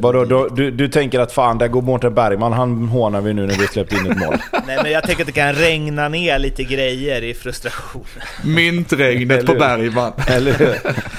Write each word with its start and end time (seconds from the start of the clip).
Vadå, 0.00 0.24
du, 0.24 0.48
du, 0.54 0.70
du 0.70 0.88
tänker 0.88 1.20
att 1.20 1.32
fan, 1.32 1.58
där 1.58 1.68
går 1.68 1.82
Mårten 1.82 2.14
Bergman, 2.14 2.52
han 2.52 2.88
hånar 2.88 3.20
vi 3.20 3.34
nu 3.34 3.46
när 3.46 3.54
vi 3.54 3.66
släppt 3.66 3.92
in 3.92 4.10
ett 4.10 4.18
mål. 4.18 4.36
Nej 4.66 4.78
men 4.82 4.92
jag 4.92 5.02
tänker 5.04 5.22
att 5.22 5.26
det 5.26 5.32
kan 5.32 5.52
regna 5.52 6.08
ner 6.08 6.38
lite 6.38 6.64
grejer 6.64 7.22
i 7.24 7.34
frustration. 7.34 8.04
Myntregnet 8.44 9.46
på 9.46 9.54
Bergman. 9.54 10.12
Eller 10.28 10.52
hur? 10.52 10.74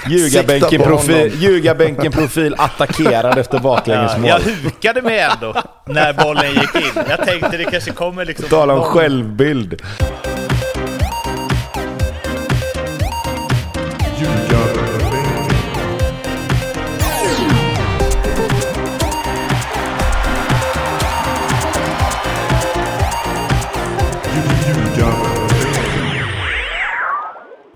Ljugarbänken 0.10 0.82
honom. 0.82 1.30
ljugarbänken 1.40 2.12
profil 2.12 2.56
attackerad 2.58 3.38
efter 3.38 3.58
Ja, 3.58 3.62
baklängesmål. 3.64 4.28
jag 4.30 4.40
hukade 4.40 5.02
mig 5.02 5.20
ändå 5.20 5.62
när 5.86 6.14
bollen 6.14 6.52
gick 6.54 6.76
in. 6.76 7.04
Jag 7.10 7.26
tänkte 7.26 7.58
det 7.58 7.64
kanske 7.64 7.92
kommer 7.92 8.26
liksom... 8.26 8.50
Tala 8.50 8.74
om 8.74 8.80
någon- 8.80 8.88
självbild. 8.90 9.82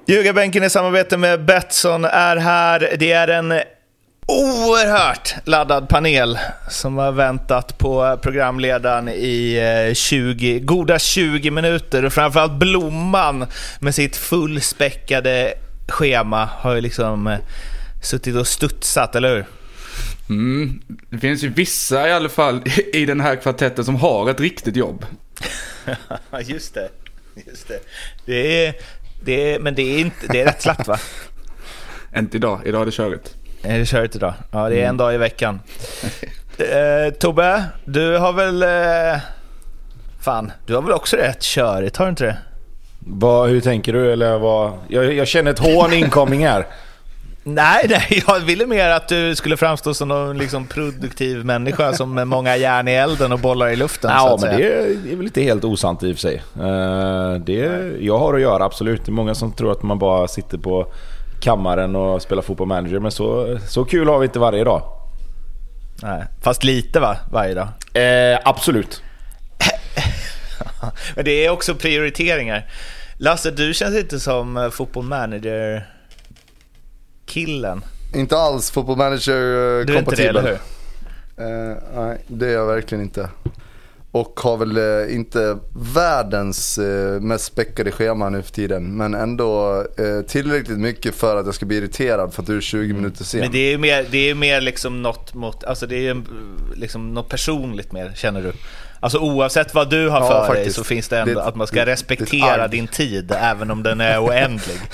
Ljugarbänken 0.07 0.63
i 0.63 0.69
samarbete 0.69 1.17
med 1.17 1.45
Betsson 1.45 2.05
är 2.05 2.35
här. 2.35 2.95
Det 2.99 3.11
är 3.11 3.27
en 3.27 3.53
oerhört 4.25 5.35
laddad 5.43 5.89
panel 5.89 6.39
som 6.69 6.97
har 6.97 7.11
väntat 7.11 7.77
på 7.77 8.19
programledaren 8.21 9.09
i 9.09 9.55
eh, 9.89 9.93
20, 9.93 10.59
goda 10.59 10.99
20 10.99 11.51
minuter. 11.51 12.05
Och 12.05 12.13
framförallt 12.13 12.59
Blomman 12.59 13.45
med 13.79 13.95
sitt 13.95 14.15
fullspäckade 14.15 15.53
schema 15.87 16.49
har 16.51 16.75
ju 16.75 16.81
liksom 16.81 17.27
eh, 17.27 17.39
suttit 18.03 18.35
och 18.35 18.47
studsat, 18.47 19.15
eller 19.15 19.35
hur? 19.35 19.45
Mm. 20.29 20.81
Det 21.09 21.17
finns 21.17 21.43
ju 21.43 21.49
vissa 21.49 22.09
i 22.09 22.11
alla 22.11 22.29
fall 22.29 22.61
i 22.93 23.05
den 23.05 23.19
här 23.21 23.35
kvartetten 23.35 23.85
som 23.85 23.95
har 23.95 24.29
ett 24.29 24.39
riktigt 24.39 24.75
jobb. 24.75 25.05
Just 26.45 26.73
det. 26.73 26.89
Just 27.47 27.67
det. 27.67 27.79
det, 28.25 28.65
är, 28.65 28.75
det 29.25 29.53
är, 29.53 29.59
men 29.59 29.75
det 29.75 29.81
är, 29.81 29.99
inte, 29.99 30.27
det 30.29 30.41
är 30.41 30.45
rätt 30.45 30.61
slappt 30.61 30.87
va? 30.87 30.97
Inte 32.17 32.37
idag, 32.37 32.59
idag 32.65 32.81
är 32.81 32.85
det 32.85 32.91
körigt. 32.91 33.35
Är 33.63 33.79
det 33.79 33.85
körigt 33.85 34.15
idag? 34.15 34.33
Ja, 34.51 34.69
det 34.69 34.81
är 34.81 34.89
en 34.89 34.97
dag 34.97 35.13
i 35.13 35.17
veckan. 35.17 35.59
Eh, 36.57 37.13
Tobbe, 37.13 37.63
du 37.85 38.17
har 38.17 38.33
väl... 38.33 38.63
Eh, 38.63 39.21
fan, 40.21 40.51
du 40.65 40.75
har 40.75 40.81
väl 40.81 40.91
också 40.91 41.17
rätt 41.17 41.41
körigt, 41.41 41.97
har 41.97 42.05
du 42.05 42.09
inte 42.09 42.23
det? 42.25 42.37
Vad, 42.99 43.49
hur 43.49 43.61
tänker 43.61 43.93
du? 43.93 44.13
Eller 44.13 44.37
vad? 44.37 44.73
Jag, 44.87 45.13
jag 45.13 45.27
känner 45.27 45.51
ett 45.51 45.59
hån 45.59 45.93
incoming 46.03 46.45
här. 46.47 46.65
Nej, 47.47 47.85
nej, 47.89 48.23
jag 48.27 48.39
ville 48.39 48.65
mer 48.65 48.89
att 48.89 49.07
du 49.07 49.35
skulle 49.35 49.57
framstå 49.57 49.93
som 49.93 50.07
någon 50.07 50.37
liksom 50.37 50.67
produktiv 50.67 51.45
människa 51.45 51.93
som 51.93 52.13
med 52.13 52.27
många 52.27 52.57
järn 52.57 52.87
i 52.87 52.91
elden 52.91 53.31
och 53.31 53.39
bollar 53.39 53.69
i 53.69 53.75
luften. 53.75 54.11
Ja, 54.13 54.37
men 54.41 54.57
det 54.57 54.63
är, 54.63 55.11
är 55.11 55.15
väl 55.15 55.25
inte 55.25 55.41
helt 55.41 55.63
osant 55.63 56.03
i 56.03 56.11
och 56.11 56.15
för 56.15 56.21
sig. 56.21 56.43
Eh, 56.55 57.33
det, 57.33 57.91
jag 57.99 58.17
har 58.17 58.33
att 58.33 58.41
göra, 58.41 58.65
absolut. 58.65 59.05
Det 59.05 59.09
är 59.09 59.13
många 59.13 59.35
som 59.35 59.53
tror 59.53 59.71
att 59.71 59.83
man 59.83 59.99
bara 59.99 60.27
sitter 60.27 60.57
på 60.57 60.87
kammaren 61.41 61.95
och 61.95 62.21
spelar 62.21 62.41
fotboll 62.41 62.67
manager, 62.67 62.99
men 62.99 63.11
så, 63.11 63.57
så 63.67 63.85
kul 63.85 64.07
har 64.07 64.19
vi 64.19 64.25
inte 64.25 64.39
varje 64.39 64.63
dag. 64.63 64.81
Nej, 66.03 66.23
fast 66.41 66.63
lite 66.63 66.99
va, 66.99 67.17
varje 67.31 67.53
dag. 67.53 67.67
Eh, 67.93 68.39
absolut. 68.43 69.01
Men 71.15 71.25
det 71.25 71.45
är 71.45 71.49
också 71.49 71.75
prioriteringar. 71.75 72.65
Lasse, 73.17 73.51
du 73.51 73.73
känns 73.73 73.95
inte 73.95 74.19
som 74.19 74.57
eh, 74.57 74.69
fotboll 74.69 75.05
manager-killen. 77.35 77.81
Inte 78.15 78.37
alls 78.37 78.71
fotboll 78.71 78.97
manager 78.97 79.33
eh, 79.79 79.85
Du 79.85 79.93
är 79.95 79.99
inte 79.99 80.15
det, 80.15 80.23
eller 80.27 80.41
kompatibel. 80.41 80.59
hur? 81.37 81.71
Eh, 81.71 81.77
nej, 81.95 82.17
det 82.27 82.47
är 82.47 82.53
jag 82.53 82.65
verkligen 82.65 83.03
inte. 83.03 83.29
Och 84.11 84.39
har 84.43 84.57
väl 84.57 84.77
eh, 84.77 85.15
inte 85.15 85.57
världens 85.95 86.77
eh, 86.77 87.21
mest 87.21 87.45
späckade 87.45 87.91
schema 87.91 88.29
nu 88.29 88.41
för 88.41 88.51
tiden. 88.51 88.97
Men 88.97 89.13
ändå 89.13 89.83
tillräckligt 90.27 90.77
mycket 90.79 91.15
för 91.15 91.35
att 91.35 91.45
jag 91.45 91.55
ska 91.55 91.65
bli 91.65 91.77
irriterad 91.77 92.33
för 92.33 92.41
att 92.41 92.47
du 92.47 92.57
är 92.57 92.61
20 92.61 92.93
minuter 92.93 93.23
sen. 93.23 93.39
Men 93.39 93.51
det 93.51 93.57
är 93.59 93.69
ju 93.71 93.77
mer, 93.77 94.05
det 94.11 94.29
är 94.29 94.35
mer 94.35 94.61
liksom 94.61 95.01
något 95.01 95.33
mot, 95.33 95.63
alltså 95.63 95.87
det 95.87 96.07
är 96.07 96.21
liksom 96.75 97.13
något 97.13 97.29
personligt 97.29 97.91
mer, 97.91 98.11
känner 98.15 98.41
du? 98.41 98.51
Alltså 98.99 99.17
oavsett 99.19 99.73
vad 99.73 99.89
du 99.89 100.09
har 100.09 100.19
Ja, 100.21 100.27
för 100.29 100.37
dig 100.39 100.47
faktiskt. 100.47 100.75
så 100.77 100.83
finns 100.83 101.07
det 101.07 101.19
ändå 101.19 101.33
Det- 101.33 101.43
att 101.43 101.55
man 101.55 101.67
ska 101.67 101.75
det- 101.79 101.85
det 101.85 101.91
respektera 101.91 102.63
arv. 102.63 102.69
din 102.69 102.87
tid, 102.87 103.31
även 103.41 103.71
om 103.71 103.83
den 103.83 104.01
är 104.01 104.23
oändlig. 104.25 104.79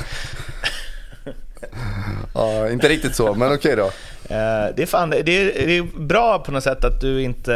Ja, 2.34 2.70
inte 2.70 2.90
riktigt 2.90 3.16
så, 3.16 3.34
men 3.34 3.54
okej 3.54 3.76
då. 3.76 3.86
Eh, 4.36 4.76
det, 4.76 4.82
är 4.82 4.86
fan, 4.86 5.10
det, 5.10 5.18
är, 5.18 5.46
det 5.68 5.78
är 5.78 6.00
bra 6.00 6.40
på 6.40 6.52
något 6.52 6.64
sätt 6.64 6.86
att 6.86 7.02
du 7.02 7.22
inte 7.22 7.56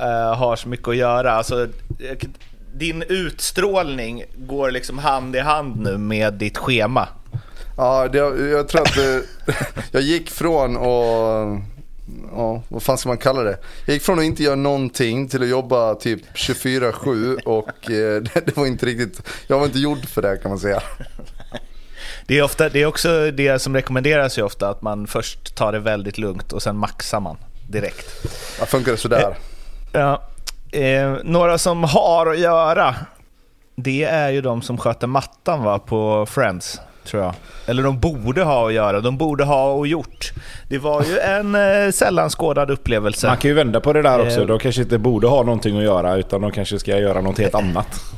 eh, 0.00 0.34
har 0.38 0.56
så 0.56 0.68
mycket 0.68 0.88
att 0.88 0.96
göra. 0.96 1.32
Alltså, 1.32 1.62
eh, 1.98 2.28
din 2.74 3.02
utstrålning 3.02 4.24
går 4.36 4.70
liksom 4.70 4.98
hand 4.98 5.36
i 5.36 5.38
hand 5.38 5.80
nu 5.80 5.98
med 5.98 6.34
ditt 6.34 6.58
schema. 6.58 7.08
Ja, 7.76 8.08
det, 8.08 8.18
jag 8.50 8.68
tror 8.68 8.80
att 8.80 8.96
jag 9.92 10.02
gick 10.02 10.30
från 10.30 10.76
och 10.76 11.58
Ja, 12.32 12.62
vad 12.68 12.82
fan 12.82 12.98
ska 12.98 13.08
man 13.08 13.18
kalla 13.18 13.42
det? 13.42 13.58
Jag 13.86 13.94
gick 13.94 14.02
från 14.02 14.18
att 14.18 14.24
inte 14.24 14.42
göra 14.42 14.54
någonting 14.54 15.28
till 15.28 15.42
att 15.42 15.48
jobba 15.48 15.94
typ 15.94 16.20
24-7 16.34 17.38
och 17.44 17.90
eh, 17.90 18.22
det, 18.22 18.40
det 18.46 18.56
var 18.56 18.66
inte 18.66 18.86
riktigt, 18.86 19.22
jag 19.46 19.58
var 19.58 19.66
inte 19.66 19.78
gjord 19.78 20.06
för 20.06 20.22
det 20.22 20.36
kan 20.36 20.50
man 20.50 20.58
säga. 20.58 20.82
Det 22.26 22.38
är, 22.38 22.42
ofta, 22.42 22.68
det 22.68 22.82
är 22.82 22.86
också 22.86 23.30
det 23.30 23.58
som 23.58 23.74
rekommenderas 23.74 24.38
ju 24.38 24.42
ofta, 24.42 24.68
att 24.68 24.82
man 24.82 25.06
först 25.06 25.54
tar 25.54 25.72
det 25.72 25.78
väldigt 25.78 26.18
lugnt 26.18 26.52
och 26.52 26.62
sen 26.62 26.76
maxar 26.76 27.20
man 27.20 27.36
direkt. 27.68 28.26
Ja, 28.60 28.66
funkar 28.66 28.92
det 28.92 28.98
sådär? 28.98 29.36
Ja, 29.92 30.22
eh, 30.72 31.14
några 31.24 31.58
som 31.58 31.84
har 31.84 32.26
att 32.26 32.38
göra, 32.38 32.94
det 33.76 34.04
är 34.04 34.30
ju 34.30 34.40
de 34.40 34.62
som 34.62 34.78
sköter 34.78 35.06
mattan 35.06 35.64
va, 35.64 35.78
på 35.78 36.26
Friends, 36.26 36.80
tror 37.04 37.22
jag. 37.22 37.34
Eller 37.66 37.82
de 37.82 37.98
borde 38.00 38.42
ha 38.42 38.66
att 38.66 38.72
göra, 38.72 39.00
de 39.00 39.16
borde 39.16 39.44
ha 39.44 39.72
och 39.72 39.86
gjort. 39.86 40.32
Det 40.68 40.78
var 40.78 41.04
ju 41.04 41.18
en 41.18 41.54
eh, 41.54 41.90
sällan 41.90 42.30
skådad 42.30 42.70
upplevelse. 42.70 43.26
Man 43.26 43.36
kan 43.36 43.48
ju 43.48 43.54
vända 43.54 43.80
på 43.80 43.92
det 43.92 44.02
där 44.02 44.26
också. 44.26 44.40
Eh. 44.40 44.46
De 44.46 44.58
kanske 44.58 44.82
inte 44.82 44.98
borde 44.98 45.26
ha 45.26 45.42
någonting 45.42 45.78
att 45.78 45.84
göra, 45.84 46.16
utan 46.16 46.40
de 46.40 46.50
kanske 46.50 46.78
ska 46.78 46.98
göra 46.98 47.20
något 47.20 47.38
helt 47.38 47.54
annat. 47.54 48.00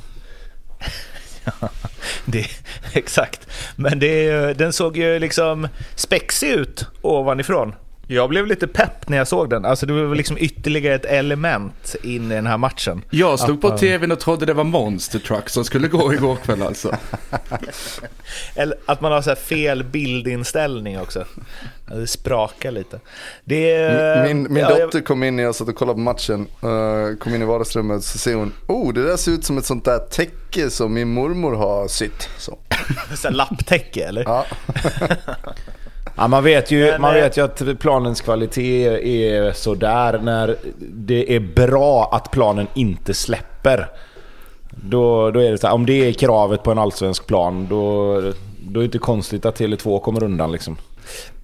Det, 2.24 2.46
exakt. 2.92 3.46
Men 3.76 3.98
det, 3.98 4.52
den 4.58 4.72
såg 4.72 4.96
ju 4.96 5.18
liksom 5.18 5.68
spexig 5.94 6.50
ut 6.50 6.86
ovanifrån. 7.02 7.74
Jag 8.06 8.28
blev 8.28 8.46
lite 8.46 8.66
pepp 8.66 9.08
när 9.08 9.16
jag 9.16 9.28
såg 9.28 9.50
den. 9.50 9.64
Alltså 9.64 9.86
det 9.86 9.92
var 9.92 10.14
liksom 10.14 10.36
ytterligare 10.40 10.94
ett 10.94 11.04
element 11.04 11.96
in 12.02 12.32
i 12.32 12.34
den 12.34 12.46
här 12.46 12.58
matchen. 12.58 13.02
Jag 13.10 13.38
slog 13.40 13.60
på 13.60 13.78
tvn 13.78 14.12
och 14.12 14.20
trodde 14.20 14.46
det 14.46 14.52
var 14.54 14.64
Monster 14.64 15.18
Truck 15.18 15.48
som 15.48 15.64
skulle 15.64 15.88
gå 15.88 16.14
igår 16.14 16.36
kväll 16.36 16.62
alltså. 16.62 16.96
Eller 18.54 18.76
att 18.86 19.00
man 19.00 19.12
har 19.12 19.22
så 19.22 19.30
här 19.30 19.36
fel 19.36 19.84
bildinställning 19.84 21.00
också. 21.00 21.24
Det 21.86 22.06
sprakar 22.06 22.70
lite. 22.70 23.00
Det 23.44 23.70
är, 23.72 24.26
Min, 24.28 24.42
min 24.42 24.56
ja, 24.62 24.70
jag- 24.70 24.80
dotter 24.80 25.00
kom 25.00 25.22
in 25.22 25.36
när 25.36 25.42
jag 25.42 25.54
satt 25.54 25.68
och 25.68 25.74
kollade 25.76 25.94
på 25.94 26.00
matchen. 26.00 26.46
eh, 26.62 27.16
kom 27.18 27.34
in 27.34 27.42
i 27.42 27.44
vardagsrummet 27.44 28.04
så 28.04 28.18
säger 28.18 28.36
hon 28.36 28.52
Oh 28.66 28.92
det 28.92 29.02
där 29.02 29.16
ser 29.16 29.32
ut 29.32 29.44
som 29.44 29.58
ett 29.58 29.64
sånt 29.66 29.84
där 29.84 29.98
täcke 29.98 30.70
som 30.70 30.94
min 30.94 31.08
mormor 31.12 31.54
har 31.54 31.88
sytt. 31.88 32.28
Så. 32.38 32.58
Så 33.16 33.30
lapptäcke 33.30 34.04
eller? 34.04 34.22
Ja. 34.22 34.46
Ja, 36.16 36.28
man, 36.28 36.44
vet 36.44 36.70
ju, 36.70 36.90
Men, 36.90 37.00
man 37.00 37.16
eh, 37.16 37.22
vet 37.22 37.36
ju 37.36 37.44
att 37.44 37.78
planens 37.78 38.20
kvalitet 38.20 38.86
är 38.86 39.52
sådär 39.52 40.20
när 40.22 40.56
det 40.78 41.36
är 41.36 41.40
bra 41.40 42.10
att 42.12 42.30
planen 42.30 42.66
inte 42.74 43.14
släpper. 43.14 43.88
Då, 44.70 45.30
då 45.30 45.40
är 45.40 45.50
det 45.50 45.58
så 45.58 45.66
här, 45.66 45.74
om 45.74 45.86
det 45.86 46.08
är 46.08 46.12
kravet 46.12 46.62
på 46.62 46.70
en 46.70 46.78
allsvensk 46.78 47.26
plan, 47.26 47.66
då, 47.70 48.14
då 48.60 48.80
är 48.80 48.82
det 48.82 48.84
inte 48.84 48.98
konstigt 48.98 49.46
att 49.46 49.60
Tele2 49.60 50.00
kommer 50.00 50.24
undan 50.24 50.52
liksom. 50.52 50.76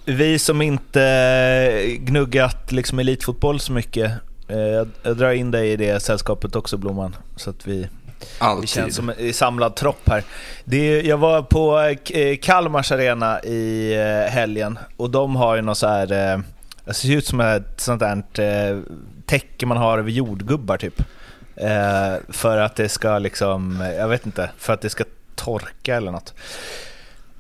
Vi 0.05 0.39
som 0.39 0.63
inte 0.63 1.97
gnuggat 1.99 2.73
liksom 2.73 2.99
elitfotboll 2.99 3.61
så 3.61 3.73
mycket. 3.73 4.13
eh, 4.49 4.87
jag 5.03 5.17
drar 5.17 5.33
in 5.33 5.51
dig 5.51 5.73
i 5.73 5.77
det 5.77 6.03
sällskapet 6.03 6.57
också 6.57 6.77
Blomman. 6.77 7.17
Så 7.37 7.51
att 7.51 7.67
vi, 7.67 7.89
vi 8.41 8.61
Det 8.61 8.67
känns 8.67 8.97
som 8.97 9.13
en 9.19 9.35
samlad 9.35 9.77
tropp 9.77 10.09
här. 10.09 10.25
Det, 10.65 11.01
jag 11.01 11.19
var 11.19 11.43
på 11.43 11.81
eh, 12.15 12.37
Kalmars 12.37 12.93
arena 12.93 13.41
i 13.41 13.95
eh, 13.95 14.33
helgen 14.33 14.79
och 14.97 15.11
de 15.11 15.37
har 15.37 15.57
ju 15.57 15.63
något 15.63 15.79
så 15.79 15.87
här... 15.87 16.33
Eh, 16.33 16.41
det 16.85 16.95
ser 16.95 17.17
ut 17.17 17.27
som 17.27 17.41
ett 17.41 17.81
sånt 17.81 18.01
där 18.01 18.23
täcke 19.27 19.67
man 19.67 19.77
har 19.77 19.99
över 19.99 20.11
jordgubbar 20.11 20.77
typ. 20.77 21.03
För 22.29 22.59
att 22.59 22.77
det 22.77 22.89
ska 22.89 23.19
liksom, 23.19 23.91
jag 23.99 24.09
vet 24.09 24.27
inte, 24.27 24.51
för 24.59 24.73
att 24.73 24.81
det 24.81 24.91
ska 24.91 25.05
torka 25.35 25.97
eller 25.97 26.13
något. 26.13 26.35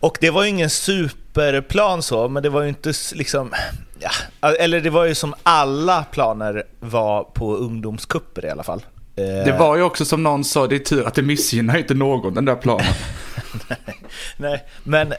Och 0.00 0.19
det 0.21 0.31
var 0.31 0.43
ju 0.43 0.49
ingen 0.49 0.71
superplan 0.71 2.03
så, 2.03 2.29
men 2.29 2.43
det 2.43 2.49
var 2.49 2.62
ju 2.62 2.69
inte 2.69 2.93
liksom... 3.15 3.53
Ja, 3.99 4.50
eller 4.53 4.81
det 4.81 4.91
var 4.91 5.05
ju 5.05 5.15
som 5.15 5.35
alla 5.43 6.05
planer 6.05 6.65
var 6.81 7.25
på 7.25 7.56
ungdomskupper 7.56 8.47
i 8.47 8.50
alla 8.50 8.62
fall. 8.62 8.82
Eh, 9.20 9.44
Det 9.44 9.56
var 9.58 9.76
ju 9.76 9.82
också 9.82 10.05
som 10.05 10.22
någon 10.22 10.44
sa, 10.44 10.67
det 10.67 10.76
är 10.76 10.78
tur 10.78 11.06
att 11.06 11.14
det 11.14 11.22
missgynnar 11.22 11.78
inte 11.78 11.94
någon 11.94 12.34
den 12.34 12.44
där 12.44 12.56
planen. 12.56 12.87
Nej, 14.37 14.64
men 14.84 15.14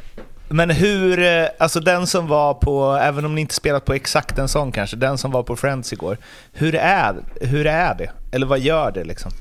Men 0.50 0.70
hur, 0.70 1.20
eh, 1.20 1.46
alltså 1.60 1.80
den 1.80 2.08
som 2.08 2.28
var 2.28 2.54
på, 2.54 3.00
även 3.02 3.26
om 3.26 3.36
ni 3.36 3.42
inte 3.42 3.54
spelat 3.56 3.86
på 3.86 3.94
exakt 3.94 4.38
en 4.38 4.48
sån 4.48 4.72
kanske, 4.72 4.98
den 4.98 5.18
som 5.18 5.32
var 5.32 5.44
på 5.44 5.56
Friends 5.56 5.94
igår. 5.94 6.18
Hur 6.54 6.76
är, 6.76 7.16
hur 7.42 7.68
är 7.68 7.96
det? 7.96 8.12
Eller 8.32 8.46
vad 8.48 8.60
gör 8.60 8.92
det 8.92 9.04
liksom? 9.04 9.32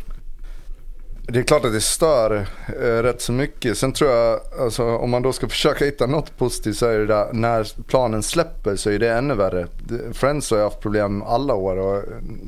Det 1.32 1.38
är 1.38 1.42
klart 1.42 1.64
att 1.64 1.72
det 1.72 1.80
stör 1.80 2.46
eh, 2.82 3.02
rätt 3.02 3.22
så 3.22 3.32
mycket. 3.32 3.78
Sen 3.78 3.92
tror 3.92 4.10
jag, 4.10 4.40
alltså, 4.60 4.84
om 4.96 5.10
man 5.10 5.22
då 5.22 5.32
ska 5.32 5.48
försöka 5.48 5.84
hitta 5.84 6.06
något 6.06 6.38
positivt 6.38 6.76
så 6.76 6.86
är 6.86 6.98
det 6.98 7.06
där, 7.06 7.32
när 7.32 7.66
planen 7.86 8.22
släpper 8.22 8.76
så 8.76 8.90
är 8.90 8.98
det 8.98 9.12
ännu 9.12 9.34
värre. 9.34 9.66
Friends 10.12 10.50
har 10.50 10.58
ju 10.58 10.64
haft 10.64 10.80
problem 10.80 11.22
alla 11.22 11.54
år 11.54 11.76
och 11.76 12.02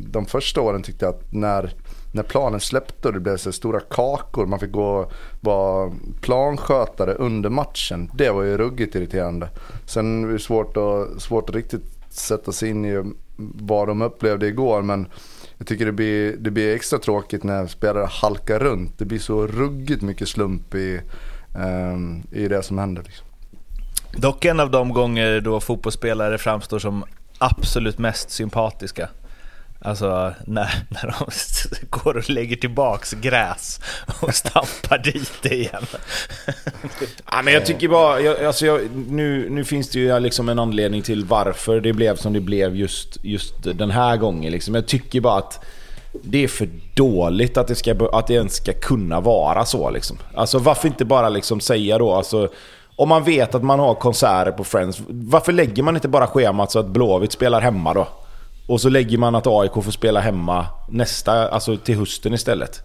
de 0.07 0.27
första 0.27 0.61
åren 0.61 0.83
tyckte 0.83 1.05
jag 1.05 1.15
att 1.15 1.33
när, 1.33 1.75
när 2.13 2.23
planen 2.23 2.61
släppte 2.61 3.09
och 3.09 3.15
det 3.15 3.21
blev 3.21 3.37
så 3.37 3.53
stora 3.53 3.81
kakor, 3.81 4.47
man 4.47 4.61
fick 4.61 4.71
gå 4.71 4.87
och 4.87 5.13
vara 5.41 5.93
planskötare 6.21 7.15
under 7.15 7.51
matchen. 7.51 8.11
Det 8.15 8.31
var 8.31 8.43
ju 8.43 8.57
ruggigt 8.57 8.95
irriterande. 8.95 9.49
Sen 9.87 10.25
är 10.25 10.33
det 10.33 10.39
svårt 10.39 10.77
att, 10.77 11.23
svårt 11.23 11.49
att 11.49 11.55
riktigt 11.57 11.85
sätta 12.11 12.53
sig 12.53 12.69
in 12.69 12.85
i 12.85 13.13
vad 13.37 13.89
de 13.89 14.03
upplevde 14.03 14.47
igår 14.47 14.83
men 14.83 15.07
jag 15.59 15.67
tycker 15.67 15.87
det 15.87 15.93
blir, 15.93 16.37
det 16.37 16.51
blir 16.51 16.75
extra 16.75 16.99
tråkigt 16.99 17.45
när 17.45 17.67
spelare 17.67 18.07
halkar 18.11 18.59
runt. 18.59 18.99
Det 18.99 19.05
blir 19.05 19.19
så 19.19 19.47
ruggigt 19.47 20.03
mycket 20.03 20.29
slump 20.29 20.75
i, 20.75 21.01
um, 21.95 22.23
i 22.33 22.49
det 22.49 22.63
som 22.63 22.79
händer. 22.79 23.03
Liksom. 23.03 23.27
Dock 24.17 24.45
en 24.45 24.61
av 24.61 24.71
de 24.71 24.93
gånger 24.93 25.41
då 25.41 25.61
fotbollsspelare 25.61 26.39
framstår 26.39 26.79
som 26.79 27.05
absolut 27.39 27.99
mest 27.99 28.31
sympatiska. 28.31 29.09
Alltså 29.85 30.33
när, 30.47 30.75
när 30.89 31.15
de 31.19 31.31
går 31.91 32.17
och 32.17 32.31
lägger 32.31 32.57
tillbaks 32.57 33.13
gräs 33.13 33.81
och 34.21 34.35
stampar 34.35 34.99
dit 34.99 35.33
det 35.43 35.55
igen. 35.55 35.87
Ja, 37.31 37.43
men 37.45 37.55
jag 37.55 37.67
tycker 37.67 37.89
bara, 37.89 38.21
jag, 38.21 38.45
alltså 38.45 38.67
jag, 38.67 38.81
nu, 39.09 39.51
nu 39.51 39.65
finns 39.65 39.91
det 39.91 39.99
ju 39.99 40.21
liksom 40.21 40.49
en 40.49 40.59
anledning 40.59 41.03
till 41.03 41.25
varför 41.25 41.81
det 41.81 41.93
blev 41.93 42.17
som 42.17 42.33
det 42.33 42.41
blev 42.41 42.77
just, 42.77 43.25
just 43.25 43.55
den 43.63 43.91
här 43.91 44.17
gången. 44.17 44.53
Liksom. 44.53 44.75
Jag 44.75 44.87
tycker 44.87 45.21
bara 45.21 45.39
att 45.39 45.65
det 46.23 46.45
är 46.45 46.49
för 46.49 46.69
dåligt 46.95 47.57
att 47.57 47.69
det, 47.69 47.75
ska, 47.75 48.09
att 48.13 48.27
det 48.27 48.35
ens 48.35 48.57
ska 48.57 48.73
kunna 48.73 49.21
vara 49.21 49.65
så. 49.65 49.91
Liksom. 49.91 50.19
Alltså 50.35 50.59
varför 50.59 50.89
inte 50.89 51.05
bara 51.05 51.29
liksom 51.29 51.61
säga 51.61 51.99
då, 51.99 52.13
alltså, 52.13 52.49
om 52.97 53.09
man 53.09 53.25
vet 53.25 53.55
att 53.55 53.63
man 53.63 53.79
har 53.79 53.95
konserter 53.95 54.53
på 54.53 54.65
Friends, 54.65 55.03
varför 55.09 55.53
lägger 55.53 55.83
man 55.83 55.95
inte 55.95 56.09
bara 56.09 56.27
schemat 56.27 56.71
så 56.71 56.79
att 56.79 56.87
Blåvitt 56.87 57.33
spelar 57.33 57.61
hemma 57.61 57.95
då? 57.95 58.09
Och 58.67 58.81
så 58.81 58.89
lägger 58.89 59.19
man 59.19 59.35
att 59.35 59.47
AIK 59.47 59.73
får 59.73 59.91
spela 59.91 60.21
hemma 60.21 60.67
nästa, 60.89 61.49
alltså 61.49 61.77
till 61.77 61.99
hösten 61.99 62.35
istället. 62.35 62.83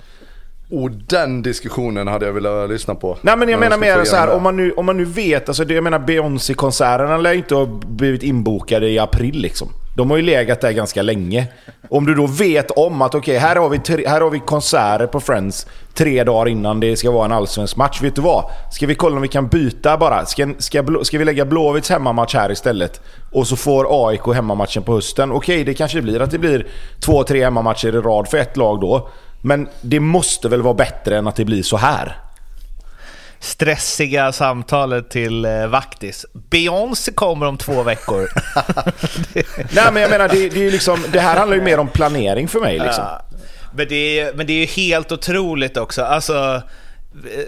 Och 0.71 0.91
den 0.91 1.41
diskussionen 1.41 2.07
hade 2.07 2.25
jag 2.25 2.33
velat 2.33 2.69
lyssna 2.69 2.95
på. 2.95 3.17
Nej 3.21 3.37
men 3.37 3.49
jag 3.49 3.59
menar 3.59 3.77
mer 3.77 4.03
så 4.03 4.15
här, 4.15 4.29
om 4.29 4.43
man, 4.43 4.57
nu, 4.57 4.71
om 4.71 4.85
man 4.85 4.97
nu 4.97 5.05
vet, 5.05 5.49
alltså 5.49 5.65
det, 5.65 5.73
jag 5.73 5.83
menar 5.83 5.99
Beyoncé-konserterna 5.99 7.17
lär 7.17 7.31
ju 7.31 7.37
inte 7.37 7.55
ha 7.55 7.65
blivit 7.85 8.23
inbokade 8.23 8.89
i 8.89 8.99
april 8.99 9.41
liksom. 9.41 9.69
De 9.97 10.09
har 10.09 10.17
ju 10.17 10.23
legat 10.23 10.61
där 10.61 10.71
ganska 10.71 11.01
länge. 11.01 11.47
Om 11.89 12.05
du 12.05 12.15
då 12.15 12.27
vet 12.27 12.71
om 12.71 13.01
att 13.01 13.15
okej, 13.15 13.37
här, 13.37 13.55
har 13.55 13.69
vi 13.69 13.79
tre- 13.79 14.07
här 14.07 14.21
har 14.21 14.29
vi 14.29 14.39
konserter 14.39 15.07
på 15.07 15.19
Friends 15.19 15.67
tre 15.93 16.23
dagar 16.23 16.47
innan 16.47 16.79
det 16.79 16.95
ska 16.95 17.11
vara 17.11 17.25
en 17.25 17.31
allsvensk 17.31 17.75
match. 17.75 18.01
Vet 18.01 18.15
du 18.15 18.21
vad? 18.21 18.43
Ska 18.71 18.87
vi 18.87 18.95
kolla 18.95 19.15
om 19.15 19.21
vi 19.21 19.27
kan 19.27 19.47
byta 19.47 19.97
bara? 19.97 20.25
Ska, 20.25 20.47
ska, 20.57 20.83
ska 21.03 21.17
vi 21.17 21.25
lägga 21.25 21.45
Blåvitts 21.45 21.89
hemmamatch 21.89 22.35
här 22.35 22.51
istället? 22.51 23.01
Och 23.31 23.47
så 23.47 23.55
får 23.55 24.07
AIK 24.09 24.21
hemmamatchen 24.35 24.83
på 24.83 24.93
hösten. 24.93 25.31
Okej, 25.31 25.63
det 25.63 25.73
kanske 25.73 26.01
blir 26.01 26.21
att 26.21 26.31
det 26.31 26.39
blir 26.39 26.67
två, 27.05 27.23
tre 27.23 27.43
hemmamatcher 27.43 27.87
i 27.87 27.91
rad 28.01 28.27
för 28.27 28.37
ett 28.37 28.57
lag 28.57 28.81
då. 28.81 29.09
Men 29.41 29.67
det 29.81 29.99
måste 29.99 30.49
väl 30.49 30.61
vara 30.61 30.73
bättre 30.73 31.17
än 31.17 31.27
att 31.27 31.35
det 31.35 31.45
blir 31.45 31.63
så 31.63 31.77
här? 31.77 32.15
Stressiga 33.39 34.31
samtalet 34.31 35.09
till 35.09 35.45
eh, 35.45 35.67
Vaktis. 35.67 36.25
Beyoncé 36.33 37.11
kommer 37.11 37.45
om 37.45 37.57
två 37.57 37.83
veckor. 37.83 38.29
Nej 39.71 39.91
men 39.93 40.01
jag 40.01 40.11
menar, 40.11 40.27
det, 40.27 40.49
det, 40.49 40.67
är 40.67 40.71
liksom, 40.71 41.05
det 41.11 41.19
här 41.19 41.37
handlar 41.37 41.57
ju 41.57 41.63
mer 41.63 41.79
om 41.79 41.87
planering 41.87 42.47
för 42.47 42.59
mig 42.59 42.79
liksom. 42.79 43.03
Ja. 43.03 43.21
Men, 43.75 43.87
det 43.87 44.19
är, 44.19 44.33
men 44.33 44.47
det 44.47 44.53
är 44.53 44.59
ju 44.59 44.65
helt 44.65 45.11
otroligt 45.11 45.77
också. 45.77 46.03
Alltså, 46.03 46.61
eh, 47.33 47.41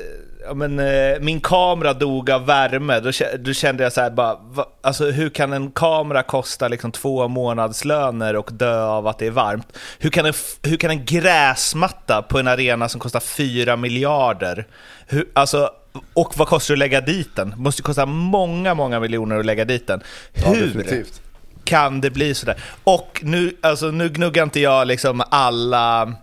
ja, 0.45 0.53
men, 0.53 0.79
eh, 0.79 1.19
min 1.21 1.41
kamera 1.41 1.93
dog 1.93 2.31
av 2.31 2.45
värme. 2.45 2.99
Då, 2.99 3.11
då 3.39 3.53
kände 3.53 3.83
jag 3.83 3.93
så 3.93 4.01
här, 4.01 4.09
bara, 4.09 4.35
va, 4.41 4.65
alltså, 4.83 5.05
hur 5.05 5.29
kan 5.29 5.53
en 5.53 5.71
kamera 5.71 6.23
kosta 6.23 6.67
liksom 6.67 6.91
två 6.91 7.27
månadslöner 7.27 8.35
och 8.35 8.49
dö 8.53 8.83
av 8.83 9.07
att 9.07 9.19
det 9.19 9.27
är 9.27 9.31
varmt? 9.31 9.77
Hur 9.99 10.09
kan 10.09 10.25
en, 10.25 10.33
hur 10.63 10.77
kan 10.77 10.89
en 10.89 11.05
gräsmatta 11.05 12.21
på 12.21 12.39
en 12.39 12.47
arena 12.47 12.89
som 12.89 12.99
kostar 12.99 13.19
fyra 13.19 13.75
miljarder, 13.75 14.67
hur, 15.07 15.29
alltså, 15.33 15.69
och 16.13 16.37
vad 16.37 16.47
kostar 16.47 16.73
det 16.73 16.75
att 16.75 16.79
lägga 16.79 17.01
dit 17.01 17.35
den? 17.35 17.49
Det 17.49 17.55
måste 17.55 17.81
kosta 17.81 18.05
många, 18.05 18.73
många 18.73 18.99
miljoner 18.99 19.39
att 19.39 19.45
lägga 19.45 19.65
dit 19.65 19.87
den. 19.87 20.01
Ja, 20.33 20.49
Hur? 20.49 20.65
definitivt. 20.65 21.21
kan 21.63 22.01
det 22.01 22.09
bli 22.09 22.33
sådär? 22.33 22.63
Och 22.83 23.19
nu, 23.23 23.55
alltså, 23.61 23.91
nu 23.91 24.09
gnuggar 24.09 24.43
inte 24.43 24.59
jag 24.59 24.87
liksom 24.87 25.23
alla 25.29 26.13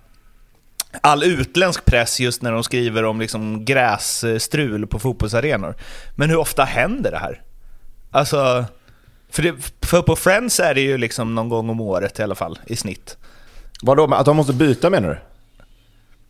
all 1.01 1.25
utländsk 1.25 1.85
press 1.85 2.21
just 2.21 2.43
när 2.43 2.53
de 2.53 2.63
skriver 2.63 3.05
om 3.05 3.21
liksom 3.21 3.65
grässtrul 3.65 4.87
på 4.87 4.99
fotbollsarenor. 4.99 5.75
Men 6.15 6.31
hur 6.31 6.37
ofta 6.37 6.65
händer 6.65 7.11
det 7.11 7.19
här? 7.19 7.43
Alltså, 8.11 8.65
för, 9.31 9.43
det, 9.43 9.55
för 9.83 10.03
på 10.03 10.17
Friends 10.17 10.61
är 10.61 10.75
det 10.75 10.81
ju 10.81 10.99
liksom 10.99 11.35
någon 11.35 11.49
gång 11.49 11.71
om 11.71 11.81
året 11.81 12.19
i 12.19 12.23
alla 12.23 12.35
fall, 12.35 12.59
i 12.67 12.77
snitt. 12.77 13.17
Vadå, 13.83 14.15
att 14.15 14.27
de 14.27 14.37
måste 14.37 14.53
byta 14.53 14.91
menar 14.91 15.09
du? 15.09 15.19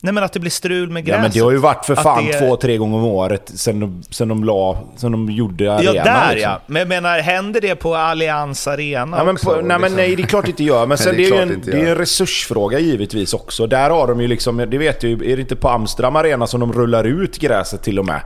Nej 0.06 0.12
men 0.14 0.24
att 0.24 0.32
det 0.32 0.40
blir 0.40 0.50
strul 0.50 0.90
med 0.90 1.04
gräset. 1.04 1.16
Ja 1.18 1.22
men 1.22 1.30
det 1.30 1.40
har 1.40 1.50
ju 1.50 1.56
varit 1.56 1.84
för 1.84 1.94
fan 1.94 2.24
det- 2.26 2.32
två, 2.32 2.56
tre 2.56 2.76
gånger 2.76 2.96
om 2.98 3.04
året 3.04 3.50
sen 3.54 3.80
de, 3.80 4.02
sen 4.10 4.28
de 4.28 4.44
la, 4.44 4.78
sen 4.96 5.12
de 5.12 5.30
gjorde 5.30 5.72
arenan 5.74 5.94
Ja, 5.94 6.04
där 6.04 6.34
liksom. 6.34 6.50
ja. 6.52 6.60
Men 6.66 6.80
jag 6.80 6.88
menar, 6.88 7.18
händer 7.18 7.60
det 7.60 7.74
på 7.74 7.94
Allians 7.96 8.66
Arena 8.66 9.16
Ja, 9.16 9.24
men 9.24 9.34
också? 9.34 9.46
på, 9.46 9.54
nej 9.54 9.64
men 9.64 9.80
liksom? 9.80 9.96
nej, 9.96 10.16
det 10.16 10.22
är 10.22 10.26
klart 10.26 10.44
det 10.44 10.50
inte 10.50 10.64
gör. 10.64 10.86
Men 10.86 10.98
sen 11.04 11.16
det 11.16 11.22
det 11.22 11.28
är 11.28 11.32
är, 11.32 11.46
ju 11.46 11.52
en, 11.52 11.62
det 11.64 11.72
är 11.80 11.86
en 11.86 11.94
resursfråga 11.96 12.78
givetvis 12.78 13.34
också. 13.34 13.66
Där 13.66 13.90
har 13.90 14.06
de 14.06 14.20
ju 14.20 14.28
liksom, 14.28 14.56
det 14.56 14.78
vet 14.78 15.02
jag 15.02 15.10
ju, 15.12 15.32
är 15.32 15.36
det 15.36 15.40
inte 15.42 15.56
på 15.56 15.68
Amsterdam 15.68 16.16
Arena 16.16 16.46
som 16.46 16.60
de 16.60 16.72
rullar 16.72 17.04
ut 17.04 17.38
gräset 17.38 17.82
till 17.82 17.98
och 17.98 18.04
med? 18.06 18.20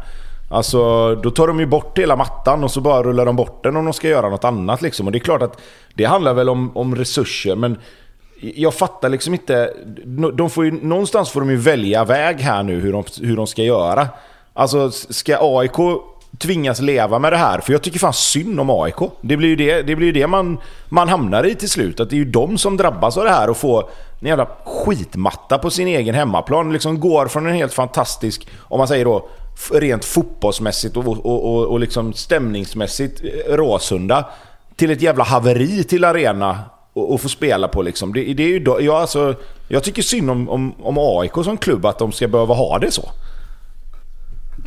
Alltså, 0.51 1.15
då 1.15 1.31
tar 1.31 1.47
de 1.47 1.61
ju 1.61 1.67
bort 1.67 1.99
hela 1.99 2.17
mattan 2.17 2.65
och 2.65 2.71
så 2.71 2.81
bara 2.81 3.03
rullar 3.03 3.27
de 3.27 3.37
bort 3.37 3.63
den 3.65 3.77
om 3.77 3.85
de 3.85 3.93
ska 3.95 4.09
göra 4.09 4.29
något 4.29 4.45
annat 4.45 4.83
liksom. 4.83 5.07
Och 5.07 5.13
det 5.13 5.19
är 5.19 5.21
klart 5.21 5.43
att 5.43 5.61
det 5.95 6.05
handlar 6.05 6.35
väl 6.35 6.49
om, 6.49 6.77
om 6.77 6.97
resurser, 6.97 7.57
men 7.57 7.79
jag 8.41 8.75
fattar 8.75 9.09
liksom 9.09 9.35
inte. 9.35 9.75
De 10.35 10.51
får 10.51 10.65
ju, 10.65 10.71
någonstans 10.71 11.31
får 11.31 11.41
de 11.41 11.51
ju 11.51 11.57
välja 11.57 12.05
väg 12.05 12.41
här 12.41 12.63
nu 12.63 12.81
hur 12.81 12.93
de, 12.93 13.05
hur 13.21 13.37
de 13.37 13.47
ska 13.47 13.63
göra. 13.63 14.09
Alltså, 14.53 14.91
ska 14.91 15.39
AIK 15.41 16.01
tvingas 16.39 16.81
leva 16.81 17.19
med 17.19 17.33
det 17.33 17.37
här? 17.37 17.61
För 17.61 17.73
jag 17.73 17.83
tycker 17.83 17.99
fan 17.99 18.13
synd 18.13 18.61
om 18.61 18.71
AIK. 18.71 18.97
Det 19.21 19.37
blir 19.37 19.49
ju 19.49 19.57
det, 19.57 19.83
det, 19.83 19.97
blir 19.97 20.07
ju 20.07 20.13
det 20.13 20.27
man, 20.27 20.59
man 20.89 21.09
hamnar 21.09 21.47
i 21.47 21.55
till 21.55 21.71
slut. 21.71 22.01
Att 22.01 22.11
det 22.11 22.17
är 22.17 22.19
ju 22.19 22.25
de 22.25 22.59
som 22.59 22.77
drabbas 22.77 23.17
av 23.17 23.25
det 23.25 23.31
här 23.31 23.51
och 23.51 23.57
får 23.57 23.89
en 24.21 24.29
jävla 24.29 24.49
skitmatta 24.65 25.59
på 25.59 25.71
sin 25.71 25.89
egen 25.89 26.15
hemmaplan. 26.15 26.73
Liksom 26.73 27.01
går 27.01 27.27
från 27.27 27.47
en 27.47 27.55
helt 27.55 27.75
fantastisk, 27.75 28.49
om 28.59 28.79
man 28.79 28.89
säger 28.89 29.05
då, 29.05 29.29
rent 29.73 30.05
fotbollsmässigt 30.05 30.97
och, 30.97 31.07
och, 31.07 31.27
och, 31.27 31.67
och 31.67 31.81
liksom 31.81 32.13
stämningsmässigt 32.13 33.21
eh, 33.25 33.55
Råsunda 33.57 34.25
till 34.77 34.91
ett 34.91 35.03
jävla 35.03 35.25
haveri 35.25 35.85
till 35.85 36.05
arena 36.05 36.59
och, 37.01 37.15
och 37.15 37.21
få 37.21 37.29
spela 37.29 37.69
på 37.69 37.83
liksom. 37.83 38.13
Det, 38.13 38.35
det 38.35 38.43
är 38.43 38.49
ju 38.49 38.59
då, 38.59 38.83
jag, 38.83 38.95
alltså, 38.95 39.35
jag 39.69 39.85
tycker 39.85 40.03
synd 40.03 40.31
om, 40.31 40.49
om, 40.49 40.75
om 40.83 40.99
AIK 40.99 41.33
som 41.45 41.57
klubb 41.57 41.87
att 41.87 41.99
de 41.99 42.13
ska 42.13 42.29
behöva 42.29 42.55
ha 42.55 42.79
det 42.79 42.91
så. 42.91 43.11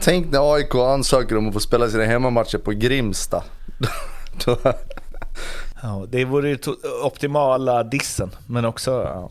Tänk 0.02 0.32
när 0.32 0.54
AIK 0.54 0.76
ansöker 0.76 1.38
om 1.38 1.48
att 1.48 1.54
få 1.54 1.60
spela 1.60 1.90
sina 1.90 2.04
hemmamatcher 2.04 2.58
på 2.58 2.72
Grimsta. 2.72 3.44
Ja, 5.86 6.06
det 6.10 6.26
vore 6.26 6.50
ju 6.50 6.58
optimala 7.04 7.84
dissen, 7.84 8.32
men 8.48 8.66
också... 8.66 8.92
Ja. 8.92 9.30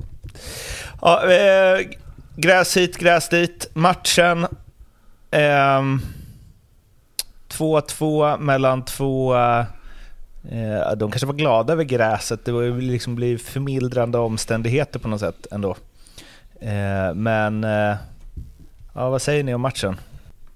Ja, 1.01 1.33
eh, 1.33 1.87
gräs 2.37 2.77
hit, 2.77 2.97
gräs 2.97 3.29
dit. 3.29 3.71
Matchen... 3.75 4.47
ehm, 5.31 6.01
2-2 7.49 8.39
mellan 8.39 8.85
två... 8.85 9.35
Eh, 10.51 10.97
de 10.97 11.11
kanske 11.11 11.27
var 11.27 11.35
glada 11.35 11.73
över 11.73 11.85
gräset. 11.85 12.45
Det 12.45 12.53
var 12.53 12.81
liksom 12.81 13.15
bli 13.15 13.39
förmildrande 13.39 14.19
omständigheter 14.19 14.99
på 14.99 15.09
något 15.09 15.21
sätt 15.21 15.47
ändå. 15.51 15.77
Eh, 16.61 17.15
men... 17.15 17.65
Eh, 17.65 17.95
ja, 18.95 19.11
vad 19.11 19.23
säger 19.23 19.45
ni 19.45 19.55
om 19.55 19.61
matchen? 19.61 19.97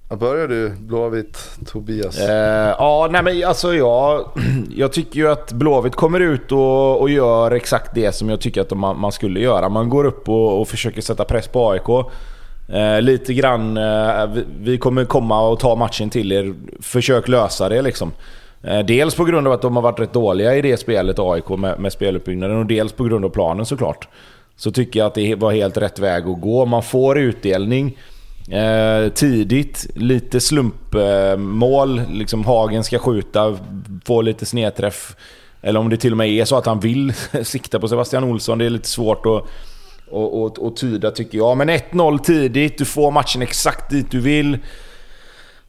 jag 0.08 0.18
börjar 0.18 0.48
du 0.48 0.70
Blåvitt 0.78 1.38
Tobias. 1.66 2.18
Eh, 2.18 2.74
ja, 2.78 3.08
nej 3.10 3.22
men 3.22 3.44
alltså 3.44 3.74
jag, 3.74 4.28
jag 4.76 4.92
tycker 4.92 5.20
ju 5.20 5.28
att 5.28 5.52
Blåvitt 5.52 5.94
kommer 5.94 6.20
ut 6.20 6.52
och, 6.52 7.00
och 7.00 7.10
gör 7.10 7.50
exakt 7.50 7.94
det 7.94 8.12
som 8.14 8.30
jag 8.30 8.40
tycker 8.40 8.60
att 8.60 8.68
de, 8.68 8.78
man, 8.78 9.00
man 9.00 9.12
skulle 9.12 9.40
göra. 9.40 9.68
Man 9.68 9.88
går 9.88 10.04
upp 10.04 10.28
och, 10.28 10.60
och 10.60 10.68
försöker 10.68 11.00
sätta 11.00 11.24
press 11.24 11.48
på 11.48 11.70
AIK. 11.70 12.06
Eh, 12.68 13.00
lite 13.00 13.34
grann, 13.34 13.76
eh, 13.76 14.26
vi, 14.26 14.44
vi 14.60 14.78
kommer 14.78 15.04
komma 15.04 15.48
och 15.48 15.60
ta 15.60 15.76
matchen 15.76 16.10
till 16.10 16.32
er. 16.32 16.54
Försök 16.80 17.28
lösa 17.28 17.68
det 17.68 17.82
liksom. 17.82 18.12
Eh, 18.62 18.78
dels 18.78 19.14
på 19.14 19.24
grund 19.24 19.46
av 19.46 19.52
att 19.52 19.62
de 19.62 19.76
har 19.76 19.82
varit 19.82 20.00
rätt 20.00 20.12
dåliga 20.12 20.56
i 20.56 20.62
det 20.62 20.76
spelet, 20.76 21.18
AIK, 21.18 21.48
med, 21.48 21.80
med 21.80 21.92
speluppbyggnaden. 21.92 22.56
Och 22.56 22.66
dels 22.66 22.92
på 22.92 23.04
grund 23.04 23.24
av 23.24 23.28
planen 23.28 23.66
såklart. 23.66 24.08
Så 24.56 24.70
tycker 24.70 25.00
jag 25.00 25.06
att 25.06 25.14
det 25.14 25.34
var 25.34 25.52
helt 25.52 25.76
rätt 25.76 25.98
väg 25.98 26.26
att 26.26 26.40
gå. 26.40 26.66
Man 26.66 26.82
får 26.82 27.18
utdelning. 27.18 27.96
Eh, 28.50 29.12
tidigt, 29.12 29.86
lite 29.94 30.40
slumpmål. 30.40 31.98
Eh, 31.98 32.10
liksom 32.10 32.44
Hagen 32.44 32.84
ska 32.84 32.98
skjuta, 32.98 33.58
få 34.04 34.22
lite 34.22 34.46
snedträff. 34.46 35.16
Eller 35.62 35.80
om 35.80 35.88
det 35.88 35.96
till 35.96 36.12
och 36.12 36.18
med 36.18 36.28
är 36.28 36.44
så 36.44 36.56
att 36.56 36.66
han 36.66 36.80
vill 36.80 37.12
sikta 37.42 37.78
på 37.78 37.88
Sebastian 37.88 38.24
Olsson. 38.24 38.58
Det 38.58 38.66
är 38.66 38.70
lite 38.70 38.88
svårt 38.88 39.26
att, 39.26 39.42
att, 40.12 40.34
att, 40.34 40.62
att 40.62 40.76
tyda 40.76 41.10
tycker 41.10 41.38
jag. 41.38 41.56
Men 41.56 41.70
1-0 41.70 42.18
tidigt, 42.18 42.78
du 42.78 42.84
får 42.84 43.10
matchen 43.10 43.42
exakt 43.42 43.90
dit 43.90 44.10
du 44.10 44.20
vill. 44.20 44.58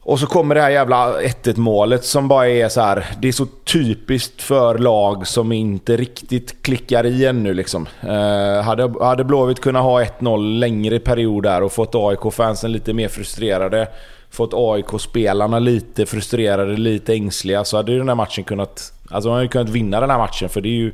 Och 0.02 0.20
så 0.20 0.26
kommer 0.26 0.54
det 0.54 0.60
här 0.60 0.70
jävla 0.70 1.20
1-1 1.20 1.58
målet 1.58 2.04
som 2.04 2.28
bara 2.28 2.48
är 2.48 2.68
så 2.68 2.80
här. 2.80 3.06
Det 3.20 3.28
är 3.28 3.32
så 3.32 3.46
typiskt 3.64 4.42
för 4.42 4.78
lag 4.78 5.26
som 5.26 5.52
inte 5.52 5.96
riktigt 5.96 6.62
klickar 6.62 7.06
i 7.06 7.26
ännu 7.26 7.54
liksom. 7.54 7.86
Eh, 8.00 8.62
hade, 8.62 9.04
hade 9.04 9.24
Blåvitt 9.24 9.60
kunnat 9.60 9.82
ha 9.82 10.02
1-0 10.02 10.58
längre 10.58 10.98
period 10.98 11.42
där 11.42 11.62
och 11.62 11.72
fått 11.72 11.94
AIK-fansen 11.94 12.72
lite 12.72 12.92
mer 12.92 13.08
frustrerade. 13.08 13.88
Fått 14.30 14.54
AIK-spelarna 14.54 15.58
lite 15.58 16.06
frustrerade, 16.06 16.76
lite 16.76 17.14
ängsliga. 17.14 17.64
Så 17.64 17.76
hade 17.76 17.92
ju 17.92 17.98
den 17.98 18.08
här 18.08 18.16
matchen 18.16 18.44
kunnat... 18.44 18.92
Alltså 19.10 19.28
man 19.28 19.36
hade 19.36 19.48
kunnat 19.48 19.68
vinna 19.68 20.00
den 20.00 20.10
här 20.10 20.18
matchen 20.18 20.48
för 20.48 20.60
det 20.60 20.68
är 20.68 20.78
ju... 20.78 20.92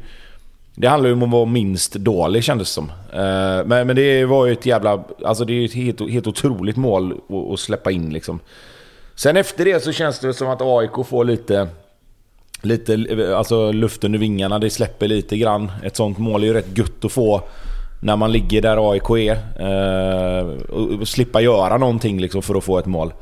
Det 0.74 0.88
handlar 0.88 1.08
ju 1.08 1.14
om 1.14 1.22
att 1.22 1.30
vara 1.30 1.44
minst 1.44 1.92
dålig 1.92 2.44
kändes 2.44 2.68
det 2.68 2.74
som. 2.74 2.90
Eh, 3.12 3.66
men, 3.66 3.86
men 3.86 3.96
det 3.96 4.24
var 4.24 4.46
ju 4.46 4.52
ett 4.52 4.66
jävla... 4.66 5.04
Alltså 5.24 5.44
det 5.44 5.52
är 5.52 5.54
ju 5.54 5.64
ett 5.64 5.74
helt, 5.74 6.10
helt 6.10 6.26
otroligt 6.26 6.76
mål 6.76 7.12
att, 7.28 7.52
att 7.52 7.60
släppa 7.60 7.90
in 7.90 8.12
liksom. 8.12 8.40
Sen 9.14 9.36
efter 9.36 9.64
det 9.64 9.82
så 9.82 9.92
känns 9.92 10.18
det 10.18 10.34
som 10.34 10.48
att 10.48 10.62
AIK 10.62 11.06
får 11.06 11.24
lite... 11.24 11.68
Lite 12.62 12.96
alltså 13.36 13.72
luft 13.72 14.04
under 14.04 14.18
vingarna, 14.18 14.58
det 14.58 14.70
släpper 14.70 15.08
lite 15.08 15.36
grann. 15.36 15.72
Ett 15.82 15.96
sånt 15.96 16.18
mål 16.18 16.42
är 16.42 16.46
ju 16.46 16.52
rätt 16.52 16.78
gött 16.78 17.04
att 17.04 17.12
få 17.12 17.42
när 18.02 18.16
man 18.16 18.32
ligger 18.32 18.62
där 18.62 18.92
AIK 18.92 19.10
är. 19.10 19.36
Eh, 19.60 20.44
och 21.00 21.08
slippa 21.08 21.40
göra 21.40 21.78
någonting 21.78 22.20
liksom 22.20 22.42
för 22.42 22.54
att 22.54 22.64
få 22.64 22.78
ett 22.78 22.86
mål. 22.86 23.12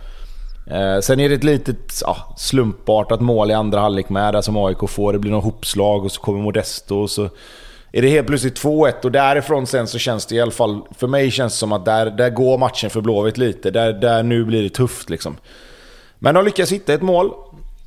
Eh, 0.67 1.01
sen 1.01 1.21
är 1.21 1.29
det 1.29 1.35
ett 1.35 1.45
litet 1.45 2.01
ja, 2.01 2.35
slumpartat 2.37 3.21
mål 3.21 3.51
i 3.51 3.55
andra 3.55 3.81
halvlek 3.81 4.09
med, 4.09 4.35
där 4.35 4.41
som 4.41 4.57
AIK 4.57 4.79
får. 4.89 5.13
Det 5.13 5.19
blir 5.19 5.31
något 5.31 5.45
hopslag 5.45 6.05
och 6.05 6.13
så 6.13 6.21
kommer 6.21 6.43
Modesto 6.43 6.97
och 6.97 7.11
så 7.11 7.29
är 7.93 8.03
det 8.03 8.09
helt 8.09 8.27
plötsligt 8.27 8.63
2-1 8.63 8.93
och 9.05 9.13
därifrån 9.13 9.67
sen 9.67 9.87
så 9.87 9.99
känns 9.99 10.27
det 10.27 10.35
i 10.35 10.41
alla 10.41 10.51
fall... 10.51 10.81
För 10.99 11.07
mig 11.07 11.31
känns 11.31 11.53
det 11.53 11.59
som 11.59 11.73
att 11.73 11.85
där, 11.85 12.11
där 12.11 12.31
går 12.31 12.59
matchen 12.59 12.91
för 12.91 13.01
Blåvitt 13.01 13.39
lite. 13.39 13.71
Där, 13.71 13.93
där 13.93 14.23
nu 14.23 14.45
blir 14.45 14.63
det 14.63 14.69
tufft 14.69 15.11
liksom. 15.11 15.37
Men 16.23 16.35
de 16.35 16.45
lyckas 16.45 16.73
hitta 16.73 16.95
ett 16.95 17.03
mål. 17.03 17.27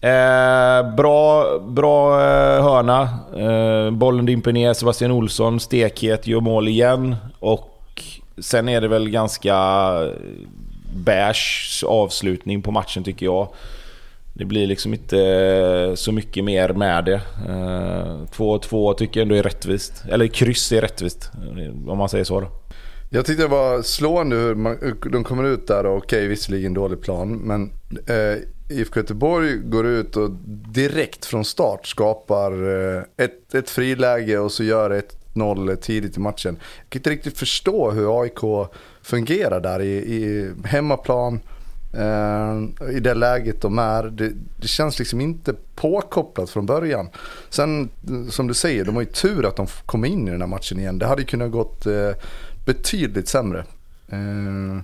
Eh, 0.02 0.96
bra 0.96 1.46
bra 1.60 2.22
eh, 2.22 2.64
hörna. 2.64 3.10
Eh, 3.38 3.92
bollen 3.92 4.26
dimper 4.26 4.52
ner. 4.52 4.74
Sebastian 4.74 5.12
Olsson, 5.12 5.60
stekhet, 5.60 6.28
gör 6.28 6.40
mål 6.40 6.68
igen. 6.68 7.16
Och 7.40 8.04
sen 8.38 8.70
är 8.70 8.82
det 8.82 8.88
väl 8.88 9.10
ganska 9.10 9.56
eh, 10.04 10.10
bärs 10.96 11.84
avslutning 11.88 12.62
på 12.62 12.72
matchen 12.72 13.04
tycker 13.04 13.26
jag. 13.26 13.48
Det 14.34 14.46
blir 14.46 14.68
liksom 14.68 14.94
inte 14.94 15.20
eh, 15.20 15.96
så 15.96 16.12
mycket 16.12 16.44
mer 16.44 16.70
med 16.70 17.06
det. 17.06 17.22
Eh, 17.48 18.38
2-2 18.38 18.94
tycker 18.94 19.20
jag 19.20 19.26
ändå 19.26 19.36
är 19.36 19.44
rättvist. 19.44 20.04
Eller 20.12 20.28
kryss 20.28 20.72
är 20.72 20.82
rättvist, 20.82 21.32
om 21.88 21.98
man 21.98 22.10
säger 22.10 22.24
så 22.24 22.40
då. 22.40 22.48
Jag 23.10 23.26
tyckte 23.26 23.44
det 23.44 23.50
var 23.50 23.82
slående 23.82 24.36
hur 24.36 24.56
man, 24.56 24.78
de 25.12 25.24
kommer 25.24 25.44
ut 25.44 25.68
där 25.68 25.86
och 25.86 25.98
okej, 25.98 26.18
okay, 26.18 26.28
visserligen 26.28 26.74
dålig 26.74 27.02
plan, 27.02 27.36
men 27.36 27.72
eh, 28.08 28.38
IFK 28.70 29.00
Göteborg 29.00 29.58
går 29.58 29.86
ut 29.86 30.18
och 30.18 30.32
direkt 30.74 31.26
från 31.26 31.46
start 31.46 31.88
skapar 31.88 32.52
eh, 32.52 33.04
ett, 33.18 33.56
ett 33.56 33.70
friläge 33.70 34.38
och 34.38 34.52
så 34.52 34.64
gör 34.64 34.90
ett 34.90 35.18
0 35.36 35.78
tidigt 35.78 36.18
i 36.18 36.20
matchen. 36.20 36.58
Jag 36.78 36.90
kan 36.90 37.00
inte 37.00 37.10
riktigt 37.10 37.38
förstå 37.38 37.92
hur 37.92 38.22
AIK 38.22 38.70
fungerar 39.02 39.60
där 39.60 39.80
i, 39.80 39.96
i 39.96 40.52
hemmaplan, 40.66 41.40
eh, 41.94 42.90
i 42.96 43.00
det 43.00 43.14
läget 43.14 43.62
de 43.62 43.80
är. 43.80 44.04
Det, 44.04 44.32
det, 44.62 44.68
känns 44.68 45.00
liksom 45.00 45.22
inte 45.22 45.54
påkopplat 45.76 46.50
från 46.50 46.66
början. 46.66 47.10
Sen 47.50 47.90
som 48.30 48.48
du 48.48 48.54
säger, 48.54 48.86
de 48.86 48.96
har 48.96 49.02
ju 49.02 49.12
tur 49.12 49.46
att 49.46 49.56
de 49.56 49.68
kom 49.86 50.06
in 50.06 50.28
i 50.28 50.32
den 50.32 50.42
här 50.42 50.48
matchen 50.48 50.80
igen. 50.80 51.00
Det 51.00 51.06
hade 51.06 51.22
ju 51.22 51.28
kunnat 51.28 51.52
gått 51.52 51.86
eh, 51.86 52.12
betydligt 52.66 53.28
sämre. 53.28 53.66
Eh, 54.10 54.80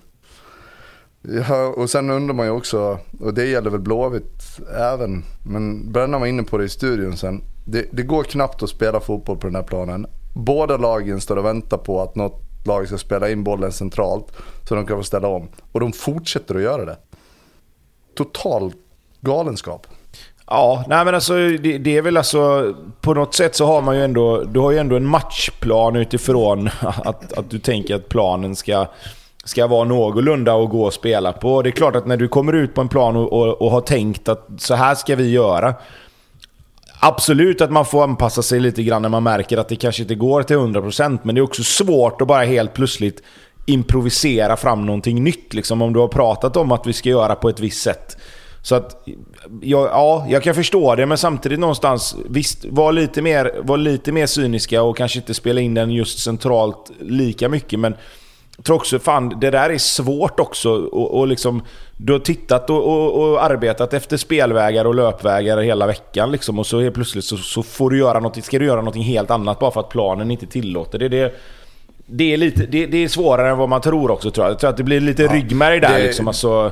ja, 1.22 1.68
och 1.68 1.90
sen 1.90 2.10
undrar 2.10 2.36
man 2.36 2.46
ju 2.46 2.52
också, 2.52 3.00
och 3.20 3.34
det 3.34 3.46
gäller 3.46 3.70
väl 3.70 3.80
Blåvitt 3.80 4.60
även, 4.78 5.24
men 5.44 5.92
Brännan 5.92 6.22
var 6.22 6.28
inne 6.28 6.44
på 6.44 6.58
det 6.58 6.64
i 6.64 6.70
studion 6.70 7.18
sen. 7.18 7.44
Det, 7.66 7.86
det, 7.92 8.04
går 8.04 8.24
knappt 8.24 8.64
att 8.64 8.70
spela 8.70 9.00
fotboll 9.00 9.38
på 9.38 9.48
den 9.48 9.56
här 9.56 9.64
planen. 9.64 10.06
Båda 10.34 10.78
lagen 10.78 11.22
står 11.22 11.38
och 11.38 11.46
väntar 11.46 11.78
på 11.78 12.02
att 12.02 12.16
något 12.16 12.42
lag 12.66 12.88
ska 12.88 12.98
spela 12.98 13.30
in 13.30 13.44
bollen 13.44 13.72
centralt 13.72 14.26
så 14.68 14.76
de 14.76 14.86
kan 14.86 14.98
få 14.98 15.04
ställa 15.04 15.28
om. 15.28 15.48
Och 15.72 15.80
de 15.80 15.94
fortsätter 15.94 16.56
att 16.56 16.62
göra 16.62 16.86
det. 16.86 16.98
Total 18.16 18.74
galenskap. 19.22 19.88
Ja, 20.54 20.84
nej 20.88 21.06
men 21.06 21.16
alltså 21.16 21.34
det, 21.34 21.78
det, 21.78 21.98
är 21.98 22.02
väl 22.02 22.18
alltså... 22.18 22.74
På 23.02 23.14
något 23.14 23.36
sätt 23.36 23.56
så 23.56 23.66
har 23.66 23.82
man 23.82 23.96
ju 23.96 24.04
ändå... 24.04 24.44
Du 24.44 24.60
har 24.60 24.72
ju 24.72 24.78
ändå 24.78 24.96
en 24.96 25.06
matchplan 25.06 25.96
utifrån 25.96 26.70
att, 26.82 27.34
att 27.34 27.50
du 27.50 27.60
tänker 27.60 27.96
att 27.96 28.10
planen 28.10 28.56
ska, 28.56 28.86
ska 29.44 29.68
vara 29.68 29.84
någorlunda 29.84 30.54
och 30.54 30.70
gå 30.70 30.88
att 30.88 30.94
spela 30.94 31.34
på. 31.34 31.62
Det 31.62 31.70
är 31.70 31.72
klart 31.72 31.96
att 31.96 32.08
när 32.08 32.18
du 32.18 32.28
kommer 32.28 32.54
ut 32.54 32.74
på 32.74 32.82
en 32.82 32.88
plan 32.88 33.16
och, 33.16 33.34
och, 33.34 33.62
och 33.62 33.72
har 33.72 33.82
tänkt 33.82 34.30
att 34.30 34.48
så 34.58 34.76
här 34.76 34.96
ska 34.96 35.16
vi 35.16 35.32
göra. 35.32 35.74
Absolut 37.00 37.62
att 37.62 37.72
man 37.72 37.86
får 37.86 38.04
anpassa 38.04 38.42
sig 38.42 38.60
lite 38.60 38.84
grann 38.84 39.02
när 39.02 39.10
man 39.10 39.24
märker 39.24 39.58
att 39.58 39.70
det 39.70 39.76
kanske 39.76 40.02
inte 40.02 40.16
går 40.16 40.44
till 40.44 40.58
100% 40.58 41.20
men 41.24 41.36
det 41.36 41.40
är 41.40 41.44
också 41.44 41.64
svårt 41.64 42.22
att 42.22 42.28
bara 42.28 42.44
helt 42.44 42.74
plötsligt 42.74 43.24
improvisera 43.66 44.58
fram 44.58 44.86
någonting 44.86 45.24
nytt. 45.24 45.54
Liksom, 45.54 45.82
om 45.82 45.94
du 45.94 46.00
har 46.00 46.08
pratat 46.08 46.58
om 46.58 46.72
att 46.72 46.88
vi 46.88 46.94
ska 46.94 47.10
göra 47.10 47.36
på 47.36 47.50
ett 47.50 47.60
visst 47.60 47.82
sätt. 47.82 48.18
Så 48.62 48.76
att, 48.76 49.08
ja, 49.62 49.88
ja, 49.92 50.26
jag 50.30 50.44
kan 50.44 50.56
förstå 50.56 50.96
det, 50.96 51.06
men 51.06 51.18
samtidigt 51.18 51.60
någonstans, 51.60 52.16
visst, 52.30 52.66
var 52.66 52.92
lite, 52.92 53.22
mer, 53.22 53.52
var 53.64 53.78
lite 53.78 54.12
mer 54.12 54.26
cyniska 54.26 54.84
och 54.84 54.98
kanske 54.98 55.20
inte 55.20 55.34
spela 55.34 55.62
in 55.62 55.74
den 55.74 55.92
just 55.92 56.20
centralt 56.20 56.92
lika 57.00 57.50
mycket. 57.50 57.80
Men 57.80 57.96
jag 58.58 58.66
tror 58.66 58.76
också, 58.76 59.00
fan, 59.00 59.40
det 59.42 59.52
där 59.52 59.70
är 59.70 59.78
svårt 59.78 60.40
också. 60.40 60.70
Och, 60.72 61.20
och 61.20 61.28
liksom, 61.28 61.62
du 61.98 62.14
har 62.14 62.20
tittat 62.20 62.70
och, 62.70 62.84
och, 62.84 63.22
och, 63.22 63.44
arbetat 63.44 63.94
efter 63.94 64.18
spelvägar 64.18 64.86
och 64.86 64.96
löpvägar 64.96 65.58
hela 65.58 65.88
veckan 65.88 66.32
liksom, 66.32 66.60
och 66.60 66.68
så 66.68 66.80
helt 66.80 66.96
plötsligt 66.96 67.26
så, 67.26 67.38
så, 67.38 67.64
får 67.64 67.90
du 67.90 67.98
göra 67.98 68.20
något, 68.20 68.44
ska 68.44 68.60
du 68.60 68.66
göra 68.66 68.82
något 68.82 68.96
helt 68.96 69.32
annat 69.32 69.60
bara 69.60 69.72
för 69.72 69.80
att 69.80 69.90
planen 69.90 70.32
inte 70.32 70.48
tillåter 70.48 71.00
det. 71.00 71.10
det 71.10 71.40
det 72.14 72.34
är, 72.34 72.38
lite, 72.38 72.66
det, 72.66 72.86
det, 72.86 72.98
är 72.98 73.08
svårare 73.08 73.50
än 73.50 73.58
vad 73.58 73.70
man 73.70 73.82
tror 73.82 74.12
också 74.12 74.32
tror 74.32 74.46
jag. 74.46 74.52
Jag 74.52 74.60
tror 74.60 74.70
att 74.70 74.78
det 74.78 74.84
blir 74.84 75.00
lite 75.00 75.24
ja, 75.24 75.34
ryggmärg 75.34 75.80
där 75.80 75.98
det, 75.98 76.04
liksom. 76.04 76.28
Alltså, 76.28 76.72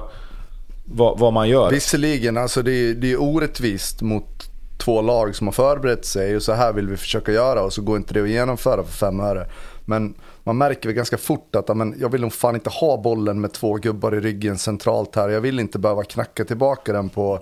vad, 0.92 1.20
vad 1.20 1.34
man 1.34 1.50
gör. 1.50 1.72
Visserligen, 1.72 2.38
alltså 2.38 2.62
det, 2.62 2.72
är, 2.72 2.94
det 2.94 3.12
är 3.12 3.22
orättvist 3.22 4.02
mot 4.02 4.50
två 4.78 5.02
lag 5.02 5.36
som 5.36 5.48
har 5.48 5.52
förberett 5.52 6.06
sig 6.06 6.36
och 6.36 6.44
så 6.44 6.54
här 6.54 6.74
vill 6.74 6.88
vi 6.88 6.98
försöka 6.98 7.32
göra 7.32 7.64
och 7.64 7.74
så 7.74 7.82
går 7.82 7.98
inte 7.98 8.14
det 8.14 8.22
att 8.22 8.30
genomföra 8.30 8.84
för 8.84 8.92
fem 8.92 9.20
öre. 9.20 9.48
Men 9.86 10.14
man 10.44 10.58
märker 10.58 10.90
väl 10.90 10.96
ganska 10.96 11.18
fort 11.18 11.56
att 11.56 11.70
amen, 11.70 11.96
jag 12.00 12.10
vill 12.10 12.22
nog 12.22 12.34
fan 12.34 12.56
inte 12.56 12.70
ha 12.70 12.98
bollen 12.98 13.42
med 13.42 13.54
två 13.54 13.74
gubbar 13.74 14.16
i 14.16 14.20
ryggen 14.20 14.58
centralt 14.58 15.16
här. 15.16 15.30
Jag 15.30 15.42
vill 15.42 15.60
inte 15.60 15.80
behöva 15.80 16.04
knacka 16.04 16.46
tillbaka 16.46 16.94
den 16.94 17.10
på, 17.10 17.40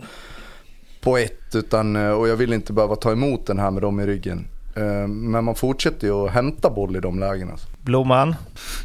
på 1.01 1.17
ett 1.17 1.55
utan, 1.55 1.95
och 1.95 2.27
jag 2.27 2.35
vill 2.35 2.53
inte 2.53 2.73
behöva 2.73 2.95
ta 2.95 3.11
emot 3.11 3.45
den 3.45 3.59
här 3.59 3.71
med 3.71 3.81
dem 3.81 3.99
i 3.99 4.05
ryggen. 4.05 4.47
Eh, 4.77 5.07
men 5.07 5.43
man 5.43 5.55
fortsätter 5.55 6.07
ju 6.07 6.25
att 6.25 6.31
hämta 6.31 6.69
boll 6.69 6.95
i 6.95 6.99
de 6.99 7.19
lägena. 7.19 7.53
Blomman? 7.81 8.35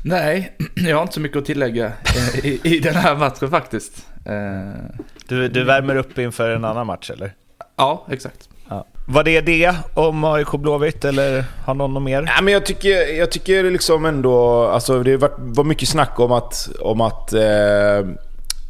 Nej, 0.04 0.56
jag 0.74 0.96
har 0.96 1.02
inte 1.02 1.14
så 1.14 1.20
mycket 1.20 1.38
att 1.38 1.44
tillägga 1.44 1.86
eh, 1.86 2.46
i, 2.46 2.60
i 2.64 2.78
den 2.78 2.94
här 2.94 3.16
matchen 3.16 3.50
faktiskt. 3.50 4.06
Eh, 4.24 5.00
du, 5.28 5.48
du 5.48 5.64
värmer 5.64 5.96
upp 5.96 6.18
inför 6.18 6.50
en 6.50 6.64
annan 6.64 6.86
match 6.86 7.10
eller? 7.10 7.34
Ja, 7.76 8.06
exakt. 8.10 8.48
Ja. 8.68 8.86
Var 9.08 9.24
det 9.24 9.40
det 9.40 9.74
om 9.94 10.24
AIK 10.24 10.50
Blåvitt 10.50 11.04
eller 11.04 11.44
har 11.64 11.74
någon 11.74 11.94
något 11.94 12.02
mer? 12.02 12.32
Ja, 12.36 12.42
men 12.42 12.52
jag 12.52 12.66
tycker, 12.66 13.18
jag 13.18 13.30
tycker 13.30 13.70
liksom 13.70 14.04
ändå... 14.04 14.64
Alltså 14.66 15.02
det 15.02 15.16
var, 15.16 15.32
var 15.38 15.64
mycket 15.64 15.88
snack 15.88 16.20
om 16.20 16.32
att, 16.32 16.68
om 16.80 17.00
att 17.00 17.32
eh, 17.32 18.08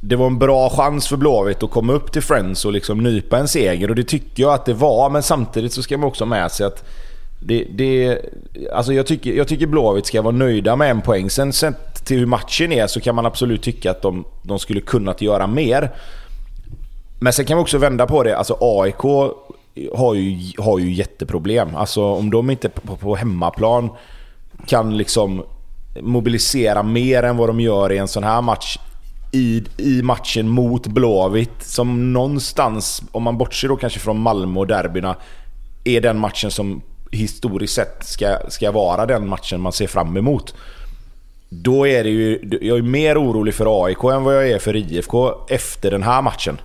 det 0.01 0.17
var 0.17 0.27
en 0.27 0.39
bra 0.39 0.71
chans 0.71 1.09
för 1.09 1.17
Blåvitt 1.17 1.63
att 1.63 1.71
komma 1.71 1.93
upp 1.93 2.13
till 2.13 2.23
Friends 2.23 2.65
och 2.65 2.73
liksom 2.73 2.99
nypa 2.99 3.39
en 3.39 3.49
seger. 3.49 3.89
Och 3.89 3.97
det 3.97 4.05
tycker 4.05 4.43
jag 4.43 4.55
att 4.55 4.65
det 4.65 4.75
var. 4.75 5.11
Men 5.11 5.23
samtidigt 5.23 5.73
så 5.73 5.83
ska 5.83 5.99
man 5.99 6.09
också 6.09 6.25
ha 6.25 6.29
med 6.29 6.53
sig 6.53 6.67
att 6.67 6.85
det, 7.45 7.65
det, 7.65 8.19
alltså 8.73 8.93
jag, 8.93 9.07
tycker, 9.07 9.33
jag 9.33 9.49
tycker 9.49 9.67
Blåvitt 9.67 10.07
ska 10.07 10.23
vara 10.23 10.35
nöjda 10.35 10.77
med 10.77 10.91
en 10.91 11.01
poäng. 11.01 11.31
Sen 11.31 11.53
sett 11.53 12.05
till 12.05 12.19
hur 12.19 12.27
matchen 12.27 12.73
är 12.73 12.87
så 12.87 13.01
kan 13.01 13.15
man 13.15 13.27
absolut 13.27 13.63
tycka 13.63 13.91
att 13.91 14.03
de, 14.03 14.25
de 14.43 14.59
skulle 14.59 14.81
kunnat 14.81 15.23
göra 15.23 15.47
mer. 15.47 15.91
Men 17.21 17.33
sen 17.33 17.45
kan 17.45 17.57
man 17.57 17.63
också 17.63 17.79
vända 17.79 18.07
på 18.07 18.23
det. 18.23 18.37
Alltså 18.37 18.57
AIK 18.61 19.03
har 19.95 20.15
ju, 20.15 20.53
har 20.59 20.79
ju 20.79 20.93
jätteproblem. 20.93 21.77
Alltså 21.77 22.05
om 22.05 22.31
de 22.31 22.51
inte 22.51 22.69
på, 22.69 22.97
på 22.97 23.15
hemmaplan 23.17 23.91
kan 24.67 24.97
liksom 24.97 25.43
mobilisera 26.01 26.83
mer 26.83 27.23
än 27.23 27.37
vad 27.37 27.49
de 27.49 27.61
gör 27.61 27.93
i 27.93 27.99
en 27.99 28.09
sån 28.09 28.25
här 28.25 28.43
match 28.43 28.79
i, 29.33 29.65
i 29.77 30.03
matchen 30.03 30.49
mot 30.49 30.87
Blåvitt 30.87 31.63
som 31.63 32.13
någonstans, 32.13 33.03
om 33.13 33.23
man 33.23 33.39
bortser 33.39 33.69
då 33.69 33.77
kanske 33.77 33.99
från 33.99 34.21
Malmö 34.21 34.61
och 34.61 34.67
derbyna, 34.67 35.17
är 35.85 36.01
den 36.01 36.19
matchen 36.19 36.51
som 36.51 36.83
historiskt 37.13 37.75
sett 37.75 38.05
ska, 38.05 38.39
ska 38.49 38.71
vara 38.71 39.07
den 39.07 39.29
matchen 39.29 39.61
man 39.61 39.73
ser 39.73 39.87
fram 39.87 40.17
emot. 40.17 40.55
då 41.49 41.87
är 41.87 42.05
det 42.05 42.11
ju... 42.11 42.59
Jag 42.63 42.79
är 42.79 42.83
mer 42.83 43.23
orolig 43.23 43.55
för 43.55 43.85
AIK 43.87 44.05
än 44.05 44.25
vad 44.25 44.37
jag 44.37 44.51
är 44.51 44.59
för 44.59 44.77
IFK 44.77 45.33
efter 45.49 45.91
den 45.91 46.03
här 46.03 46.23
matchen. 46.23 46.61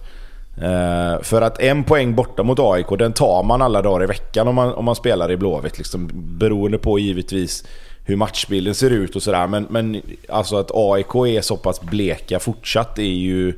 Uh, 0.58 1.22
för 1.22 1.42
att 1.42 1.60
en 1.60 1.84
poäng 1.84 2.16
borta 2.16 2.44
mot 2.44 2.60
AIK, 2.60 2.88
den 2.98 3.14
tar 3.14 3.44
man 3.44 3.62
alla 3.62 3.82
dagar 3.82 4.04
i 4.04 4.08
veckan 4.08 4.48
om 4.48 4.56
man, 4.56 4.74
om 4.74 4.86
man 4.86 4.96
spelar 4.96 5.32
i 5.32 5.38
Blåvitt. 5.38 5.78
Liksom, 5.78 6.10
beroende 6.14 6.78
på 6.78 7.00
givetvis 7.00 7.64
hur 8.06 8.16
matchbilden 8.16 8.76
ser 8.76 8.90
ut 8.90 9.16
och 9.16 9.24
sådär. 9.24 9.48
Men, 9.48 9.68
men 9.70 10.02
alltså 10.30 10.58
att 10.58 10.72
AIK 10.74 11.16
är 11.16 11.42
så 11.42 11.58
pass 11.58 11.82
bleka 11.82 12.40
fortsatt 12.40 13.00
är 13.00 13.04
ju... 13.04 13.54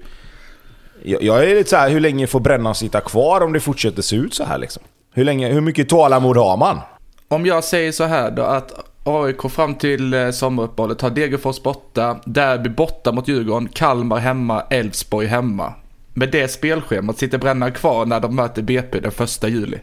Jag, 1.03 1.23
jag 1.23 1.43
är 1.43 1.55
lite 1.55 1.69
såhär, 1.69 1.89
hur 1.89 1.99
länge 1.99 2.27
får 2.27 2.39
Brännan 2.39 2.75
sitta 2.75 3.01
kvar 3.01 3.41
om 3.41 3.53
det 3.53 3.59
fortsätter 3.59 4.01
se 4.01 4.15
ut 4.15 4.33
så 4.33 4.43
här 4.43 4.57
liksom? 4.57 4.83
Hur, 5.19 5.25
länge, 5.25 5.53
hur 5.53 5.61
mycket 5.61 5.89
tålamod 5.89 6.37
har 6.37 6.57
man? 6.57 6.79
Om 7.27 7.45
jag 7.45 7.63
säger 7.63 7.91
så 7.91 8.03
här 8.03 8.31
då 8.31 8.41
att 8.41 8.71
AIK 9.03 9.51
fram 9.51 9.75
till 9.75 10.13
eh, 10.13 10.29
sommaruppehållet 10.29 11.01
har 11.01 11.09
Degerfors 11.09 11.63
borta, 11.63 12.19
Derby 12.25 12.69
borta 12.69 13.11
mot 13.11 13.27
Djurgården, 13.27 13.69
Kalmar 13.73 14.17
hemma, 14.17 14.63
Elfsborg 14.69 15.27
hemma. 15.27 15.73
Med 16.13 16.31
det 16.31 16.47
spelschemat 16.47 17.17
sitter 17.17 17.37
Brännan 17.37 17.71
kvar 17.71 18.05
när 18.05 18.19
de 18.19 18.35
möter 18.35 18.61
BP 18.61 18.99
den 18.99 19.11
första 19.11 19.47
juli. 19.47 19.77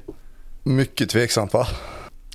Mycket 0.62 1.10
tveksamt 1.10 1.52
va? 1.52 1.66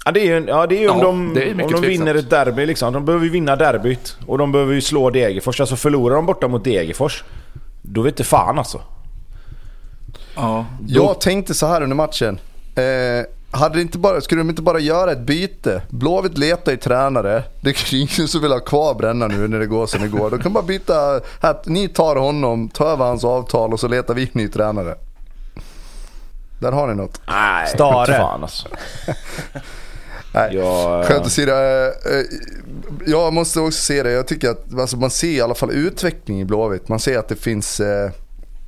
Ja 0.05 0.11
det 0.11 0.19
är 0.19 0.39
ju 0.39 0.45
ja, 0.47 0.67
det 0.67 0.83
är 0.83 0.89
om 0.89 0.97
Ja, 0.97 1.03
de, 1.03 1.33
det 1.33 1.49
är 1.49 1.55
mycket 1.55 1.75
om 1.75 1.81
de 1.81 1.87
vinner 1.87 2.15
ett 2.15 2.29
derby 2.29 2.65
liksom. 2.65 2.93
De 2.93 3.05
behöver 3.05 3.25
ju 3.25 3.31
vinna 3.31 3.55
derbyt. 3.55 4.17
Och 4.27 4.37
de 4.37 4.51
behöver 4.51 4.73
ju 4.73 4.81
slå 4.81 5.09
Degerfors. 5.09 5.59
Alltså 5.59 5.75
förlorar 5.75 6.15
de 6.15 6.25
borta 6.25 6.47
mot 6.47 6.63
Degerfors, 6.63 7.23
då 7.81 8.01
vet 8.01 8.11
inte 8.11 8.23
fan 8.23 8.57
alltså. 8.57 8.81
Ja. 10.35 10.65
Jag 10.87 11.21
tänkte 11.21 11.53
så 11.53 11.67
här 11.67 11.81
under 11.81 11.95
matchen. 11.95 12.39
Eh, 12.75 13.25
hade 13.53 13.75
det 13.75 13.81
inte 13.81 13.97
bara, 13.97 14.21
skulle 14.21 14.41
de 14.41 14.49
inte 14.49 14.61
bara 14.61 14.79
göra 14.79 15.11
ett 15.11 15.19
byte? 15.19 15.81
Blåvitt 15.89 16.37
letar 16.37 16.71
i 16.71 16.77
tränare. 16.77 17.43
Det 17.61 17.69
är 17.69 17.95
ingen 17.95 18.27
som 18.27 18.41
vill 18.41 18.51
ha 18.51 18.59
kvar 18.59 18.93
Bränna 18.95 19.27
nu 19.27 19.47
när 19.47 19.59
det 19.59 19.65
går 19.65 19.85
som 19.87 20.01
det 20.01 20.07
går. 20.07 20.29
De 20.29 20.39
kan 20.39 20.53
bara 20.53 20.63
byta. 20.63 21.21
Här, 21.41 21.55
ni 21.65 21.87
tar 21.87 22.15
honom, 22.15 22.69
tar 22.69 22.85
över 22.87 23.05
hans 23.05 23.23
avtal 23.23 23.73
och 23.73 23.79
så 23.79 23.87
letar 23.87 24.13
vi 24.13 24.29
ny 24.33 24.47
tränare. 24.47 24.95
Där 26.59 26.71
har 26.71 26.87
ni 26.87 26.95
något. 26.95 27.21
Nej, 27.27 27.67
Stare. 27.67 28.13
fan 28.17 28.41
alltså. 28.43 28.67
Nej, 30.33 30.55
Jag- 30.55 31.05
skämt 31.05 31.25
åsido. 31.25 31.51
eh, 31.51 31.85
eh, 31.87 32.25
Jag 33.07 33.33
måste 33.33 33.59
också 33.59 33.81
se 33.81 34.03
det. 34.03 34.11
Jag 34.11 34.27
tycker 34.27 34.49
att 34.49 34.79
alltså, 34.79 34.97
man 34.97 35.09
ser 35.09 35.27
i 35.27 35.41
alla 35.41 35.55
fall 35.55 35.71
utveckling 35.71 36.41
i 36.41 36.45
Blåvitt. 36.45 36.87
Man 36.87 36.99
ser 36.99 37.17
att 37.19 37.27
det 37.27 37.35
finns... 37.35 37.79
Eh, 37.79 38.11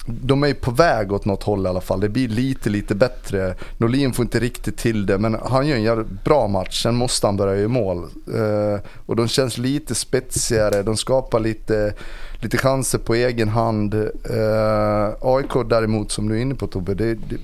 de 0.06 0.44
är 0.44 0.48
ju 0.48 0.54
på 0.54 0.72
väg 0.72 1.12
åt 1.12 1.26
något 1.26 1.44
håll 1.44 1.66
i 1.66 1.70
alla 1.70 1.82
fall. 1.82 2.00
Det 2.00 2.10
blir 2.10 2.28
lite, 2.28 2.70
lite 2.70 2.96
bättre. 2.96 3.56
Norlin 3.78 4.14
får 4.14 4.24
inte 4.24 4.40
riktigt 4.40 4.78
till 4.78 5.06
det, 5.06 5.18
men 5.18 5.38
han 5.46 5.68
gör 5.68 5.76
en 5.76 5.84
jävligt 5.84 6.24
bra 6.24 6.48
match. 6.48 6.84
Sen 6.84 6.96
måste 6.96 7.28
han 7.28 7.38
börja 7.38 7.56
göra 7.56 7.68
mål. 7.68 7.98
Eh, 8.34 8.80
och 9.06 9.16
de 9.16 9.28
känns 9.28 9.58
lite 9.58 9.96
spetsigare. 9.96 10.84
De 10.84 10.98
skapar 10.98 11.40
lite, 11.40 11.94
lite 12.40 12.58
chanser 12.58 12.98
på 12.98 13.16
egen 13.16 13.50
hand. 13.50 13.94
Eh, 13.94 15.10
AIK 15.22 15.70
däremot, 15.70 16.12
som 16.12 16.30
du 16.30 16.38
är 16.38 16.42
inne 16.42 16.56
på 16.56 16.68
Tobbe, 16.68 16.94
det, 16.94 17.14
det, 17.14 17.38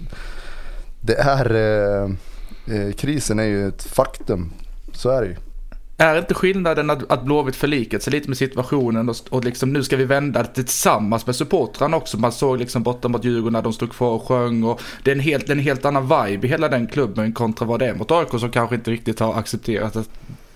det 1.01 1.15
är... 1.15 1.55
Eh, 1.55 2.09
eh 2.75 2.91
krisen 2.91 3.39
är 3.39 3.43
ju 3.43 3.67
ett 3.67 3.83
faktum. 3.83 4.51
Så 4.93 5.09
är 5.09 5.21
det 5.21 5.27
ju. 5.27 5.35
Är 6.01 6.17
inte 6.17 6.33
skillnaden 6.33 6.89
att, 6.89 7.11
att 7.11 7.23
Blåvitt 7.23 7.55
förlikat 7.55 8.03
sig 8.03 8.11
lite 8.11 8.27
med 8.27 8.37
situationen 8.37 9.09
och, 9.09 9.15
och 9.29 9.45
liksom 9.45 9.73
nu 9.73 9.83
ska 9.83 9.97
vi 9.97 10.05
vända 10.05 10.43
det 10.43 10.47
tillsammans 10.53 11.25
med 11.25 11.35
supportrarna 11.35 11.97
också. 11.97 12.17
Man 12.17 12.31
såg 12.31 12.59
liksom 12.59 12.83
borta 12.83 13.07
mot 13.07 13.25
Djurgården 13.25 13.53
när 13.53 13.61
de 13.61 13.73
stod 13.73 13.91
kvar 13.91 14.09
och 14.11 14.27
sjöng 14.27 14.63
och 14.63 14.81
det 15.03 15.11
är 15.11 15.15
en 15.15 15.19
helt, 15.21 15.49
en 15.49 15.59
helt 15.59 15.85
annan 15.85 16.03
vibe 16.03 16.47
i 16.47 16.49
hela 16.49 16.69
den 16.69 16.87
klubben 16.87 17.33
kontra 17.33 17.65
vad 17.67 17.79
det 17.79 17.87
är 17.87 17.95
mot 17.95 18.11
AIK 18.11 18.29
som 18.29 18.51
kanske 18.51 18.75
inte 18.75 18.91
riktigt 18.91 19.19
har 19.19 19.33
accepterat 19.33 19.95
att 19.95 20.09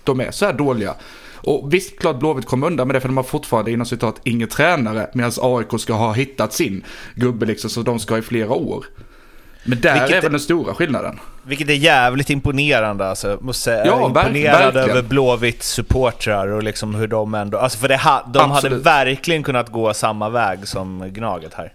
de 0.04 0.20
är 0.20 0.30
så 0.30 0.46
här 0.46 0.52
dåliga. 0.52 0.94
Och 1.34 1.74
visst, 1.74 1.98
klart 1.98 2.18
Blåvitt 2.18 2.46
kommer 2.46 2.66
undan 2.66 2.86
med 2.88 2.94
det 2.96 3.00
för 3.00 3.08
de 3.08 3.16
har 3.16 3.24
fortfarande 3.24 3.70
inom 3.70 3.86
citat 3.86 4.20
ingen 4.24 4.48
tränare 4.48 5.10
medan 5.14 5.32
AIK 5.40 5.80
ska 5.80 5.92
ha 5.92 6.12
hittat 6.12 6.52
sin 6.52 6.84
gubbe 7.14 7.46
liksom 7.46 7.70
så 7.70 7.82
de 7.82 7.98
ska 7.98 8.14
ha 8.14 8.18
i 8.18 8.22
flera 8.22 8.50
år. 8.50 8.84
Men 9.64 9.80
där 9.80 9.94
Vilket 10.00 10.16
är- 10.18 10.22
väl 10.22 10.32
den 10.32 10.40
stora 10.40 10.74
skillnaden. 10.74 11.18
Vilket 11.46 11.68
är 11.68 11.72
jävligt 11.74 12.30
imponerande 12.30 13.08
alltså. 13.08 13.28
Jag 13.28 13.42
Måste 13.42 13.62
säga. 13.62 13.86
Ja, 13.86 14.06
imponerad 14.06 14.76
över 14.76 15.02
Blåvitts 15.02 15.68
supportrar 15.68 16.48
och 16.48 16.62
liksom 16.62 16.94
hur 16.94 17.06
de 17.08 17.34
ändå... 17.34 17.58
Alltså 17.58 17.78
för 17.78 17.88
det 17.88 17.96
ha, 17.96 18.26
de 18.32 18.38
hade 18.38 18.54
Absolut. 18.54 18.86
verkligen 18.86 19.42
kunnat 19.42 19.72
gå 19.72 19.94
samma 19.94 20.28
väg 20.28 20.68
som 20.68 21.10
Gnaget 21.12 21.54
här. 21.54 21.72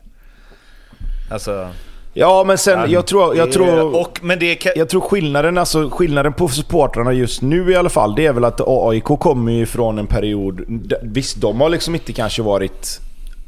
Alltså... 1.32 1.70
Ja 2.14 2.44
men 2.48 2.58
sen, 2.58 2.92
jag 2.92 3.08
tror... 3.08 3.36
Jag 3.38 3.48
det- 3.48 3.54
tror 3.54 3.96
Och, 4.02 4.20
men 4.22 4.40
det 4.40 4.56
kan, 4.56 4.72
Jag 4.76 4.90
tror 4.90 5.02
skillnaden, 5.02 5.58
alltså 5.58 5.90
skillnaden 5.90 6.34
på 6.34 6.48
supportrarna 6.48 7.14
just 7.14 7.42
nu 7.42 7.72
i 7.72 7.76
alla 7.76 7.90
fall, 7.90 8.16
det 8.16 8.26
är 8.26 8.34
väl 8.34 8.46
att 8.46 8.62
AIK 8.68 9.04
kommer 9.04 9.52
ju 9.52 9.66
från 9.66 10.00
en 10.00 10.08
period... 10.08 10.62
Visst, 11.02 11.42
de 11.42 11.62
har 11.62 11.70
liksom 11.70 11.96
inte 11.96 12.14
kanske 12.14 12.42
varit... 12.42 13.00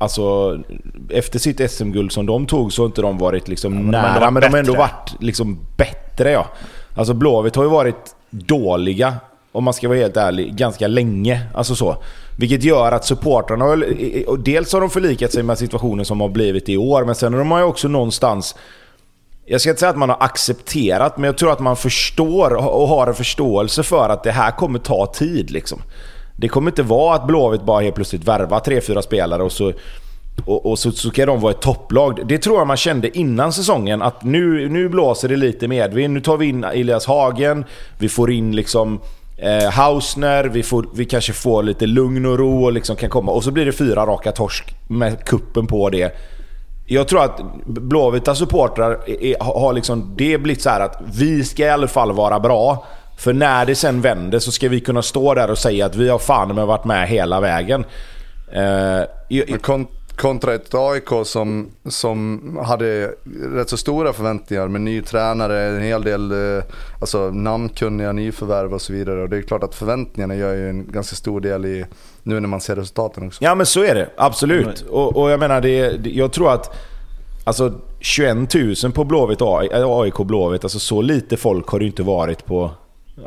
Alltså, 0.01 0.57
efter 1.09 1.39
sitt 1.39 1.71
SM-guld 1.71 2.11
som 2.11 2.25
de 2.25 2.45
tog 2.45 2.73
så 2.73 2.81
har 2.81 2.85
inte 2.85 3.01
de 3.01 3.17
varit 3.17 3.47
liksom 3.47 3.73
men 3.73 3.85
de 3.85 3.91
nära, 3.91 4.31
men 4.31 4.41
de 4.41 4.47
har 4.47 4.59
ändå 4.59 4.75
varit 4.75 5.15
liksom 5.19 5.59
bättre 5.77 6.31
ja. 6.31 6.47
Alltså 6.95 7.13
Blåvitt 7.13 7.55
har 7.55 7.63
ju 7.63 7.69
varit 7.69 8.15
dåliga, 8.29 9.15
om 9.51 9.63
man 9.63 9.73
ska 9.73 9.87
vara 9.87 9.97
helt 9.97 10.17
ärlig, 10.17 10.55
ganska 10.55 10.87
länge. 10.87 11.41
Alltså 11.53 11.75
så. 11.75 11.97
Vilket 12.37 12.63
gör 12.63 12.91
att 12.91 13.05
supportrarna 13.05 13.65
har... 13.65 14.37
Dels 14.37 14.73
har 14.73 14.81
de 14.81 14.89
förlikat 14.89 15.31
sig 15.31 15.43
med 15.43 15.57
situationen 15.57 16.05
som 16.05 16.21
har 16.21 16.29
blivit 16.29 16.69
i 16.69 16.77
år, 16.77 17.05
men 17.05 17.15
sen 17.15 17.33
har 17.33 17.39
de 17.39 17.51
ju 17.51 17.63
också 17.63 17.87
någonstans 17.87 18.55
jag 19.45 19.61
ska 19.61 19.69
inte 19.69 19.79
säga 19.79 19.89
att 19.89 19.97
man 19.97 20.09
har 20.09 20.17
accepterat, 20.19 21.17
men 21.17 21.23
jag 21.23 21.37
tror 21.37 21.51
att 21.51 21.59
man 21.59 21.75
förstår 21.75 22.53
och 22.53 22.87
har 22.87 23.07
en 23.07 23.13
förståelse 23.13 23.83
för 23.83 24.09
att 24.09 24.23
det 24.23 24.31
här 24.31 24.51
kommer 24.51 24.79
ta 24.79 25.05
tid. 25.05 25.51
Liksom. 25.51 25.81
Det 26.35 26.47
kommer 26.47 26.71
inte 26.71 26.83
vara 26.83 27.15
att 27.15 27.27
Blåvitt 27.27 27.63
bara 27.63 27.81
helt 27.81 27.95
plötsligt 27.95 28.23
värvar 28.27 28.59
tre 28.59 28.81
fyra 28.81 29.01
spelare 29.01 29.43
och 29.43 29.51
så, 29.51 29.73
och, 30.45 30.65
och 30.65 30.79
så, 30.79 30.91
så 30.91 31.09
ska 31.09 31.25
de 31.25 31.39
vara 31.41 31.51
ett 31.51 31.61
topplag. 31.61 32.19
Det 32.27 32.37
tror 32.37 32.57
jag 32.57 32.67
man 32.67 32.77
kände 32.77 33.17
innan 33.17 33.53
säsongen, 33.53 34.01
att 34.01 34.23
nu, 34.23 34.69
nu 34.69 34.89
blåser 34.89 35.29
det 35.29 35.35
lite 35.35 35.67
medvind. 35.67 36.13
Nu 36.13 36.21
tar 36.21 36.37
vi 36.37 36.45
in 36.45 36.63
Elias 36.63 37.05
Hagen, 37.05 37.65
vi 37.97 38.09
får 38.09 38.31
in 38.31 38.55
liksom 38.55 38.99
eh, 39.37 39.69
Hausner, 39.71 40.43
vi, 40.43 40.63
får, 40.63 40.85
vi 40.95 41.05
kanske 41.05 41.33
får 41.33 41.63
lite 41.63 41.85
lugn 41.85 42.25
och 42.25 42.39
ro 42.39 42.63
och 42.65 42.71
liksom 42.71 42.95
kan 42.95 43.09
komma. 43.09 43.31
Och 43.31 43.43
så 43.43 43.51
blir 43.51 43.65
det 43.65 43.71
fyra 43.71 44.05
raka 44.05 44.31
torsk 44.31 44.75
med 44.87 45.25
kuppen 45.25 45.67
på 45.67 45.89
det. 45.89 46.15
Jag 46.85 47.07
tror 47.07 47.23
att 47.23 47.41
Blåvita 47.65 48.35
supportrar 48.35 48.99
är- 49.07 49.43
har 49.43 49.59
har 49.59 49.73
liksom... 49.73 50.13
Det 50.17 50.37
blivit 50.37 50.61
så 50.61 50.69
här 50.69 50.79
att 50.79 51.01
vi 51.13 51.43
ska 51.43 51.63
i 51.63 51.69
alla 51.69 51.87
fall 51.87 52.11
vara 52.11 52.39
bra. 52.39 52.85
För 53.21 53.33
när 53.33 53.65
det 53.65 53.75
sen 53.75 54.01
vänder 54.01 54.39
så 54.39 54.51
ska 54.51 54.69
vi 54.69 54.79
kunna 54.79 55.01
stå 55.01 55.33
där 55.33 55.51
och 55.51 55.57
säga 55.57 55.85
att 55.85 55.95
vi 55.95 56.09
har 56.09 56.19
fan 56.19 56.55
med 56.55 56.65
varit 56.67 56.85
med 56.85 57.07
hela 57.07 57.39
vägen. 57.41 57.85
Eh, 58.53 58.61
jag- 59.29 59.49
Men 59.49 59.59
kon- 59.59 59.87
kontra 60.15 60.53
ett 60.53 60.73
AIK 60.73 61.09
som, 61.25 61.69
som 61.89 62.41
hade 62.65 63.11
rätt 63.55 63.69
så 63.69 63.77
stora 63.77 64.13
förväntningar 64.13 64.67
med 64.67 64.81
ny 64.81 65.01
tränare, 65.01 65.61
en 65.63 65.81
hel 65.81 66.03
del 66.03 66.31
eh, 66.57 66.63
alltså, 66.99 67.31
namnkunniga 67.31 68.11
nyförvärv 68.11 68.73
och 68.73 68.81
så 68.81 68.93
vidare. 68.93 69.21
Och 69.21 69.29
det 69.29 69.37
är 69.37 69.41
klart 69.41 69.63
att 69.63 69.75
förväntningarna 69.75 70.35
gör 70.35 70.53
ju 70.55 70.69
en 70.69 70.91
ganska 70.91 71.15
stor 71.15 71.41
del 71.41 71.65
i 71.65 71.85
nu 72.23 72.39
när 72.39 72.47
man 72.47 72.61
ser 72.61 72.75
resultaten 72.75 73.27
också. 73.27 73.43
Ja 73.43 73.55
men 73.55 73.65
så 73.65 73.83
är 73.83 73.95
det, 73.95 74.09
absolut. 74.17 74.81
Och, 74.89 75.17
och 75.17 75.31
jag 75.31 75.39
menar, 75.39 75.61
det, 75.61 75.89
det, 75.89 76.09
jag 76.09 76.31
tror 76.31 76.53
att... 76.53 76.77
Alltså 77.43 77.73
21 77.99 78.53
000 78.83 78.91
på 78.93 79.03
Blåvitt, 79.03 79.41
AI 79.41 79.69
AIK 79.73 80.17
Blåvitt, 80.17 80.63
alltså 80.63 80.79
så 80.79 81.01
lite 81.01 81.37
folk 81.37 81.67
har 81.67 81.79
det 81.79 81.83
ju 81.85 81.89
inte 81.89 82.03
varit 82.03 82.45
på... 82.45 82.71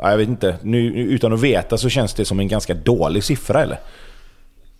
Ja, 0.01 0.11
jag 0.11 0.17
vet 0.17 0.29
inte, 0.29 0.55
nu, 0.61 0.87
utan 0.87 1.33
att 1.33 1.41
veta 1.41 1.77
så 1.77 1.89
känns 1.89 2.13
det 2.13 2.25
som 2.25 2.39
en 2.39 2.47
ganska 2.47 2.73
dålig 2.73 3.23
siffra 3.23 3.63
eller? 3.63 3.79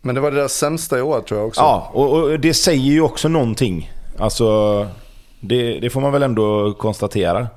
Men 0.02 0.16
det 0.16 0.22
var 0.22 0.32
deras 0.32 0.54
sämsta 0.54 1.00
i 1.00 1.02
år 1.02 1.22
tror 1.22 1.40
jag 1.40 1.48
också. 1.48 1.62
Ja, 1.62 1.92
och, 1.94 2.14
och 2.14 2.40
det 2.40 2.54
säger 2.54 2.92
ju 2.92 3.02
också 3.02 3.28
någonting. 3.28 3.92
Alltså, 4.18 4.88
det, 5.40 5.80
det 5.80 5.90
får 5.90 6.02
man 6.02 6.12
väl 6.12 6.24
ändå 6.24 6.74
konstatera. 6.74 7.48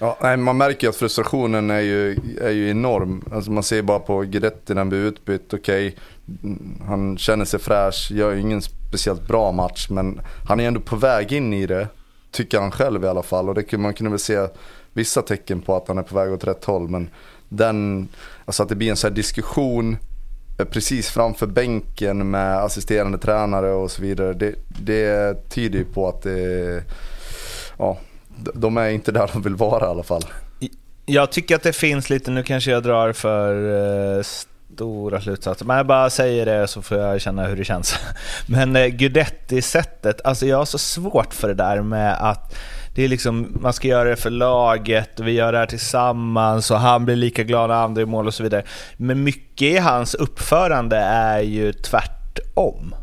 Ja, 0.00 0.18
nej, 0.22 0.36
man 0.36 0.56
märker 0.56 0.86
ju 0.86 0.88
att 0.88 0.96
frustrationen 0.96 1.70
är 1.70 1.80
ju, 1.80 2.20
är 2.40 2.50
ju 2.50 2.70
enorm. 2.70 3.24
Alltså 3.32 3.50
man 3.50 3.62
ser 3.62 3.82
bara 3.82 3.98
på 3.98 4.20
Guidetti 4.20 4.74
när 4.74 4.80
han 4.80 4.88
blir 4.88 4.98
utbytt. 4.98 5.54
Okej, 5.54 5.96
mm, 6.42 6.82
han 6.86 7.18
känner 7.18 7.44
sig 7.44 7.60
fräsch, 7.60 8.10
gör 8.10 8.34
ingen 8.34 8.62
speciellt 8.62 9.28
bra 9.28 9.52
match. 9.52 9.86
Men 9.90 10.20
han 10.48 10.60
är 10.60 10.68
ändå 10.68 10.80
på 10.80 10.96
väg 10.96 11.32
in 11.32 11.52
i 11.52 11.66
det. 11.66 11.88
Tycker 12.32 12.60
han 12.60 12.70
själv 12.70 13.04
i 13.04 13.08
alla 13.08 13.22
fall. 13.22 13.48
Och 13.48 13.54
det, 13.54 13.72
man 13.78 13.94
kunde 13.94 14.10
väl 14.10 14.18
se 14.18 14.46
vissa 14.92 15.22
tecken 15.22 15.60
på 15.60 15.76
att 15.76 15.88
han 15.88 15.98
är 15.98 16.02
på 16.02 16.14
väg 16.14 16.32
åt 16.32 16.44
rätt 16.44 16.64
håll. 16.64 16.88
Men 16.88 17.10
den, 17.48 18.08
alltså 18.44 18.62
att 18.62 18.68
det 18.68 18.74
blir 18.74 18.90
en 18.90 18.96
sån 18.96 19.08
här 19.08 19.16
diskussion 19.16 19.96
eh, 20.58 20.64
precis 20.64 21.10
framför 21.10 21.46
bänken 21.46 22.30
med 22.30 22.56
assisterande 22.56 23.18
tränare 23.18 23.72
och 23.72 23.90
så 23.90 24.02
vidare. 24.02 24.32
Det, 24.32 24.54
det 24.68 25.34
tyder 25.48 25.78
ju 25.78 25.84
på 25.84 26.08
att 26.08 26.22
det, 26.22 26.82
ja, 27.78 27.98
de- 28.54 28.76
är 28.76 28.88
inte 28.88 29.12
där 29.12 29.30
de 29.32 29.42
vill 29.42 29.54
vara 29.54 29.86
i 29.86 29.88
alla 29.88 30.02
fall. 30.02 30.22
Jag 31.06 31.32
tycker 31.32 31.56
att 31.56 31.62
det 31.62 31.72
finns 31.72 32.10
lite, 32.10 32.30
nu 32.30 32.42
kanske 32.42 32.70
jag 32.70 32.82
drar 32.82 33.12
för 33.12 33.54
eh, 34.18 34.22
stora 34.74 35.20
slutsatser, 35.20 35.64
men 35.64 35.76
jag 35.76 35.86
bara 35.86 36.10
säger 36.10 36.46
det 36.46 36.68
så 36.68 36.82
får 36.82 36.98
jag 36.98 37.20
känna 37.20 37.46
hur 37.46 37.56
det 37.56 37.64
känns. 37.64 37.94
Men 38.46 38.76
eh, 38.76 38.86
Guidetti-sättet, 38.86 40.20
alltså 40.24 40.46
jag 40.46 40.56
har 40.56 40.64
så 40.64 40.78
svårt 40.78 41.34
för 41.34 41.48
det 41.48 41.54
där 41.54 41.82
med 41.82 42.16
att 42.20 42.56
det 42.94 43.04
är 43.04 43.08
liksom, 43.08 43.58
man 43.60 43.72
ska 43.72 43.88
göra 43.88 44.08
det 44.08 44.16
för 44.16 44.30
laget 44.30 45.20
och 45.20 45.26
vi 45.26 45.32
gör 45.32 45.52
det 45.52 45.58
här 45.58 45.66
tillsammans 45.66 46.70
och 46.70 46.78
han 46.78 47.04
blir 47.04 47.16
lika 47.16 47.42
glad 47.42 47.70
när 47.70 47.76
andra 47.76 48.00
gör 48.00 48.06
mål 48.06 48.26
och 48.26 48.34
så 48.34 48.42
vidare. 48.42 48.62
Men 48.96 49.24
mycket 49.24 49.68
i 49.68 49.78
hans 49.78 50.14
uppförande 50.14 50.96
är 50.96 51.40
ju 51.40 51.72
tvärtom. 51.72 52.94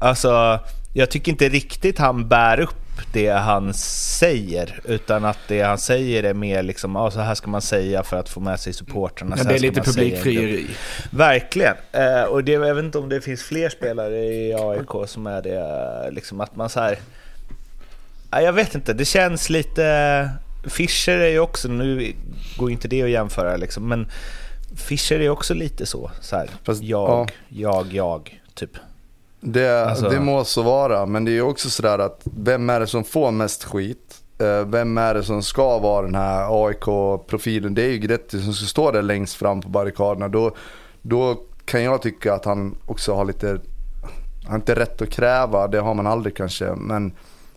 Alltså, 0.00 0.60
jag 0.94 1.10
tycker 1.10 1.32
inte 1.32 1.48
riktigt 1.48 1.98
han 1.98 2.28
bär 2.28 2.60
upp 2.60 2.85
det 3.12 3.28
han 3.28 3.74
säger, 3.74 4.80
utan 4.84 5.24
att 5.24 5.38
det 5.48 5.62
han 5.62 5.78
säger 5.78 6.22
är 6.22 6.34
mer 6.34 6.62
liksom, 6.62 6.96
ah, 6.96 7.10
så 7.10 7.20
här 7.20 7.34
ska 7.34 7.50
man 7.50 7.62
säga 7.62 8.02
för 8.02 8.16
att 8.16 8.28
få 8.28 8.40
med 8.40 8.60
sig 8.60 8.72
supportrarna. 8.72 9.36
Ja, 9.38 9.44
det 9.44 9.54
är 9.54 9.58
lite 9.58 9.80
publikfrieri. 9.80 10.66
Verkligen. 11.10 11.74
Eh, 11.92 12.22
och 12.22 12.44
det, 12.44 12.52
jag 12.52 12.74
vet 12.74 12.84
inte 12.84 12.98
om 12.98 13.08
det 13.08 13.20
finns 13.20 13.42
fler 13.42 13.68
spelare 13.68 14.16
i 14.16 14.54
AIK 14.54 15.08
som 15.08 15.26
är 15.26 15.42
det, 15.42 16.10
liksom 16.10 16.40
att 16.40 16.56
man 16.56 16.68
så 16.68 16.80
här... 16.80 16.98
Ja, 18.30 18.40
jag 18.40 18.52
vet 18.52 18.74
inte, 18.74 18.92
det 18.92 19.04
känns 19.04 19.50
lite... 19.50 20.30
Fischer 20.64 21.18
är 21.18 21.28
ju 21.28 21.38
också, 21.38 21.68
nu 21.68 22.12
går 22.56 22.70
inte 22.70 22.88
det 22.88 23.02
att 23.02 23.10
jämföra 23.10 23.56
liksom, 23.56 23.88
men 23.88 24.08
Fischer 24.76 25.20
är 25.20 25.28
också 25.28 25.54
lite 25.54 25.86
så, 25.86 26.10
så 26.20 26.36
här, 26.36 26.50
Fast, 26.64 26.82
jag, 26.82 27.08
ja. 27.08 27.26
jag, 27.48 27.92
jag, 27.92 28.40
typ. 28.54 28.70
Det, 29.40 29.84
Alltså- 29.84 30.08
det 30.08 30.20
må 30.20 30.44
så 30.44 30.62
vara, 30.62 31.06
men 31.06 31.24
det 31.24 31.36
är 31.38 31.42
också 31.42 31.70
sådär 31.70 31.98
att 31.98 32.20
vem 32.36 32.70
är 32.70 32.80
det 32.80 32.86
som 32.86 33.04
får 33.04 33.30
mest 33.30 33.64
skit? 33.64 34.22
Eh, 34.38 34.66
Vem 34.66 34.98
är 34.98 35.14
det 35.14 35.22
som 35.22 35.42
ska 35.42 35.78
vara 35.78 36.02
den 36.06 36.14
här 36.14 36.66
AIK-profilen? 36.66 37.74
Det 37.74 37.82
är 37.82 37.88
ju 37.88 37.98
Gretti 37.98 38.42
som 38.42 38.52
ska 38.52 38.66
stå 38.66 38.90
där 38.90 39.02
längst 39.02 39.34
fram 39.34 39.60
på 39.60 39.68
barrikaderna. 39.68 40.28
Då, 40.28 40.50
då 41.02 41.40
kan 41.64 41.82
jag 41.82 42.02
tycka 42.02 42.34
att 42.34 42.44
han 42.44 42.74
också 42.86 43.14
har 43.14 43.24
lite, 43.24 43.46
han 44.42 44.48
har 44.50 44.54
inte 44.56 44.74
rätt 44.74 45.02
att 45.02 45.10
kräva, 45.10 45.68
det 45.68 45.78
har 45.80 45.94
man 45.94 46.06
aldrig 46.06 46.36
kanske. 46.36 46.74
Men 46.76 47.12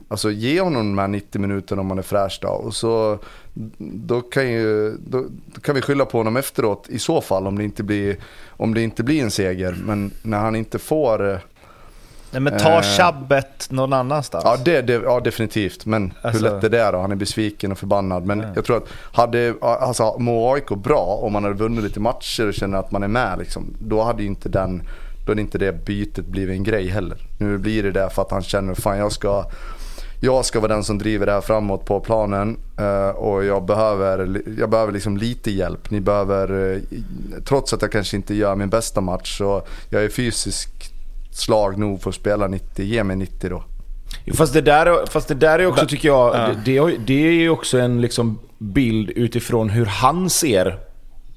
alltså 0.07 0.31
ge 0.31 0.61
honom 0.61 0.95
de 0.95 0.97
här 1.01 1.07
90 1.07 1.41
minuterna 1.41 1.81
om 1.81 1.87
man 1.87 1.97
är 1.97 2.01
fräsch 2.03 2.39
då. 2.41 2.47
Och 2.49 2.73
så, 2.75 3.19
då, 3.79 4.21
kan 4.21 4.51
ju, 4.51 4.97
då, 5.07 5.25
då 5.45 5.61
kan 5.61 5.75
vi 5.75 5.81
skylla 5.81 6.05
på 6.05 6.17
honom 6.17 6.37
efteråt 6.37 6.85
i 6.89 6.99
så 6.99 7.21
fall 7.21 7.47
om 7.47 7.57
det 7.57 7.63
inte 7.63 7.83
blir, 7.83 8.17
om 8.49 8.73
det 8.73 8.81
inte 8.81 9.03
blir 9.03 9.23
en 9.23 9.31
seger. 9.31 9.77
Men 9.85 10.11
när 10.23 10.37
han 10.39 10.55
inte 10.55 10.79
får 10.79 11.31
eh, 11.31 11.37
Nej, 12.31 12.41
men 12.41 12.59
ta 12.59 12.69
Eh. 12.77 12.81
tjabbet 12.81 13.67
någon 13.71 13.93
annanstans. 13.93 14.43
Ja, 14.45 14.57
det, 14.65 14.81
det, 14.81 14.93
ja 14.93 15.19
definitivt. 15.19 15.85
Men 15.85 16.13
Alltså- 16.21 16.45
hur 16.45 16.53
lätt 16.53 16.63
är 16.63 16.69
det 16.69 16.91
då? 16.91 16.97
Han 16.97 17.11
är 17.11 17.15
besviken 17.15 17.71
och 17.71 17.77
förbannad. 17.77 18.25
Men 18.25 18.45
jag 18.55 18.65
tror 18.65 18.77
att 18.77 18.87
hade 19.13 19.53
alltså, 19.61 20.15
må 20.19 20.53
AIK 20.53 20.69
bra 20.69 21.19
om 21.21 21.33
man 21.33 21.43
hade 21.43 21.55
vunnit 21.55 21.83
lite 21.83 21.99
matcher 21.99 22.47
och 22.47 22.53
känner 22.53 22.77
att 22.77 22.91
man 22.91 23.03
är 23.03 23.07
med. 23.07 23.39
Liksom, 23.39 23.73
då 23.79 24.01
hade 24.03 24.23
inte 24.23 24.49
den, 24.49 24.81
då 25.25 25.31
hade 25.31 25.41
inte 25.41 25.57
det 25.57 25.85
bytet 25.85 26.25
blivit 26.25 26.55
en 26.57 26.63
grej 26.63 26.87
heller. 26.87 27.17
Nu 27.37 27.57
blir 27.57 27.83
det 27.83 27.91
det 27.91 28.09
för 28.09 28.21
att 28.21 28.31
han 28.31 28.43
känner 28.43 28.73
fan 28.73 28.97
jag 28.97 29.11
ska, 29.11 29.45
jag 30.21 30.45
ska 30.45 30.59
vara 30.59 30.73
den 30.73 30.83
som 30.83 30.97
driver 30.97 31.25
det 31.25 31.31
här 31.31 31.41
framåt 31.41 31.85
på 31.85 31.99
planen. 31.99 32.57
eh, 32.77 33.09
och 33.09 33.45
jag 33.45 33.65
behöver, 33.65 34.41
jag 34.59 34.69
behöver 34.69 34.91
liksom 34.93 35.17
lite 35.17 35.51
hjälp. 35.51 35.89
Ni 35.91 35.99
behöver, 36.01 36.73
eh, 36.73 36.79
trots 37.45 37.73
att 37.73 37.81
jag 37.81 37.91
kanske 37.91 38.15
inte 38.17 38.33
gör 38.35 38.55
min 38.55 38.69
bästa 38.69 39.01
match 39.01 39.37
så 39.37 39.61
jag 39.89 40.03
är 40.03 40.09
fysiskt 40.09 40.93
slag 41.39 41.77
nog 41.77 42.01
för 42.01 42.09
att 42.09 42.15
spela 42.15 42.47
90. 42.47 42.85
Ge 42.85 43.03
mig 43.03 43.15
90 43.15 43.49
då. 43.49 43.63
Fast 44.33 44.53
det 44.53 44.61
där, 44.61 45.05
fast 45.05 45.27
det 45.27 45.35
där 45.35 45.59
är 45.59 45.65
också, 45.65 45.85
tycker 45.85 46.07
jag, 46.07 46.55
det, 46.65 46.97
det, 47.05 47.27
är 47.27 47.31
ju 47.31 47.49
också 47.49 47.79
en 47.79 48.01
liksom 48.01 48.39
bild 48.57 49.09
utifrån 49.09 49.69
hur 49.69 49.85
han 49.85 50.29
ser 50.29 50.79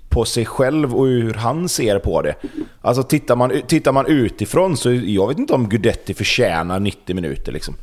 på 0.09 0.25
sig 0.25 0.47
själv 0.47 0.95
och 0.95 1.07
hur 1.07 1.35
han 1.35 1.69
ser 1.69 1.99
på 1.99 2.23
det. 2.23 2.35
Alltså 2.81 3.03
tittar 3.03 3.37
man, 3.37 3.53
tittar 3.67 3.93
man 3.93 4.07
utifrån 4.07 4.77
så 4.77 4.93
jag 4.93 5.29
vet 5.29 5.39
inte 5.39 5.53
om 5.53 5.69
Gudetti 5.69 6.15
förtjänar 6.15 6.81
90 6.81 7.15
minuter 7.15 7.53
liksom. 7.53 7.75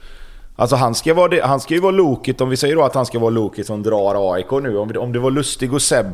Alltså 0.55 0.75
han 0.75 0.95
ska, 0.95 1.13
vara 1.13 1.27
det, 1.27 1.41
han 1.41 1.59
ska 1.59 1.73
ju 1.73 1.79
vara 1.79 1.91
loket, 1.91 2.41
om 2.41 2.49
vi 2.49 2.57
säger 2.57 2.75
då 2.75 2.83
att 2.83 2.95
han 2.95 3.05
ska 3.05 3.19
vara 3.19 3.29
loket 3.29 3.65
som 3.65 3.83
drar 3.83 4.33
AIK 4.33 4.51
nu. 4.51 4.77
Om, 4.77 4.91
om 4.97 5.13
det 5.13 5.19
var 5.19 5.31
Lustig 5.31 5.73
och 5.73 5.81
Seb 5.81 6.05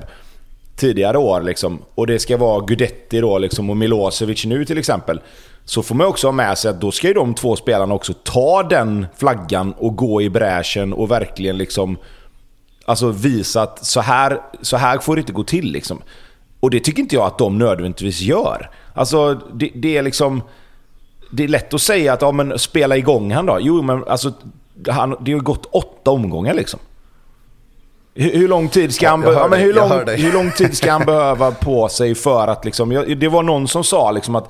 tidigare 0.76 1.18
år 1.18 1.42
liksom, 1.42 1.80
och 1.96 2.08
det 2.08 2.20
ska 2.20 2.38
vara 2.38 2.66
Gudetti 2.66 3.20
då 3.20 3.38
liksom, 3.38 3.70
och 3.70 3.78
Milosevic 3.78 4.46
nu 4.46 4.66
till 4.66 4.78
exempel. 4.78 5.22
Så 5.66 5.84
får 5.84 5.96
man 5.96 6.08
också 6.08 6.28
ha 6.28 6.32
med 6.32 6.58
sig 6.58 6.72
att 6.72 6.82
då 6.82 6.92
ska 6.92 7.08
ju 7.08 7.14
de 7.14 7.34
två 7.36 7.56
spelarna 7.56 7.94
också 7.94 8.14
ta 8.24 8.64
den 8.64 9.06
flaggan 9.18 9.74
och 9.78 9.96
gå 9.96 10.22
i 10.22 10.30
bräschen 10.30 10.94
och 10.94 11.12
verkligen 11.12 11.58
liksom 11.58 11.98
Alltså 12.88 13.10
visa 13.10 13.62
att 13.62 13.86
så 13.86 14.02
här, 14.02 14.42
så 14.62 14.78
här 14.78 14.98
får 15.00 15.16
det 15.16 15.20
inte 15.20 15.34
gå 15.34 15.44
till 15.44 15.72
liksom. 15.72 16.02
Och 16.60 16.70
det 16.70 16.80
tycker 16.80 17.02
inte 17.02 17.16
jag 17.16 17.26
att 17.26 17.38
de 17.38 17.58
nödvändigtvis 17.58 18.20
gör. 18.22 18.70
Alltså 18.94 19.34
det, 19.54 19.72
det 19.76 19.98
är 19.98 20.04
liksom... 20.04 20.42
Det 21.32 21.44
är 21.44 21.48
lätt 21.48 21.74
att 21.74 21.82
säga 21.82 22.14
att 22.14 22.22
ja, 22.22 22.32
men 22.32 22.60
spela 22.60 22.98
igång 22.98 23.32
han 23.32 23.46
då. 23.46 23.58
Jo 23.62 23.82
men 23.82 24.04
alltså, 24.08 24.32
han, 24.90 25.16
det 25.22 25.34
har 25.34 25.40
gått 25.40 25.66
åtta 25.72 26.12
omgångar 26.12 26.54
liksom. 26.54 26.80
Hur, 28.14 28.32
hur 28.34 28.48
lång 28.48 28.70
tid 28.70 28.94
ska 28.94 29.10
han, 29.10 29.22
ja, 29.22 29.48
men 29.50 29.60
hur, 29.60 29.74
lång, 29.74 29.92
hur 30.08 30.34
lång 30.34 30.52
tid 30.52 30.78
ska 30.78 30.92
han 30.92 31.06
behöva 31.06 31.52
på 31.52 31.90
sig 31.90 32.16
för 32.16 32.48
att 32.48 32.66
liksom... 32.66 32.92
jag- 32.92 33.18
Det 33.18 33.28
var 33.28 33.44
någon 33.44 33.68
som 33.68 33.84
sa 33.84 34.12
liksom 34.12 34.36
att 34.36 34.50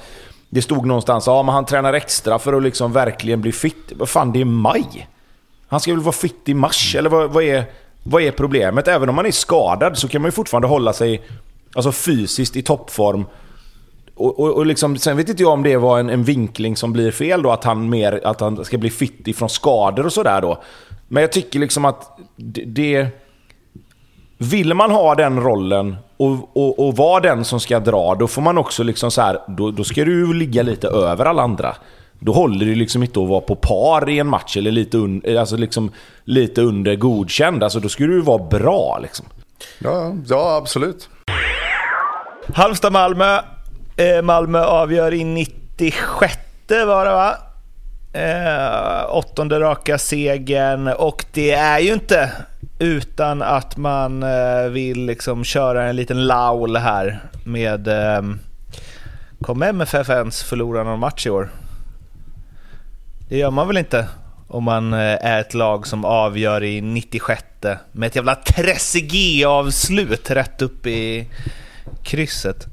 det 0.56 0.62
stod 0.62 0.86
någonstans 0.86 1.28
ja, 1.28 1.44
han 1.44 1.66
tränar 1.66 1.94
extra 1.94 2.40
för 2.40 2.54
att 2.54 2.64
liksom 2.64 2.94
verkligen 2.94 3.42
bli 3.42 3.52
fit. 3.52 3.92
Vad 3.96 4.10
fan, 4.10 4.32
det 4.32 4.42
är 4.42 4.46
maj. 4.46 5.08
Han 5.68 5.80
ska 5.80 5.92
väl 5.92 6.02
vara 6.02 6.14
fit 6.14 6.50
i 6.50 6.54
mars, 6.54 6.96
eller 6.96 7.10
vad, 7.10 7.32
vad, 7.32 7.44
är, 7.44 7.66
vad 8.04 8.22
är 8.22 8.32
problemet? 8.32 8.88
Även 8.88 9.10
om 9.10 9.16
man 9.16 9.26
är 9.26 9.32
skadad 9.32 9.98
så 9.98 10.08
kan 10.08 10.22
man 10.22 10.28
ju 10.28 10.32
fortfarande 10.32 10.68
hålla 10.68 10.94
sig 10.94 11.22
alltså 11.76 11.92
fysiskt 11.92 12.56
i 12.56 12.62
toppform. 12.62 13.26
Och, 14.16 14.40
och, 14.40 14.52
och 14.52 14.66
liksom, 14.66 14.98
sen 14.98 15.18
vet 15.18 15.30
inte 15.30 15.44
jag 15.44 15.52
om 15.52 15.64
det 15.64 15.78
var 15.78 16.00
en, 16.00 16.10
en 16.10 16.24
vinkling 16.24 16.76
som 16.76 16.94
blir 16.94 17.12
fel 17.12 17.42
då, 17.42 17.52
att 17.52 17.64
han, 17.64 17.90
mer, 17.90 18.22
att 18.24 18.40
han 18.40 18.66
ska 18.66 18.78
bli 18.78 18.90
fit 18.90 19.28
ifrån 19.28 19.50
skador 19.50 20.06
och 20.06 20.14
sådär 20.14 20.42
då. 20.42 20.64
Men 21.08 21.22
jag 21.22 21.32
tycker 21.32 21.60
liksom 21.60 21.86
att 21.86 22.20
det... 22.36 22.64
det 22.66 23.08
vill 24.38 24.74
man 24.74 24.92
ha 24.92 25.16
den 25.16 25.40
rollen 25.42 25.96
och, 26.18 26.58
och, 26.58 26.88
och 26.88 26.96
vara 26.96 27.20
den 27.20 27.46
som 27.46 27.60
ska 27.60 27.80
dra, 27.80 28.16
då 28.16 28.28
får 28.28 28.42
man 28.42 28.58
också 28.58 28.84
liksom 28.84 29.12
så 29.12 29.22
här, 29.22 29.40
då, 29.48 29.72
då 29.72 29.84
ska 29.84 30.06
du 30.06 30.34
ligga 30.34 30.64
lite 30.64 30.88
över 30.88 31.26
alla 31.26 31.42
andra. 31.42 31.76
Då 32.20 32.34
håller 32.34 32.66
det 32.66 32.76
liksom 32.76 33.04
inte 33.04 33.20
att 33.20 33.30
vara 33.30 33.42
på 33.42 33.56
par 33.56 34.10
i 34.10 34.20
en 34.20 34.28
match 34.28 34.58
eller 34.58 34.72
lite, 34.72 34.98
un, 34.98 35.38
alltså 35.40 35.58
liksom, 35.58 35.92
lite 36.24 36.62
under 36.62 36.96
godkänd. 36.96 37.64
Alltså 37.64 37.80
då 37.80 37.90
ska 37.90 38.04
du 38.04 38.22
vara 38.22 38.44
bra 38.44 39.00
liksom. 39.02 39.26
Ja, 39.80 40.16
ja 40.28 40.56
absolut. 40.56 41.10
Halmstad-Malmö. 42.54 43.40
Eh, 43.98 44.22
Malmö 44.22 44.64
avgör 44.64 45.14
i 45.14 45.24
96 45.24 46.38
var 46.68 47.06
det 47.06 47.12
va? 47.12 47.38
Eh, 48.14 49.16
åttonde 49.16 49.60
raka 49.60 49.98
segern 49.98 50.88
och 50.88 51.26
det 51.34 51.52
är 51.52 51.80
ju 51.80 51.94
inte 51.94 52.32
utan 52.80 53.42
att 53.42 53.78
man 53.78 54.24
eh, 54.24 54.70
vill 54.70 55.06
liksom 55.06 55.44
köra 55.44 55.84
en 55.84 55.96
liten 55.96 56.28
laul 56.28 56.76
här 56.76 57.20
med 57.44 57.88
eh, 57.88 58.22
Kommer 59.42 59.70
MFF 59.70 60.10
ens 60.10 60.44
förlora 60.44 60.84
någon 60.84 61.00
match 61.00 61.28
i 61.28 61.30
år? 61.30 61.50
Det 63.30 63.38
gör 63.38 63.52
man 63.52 63.68
väl 63.68 63.78
inte 63.78 64.08
om 64.48 64.64
man 64.64 64.94
eh, 64.94 65.00
är 65.00 65.42
ett 65.42 65.54
lag 65.54 65.88
som 65.88 66.06
avgör 66.06 66.64
i 66.64 66.82
96 66.82 67.44
med 67.92 68.08
ett 68.08 68.16
jävla 68.16 68.36
Trezeguet-avslut 68.36 70.32
rätt 70.32 70.62
upp 70.62 70.88
i 70.88 71.28
krysset. 72.04 72.66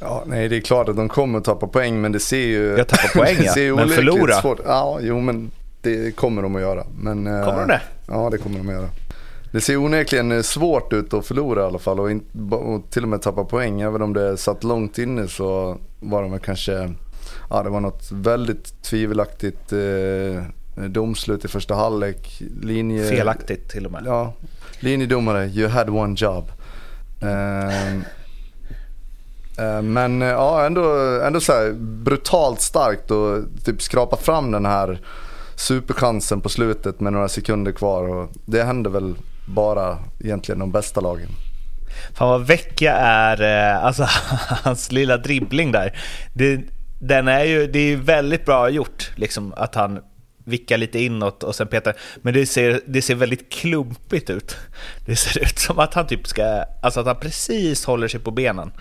Ja, 0.00 0.22
nej, 0.26 0.48
det 0.48 0.56
är 0.56 0.60
klart 0.60 0.88
att 0.88 0.96
de 0.96 1.08
kommer 1.08 1.38
att 1.38 1.44
tappa 1.44 1.66
poäng, 1.66 2.00
men 2.00 2.12
det 2.12 2.20
ser 2.20 2.46
ju... 2.46 2.74
Jag 2.78 2.88
tappar 2.88 3.08
poäng, 3.08 3.36
ja. 3.40 3.54
Men 3.76 3.88
förlora? 3.88 4.34
Svårt. 4.34 4.60
Ja, 4.66 4.98
jo, 5.02 5.20
men 5.20 5.50
det 5.84 6.16
kommer 6.16 6.42
de 6.42 6.56
att 6.56 6.62
göra. 6.62 6.84
Men, 6.98 7.26
eh, 7.26 7.44
Kommer 7.44 7.60
de 7.60 7.68
det? 7.68 7.82
Ja, 8.06 8.30
det 8.30 8.38
kommer 8.38 8.58
de 8.58 8.68
att 8.68 8.74
göra. 8.74 8.88
Det 9.52 9.60
ser 9.60 9.76
onekligen 9.76 10.32
eh, 10.32 10.42
svårt 10.42 10.92
ut 10.92 11.14
att 11.14 11.26
förlora 11.26 11.62
i 11.62 11.64
alla 11.64 11.78
fall 11.78 12.00
och, 12.00 12.10
inte, 12.10 12.54
och 12.54 12.90
till 12.90 13.02
och 13.02 13.08
med 13.08 13.22
tappa 13.22 13.44
poäng. 13.44 13.80
Även 13.80 14.02
om 14.02 14.12
det 14.12 14.36
satt 14.36 14.64
långt 14.64 14.98
inne 14.98 15.28
så 15.28 15.78
var 16.00 16.22
de 16.22 16.30
väl 16.30 16.40
kanske... 16.40 16.92
Ja, 17.50 17.62
det 17.62 17.70
var 17.70 17.80
något 17.80 18.08
väldigt 18.12 18.82
tvivelaktigt 18.82 19.72
eh, 19.72 20.42
domslut 20.88 21.44
i 21.44 21.48
första 21.48 21.74
halvlek. 21.74 22.42
Linje... 22.62 23.04
Felaktigt 23.04 23.70
till 23.70 23.86
och 23.86 23.92
med. 23.92 24.02
Ja, 24.06 24.32
linjedomare, 24.80 25.46
you 25.46 25.68
had 25.68 25.90
one 25.90 26.14
job. 26.18 26.44
Ehm, 27.20 28.04
eh, 29.58 29.82
men 29.82 30.22
eh, 30.22 30.28
ja, 30.28 30.66
ändå, 30.66 30.94
ändå 31.26 31.40
så 31.40 31.72
brutalt 31.78 32.60
starkt 32.60 33.10
och 33.10 33.38
typ 33.64 33.82
skrapa 33.82 34.16
fram 34.16 34.50
den 34.50 34.66
här 34.66 35.00
superchansen 35.56 36.40
på 36.40 36.48
slutet 36.48 37.00
med 37.00 37.12
några 37.12 37.28
sekunder 37.28 37.72
kvar. 37.72 38.08
Och 38.08 38.30
det 38.46 38.62
hände 38.62 38.90
väl 38.90 39.14
bara 39.46 39.98
egentligen 40.20 40.58
de 40.58 40.72
bästa 40.72 41.00
lagen. 41.00 41.28
Fan 42.14 42.28
vad 42.28 42.46
Vecchia 42.46 42.96
är, 42.96 43.42
eh, 43.42 43.84
alltså 43.84 44.06
hans 44.64 44.92
lilla 44.92 45.16
dribbling 45.16 45.72
där. 45.72 45.98
Det, 46.34 46.60
den 47.00 47.28
är 47.28 47.44
ju, 47.44 47.66
det 47.66 47.78
är 47.78 47.86
ju 47.86 47.96
väldigt 47.96 48.44
bra 48.44 48.68
gjort, 48.68 49.10
liksom 49.16 49.54
att 49.56 49.74
han 49.74 50.00
vickar 50.44 50.78
lite 50.78 50.98
inåt 50.98 51.42
och 51.42 51.54
sen 51.54 51.66
petar. 51.66 51.96
Men 52.22 52.34
det 52.34 52.46
ser, 52.46 52.80
det 52.86 53.02
ser 53.02 53.14
väldigt 53.14 53.52
klumpigt 53.52 54.30
ut. 54.30 54.56
Det 55.06 55.16
ser 55.16 55.42
ut 55.42 55.58
som 55.58 55.78
att 55.78 55.94
han 55.94 56.06
typ 56.06 56.26
ska, 56.26 56.64
alltså 56.82 57.00
att 57.00 57.06
han 57.06 57.16
precis 57.16 57.84
håller 57.84 58.08
sig 58.08 58.20
på 58.20 58.30
benen. 58.30 58.72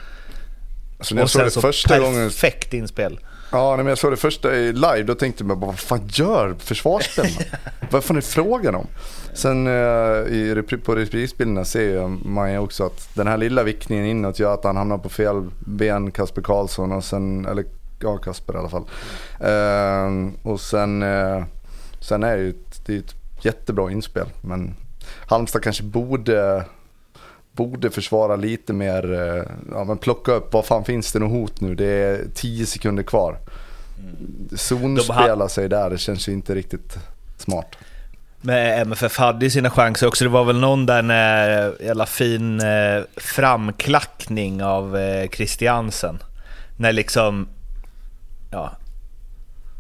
Så 0.99 1.15
när 1.15 1.21
jag 1.21 1.23
och 1.23 1.31
sen 1.31 1.43
det 1.43 1.51
så 1.51 1.61
första 1.61 1.99
gången 1.99 2.29
perfekt 2.29 2.73
inspel. 2.73 3.19
Ja, 3.53 3.75
när 3.75 3.89
jag 3.89 3.97
såg 3.97 4.11
det 4.11 4.17
första 4.17 4.55
i 4.55 4.73
live 4.73 5.03
då 5.03 5.15
tänkte 5.15 5.43
jag 5.43 5.57
bara, 5.57 5.67
vad 5.67 5.79
fan 5.79 6.07
gör 6.07 6.55
försvarsspelarna? 6.59 7.57
vad 7.91 8.03
fan 8.03 8.17
är 8.17 8.21
frågan 8.21 8.75
om? 8.75 8.87
Sen 9.33 9.67
eh, 9.67 9.73
i, 9.73 10.63
på 10.85 10.95
reprisbilderna 10.95 11.65
ser 11.65 12.07
man 12.27 12.51
ju 12.51 12.57
också 12.57 12.85
att 12.85 13.09
den 13.13 13.27
här 13.27 13.37
lilla 13.37 13.63
vickningen 13.63 14.05
inåt 14.05 14.39
gör 14.39 14.53
att 14.53 14.63
han 14.63 14.77
hamnar 14.77 14.97
på 14.97 15.09
fel 15.09 15.49
ben, 15.59 16.11
Kasper 16.11 16.41
Karlsson 16.41 16.91
och 16.91 17.03
sen, 17.03 17.45
eller 17.45 17.65
ja 17.99 18.17
Kasper 18.17 18.53
i 18.53 18.57
alla 18.57 18.69
fall. 18.69 18.85
Eh, 19.39 20.31
och 20.51 20.59
sen, 20.59 21.03
eh, 21.03 21.43
sen 21.99 22.23
är 22.23 22.37
det 22.37 22.43
ju 22.43 22.49
ett, 22.49 22.85
det 22.85 22.95
är 22.95 22.99
ett 22.99 23.15
jättebra 23.41 23.91
inspel 23.91 24.27
men 24.41 24.75
Halmstad 25.27 25.63
kanske 25.63 25.83
borde 25.83 26.65
borde 27.53 27.91
försvara 27.91 28.35
lite 28.35 28.73
mer, 28.73 29.13
eh, 29.13 29.43
ja 29.71 29.83
men 29.83 29.97
plocka 29.97 30.31
upp, 30.31 30.53
vad 30.53 30.65
fan 30.65 30.85
finns 30.85 31.11
det 31.11 31.19
något 31.19 31.31
hot 31.31 31.61
nu? 31.61 31.75
Det 31.75 31.85
är 31.85 32.25
10 32.33 32.65
sekunder 32.65 33.03
kvar. 33.03 33.37
Zonspela 34.55 35.49
sig 35.49 35.69
där, 35.69 35.89
det 35.89 35.97
känns 35.97 36.27
ju 36.27 36.31
inte 36.31 36.55
riktigt 36.55 36.97
smart. 37.37 37.75
Men 38.41 38.55
eh, 38.55 38.79
MFF 38.79 39.17
hade 39.17 39.45
ju 39.45 39.51
sina 39.51 39.69
chanser 39.69 40.07
också. 40.07 40.23
Det 40.23 40.29
var 40.29 40.43
väl 40.43 40.59
någon 40.59 40.85
där 40.85 41.01
när 41.01 41.67
eh, 41.67 41.85
jävla 41.85 42.05
fin 42.05 42.61
framklackning 43.17 44.63
av 44.63 44.97
Christiansen. 45.31 46.19
När 46.77 46.91
liksom, 46.91 47.47
ja, 48.51 48.71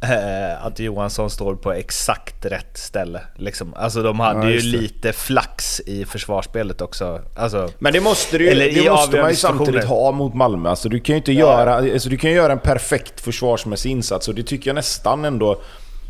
eh, 0.03 0.65
att 0.65 0.79
Johansson 0.79 1.29
står 1.29 1.55
på 1.55 1.73
exakt 1.73 2.45
rätt 2.45 2.77
ställe. 2.77 3.21
Liksom. 3.35 3.73
Alltså 3.73 4.03
de 4.03 4.19
hade 4.19 4.39
Ja, 4.43 4.49
ju 4.49 4.59
lite 4.59 5.13
flax 5.13 5.79
i 5.79 6.05
försvarsspelet 6.05 6.81
också. 6.81 7.21
Alltså, 7.35 7.69
Men 7.79 7.93
det 7.93 7.99
måste, 8.01 8.37
du, 8.37 8.43
ju- 8.43 8.49
Eller 8.51 8.65
i 8.67 8.73
det 8.73 8.89
måste 8.89 9.21
man 9.21 9.29
ju 9.29 9.35
samtidigt 9.35 9.83
ha 9.85 10.11
mot 10.11 10.33
Malmö. 10.33 10.69
Alltså, 10.69 10.89
du 10.89 10.99
kan 10.99 11.13
ju 11.13 11.17
inte 11.17 11.33
göra, 11.33 11.75
alltså, 11.75 12.09
du 12.09 12.17
kan 12.17 12.31
göra 12.31 12.51
en 12.51 12.59
perfekt 12.59 13.21
försvarsmässig 13.21 13.89
insats 13.91 14.27
och 14.27 14.35
det 14.35 14.43
tycker 14.43 14.69
jag 14.69 14.75
nästan 14.75 15.25
ändå 15.25 15.61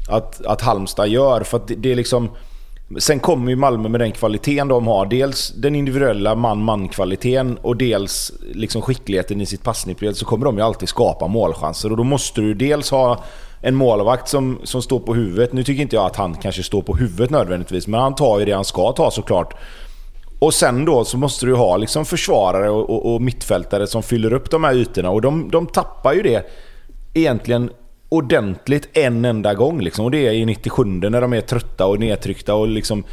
att, 0.09 0.45
att 0.45 0.61
Halmstad 0.61 1.07
gör. 1.07 1.43
För 1.43 1.57
att 1.57 1.67
det, 1.67 1.75
det 1.75 1.91
är 1.91 1.95
liksom... 1.95 2.29
Sen 2.99 3.19
kommer 3.19 3.49
ju 3.49 3.55
Malmö 3.55 3.89
med 3.89 3.99
den 4.01 4.11
kvaliteten 4.11 4.67
de 4.67 4.87
har. 4.87 5.05
Dels 5.05 5.49
den 5.49 5.75
individuella 5.75 6.35
man-man-kvaliteten 6.35 7.57
och 7.61 7.77
dels 7.77 8.31
liksom 8.53 8.81
skickligheten 8.81 9.41
i 9.41 9.45
sitt 9.45 9.63
passningsspel. 9.63 10.15
Så 10.15 10.25
kommer 10.25 10.45
de 10.45 10.57
ju 10.57 10.63
alltid 10.63 10.89
skapa 10.89 11.27
målchanser. 11.27 11.91
Och 11.91 11.97
då 11.97 12.03
måste 12.03 12.41
du 12.41 12.53
dels 12.53 12.91
ha 12.91 13.23
en 13.61 13.75
målvakt 13.75 14.27
som, 14.27 14.59
som 14.63 14.81
står 14.81 14.99
på 14.99 15.13
huvudet. 15.13 15.53
Nu 15.53 15.63
tycker 15.63 15.81
inte 15.81 15.95
jag 15.95 16.05
att 16.05 16.15
han 16.15 16.35
kanske 16.35 16.63
står 16.63 16.81
på 16.81 16.95
huvudet 16.95 17.29
nödvändigtvis, 17.29 17.87
men 17.87 17.99
han 17.99 18.15
tar 18.15 18.39
ju 18.39 18.45
det 18.45 18.51
han 18.51 18.65
ska 18.65 18.91
ta 18.91 19.11
såklart. 19.11 19.53
Och 20.39 20.53
sen 20.53 20.85
då 20.85 21.05
så 21.05 21.17
måste 21.17 21.45
du 21.45 21.55
ha 21.55 21.77
liksom 21.77 22.05
försvarare 22.05 22.69
och, 22.69 22.89
och, 22.89 23.13
och 23.13 23.21
mittfältare 23.21 23.87
som 23.87 24.03
fyller 24.03 24.33
upp 24.33 24.51
de 24.51 24.63
här 24.63 24.73
ytorna. 24.73 25.09
Och 25.09 25.21
de, 25.21 25.49
de 25.51 25.67
tappar 25.67 26.13
ju 26.13 26.21
det 26.21 26.49
egentligen 27.13 27.69
ordentligt 28.13 28.97
en 28.97 29.25
enda 29.25 29.53
gång. 29.53 29.81
Liksom. 29.81 30.05
Och 30.05 30.11
det 30.11 30.27
är 30.27 30.31
i 30.31 30.45
97 30.45 30.83
när 30.83 31.21
de 31.21 31.33
är 31.33 31.41
trötta 31.41 31.85
och 31.85 31.99
nedtryckta. 31.99 32.55
Och 32.55 32.67
liksom, 32.67 33.03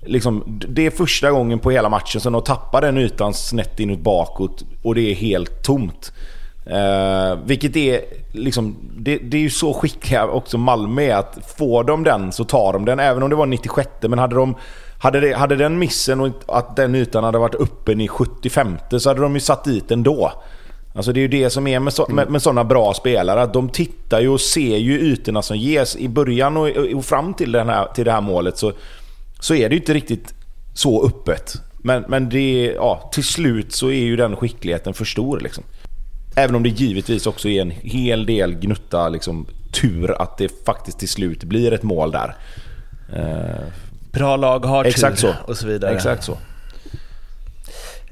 liksom, 0.00 0.60
det 0.68 0.86
är 0.86 0.90
första 0.90 1.30
gången 1.30 1.58
på 1.58 1.70
hela 1.70 1.88
matchen 1.88 2.20
som 2.20 2.32
de 2.32 2.42
tappar 2.42 2.80
den 2.80 2.98
ytan 2.98 3.34
snett 3.34 3.80
inåt 3.80 3.98
bakåt 3.98 4.64
och 4.82 4.94
det 4.94 5.10
är 5.10 5.14
helt 5.14 5.64
tomt. 5.64 6.12
Eh, 6.66 7.38
vilket 7.44 7.76
är 7.76 8.00
liksom, 8.32 8.76
det, 8.96 9.18
det 9.18 9.36
är 9.36 9.40
ju 9.40 9.50
så 9.50 9.74
skickliga 9.74 10.26
också 10.26 10.58
Malmö 10.58 11.02
är 11.02 11.14
att 11.14 11.38
får 11.56 11.84
de 11.84 12.04
den 12.04 12.32
så 12.32 12.44
tar 12.44 12.72
de 12.72 12.84
den. 12.84 13.00
Även 13.00 13.22
om 13.22 13.30
det 13.30 13.36
var 13.36 13.46
96 13.46 13.90
men 14.00 14.18
hade 14.18 14.34
de 14.34 14.54
hade, 14.98 15.20
det, 15.20 15.32
hade 15.36 15.56
den 15.56 15.78
missen 15.78 16.20
och 16.20 16.28
att 16.46 16.76
den 16.76 16.94
ytan 16.94 17.24
hade 17.24 17.38
varit 17.38 17.54
öppen 17.54 18.00
i 18.00 18.08
75 18.08 18.76
så 18.98 19.10
hade 19.10 19.20
de 19.20 19.34
ju 19.34 19.40
satt 19.40 19.64
dit 19.64 19.88
den 19.88 20.02
då. 20.02 20.32
Alltså 20.94 21.12
det 21.12 21.20
är 21.20 21.22
ju 21.22 21.28
det 21.28 21.50
som 21.50 21.66
är 21.66 21.80
med, 21.80 21.92
så, 21.92 22.06
med 22.08 22.42
sådana 22.42 22.64
bra 22.64 22.94
spelare. 22.94 23.42
Att 23.42 23.52
de 23.52 23.68
tittar 23.68 24.20
ju 24.20 24.28
och 24.28 24.40
ser 24.40 24.76
ju 24.76 25.00
ytorna 25.00 25.42
som 25.42 25.56
ges. 25.56 25.96
I 25.96 26.08
början 26.08 26.56
och, 26.56 26.68
och 26.94 27.04
fram 27.04 27.34
till, 27.34 27.52
den 27.52 27.68
här, 27.68 27.86
till 27.94 28.04
det 28.04 28.12
här 28.12 28.20
målet 28.20 28.58
så, 28.58 28.72
så 29.40 29.54
är 29.54 29.68
det 29.68 29.74
ju 29.74 29.80
inte 29.80 29.94
riktigt 29.94 30.34
så 30.74 31.06
öppet. 31.06 31.54
Men, 31.78 32.04
men 32.08 32.28
det, 32.28 32.72
ja, 32.76 33.10
till 33.12 33.24
slut 33.24 33.72
så 33.72 33.86
är 33.86 34.02
ju 34.04 34.16
den 34.16 34.36
skickligheten 34.36 34.94
för 34.94 35.04
stor. 35.04 35.40
Liksom. 35.40 35.64
Även 36.36 36.54
om 36.54 36.62
det 36.62 36.68
givetvis 36.68 37.26
också 37.26 37.48
är 37.48 37.60
en 37.60 37.70
hel 37.70 38.26
del 38.26 38.54
gnutta 38.54 39.08
liksom, 39.08 39.46
tur 39.72 40.22
att 40.22 40.38
det 40.38 40.64
faktiskt 40.66 40.98
till 40.98 41.08
slut 41.08 41.44
blir 41.44 41.72
ett 41.72 41.82
mål 41.82 42.10
där. 42.10 42.36
Eh, 43.16 43.66
bra 44.12 44.36
lag 44.36 44.64
har 44.64 44.84
tur 44.84 45.14
så. 45.16 45.34
och 45.46 45.56
så 45.56 45.66
vidare. 45.66 45.94
exakt 45.94 46.24
så. 46.24 46.32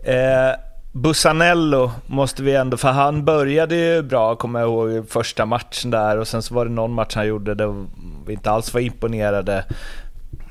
Eh, 0.02 0.69
Bussanello 0.92 1.92
måste 2.06 2.42
vi 2.42 2.54
ändå, 2.54 2.76
för 2.76 2.88
han 2.88 3.24
började 3.24 3.76
ju 3.76 4.02
bra, 4.02 4.36
kommer 4.36 4.60
jag 4.60 4.68
ihåg, 4.68 5.08
första 5.10 5.46
matchen 5.46 5.90
där 5.90 6.18
och 6.18 6.28
sen 6.28 6.42
så 6.42 6.54
var 6.54 6.64
det 6.64 6.70
någon 6.70 6.92
match 6.92 7.14
han 7.14 7.26
gjorde 7.26 7.54
där 7.54 7.86
vi 8.26 8.32
inte 8.32 8.50
alls 8.50 8.74
var 8.74 8.80
imponerade. 8.80 9.64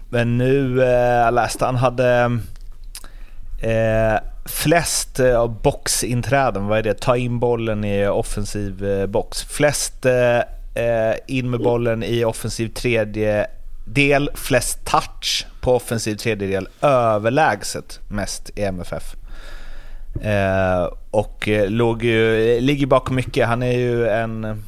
Men 0.10 0.38
nu, 0.38 0.84
eh, 0.84 0.90
jag 0.90 1.34
läste 1.34 1.66
han 1.66 1.76
hade 1.76 2.40
eh, 3.62 4.20
flest 4.46 5.20
eh, 5.20 5.40
av 5.40 5.62
boxinträden, 5.62 6.68
vad 6.68 6.78
är 6.78 6.84
det? 6.84 6.94
Ta 6.94 7.18
in 7.18 7.40
bollen 7.40 7.84
i 7.84 8.08
offensiv 8.08 8.86
eh, 8.86 9.06
box. 9.06 9.44
Flest 9.44 10.06
eh, 10.06 10.38
eh 10.76 11.16
in 11.28 11.50
med 11.50 11.60
bollen 11.60 12.04
i 12.04 12.26
offensiv 12.26 12.68
tredje 12.68 13.48
del, 13.86 14.30
flest 14.36 14.86
touch 14.86 15.48
på 15.62 15.76
offensiv 15.76 16.16
tredjedel, 16.16 16.68
överlägset 16.82 18.00
mest 18.08 18.50
i 18.56 18.64
MFF. 18.64 19.16
Eh, 20.22 20.90
och 21.12 21.48
eh, 21.48 21.70
låg 21.70 22.04
ju, 22.04 22.60
ligger 22.62 22.88
bakom 22.88 23.16
mycket. 23.16 23.48
Han 23.48 23.64
är 23.64 23.72
ju 23.78 24.08
en... 24.08 24.64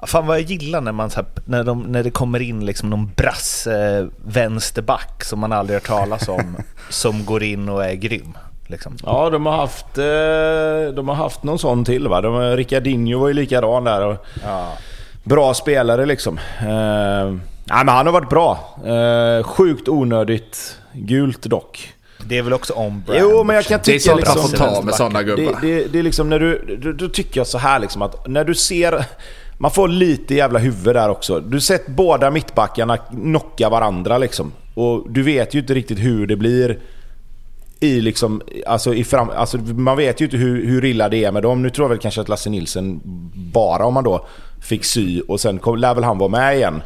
Ja, 0.00 0.06
Fan 0.06 0.26
vad 0.26 0.36
jag 0.40 0.44
gillar 0.50 0.80
när, 0.80 0.92
man, 0.92 1.10
här, 1.16 1.24
när, 1.44 1.64
de, 1.64 1.82
när 1.82 2.02
det 2.02 2.10
kommer 2.10 2.42
in 2.42 2.66
liksom 2.66 2.90
någon 2.90 3.10
brass 3.16 3.66
eh, 3.66 4.06
vänsterback 4.26 5.24
som 5.24 5.38
man 5.40 5.52
aldrig 5.52 5.76
hört 5.76 5.86
talas 5.86 6.28
om 6.28 6.56
som 6.90 7.24
går 7.24 7.42
in 7.42 7.68
och 7.68 7.84
är 7.84 7.94
grym. 7.94 8.36
Liksom. 8.66 8.96
Ja, 9.04 9.30
de 9.30 9.46
har 9.46 9.56
haft, 9.56 9.98
eh, 9.98 10.94
de 10.94 11.08
har 11.08 11.14
haft 11.14 11.42
någon 11.42 11.58
sån 11.58 11.84
till 11.84 12.08
va? 12.08 12.20
De, 12.20 12.34
har- 12.34 12.56
Ricardinho 12.56 13.18
var 13.20 13.28
ju 13.28 13.34
likadan 13.34 13.84
där. 13.84 14.06
Och 14.06 14.26
Bra 15.24 15.54
spelare 15.54 16.06
liksom. 16.06 16.38
Eh, 16.60 16.66
nej, 17.64 17.84
men 17.84 17.88
han 17.88 18.06
har 18.06 18.12
varit 18.12 18.28
bra. 18.30 18.76
Eh, 18.86 19.42
sjukt 19.44 19.88
onödigt 19.88 20.78
gult 20.92 21.42
dock. 21.42 21.92
Det 22.28 22.38
är 22.38 22.42
väl 22.42 22.52
också 22.52 22.74
on 22.74 23.02
brand. 23.06 23.20
Jo, 23.22 23.44
men 23.44 23.56
jag 23.56 23.64
kan 23.64 23.80
Det 23.84 23.94
är 23.94 23.98
tycka 23.98 24.10
sånt 24.10 24.26
man 24.26 24.34
liksom... 24.36 24.58
får 24.58 24.74
ta 24.74 24.82
med 24.82 24.94
sådana 24.94 25.18
Det, 25.18 25.24
gubbar. 25.24 25.58
det, 25.62 25.92
det 25.92 25.98
är 25.98 26.02
liksom 26.02 26.28
när 26.28 26.38
du... 26.38 26.78
Då, 26.82 26.92
då 26.92 27.08
tycker 27.08 27.40
jag 27.40 27.46
så 27.46 27.58
här 27.58 27.78
liksom 27.78 28.02
att 28.02 28.28
när 28.28 28.44
du 28.44 28.54
ser... 28.54 29.04
Man 29.58 29.70
får 29.70 29.88
lite 29.88 30.34
jävla 30.34 30.58
huvud 30.58 30.94
där 30.96 31.08
också. 31.08 31.40
Du 31.40 31.60
sett 31.60 31.86
båda 31.86 32.30
mittbackarna 32.30 32.96
knocka 32.96 33.68
varandra 33.68 34.18
liksom. 34.18 34.52
Och 34.74 35.10
du 35.10 35.22
vet 35.22 35.54
ju 35.54 35.58
inte 35.58 35.74
riktigt 35.74 35.98
hur 35.98 36.26
det 36.26 36.36
blir 36.36 36.78
i 37.80 38.00
liksom, 38.00 38.42
alltså 38.66 38.94
i 38.94 39.04
fram, 39.04 39.30
alltså 39.30 39.58
man 39.58 39.96
vet 39.96 40.20
ju 40.20 40.24
inte 40.24 40.36
hur, 40.36 40.66
hur 40.66 40.84
illa 40.84 41.08
det 41.08 41.24
är 41.24 41.32
med 41.32 41.42
dem. 41.42 41.62
Nu 41.62 41.70
tror 41.70 41.84
jag 41.84 41.88
väl 41.88 41.98
kanske 41.98 42.20
att 42.20 42.28
Lasse 42.28 42.50
Nilsen 42.50 43.00
bara 43.52 43.84
om 43.84 43.94
man 43.94 44.04
då 44.04 44.26
fick 44.60 44.84
sy 44.84 45.20
och 45.20 45.40
sen 45.40 45.58
kom, 45.58 45.76
lär 45.76 45.94
väl 45.94 46.04
han 46.04 46.18
vara 46.18 46.28
med 46.28 46.56
igen. 46.56 46.82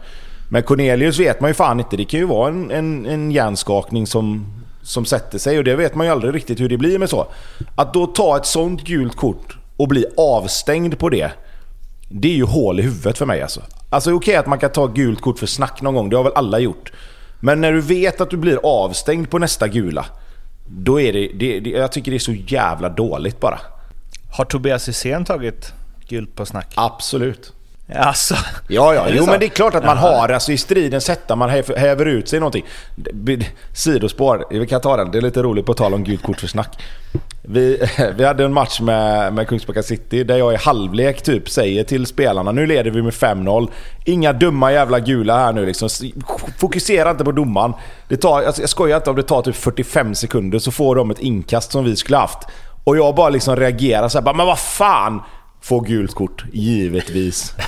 Men 0.48 0.62
Cornelius 0.62 1.18
vet 1.20 1.40
man 1.40 1.50
ju 1.50 1.54
fan 1.54 1.80
inte. 1.80 1.96
Det 1.96 2.04
kan 2.04 2.20
ju 2.20 2.26
vara 2.26 2.48
en, 2.48 2.70
en, 2.70 3.06
en 3.06 3.30
hjärnskakning 3.30 4.06
som, 4.06 4.46
som 4.82 5.04
sätter 5.04 5.38
sig 5.38 5.58
och 5.58 5.64
det 5.64 5.76
vet 5.76 5.94
man 5.94 6.06
ju 6.06 6.12
aldrig 6.12 6.34
riktigt 6.34 6.60
hur 6.60 6.68
det 6.68 6.76
blir 6.78 6.98
med 6.98 7.10
så. 7.10 7.26
Att 7.74 7.94
då 7.94 8.06
ta 8.06 8.36
ett 8.36 8.46
sånt 8.46 8.84
gult 8.84 9.16
kort 9.16 9.56
och 9.76 9.88
bli 9.88 10.06
avstängd 10.16 10.98
på 10.98 11.08
det. 11.08 11.32
Det 12.08 12.28
är 12.28 12.36
ju 12.36 12.44
hål 12.44 12.80
i 12.80 12.82
huvudet 12.82 13.18
för 13.18 13.26
mig 13.26 13.42
alltså. 13.42 13.62
Alltså 13.90 14.12
okej 14.12 14.36
att 14.36 14.46
man 14.46 14.58
kan 14.58 14.70
ta 14.70 14.86
gult 14.86 15.20
kort 15.20 15.38
för 15.38 15.46
snack 15.46 15.82
någon 15.82 15.94
gång, 15.94 16.10
det 16.10 16.16
har 16.16 16.24
väl 16.24 16.32
alla 16.34 16.58
gjort. 16.58 16.92
Men 17.40 17.60
när 17.60 17.72
du 17.72 17.80
vet 17.80 18.20
att 18.20 18.30
du 18.30 18.36
blir 18.36 18.58
avstängd 18.62 19.30
på 19.30 19.38
nästa 19.38 19.68
gula. 19.68 20.06
Då 20.68 21.00
är 21.00 21.12
det, 21.12 21.30
det, 21.34 21.60
det 21.60 21.70
jag 21.70 21.92
tycker 21.92 22.10
det 22.10 22.16
är 22.16 22.18
så 22.18 22.32
jävla 22.32 22.88
dåligt 22.88 23.40
bara. 23.40 23.60
Har 24.32 24.44
Tobias 24.44 24.88
Hysén 24.88 25.24
tagit 25.24 25.72
gult 26.08 26.34
på 26.34 26.46
snack? 26.46 26.72
Absolut. 26.74 27.52
Alltså, 27.96 28.34
Ja, 28.68 28.94
ja. 28.94 29.06
Jo, 29.08 29.26
men 29.26 29.40
det 29.40 29.46
är 29.46 29.48
klart 29.50 29.74
att 29.74 29.84
man 29.84 29.96
har. 29.98 30.28
Alltså 30.28 30.52
i 30.52 30.58
stridens 30.58 31.08
hetta, 31.08 31.36
man 31.36 31.50
häver, 31.76 32.06
ut 32.06 32.28
sig 32.28 32.40
någonting. 32.40 32.64
Sidospår, 33.72 34.44
vi 34.50 34.66
kan 34.66 34.80
ta 34.80 34.96
den. 34.96 35.10
Det 35.10 35.18
är 35.18 35.22
lite 35.22 35.42
roligt 35.42 35.66
på 35.66 35.74
tal 35.74 35.94
om 35.94 36.04
gult 36.04 36.22
kort 36.22 36.40
för 36.40 36.46
snack. 36.46 36.82
Vi, 37.42 37.82
vi 38.16 38.24
hade 38.24 38.44
en 38.44 38.52
match 38.52 38.80
med, 38.80 39.32
med 39.32 39.48
Kungsbacka 39.48 39.82
City 39.82 40.24
där 40.24 40.36
jag 40.36 40.52
i 40.52 40.56
halvlek 40.56 41.22
typ 41.22 41.50
säger 41.50 41.84
till 41.84 42.06
spelarna 42.06 42.52
nu 42.52 42.66
leder 42.66 42.90
vi 42.90 43.02
med 43.02 43.12
5-0. 43.12 43.68
Inga 44.04 44.32
dumma 44.32 44.72
jävla 44.72 45.00
gula 45.00 45.38
här 45.38 45.52
nu 45.52 45.66
liksom. 45.66 45.88
Fokusera 46.58 47.10
inte 47.10 47.24
på 47.24 47.32
domaren. 47.32 47.72
Det 48.08 48.16
tar, 48.16 48.42
alltså, 48.42 48.62
jag 48.62 48.70
skojar 48.70 48.96
inte 48.96 49.10
om 49.10 49.16
det 49.16 49.22
tar 49.22 49.42
typ 49.42 49.56
45 49.56 50.14
sekunder 50.14 50.58
så 50.58 50.70
får 50.70 50.96
de 50.96 51.10
ett 51.10 51.18
inkast 51.18 51.72
som 51.72 51.84
vi 51.84 51.96
skulle 51.96 52.16
haft. 52.16 52.38
Och 52.84 52.96
jag 52.96 53.14
bara 53.14 53.28
liksom 53.28 53.56
reagerar 53.56 54.08
så 54.08 54.18
här, 54.18 54.24
bara, 54.24 54.36
men 54.36 54.46
vad 54.46 54.58
fan! 54.58 55.22
Får 55.60 55.84
gult 55.84 56.14
kort, 56.14 56.44
givetvis. 56.52 57.54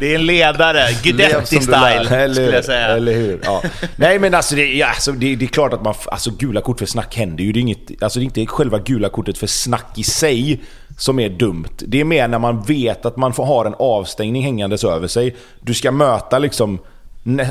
Det 0.00 0.10
är 0.10 0.14
en 0.14 0.26
ledare, 0.26 0.90
Lev 0.90 1.02
Guidetti 1.02 1.56
som 1.56 1.64
du 1.64 1.70
lär. 1.70 2.04
style 2.04 2.16
Eller, 2.16 2.34
skulle 2.34 2.56
jag 2.56 2.64
säga. 2.64 2.86
eller 2.86 3.14
hur? 3.14 3.40
Ja. 3.44 3.62
Nej 3.96 4.18
men 4.18 4.34
alltså, 4.34 4.54
det, 4.54 4.74
ja, 4.74 4.86
alltså 4.86 5.12
det, 5.12 5.36
det 5.36 5.44
är 5.44 5.48
klart 5.48 5.72
att 5.72 5.84
man... 5.84 5.94
Alltså 6.06 6.30
gula 6.30 6.60
kort 6.60 6.78
för 6.78 6.86
snack 6.86 7.16
händer 7.16 7.44
ju. 7.44 7.52
Det 7.52 7.58
är, 7.58 7.60
inget, 7.60 8.02
alltså, 8.02 8.18
det 8.18 8.22
är 8.22 8.24
inte 8.24 8.46
själva 8.46 8.78
gula 8.78 9.08
kortet 9.08 9.38
för 9.38 9.46
snack 9.46 9.98
i 9.98 10.02
sig 10.04 10.62
som 10.98 11.18
är 11.18 11.28
dumt. 11.28 11.68
Det 11.78 12.00
är 12.00 12.04
mer 12.04 12.28
när 12.28 12.38
man 12.38 12.62
vet 12.62 13.06
att 13.06 13.16
man 13.16 13.32
får 13.32 13.44
ha 13.44 13.66
en 13.66 13.74
avstängning 13.78 14.42
hängandes 14.42 14.84
över 14.84 15.08
sig. 15.08 15.36
Du 15.60 15.74
ska 15.74 15.92
möta 15.92 16.38
liksom... 16.38 16.78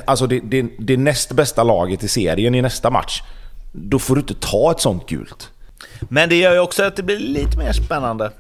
Alltså 0.05 0.27
det, 0.27 0.39
det, 0.39 0.65
det 0.79 0.97
näst 0.97 1.31
bästa 1.31 1.63
laget 1.63 2.03
i 2.03 2.07
serien 2.07 2.55
i 2.55 2.61
nästa 2.61 2.89
match. 2.89 3.21
Då 3.71 3.99
får 3.99 4.15
du 4.15 4.21
inte 4.21 4.33
ta 4.33 4.71
ett 4.71 4.79
sånt 4.81 5.09
gult. 5.09 5.49
Men 6.09 6.29
det 6.29 6.35
gör 6.35 6.53
ju 6.53 6.59
också 6.59 6.83
att 6.83 6.95
det 6.95 7.03
blir 7.03 7.19
lite 7.19 7.57
mer 7.57 7.71
spännande. 7.73 8.31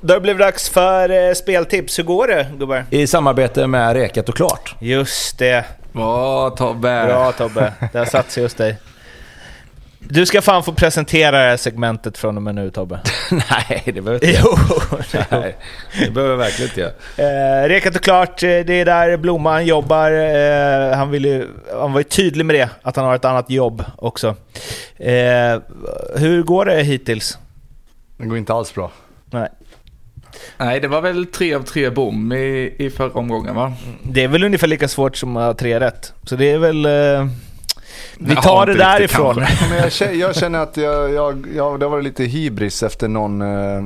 Då 0.00 0.14
har 0.14 0.20
det 0.20 0.34
dags 0.34 0.68
för 0.70 1.28
eh, 1.28 1.34
speltips. 1.34 1.98
Hur 1.98 2.02
går 2.04 2.26
det 2.26 2.46
gubbar? 2.58 2.84
I 2.90 3.06
samarbete 3.06 3.66
med 3.66 3.92
Rekat 3.94 4.28
och 4.28 4.36
Klart. 4.36 4.74
Just 4.80 5.38
det. 5.38 5.64
Bra 5.92 6.50
Tobbe! 6.50 7.04
Bra 7.06 7.32
Tobbe. 7.32 7.72
Det 7.92 7.98
har 7.98 8.06
satt 8.06 8.30
sig 8.30 8.42
hos 8.42 8.54
dig. 8.54 8.76
Du 10.08 10.26
ska 10.26 10.42
fan 10.42 10.62
få 10.62 10.72
presentera 10.72 11.30
det 11.30 11.48
här 11.48 11.56
segmentet 11.56 12.18
från 12.18 12.36
och 12.36 12.42
med 12.42 12.54
nu 12.54 12.70
Tobbe. 12.70 13.00
Nej, 13.30 13.82
det 13.84 14.00
behöver 14.00 14.26
inte 14.26 14.40
Jo! 14.44 14.56
Nej, 15.30 15.56
det 16.00 16.10
behöver 16.10 16.30
jag 16.32 16.38
verkligen 16.38 16.70
inte 16.70 16.80
göra. 16.80 17.62
Eh, 17.64 17.68
Rekat 17.68 17.96
och 17.96 18.02
klart, 18.02 18.42
eh, 18.42 18.48
det 18.48 18.72
är 18.72 18.84
där 18.84 19.16
Blomman 19.16 19.66
jobbar. 19.66 20.10
Eh, 20.10 20.96
han, 20.96 21.10
vill 21.10 21.24
ju, 21.24 21.46
han 21.72 21.92
var 21.92 22.00
ju 22.00 22.04
tydlig 22.04 22.46
med 22.46 22.56
det, 22.56 22.68
att 22.82 22.96
han 22.96 23.04
har 23.04 23.14
ett 23.14 23.24
annat 23.24 23.50
jobb 23.50 23.84
också. 23.96 24.28
Eh, 24.96 25.58
hur 26.16 26.42
går 26.42 26.64
det 26.64 26.82
hittills? 26.82 27.38
Det 28.16 28.26
går 28.26 28.38
inte 28.38 28.54
alls 28.54 28.74
bra. 28.74 28.90
Nej. 29.30 29.48
Nej, 30.56 30.80
det 30.80 30.88
var 30.88 31.00
väl 31.00 31.26
tre 31.26 31.54
av 31.54 31.62
tre 31.62 31.90
bom 31.90 32.32
i, 32.32 32.74
i 32.78 32.90
förra 32.90 33.12
omgången 33.12 33.54
va? 33.54 33.72
Det 34.02 34.24
är 34.24 34.28
väl 34.28 34.44
ungefär 34.44 34.66
lika 34.66 34.88
svårt 34.88 35.16
som 35.16 35.36
att 35.36 35.44
ha 35.44 35.54
tre 35.54 35.80
rätt. 35.80 36.12
Så 36.22 36.36
det 36.36 36.50
är 36.50 36.58
väl... 36.58 36.86
Eh, 36.86 37.26
vi 38.22 38.34
Ja, 38.34 38.42
tar 38.42 38.66
det 38.66 38.74
därifrån. 38.74 39.36
Men 39.70 39.78
jag, 39.78 39.92
känner, 39.92 40.12
jag 40.14 40.36
känner 40.36 40.58
att 40.58 40.76
jag, 40.76 41.12
jag, 41.12 41.46
jag, 41.56 41.80
det 41.80 41.86
var 41.88 42.02
lite 42.02 42.24
hybris 42.24 42.82
efter 42.82 43.08
någon, 43.08 43.42
eh, 43.42 43.82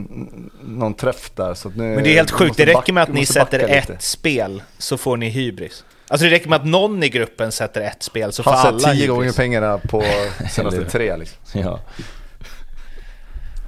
någon 0.65 0.95
träff 0.95 1.31
där. 1.35 1.55
Så 1.55 1.69
att 1.69 1.77
nu, 1.77 1.95
Men 1.95 2.05
det 2.05 2.11
är 2.11 2.15
helt 2.15 2.31
sjukt, 2.31 2.57
det 2.57 2.67
räcker 2.67 2.93
med 2.93 3.03
att 3.03 3.13
ni 3.13 3.27
sätter 3.27 3.59
ett 3.59 3.89
lite. 3.89 4.03
spel 4.03 4.63
så 4.79 4.97
får 4.97 5.17
ni 5.17 5.29
hybris. 5.29 5.85
Alltså 6.09 6.25
det 6.25 6.31
räcker 6.31 6.49
med 6.49 6.57
att 6.57 6.67
någon 6.67 7.03
i 7.03 7.09
gruppen 7.09 7.53
sätter 7.53 7.81
ett 7.81 8.03
spel 8.03 8.33
så 8.33 8.43
får 8.43 8.51
Han 8.51 8.67
alla 8.67 8.79
satt 8.79 8.91
tio 8.93 8.95
hybris. 9.01 9.09
gånger 9.17 9.33
pengarna 9.33 9.79
på 9.79 10.05
senaste 10.51 10.85
tre 10.85 11.17
liksom. 11.17 11.39
Ja. 11.53 11.81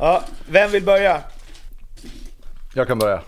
Ja, 0.01 0.23
vem 0.49 0.71
vill 0.71 0.83
börja? 0.85 1.21
Jag 2.75 2.87
kan 2.89 2.99
börja. 2.99 3.21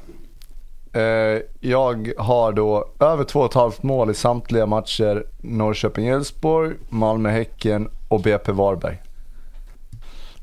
Eh, 0.92 1.42
jag 1.61 2.12
har 2.18 2.53
då 2.53 2.88
över 3.01 3.24
2,5 3.24 3.72
mål 3.81 4.11
i 4.11 4.14
samtliga 4.14 4.66
matcher. 4.66 5.24
Norrköping-Elfsborg, 5.42 6.74
Malmö-Häcken 6.88 7.88
och 8.09 8.22
BP 8.22 8.53
Varberg. 8.53 9.03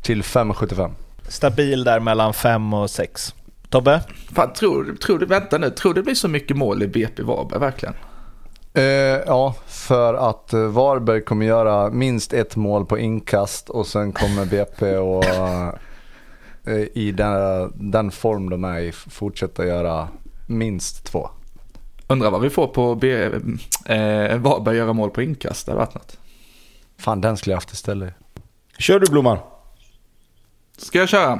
Till 0.01 0.23
5,75. 0.23 0.91
Stabil 1.27 1.83
där 1.83 1.99
mellan 1.99 2.33
5 2.33 2.73
och 2.73 2.89
6. 2.89 3.33
Tobbe? 3.69 4.01
Fan, 4.33 4.53
tror, 4.53 4.95
tror 4.95 5.19
du, 5.19 5.25
vänta 5.25 5.57
nu, 5.57 5.69
tror 5.69 5.93
du 5.93 6.01
det 6.01 6.05
blir 6.05 6.15
så 6.15 6.27
mycket 6.27 6.57
mål 6.57 6.83
i 6.83 6.87
BP 6.87 7.23
Varberg 7.23 7.59
verkligen? 7.59 7.95
Eh, 8.73 8.83
ja, 9.25 9.55
för 9.67 10.13
att 10.13 10.53
eh, 10.53 10.59
Varberg 10.59 11.21
kommer 11.21 11.45
göra 11.45 11.89
minst 11.89 12.33
ett 12.33 12.55
mål 12.55 12.85
på 12.85 12.99
inkast 12.99 13.69
och 13.69 13.87
sen 13.87 14.11
kommer 14.11 14.45
BP 14.45 14.97
och 14.97 15.25
eh, 16.65 16.79
i 16.93 17.11
den, 17.11 17.71
den 17.91 18.11
form 18.11 18.49
de 18.49 18.63
är 18.63 18.79
i 18.79 18.91
fortsätta 18.91 19.65
göra 19.65 20.07
minst 20.47 21.03
två. 21.03 21.29
Undrar 22.07 22.31
vad 22.31 22.41
vi 22.41 22.49
får 22.49 22.67
på 22.67 22.95
B, 22.95 23.23
eh, 23.85 24.37
Varberg 24.37 24.77
göra 24.77 24.93
mål 24.93 25.09
på 25.09 25.21
inkast, 25.21 25.65
det 25.65 25.71
hade 25.71 25.85
varit 25.85 25.95
något. 25.95 26.17
Fan, 26.97 27.21
den 27.21 27.37
skulle 27.37 27.51
jag 27.51 27.57
haft 27.57 27.73
istället. 27.73 28.13
Kör 28.77 28.99
du 28.99 29.11
Blomman. 29.11 29.37
Ska 30.77 30.99
jag 30.99 31.09
köra? 31.09 31.39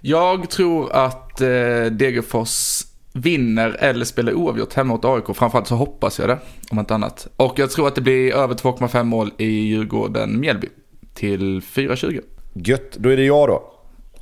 Jag 0.00 0.50
tror 0.50 0.92
att 0.92 1.40
eh, 1.40 1.46
Degerfors 1.90 2.84
vinner 3.12 3.70
eller 3.70 4.04
spelar 4.04 4.34
oavgjort 4.34 4.74
hemma 4.74 4.94
mot 4.94 5.04
AIK. 5.04 5.36
Framförallt 5.36 5.66
så 5.68 5.74
hoppas 5.74 6.18
jag 6.18 6.28
det, 6.28 6.38
om 6.70 6.78
inte 6.78 6.94
annat. 6.94 7.28
Och 7.36 7.58
jag 7.58 7.70
tror 7.70 7.88
att 7.88 7.94
det 7.94 8.00
blir 8.00 8.34
över 8.34 8.54
2,5 8.54 9.04
mål 9.04 9.30
i 9.38 9.46
Djurgården-Mjällby 9.46 10.68
till 11.14 11.60
4,20. 11.60 12.20
Gött, 12.52 12.96
då 12.96 13.08
är 13.08 13.16
det 13.16 13.24
jag 13.24 13.48
då. 13.48 13.72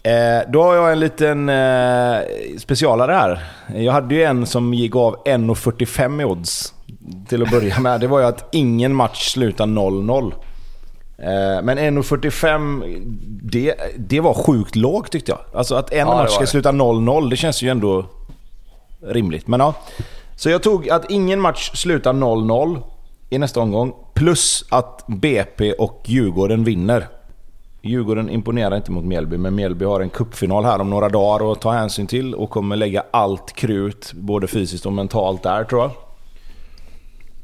Eh, 0.02 0.50
då 0.52 0.62
har 0.62 0.74
jag 0.74 0.92
en 0.92 1.00
liten 1.00 1.48
eh, 1.48 2.18
specialare 2.58 3.12
här. 3.12 3.44
Jag 3.76 3.92
hade 3.92 4.14
ju 4.14 4.22
en 4.22 4.46
som 4.46 4.74
gick 4.74 4.96
av 4.96 5.16
1,45 5.24 6.22
i 6.22 6.24
odds 6.24 6.74
till 7.28 7.42
att 7.42 7.50
börja 7.50 7.80
med. 7.80 8.00
Det 8.00 8.06
var 8.06 8.20
ju 8.20 8.26
att 8.26 8.48
ingen 8.54 8.94
match 8.94 9.28
slutar 9.32 9.66
0-0. 9.66 10.32
Eh, 11.18 11.62
men 11.62 11.78
1,45 11.78 13.02
det, 13.42 13.74
det 13.98 14.20
var 14.20 14.34
sjukt 14.34 14.76
lågt 14.76 15.12
tyckte 15.12 15.32
jag. 15.32 15.40
Alltså 15.58 15.74
att 15.74 15.92
en 15.92 15.98
Ja, 15.98 16.04
match 16.16 16.30
ska 16.30 16.40
det. 16.40 16.46
sluta 16.46 16.72
0-0, 16.72 17.30
det 17.30 17.36
känns 17.36 17.62
ju 17.62 17.68
ändå 17.68 18.04
rimligt. 19.02 19.46
Men 19.46 19.60
ja. 19.60 19.74
Så 20.36 20.50
jag 20.50 20.62
tog 20.62 20.90
att 20.90 21.10
ingen 21.10 21.40
match 21.40 21.70
slutar 21.74 22.12
0-0 22.12 22.82
i 23.30 23.38
nästa 23.38 23.60
omgång. 23.60 23.92
Plus 24.14 24.64
att 24.70 25.04
BP 25.06 25.72
och 25.72 26.02
Djurgården 26.06 26.64
vinner. 26.64 27.06
Djurgården 27.82 28.30
imponerar 28.30 28.76
inte 28.76 28.90
mot 28.90 29.04
Mjällby, 29.04 29.38
men 29.38 29.54
Mjällby 29.54 29.84
har 29.84 30.00
en 30.00 30.10
kuppfinal 30.10 30.64
här 30.64 30.80
om 30.80 30.90
några 30.90 31.08
dagar 31.08 31.52
att 31.52 31.60
ta 31.60 31.72
hänsyn 31.72 32.06
till 32.06 32.34
och 32.34 32.50
kommer 32.50 32.76
lägga 32.76 33.04
allt 33.10 33.52
krut, 33.52 34.12
både 34.12 34.46
fysiskt 34.46 34.86
och 34.86 34.92
mentalt, 34.92 35.42
där 35.42 35.64
tror 35.64 35.82
jag. 35.82 35.90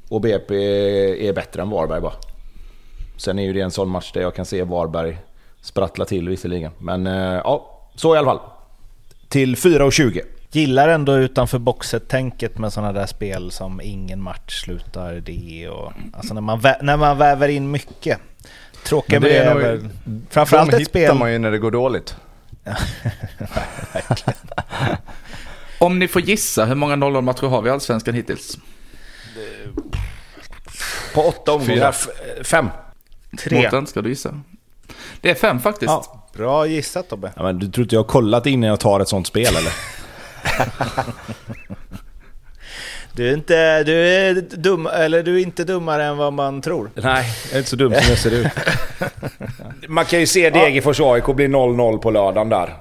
Och 0.09 0.21
BP 0.21 0.55
är 1.29 1.33
bättre 1.33 1.63
än 1.63 1.71
Varberg 1.71 2.01
bara. 2.01 2.13
Sen 3.17 3.39
är 3.39 3.43
ju 3.43 3.53
det 3.53 3.61
en 3.61 3.71
sån 3.71 3.89
match 3.89 4.13
där 4.13 4.21
jag 4.21 4.35
kan 4.35 4.45
se 4.45 4.63
Varberg 4.63 5.19
sprattla 5.61 6.05
till 6.05 6.29
visserligen. 6.29 6.73
Men 6.79 7.07
eh, 7.07 7.41
ja, 7.45 7.81
så 7.95 8.15
i 8.15 8.19
alla 8.19 8.27
fall. 8.27 8.41
Till 9.29 9.55
4,20. 9.55 10.21
Gillar 10.53 10.89
ändå 10.89 11.17
utanför 11.17 11.59
boxet-tänket 11.59 12.59
med 12.59 12.73
sådana 12.73 12.93
där 12.93 13.07
spel 13.07 13.51
som 13.51 13.81
ingen 13.81 14.23
match 14.23 14.63
slutar 14.65 15.15
det 15.15 15.69
och... 15.69 15.93
Alltså 16.13 16.35
när 16.35 16.41
man, 16.41 16.61
när 16.83 16.97
man 16.97 17.19
väver 17.19 17.49
in 17.49 17.71
mycket. 17.71 18.19
Tråkiga 18.85 19.21
Men 19.21 19.29
med 19.29 19.39
det 19.39 19.45
är 19.45 19.61
är 19.61 19.77
nog-. 19.77 19.91
Framförallt 20.31 20.73
ett 20.73 20.81
hittar 20.81 20.91
spel... 20.91 21.15
man 21.15 21.33
ju 21.33 21.39
när 21.39 21.51
det 21.51 21.59
går 21.59 21.71
dåligt. 21.71 22.17
Om 25.79 25.99
ni 25.99 26.09
får 26.09 26.23
gissa, 26.23 26.65
hur 26.65 26.75
många 26.75 26.97
0-0-matcher 26.97 27.47
har 27.47 27.63
vi 27.63 27.69
i 27.69 27.73
Allsvenskan 27.73 28.15
hittills? 28.15 28.59
På 31.15 31.23
åtta 31.23 31.53
omgångar. 31.53 31.95
Fem. 32.45 32.69
Tre. 33.39 33.63
Mårten, 33.63 33.87
ska 33.87 34.03
du 34.03 34.09
gissa? 34.09 34.41
Det 35.21 35.31
är 35.31 35.35
fem 35.35 35.61
faktiskt. 35.61 35.91
Ja, 35.91 36.29
bra 36.33 36.67
gissat 36.67 37.09
Tobbe. 37.09 37.33
Ja, 37.37 37.43
men 37.43 37.59
du 37.59 37.69
tror 37.69 37.83
inte 37.83 37.95
jag 37.95 38.03
har 38.03 38.09
kollat 38.09 38.47
innan 38.47 38.69
jag 38.69 38.81
tar 38.81 39.01
ett 39.01 39.09
sånt 39.09 39.27
spel 39.27 39.57
eller? 39.57 39.73
Du 43.17 43.29
är 43.29 43.35
inte, 43.35 43.83
du 43.83 43.93
är 44.09 44.35
dum, 44.57 44.87
eller 44.87 45.23
du 45.23 45.37
är 45.41 45.43
inte 45.43 45.65
dummare 45.65 46.05
än 46.05 46.17
vad 46.17 46.33
man 46.33 46.63
tror. 46.63 46.91
Nej, 46.95 47.25
jag 47.45 47.55
är 47.55 47.59
inte 47.59 47.71
så 47.71 47.77
dum 47.77 47.93
som 47.95 48.03
jag 48.09 48.19
ser 48.19 48.31
ut. 48.35 48.47
Man 49.89 50.05
kan 50.05 50.21
ju 50.21 50.27
se 50.27 50.51
Degerfors 50.51 51.01
AIK 51.01 51.25
bli 51.27 51.47
0-0 51.49 51.99
på 51.99 52.11
lördagen 52.11 52.49
där. 52.49 52.75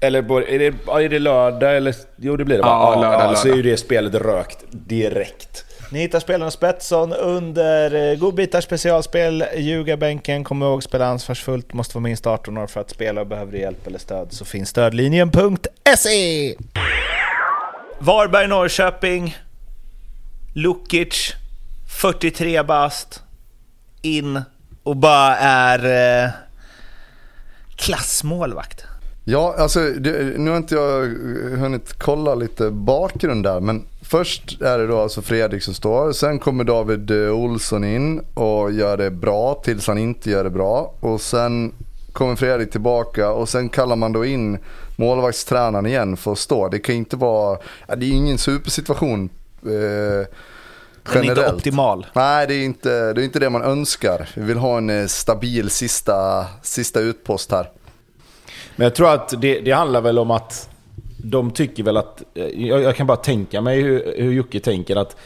Eller 0.00 0.22
på- 0.22 0.42
är 0.48 0.58
det, 0.58 0.74
ja, 0.86 1.02
är 1.02 1.08
det 1.08 1.18
lördag 1.18 1.76
eller? 1.76 1.94
Jo 2.16 2.36
det 2.36 2.44
blir 2.44 2.56
det 2.56 2.62
va? 2.62 2.68
Ja, 2.94 3.00
lördag, 3.00 3.38
Så 3.38 3.46
är 3.46 3.50
lördag. 3.50 3.64
ju 3.64 3.70
det 3.70 3.76
spelet 3.76 4.14
rökt 4.14 4.58
direkt. 4.70 5.64
Ni 5.92 5.98
hittar 5.98 6.20
spelarna 6.20 6.50
Spetsson 6.50 7.12
under 7.12 8.10
eh, 8.12 8.18
Godbitar 8.18 8.60
specialspel. 8.60 9.44
Ljugarbänken, 9.56 10.44
kom 10.44 10.62
ihåg 10.62 10.82
spela 10.82 11.06
ansvarsfullt, 11.06 11.72
måste 11.72 11.94
vara 11.94 12.02
minst 12.02 12.26
18 12.26 12.58
år 12.58 12.66
för 12.66 12.80
att 12.80 12.90
spela 12.90 13.20
och 13.20 13.26
behöver 13.26 13.52
du 13.52 13.58
hjälp 13.58 13.86
eller 13.86 13.98
stöd 13.98 14.28
så 14.32 14.44
finns 14.44 14.68
stödlinjen.se. 14.68 16.54
Varberg, 18.04 18.48
Norrköping. 18.48 19.36
Lukic, 20.54 21.34
43 22.00 22.62
bast. 22.62 23.22
In 24.02 24.42
och 24.82 24.96
bara 24.96 25.36
är 25.36 26.24
eh, 26.24 26.30
klassmålvakt. 27.76 28.84
Ja, 29.24 29.54
alltså 29.58 29.80
det, 29.80 30.38
nu 30.38 30.50
har 30.50 30.56
inte 30.56 30.74
jag 30.74 31.04
eh, 31.04 31.58
hunnit 31.58 31.94
kolla 31.98 32.34
lite 32.34 32.70
bakgrund 32.70 33.44
där, 33.44 33.60
men 33.60 33.86
först 34.02 34.60
är 34.62 34.78
det 34.78 34.86
då 34.86 35.00
alltså 35.00 35.22
Fredrik 35.22 35.62
som 35.62 35.74
står, 35.74 36.12
sen 36.12 36.38
kommer 36.38 36.64
David 36.64 37.10
eh, 37.10 37.32
Olsson 37.32 37.84
in 37.84 38.20
och 38.34 38.72
gör 38.72 38.96
det 38.96 39.10
bra 39.10 39.62
tills 39.64 39.86
han 39.86 39.98
inte 39.98 40.30
gör 40.30 40.44
det 40.44 40.50
bra 40.50 40.94
och 41.00 41.20
sen 41.20 41.72
kommer 42.12 42.36
Fredrik 42.36 42.70
tillbaka 42.70 43.30
och 43.30 43.48
sen 43.48 43.68
kallar 43.68 43.96
man 43.96 44.12
då 44.12 44.24
in 44.24 44.58
målvaktstränaren 44.96 45.86
igen 45.86 46.16
för 46.16 46.32
att 46.32 46.38
stå. 46.38 46.68
Det 46.68 46.78
kan 46.78 46.94
inte 46.94 47.16
vara, 47.16 47.58
det 47.96 48.06
är 48.06 48.10
ingen 48.10 48.38
supersituation 48.38 49.28
eh, 49.62 49.68
Den 49.68 49.70
är 49.70 50.26
generellt. 51.14 51.38
inte 51.38 51.54
optimal. 51.54 52.06
Nej, 52.12 52.46
det 52.46 52.54
är 52.54 52.64
inte 52.64 53.12
det, 53.12 53.22
är 53.22 53.24
inte 53.24 53.38
det 53.38 53.50
man 53.50 53.62
önskar. 53.62 54.28
Vi 54.34 54.42
vill 54.42 54.58
ha 54.58 54.78
en 54.78 54.90
eh, 54.90 55.06
stabil 55.06 55.70
sista, 55.70 56.46
sista 56.62 57.00
utpost 57.00 57.50
här. 57.50 57.70
Men 58.76 58.84
jag 58.84 58.94
tror 58.94 59.10
att 59.10 59.34
det, 59.40 59.60
det 59.60 59.70
handlar 59.70 60.00
väl 60.00 60.18
om 60.18 60.30
att 60.30 60.68
de 61.24 61.50
tycker 61.50 61.82
väl 61.82 61.96
att... 61.96 62.22
Jag, 62.34 62.82
jag 62.82 62.96
kan 62.96 63.06
bara 63.06 63.16
tänka 63.16 63.60
mig 63.60 63.80
hur, 63.82 64.14
hur 64.16 64.32
Jocke 64.32 64.60
tänker 64.60 64.96
att 64.96 65.16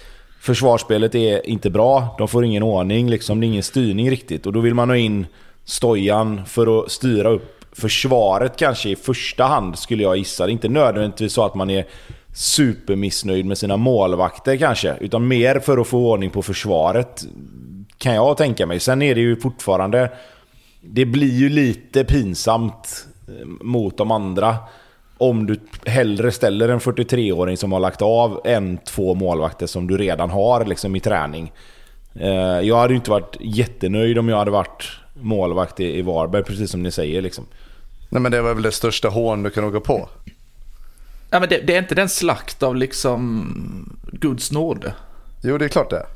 försvarsspelet 0.41 1.15
är 1.15 1.47
inte 1.47 1.71
bra. 1.71 2.15
De 2.19 2.29
får 2.29 2.45
ingen 2.45 2.63
ordning, 2.63 3.11
liksom, 3.11 3.41
det 3.41 3.47
är 3.47 3.49
ingen 3.49 3.63
styrning 3.63 4.11
riktigt. 4.11 4.47
Och 4.47 4.53
då 4.53 4.61
vill 4.61 4.75
man 4.75 4.89
ha 4.89 4.97
in 4.97 5.27
Stojan 5.65 6.47
för 6.47 6.81
att 6.81 6.91
styra 6.91 7.29
upp 7.29 7.56
försvaret 7.77 8.57
kanske 8.57 8.89
i 8.89 8.97
första 8.97 9.45
hand, 9.45 9.79
skulle 9.79 10.03
jag 10.03 10.17
gissa. 10.17 10.47
Det 10.47 10.51
är 10.51 10.53
inte 10.53 10.69
nödvändigtvis 10.69 11.33
så 11.33 11.45
att 11.45 11.55
man 11.55 11.71
är 11.71 11.87
supermissnöjd 12.35 13.47
med 13.47 13.59
sina 13.59 13.77
målvakter 13.77 14.57
kanske. 14.57 14.97
Utan 15.01 15.29
mer 15.29 15.59
för 15.59 15.79
att 15.79 15.87
få 15.87 15.99
ordning 15.99 16.31
på 16.31 16.43
försvaret, 16.43 17.25
kan 17.99 18.15
jag 18.15 18.37
tänka 18.37 18.67
mig. 18.67 18.81
Sen 18.81 19.03
är 19.03 19.15
det 19.15 19.21
ju 19.21 19.37
fortfarande... 19.37 20.11
Det 20.81 21.05
blir 21.05 21.35
ju 21.35 21.49
lite 21.49 22.05
pinsamt 22.05 23.07
eh, 23.29 23.47
mot 23.47 23.99
de 23.99 24.11
andra. 24.11 24.57
Om 25.19 25.47
du 25.47 25.61
hellre 25.87 26.33
ställer 26.33 26.69
en 26.69 26.81
43-åring 26.81 27.57
som 27.57 27.73
har 27.73 27.81
lagt 27.81 28.03
av 28.03 28.41
än 28.45 28.79
två 28.79 29.15
målvakter 29.15 29.67
som 29.67 29.87
du 29.87 29.97
redan 29.97 30.31
har 30.31 30.65
liksom, 30.65 30.97
i 30.97 31.01
träning. 31.01 31.53
Eh, 32.15 32.61
jag 32.61 32.77
hade 32.77 32.93
ju 32.93 32.97
inte 32.97 33.11
varit 33.11 33.37
jättenöjd 33.41 34.19
om 34.19 34.29
jag 34.29 34.37
hade 34.37 34.51
varit 34.51 34.89
målvakt 35.15 35.81
i 35.81 36.03
Varberg, 36.03 36.43
precis 36.43 36.71
som 36.71 36.83
ni 36.83 36.91
säger. 36.91 37.23
Liksom. 37.23 37.47
Nej 38.09 38.23
men 38.23 38.33
det 38.33 38.43
var 38.43 38.55
väl 38.55 38.63
det 38.63 38.73
största 38.73 39.09
hån 39.09 39.43
du 39.43 39.51
kan 39.51 39.65
åka 39.65 39.81
på. 39.81 40.09
Ja, 41.31 41.41
men 41.41 41.49
det, 41.49 41.61
det 41.67 41.75
är 41.75 41.79
inte 41.79 41.95
den 41.95 42.09
slakt 42.09 42.63
av 42.63 42.77
liksom 42.77 43.99
Guds 44.13 44.53
nåde. 44.53 44.95
Jo 45.43 45.59
det 45.59 45.65
är 45.65 45.69
klart 45.69 45.91
det 45.91 45.97
är. 45.97 46.07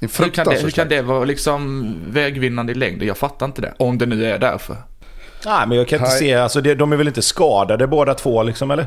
Hur 0.00 0.30
kan, 0.30 0.46
det, 0.46 0.60
hur 0.60 0.70
kan 0.70 0.88
det 0.88 1.02
vara 1.02 1.24
liksom 1.24 1.94
vägvinnande 2.08 2.72
i 2.72 2.74
längden? 2.74 3.08
Jag 3.08 3.16
fattar 3.16 3.46
inte 3.46 3.62
det. 3.62 3.74
Om 3.78 3.98
det 3.98 4.06
nu 4.06 4.24
är 4.24 4.38
därför. 4.38 4.76
Nej, 5.44 5.66
men 5.66 5.78
jag 5.78 5.88
kan 5.88 5.98
inte 5.98 6.10
Nej. 6.10 6.18
se... 6.18 6.34
Alltså, 6.34 6.60
det, 6.60 6.74
de 6.74 6.92
är 6.92 6.96
väl 6.96 7.08
inte 7.08 7.22
skadade 7.22 7.86
båda 7.86 8.14
två, 8.14 8.42
liksom, 8.42 8.70
eller? 8.70 8.86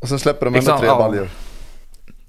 Och 0.00 0.08
sen 0.08 0.18
släpper 0.18 0.46
de 0.46 0.48
ändå 0.48 0.58
Liksom, 0.58 0.78
tre 0.78 0.88
ja. 0.88 0.98
baljor. 0.98 1.28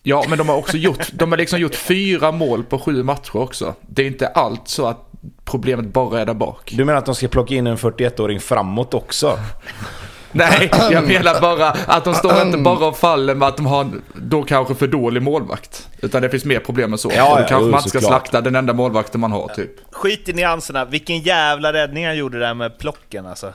Ja, 0.04 0.26
men 0.30 0.38
de 0.38 0.50
har 0.50 0.56
också 0.56 0.78
gjort, 0.78 1.10
de 1.14 1.32
har 1.32 1.38
liksom 1.38 1.60
gjort 1.60 1.76
fyra 1.76 2.32
mål 2.32 2.64
på 2.64 2.80
sju 2.80 3.04
matcher 3.04 3.36
också. 3.36 3.76
Det 3.82 4.02
är 4.02 4.08
inte 4.08 4.28
allt 4.28 4.68
så 4.68 4.88
att 4.88 5.13
problemet 5.46 5.86
bara 5.86 6.22
är 6.22 6.26
där 6.26 6.34
bak. 6.34 6.74
Du 6.78 6.86
menar 6.86 7.00
att 7.00 7.06
de 7.06 7.16
ska 7.16 7.28
plocka 7.28 7.54
in 7.54 7.68
en 7.68 7.78
41-åring 7.78 8.40
framåt 8.40 8.94
också? 8.94 9.40
Nej, 10.36 10.72
jag 10.92 11.08
menar 11.08 11.42
bara 11.42 11.68
att 11.88 12.04
de 12.04 12.14
står 12.14 12.42
inte 12.42 12.58
bara 12.58 12.86
och 12.88 12.98
faller 12.98 13.36
med 13.36 13.48
att 13.48 13.58
de 13.58 13.66
har 13.66 13.88
då 14.16 14.44
kanske 14.44 14.76
för 14.76 14.88
dålig 14.88 15.22
målvakt. 15.22 15.90
Utan 16.02 16.22
det 16.22 16.30
finns 16.30 16.46
mer 16.46 16.60
problem 16.60 16.92
än 16.94 16.98
så. 17.00 17.12
Ja, 17.16 17.32
och 17.32 17.38
då 17.38 17.44
ja, 17.44 17.48
kanske 17.48 17.66
jo, 17.66 17.72
man 17.72 17.82
ska 17.82 17.90
såklart. 17.90 18.10
slakta 18.10 18.42
den 18.42 18.56
enda 18.56 18.74
målvakten 18.74 19.22
man 19.22 19.32
har 19.32 19.48
typ. 19.48 19.72
Skit 19.92 20.30
i 20.30 20.34
nyanserna, 20.34 20.86
vilken 20.86 21.20
jävla 21.20 21.74
räddning 21.74 22.06
han 22.06 22.18
gjorde 22.18 22.40
där 22.40 22.54
med 22.54 22.78
plocken 22.78 23.26
alltså. 23.26 23.54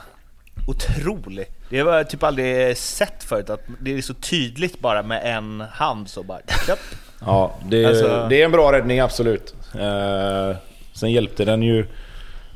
Otrolig. 0.68 1.46
Det 1.70 1.80
har 1.80 1.92
jag 1.96 2.10
typ 2.10 2.22
aldrig 2.22 2.76
sett 2.76 3.24
förut, 3.24 3.50
att 3.50 3.64
det 3.80 3.94
är 3.98 4.02
så 4.02 4.14
tydligt 4.14 4.80
bara 4.80 5.02
med 5.02 5.36
en 5.36 5.60
hand 5.72 6.08
så 6.08 6.22
bara... 6.22 6.38
Ja, 7.26 7.54
det, 7.68 7.84
Alltså- 7.84 8.26
det 8.30 8.40
är 8.40 8.44
en 8.44 8.52
bra 8.52 8.72
räddning, 8.72 9.00
absolut. 9.00 9.54
Eh, 9.74 10.56
sen 10.98 11.12
hjälpte 11.12 11.44
den 11.44 11.62
ju 11.62 11.86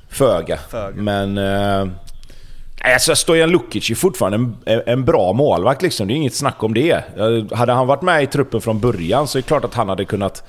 föga. 0.08 0.56
Föga. 0.70 1.02
Men... 1.02 1.38
Eh, 1.38 1.88
alltså 2.94 3.14
Stojan 3.16 3.50
Lukic 3.50 3.90
är 3.90 3.94
fortfarande 3.94 4.50
en, 4.66 4.82
en 4.86 5.04
bra 5.04 5.32
målvakt 5.32 5.82
liksom. 5.82 6.08
Det 6.08 6.14
är 6.14 6.16
inget 6.16 6.34
snack 6.34 6.62
om 6.62 6.74
det. 6.74 6.90
Eh, 6.90 7.56
Hade 7.56 7.72
han 7.72 7.86
varit 7.86 8.02
med 8.02 8.22
i 8.22 8.26
truppen 8.26 8.60
från 8.60 8.80
början 8.80 9.28
så 9.28 9.38
är 9.38 9.42
det 9.42 9.46
klart 9.48 9.64
att 9.64 9.74
han 9.74 9.88
hade 9.88 10.04
kunnat... 10.04 10.44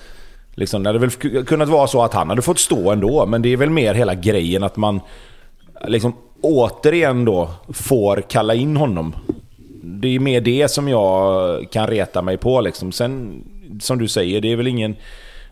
Liksom, 0.56 0.84
det 0.84 0.89
hade 0.89 1.00
väl 1.00 1.10
ku- 1.10 1.46
kunnat 1.46 1.70
vara 1.70 1.88
så 1.88 2.04
att 2.04 2.14
han 2.14 2.30
hade 2.30 2.41
fått 2.41 2.60
stå 2.60 2.91
ändå. 2.91 3.26
Men 3.26 3.41
det 3.41 3.50
är 3.50 3.58
väl 3.58 3.70
mer 3.70 3.94
hela 3.94 4.16
grejen 4.16 4.64
att 4.64 4.78
man 4.78 5.00
liksom 5.88 6.16
återigen 6.41 7.26
då 7.26 7.50
får 7.74 8.22
kalla 8.30 8.54
in 8.54 8.78
honom. 8.78 9.16
Det 9.84 10.08
är 10.16 10.20
mer 10.20 10.41
det 10.41 10.72
som 10.72 10.88
jag 10.88 11.72
kan 11.72 11.88
reta 11.88 12.22
mig 12.22 12.38
på 12.38 12.62
liksom. 12.62 12.91
Sen, 12.91 13.44
som 13.82 13.98
du 13.98 14.08
säger, 14.08 14.41
det 14.41 14.52
är 14.52 14.56
väl 14.56 14.68
ingen... 14.68 14.96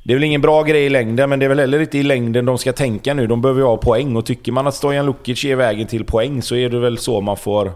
Det 0.03 0.13
är 0.13 0.15
väl 0.15 0.23
ingen 0.23 0.41
bra 0.41 0.63
grej 0.63 0.85
i 0.85 0.89
längden, 0.89 1.29
men 1.29 1.39
det 1.39 1.45
är 1.45 1.49
väl 1.49 1.59
heller 1.59 1.79
inte 1.79 1.97
i 1.97 2.03
längden 2.03 2.45
de 2.45 2.57
ska 2.57 2.73
tänka 2.73 3.13
nu. 3.13 3.27
De 3.27 3.41
behöver 3.41 3.61
ju 3.61 3.65
ha 3.65 3.77
poäng 3.77 4.15
och 4.15 4.25
tycker 4.25 4.51
man 4.51 4.67
att 4.67 4.75
Stojan 4.75 5.05
Lukic 5.05 5.45
är 5.45 5.55
vägen 5.55 5.87
till 5.87 6.05
poäng 6.05 6.41
så 6.41 6.55
är 6.55 6.69
det 6.69 6.79
väl 6.79 6.97
så 6.97 7.21
man 7.21 7.37
får... 7.37 7.71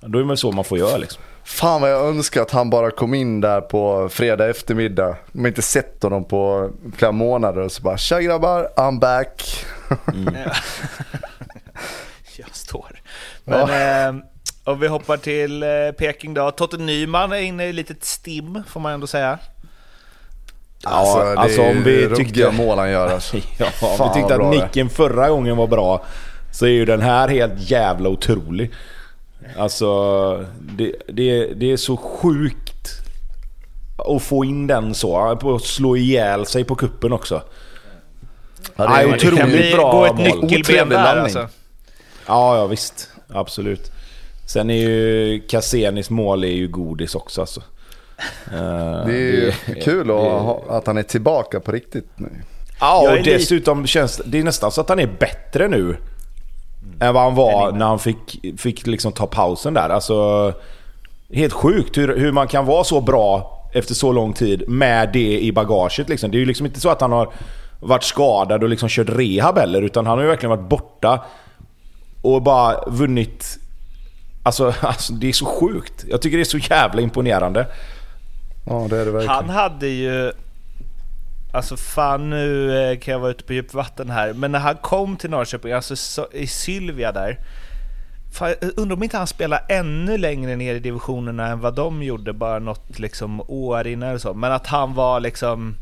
Då 0.00 0.18
är 0.18 0.22
det 0.22 0.28
väl 0.28 0.36
så 0.36 0.52
man 0.52 0.64
får 0.64 0.78
göra 0.78 0.96
liksom. 0.96 1.22
Fan 1.44 1.80
vad 1.80 1.90
jag 1.90 2.08
önskar 2.08 2.42
att 2.42 2.50
han 2.50 2.70
bara 2.70 2.90
kom 2.90 3.14
in 3.14 3.40
där 3.40 3.60
på 3.60 4.08
fredag 4.08 4.50
eftermiddag. 4.50 5.16
De 5.32 5.40
har 5.40 5.48
inte 5.48 5.62
sett 5.62 6.02
honom 6.02 6.24
på 6.24 6.70
flera 6.96 7.12
månader 7.12 7.60
och 7.60 7.72
så 7.72 7.82
bara 7.82 7.98
Tja 7.98 8.20
grabbar, 8.20 8.68
I'm 8.76 9.00
back. 9.00 9.64
Jag 12.36 12.56
står. 12.56 13.00
Men 13.44 14.16
eh, 14.16 14.22
om 14.64 14.80
vi 14.80 14.88
hoppar 14.88 15.16
till 15.16 15.62
eh, 15.62 15.68
Peking 15.98 16.34
då. 16.34 16.50
Totte 16.50 16.76
Nyman 16.76 17.32
är 17.32 17.40
inne 17.40 17.66
i 17.66 17.72
lite 17.72 17.94
stim, 18.00 18.62
får 18.68 18.80
man 18.80 18.92
ändå 18.92 19.06
säga. 19.06 19.38
Alltså, 20.84 21.18
det 21.18 21.38
alltså, 21.38 21.60
är 21.60 21.70
om 21.70 21.82
vi 21.82 22.16
tyckte- 22.16 22.50
mål 22.50 22.78
han 22.78 22.90
gör 22.90 23.08
alltså. 23.08 23.36
Ja, 23.58 23.66
om 23.66 23.96
Fan, 23.98 24.08
vi 24.08 24.20
tyckte 24.20 24.34
att 24.34 24.40
det 24.52 24.62
nicken 24.62 24.88
förra 24.90 25.28
gången 25.28 25.56
var 25.56 25.66
bra 25.66 26.04
så 26.52 26.66
är 26.66 26.70
ju 26.70 26.84
den 26.84 27.00
här 27.00 27.28
helt 27.28 27.70
jävla 27.70 28.08
otrolig. 28.08 28.70
Alltså, 29.56 30.46
det, 30.60 30.94
det, 31.08 31.46
det 31.46 31.72
är 31.72 31.76
så 31.76 31.96
sjukt 31.96 33.02
att 34.16 34.22
få 34.22 34.44
in 34.44 34.66
den 34.66 34.94
så. 34.94 35.36
På 35.36 35.54
att 35.54 35.62
slå 35.62 35.96
ihjäl 35.96 36.46
sig 36.46 36.64
på 36.64 36.74
kuppen 36.74 37.12
också. 37.12 37.42
Ja, 38.76 38.86
det 38.86 39.02
är 39.02 39.06
otroligt 39.06 39.36
det 39.36 39.36
kan 39.36 39.50
bli, 39.50 39.72
bra 39.72 39.92
gå 39.92 40.06
ett 40.06 40.42
nyckelben 40.50 40.88
där 40.88 41.16
alltså. 41.16 41.48
Ja, 42.26 42.56
ja 42.56 42.66
visst. 42.66 43.10
Absolut. 43.28 43.92
Sen 44.46 44.70
är 44.70 44.74
ju 44.74 45.40
Casenis 45.48 46.10
mål 46.10 46.44
är 46.44 46.48
ju 46.48 46.68
godis 46.68 47.14
också 47.14 47.40
alltså. 47.40 47.62
Eh, 48.52 49.06
Det 49.06 49.12
är 49.12 49.32
ju 49.32 49.52
det- 49.66 49.80
kul 49.80 50.00
att, 50.00 50.06
det- 50.06 50.12
ha, 50.30 50.62
att 50.68 50.86
han 50.86 50.98
är 50.98 51.02
tillbaka 51.02 51.60
på 51.60 51.72
riktigt 51.72 52.10
nu. 52.16 52.28
Ja, 52.80 53.12
och 53.12 53.24
dessutom 53.24 53.86
känns 53.86 54.20
det 54.24 54.38
är 54.38 54.44
nästan 54.44 54.70
så 54.72 54.80
att 54.80 54.88
han 54.88 54.98
är 55.00 55.10
bättre 55.18 55.68
nu. 55.68 55.96
Än 57.00 57.14
vad 57.14 57.22
han 57.22 57.34
var 57.34 57.72
när 57.72 57.86
han 57.86 57.98
fick, 57.98 58.40
fick 58.60 58.86
liksom 58.86 59.12
ta 59.12 59.26
pausen 59.26 59.74
där. 59.74 59.88
Alltså, 59.88 60.52
helt 61.32 61.52
sjukt 61.52 61.98
hur, 61.98 62.16
hur 62.16 62.32
man 62.32 62.48
kan 62.48 62.66
vara 62.66 62.84
så 62.84 63.00
bra 63.00 63.54
efter 63.74 63.94
så 63.94 64.12
lång 64.12 64.32
tid 64.32 64.68
med 64.68 65.10
det 65.12 65.40
i 65.40 65.52
bagaget. 65.52 66.08
Liksom. 66.08 66.30
Det 66.30 66.36
är 66.36 66.40
ju 66.40 66.46
liksom 66.46 66.66
inte 66.66 66.80
så 66.80 66.88
att 66.88 67.00
han 67.00 67.12
har 67.12 67.30
varit 67.80 68.04
skadad 68.04 68.62
och 68.62 68.68
liksom 68.68 68.88
kört 68.88 69.08
rehab 69.08 69.58
heller. 69.58 69.82
Utan 69.82 70.06
han 70.06 70.18
har 70.18 70.22
ju 70.24 70.28
verkligen 70.30 70.50
varit 70.50 70.68
borta 70.68 71.24
och 72.22 72.42
bara 72.42 72.84
vunnit... 72.88 73.58
Alltså, 74.42 74.74
alltså 74.80 75.12
det 75.12 75.28
är 75.28 75.32
så 75.32 75.44
sjukt. 75.46 76.04
Jag 76.08 76.22
tycker 76.22 76.36
det 76.36 76.42
är 76.42 76.58
så 76.60 76.74
jävla 76.74 77.00
imponerande. 77.02 77.66
Ja 78.68 78.86
det 78.90 78.96
är 78.96 79.04
det 79.04 79.10
verkligen. 79.10 79.34
Han 79.34 79.48
hade 79.48 79.88
ju... 79.88 80.32
Alltså 81.52 81.76
fan 81.76 82.30
nu 82.30 82.78
eh, 82.78 82.98
kan 82.98 83.12
jag 83.12 83.18
vara 83.18 83.30
ute 83.30 83.44
på 83.44 83.52
djupt 83.52 83.74
vatten 83.74 84.10
här, 84.10 84.32
men 84.32 84.52
när 84.52 84.58
han 84.58 84.76
kom 84.76 85.16
till 85.16 85.30
Norrköping, 85.30 85.72
alltså 85.72 86.28
i 86.32 86.46
Sylvia 86.46 87.12
där. 87.12 87.38
Fan, 88.32 88.54
undrar 88.76 88.96
om 88.96 89.02
inte 89.02 89.16
han 89.16 89.26
spelar 89.26 89.64
ännu 89.68 90.18
längre 90.18 90.56
ner 90.56 90.74
i 90.74 90.78
divisionerna 90.78 91.46
än 91.46 91.60
vad 91.60 91.74
de 91.74 92.02
gjorde, 92.02 92.32
bara 92.32 92.58
något 92.58 92.98
liksom 92.98 93.40
år 93.40 93.86
innan 93.86 94.08
eller 94.08 94.18
så. 94.18 94.34
Men 94.34 94.52
att 94.52 94.66
han 94.66 94.94
var 94.94 95.20
liksom 95.20 95.74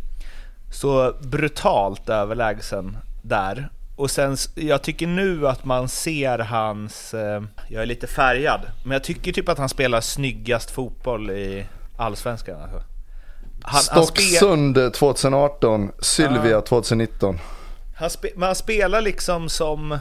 så 0.70 1.14
brutalt 1.20 2.08
överlägsen 2.08 2.96
där. 3.22 3.68
Och 3.96 4.10
sen, 4.10 4.36
jag 4.54 4.82
tycker 4.82 5.06
nu 5.06 5.48
att 5.48 5.64
man 5.64 5.88
ser 5.88 6.38
hans, 6.38 7.14
eh, 7.14 7.42
jag 7.68 7.82
är 7.82 7.86
lite 7.86 8.06
färgad, 8.06 8.60
men 8.82 8.92
jag 8.92 9.04
tycker 9.04 9.32
typ 9.32 9.48
att 9.48 9.58
han 9.58 9.68
spelar 9.68 10.00
snyggast 10.00 10.70
fotboll 10.70 11.30
i 11.30 11.66
Allsvenskan. 11.96 12.62
Alltså. 12.62 12.82
Han, 13.62 13.82
han, 13.90 14.04
Stocksund 14.06 14.94
2018, 14.94 15.92
Sylvia 15.98 16.60
2019. 16.60 17.38
han, 17.94 18.10
han 18.40 18.54
spelar 18.54 19.00
liksom 19.00 19.48
som 19.48 19.98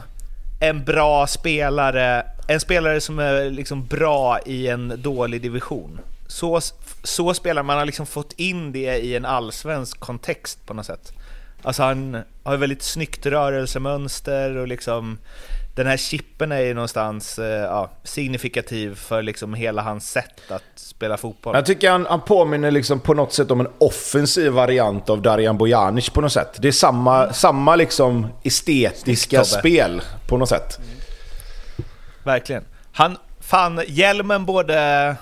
en 0.60 0.84
bra 0.84 1.26
spelare, 1.26 2.26
en 2.46 2.60
spelare 2.60 3.00
som 3.00 3.18
är 3.18 3.50
liksom 3.50 3.86
bra 3.86 4.38
i 4.46 4.68
en 4.68 5.02
dålig 5.02 5.42
division. 5.42 6.00
Så, 6.26 6.60
så 7.02 7.34
spelar 7.34 7.62
man 7.62 7.78
har 7.78 7.84
liksom 7.84 8.06
fått 8.06 8.32
in 8.32 8.72
det 8.72 8.96
i 8.98 9.16
en 9.16 9.24
allsvensk 9.24 10.00
kontext 10.00 10.66
på 10.66 10.74
något 10.74 10.86
sätt. 10.86 11.12
Alltså 11.62 11.82
han 11.82 12.22
har 12.42 12.56
väldigt 12.56 12.82
snyggt 12.82 13.26
rörelsemönster 13.26 14.56
och 14.56 14.68
liksom 14.68 15.18
den 15.76 15.86
här 15.86 15.96
chippen 15.96 16.52
är 16.52 16.60
ju 16.60 16.74
någonstans 16.74 17.38
eh, 17.38 17.46
ja, 17.46 17.90
signifikativ 18.04 18.94
för 18.94 19.22
liksom 19.22 19.54
hela 19.54 19.82
hans 19.82 20.10
sätt 20.10 20.40
att 20.50 20.62
spela 20.74 21.16
fotboll. 21.16 21.54
Jag 21.54 21.66
tycker 21.66 21.90
han, 21.90 22.06
han 22.06 22.20
påminner 22.20 22.70
liksom 22.70 23.00
på 23.00 23.14
något 23.14 23.32
sätt 23.32 23.50
om 23.50 23.60
en 23.60 23.68
offensiv 23.78 24.52
variant 24.52 25.10
av 25.10 25.22
Darijan 25.22 25.58
Bojanic 25.58 26.10
på 26.10 26.20
något 26.20 26.32
sätt. 26.32 26.56
Det 26.58 26.68
är 26.68 26.72
samma, 26.72 27.32
samma 27.32 27.76
liksom 27.76 28.26
estetiska 28.42 29.44
spel 29.44 30.02
på 30.28 30.36
något 30.36 30.48
sätt. 30.48 30.78
Verkligen. 32.24 32.64
Han, 32.92 33.16
fan, 33.40 33.80
hjälmen 33.86 34.46
både... 34.46 35.16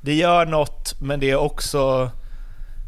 Det 0.00 0.14
gör 0.14 0.46
något, 0.46 1.00
men 1.00 1.20
det 1.20 1.30
är 1.30 1.36
också... 1.36 2.10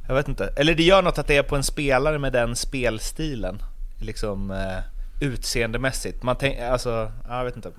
Jag 0.08 0.14
vet 0.14 0.28
inte. 0.28 0.52
Eller 0.56 0.74
det 0.74 0.82
gör 0.82 1.02
något 1.02 1.18
att 1.18 1.26
det 1.26 1.36
är 1.36 1.42
på 1.42 1.56
en 1.56 1.64
spelare 1.64 2.18
med 2.18 2.32
den 2.32 2.56
spelstilen. 2.56 3.62
Liksom 4.00 4.50
eh, 4.50 4.93
utseendemässigt. 5.24 6.22
Man 6.22 6.36
tänker, 6.36 6.70
alltså, 6.70 7.12
ja, 7.28 7.38
jag 7.38 7.44
vet 7.44 7.56
inte. 7.56 7.70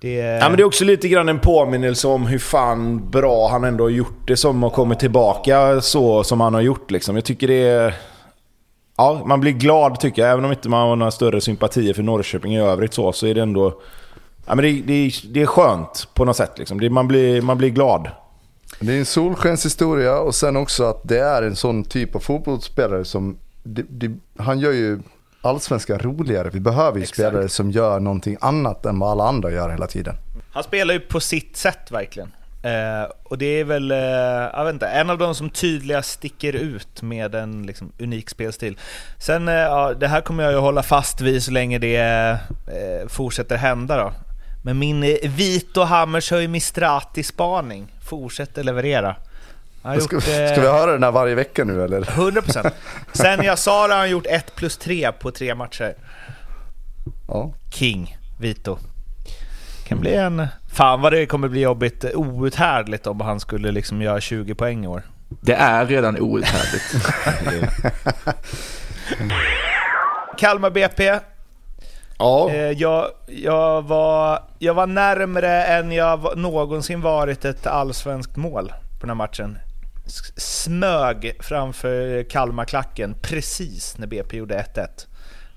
Det, 0.00 0.14
Ja, 0.14 0.48
men 0.48 0.56
det 0.56 0.62
är 0.62 0.64
också 0.64 0.84
lite 0.84 1.08
grann 1.08 1.28
en 1.28 1.38
påminnelse 1.38 2.08
om 2.08 2.26
hur 2.26 2.38
fan 2.38 3.10
bra 3.10 3.48
han 3.48 3.64
ändå 3.64 3.84
har 3.84 3.88
gjort 3.88 4.26
det 4.26 4.36
som 4.36 4.62
har 4.62 4.70
kommit 4.70 4.98
tillbaka 4.98 5.80
så 5.80 6.24
som 6.24 6.40
han 6.40 6.54
har 6.54 6.60
gjort. 6.60 6.90
Liksom. 6.90 7.14
Jag 7.14 7.24
tycker 7.24 7.48
det 7.48 7.68
är... 7.68 7.94
Ja, 8.96 9.22
man 9.26 9.40
blir 9.40 9.52
glad 9.52 10.00
tycker 10.00 10.22
jag. 10.22 10.30
Även 10.30 10.44
om 10.44 10.50
inte 10.50 10.68
man 10.68 10.88
har 10.88 10.96
några 10.96 11.10
större 11.10 11.40
sympatier 11.40 11.94
för 11.94 12.02
Norrköping 12.02 12.54
i 12.54 12.60
övrigt 12.60 12.94
så, 12.94 13.12
så 13.12 13.26
är 13.26 13.34
det 13.34 13.42
ändå... 13.42 13.80
Ja, 14.46 14.54
men 14.54 14.64
det, 14.64 14.72
det, 14.72 15.10
det 15.34 15.42
är 15.42 15.46
skönt 15.46 16.08
på 16.14 16.24
något 16.24 16.36
sätt. 16.36 16.58
Liksom. 16.58 16.80
Det, 16.80 16.90
man, 16.90 17.08
blir, 17.08 17.42
man 17.42 17.58
blir 17.58 17.70
glad. 17.70 18.10
Det 18.80 18.92
är 18.92 18.98
en 18.98 19.06
solskenshistoria 19.06 20.18
och 20.18 20.34
sen 20.34 20.56
också 20.56 20.84
att 20.84 21.00
det 21.02 21.18
är 21.18 21.42
en 21.42 21.56
sån 21.56 21.84
typ 21.84 22.14
av 22.14 22.20
fotbollsspelare 22.20 23.04
som, 23.04 23.38
det, 23.62 23.82
det, 23.88 24.10
han 24.38 24.58
gör 24.58 24.72
ju 24.72 25.00
allsvenskan 25.44 25.98
roligare. 25.98 26.50
Vi 26.50 26.60
behöver 26.60 26.98
ju 26.98 27.02
Exakt. 27.02 27.14
spelare 27.14 27.48
som 27.48 27.70
gör 27.70 28.00
någonting 28.00 28.36
annat 28.40 28.86
än 28.86 28.98
vad 28.98 29.10
alla 29.10 29.24
andra 29.24 29.50
gör 29.50 29.70
hela 29.70 29.86
tiden. 29.86 30.14
Han 30.52 30.62
spelar 30.62 30.94
ju 30.94 31.00
på 31.00 31.20
sitt 31.20 31.56
sätt 31.56 31.90
verkligen. 31.90 32.32
Eh, 32.62 33.10
och 33.22 33.38
det 33.38 33.60
är 33.60 33.64
väl, 33.64 33.90
eh, 33.90 33.98
jag 33.98 34.64
vet 34.64 34.74
inte, 34.74 34.86
en 34.86 35.10
av 35.10 35.18
de 35.18 35.34
som 35.34 35.50
tydligast 35.50 36.10
sticker 36.10 36.52
ut 36.52 37.02
med 37.02 37.34
en 37.34 37.66
liksom, 37.66 37.92
unik 37.98 38.30
spelstil. 38.30 38.78
Sen, 39.18 39.48
eh, 39.48 39.54
ja, 39.54 39.94
det 39.94 40.08
här 40.08 40.20
kommer 40.20 40.44
jag 40.44 40.52
ju 40.52 40.58
hålla 40.58 40.82
fast 40.82 41.20
vid 41.20 41.42
så 41.42 41.50
länge 41.50 41.78
det 41.78 41.96
eh, 41.96 43.08
fortsätter 43.08 43.56
hända 43.56 43.96
då. 43.96 44.12
Men 44.64 44.78
min 44.78 45.02
eh, 45.02 45.16
Vito 45.22 45.82
Hammershöj 45.82 46.48
Mistrati-spaning 46.48 47.92
fortsätter 48.02 48.64
leverera. 48.64 49.16
Han 49.84 50.00
Ska, 50.00 50.14
gjort, 50.16 50.22
ska 50.22 50.32
eh, 50.54 50.60
vi 50.60 50.66
höra 50.66 50.92
den 50.92 51.02
här 51.02 51.10
varje 51.10 51.34
vecka 51.34 51.64
nu 51.64 51.84
eller? 51.84 52.00
100%. 52.00 52.70
Sen 53.12 53.42
jag 53.44 53.58
sa 53.58 53.86
det 53.88 53.94
har 53.94 53.98
han 54.00 54.10
gjort 54.10 54.26
1 54.26 54.54
plus 54.54 54.76
3 54.76 55.12
på 55.12 55.30
tre 55.30 55.54
matcher. 55.54 55.94
Ja. 57.28 57.52
King, 57.74 58.16
Vito. 58.40 58.78
Kan 59.88 60.00
bli 60.00 60.14
en... 60.14 60.46
Fan 60.72 61.00
vad 61.00 61.12
det 61.12 61.26
kommer 61.26 61.48
bli 61.48 61.60
jobbigt, 61.60 62.04
outhärdligt 62.14 63.06
om 63.06 63.20
han 63.20 63.40
skulle 63.40 63.70
liksom 63.72 64.02
göra 64.02 64.20
20 64.20 64.54
poäng 64.54 64.84
i 64.84 64.88
år. 64.88 65.02
Det 65.40 65.54
är 65.54 65.86
redan 65.86 66.20
outhärdligt. 66.20 66.94
Kalmar 70.38 70.70
BP. 70.70 71.18
Ja. 72.18 72.50
Eh, 72.50 72.56
jag, 72.70 73.08
jag, 73.26 73.82
var, 73.82 74.42
jag 74.58 74.74
var 74.74 74.86
närmre 74.86 75.64
än 75.64 75.92
jag 75.92 76.16
var- 76.16 76.36
någonsin 76.36 77.00
varit 77.00 77.44
ett 77.44 77.66
allsvenskt 77.66 78.36
mål 78.36 78.68
på 78.68 79.00
den 79.00 79.08
här 79.10 79.14
matchen. 79.14 79.58
Smög 80.36 81.36
framför 81.40 82.22
Kalmarklacken 82.22 83.14
precis 83.22 83.98
när 83.98 84.06
BP 84.06 84.36
gjorde 84.36 84.66
1-1. 84.74 85.06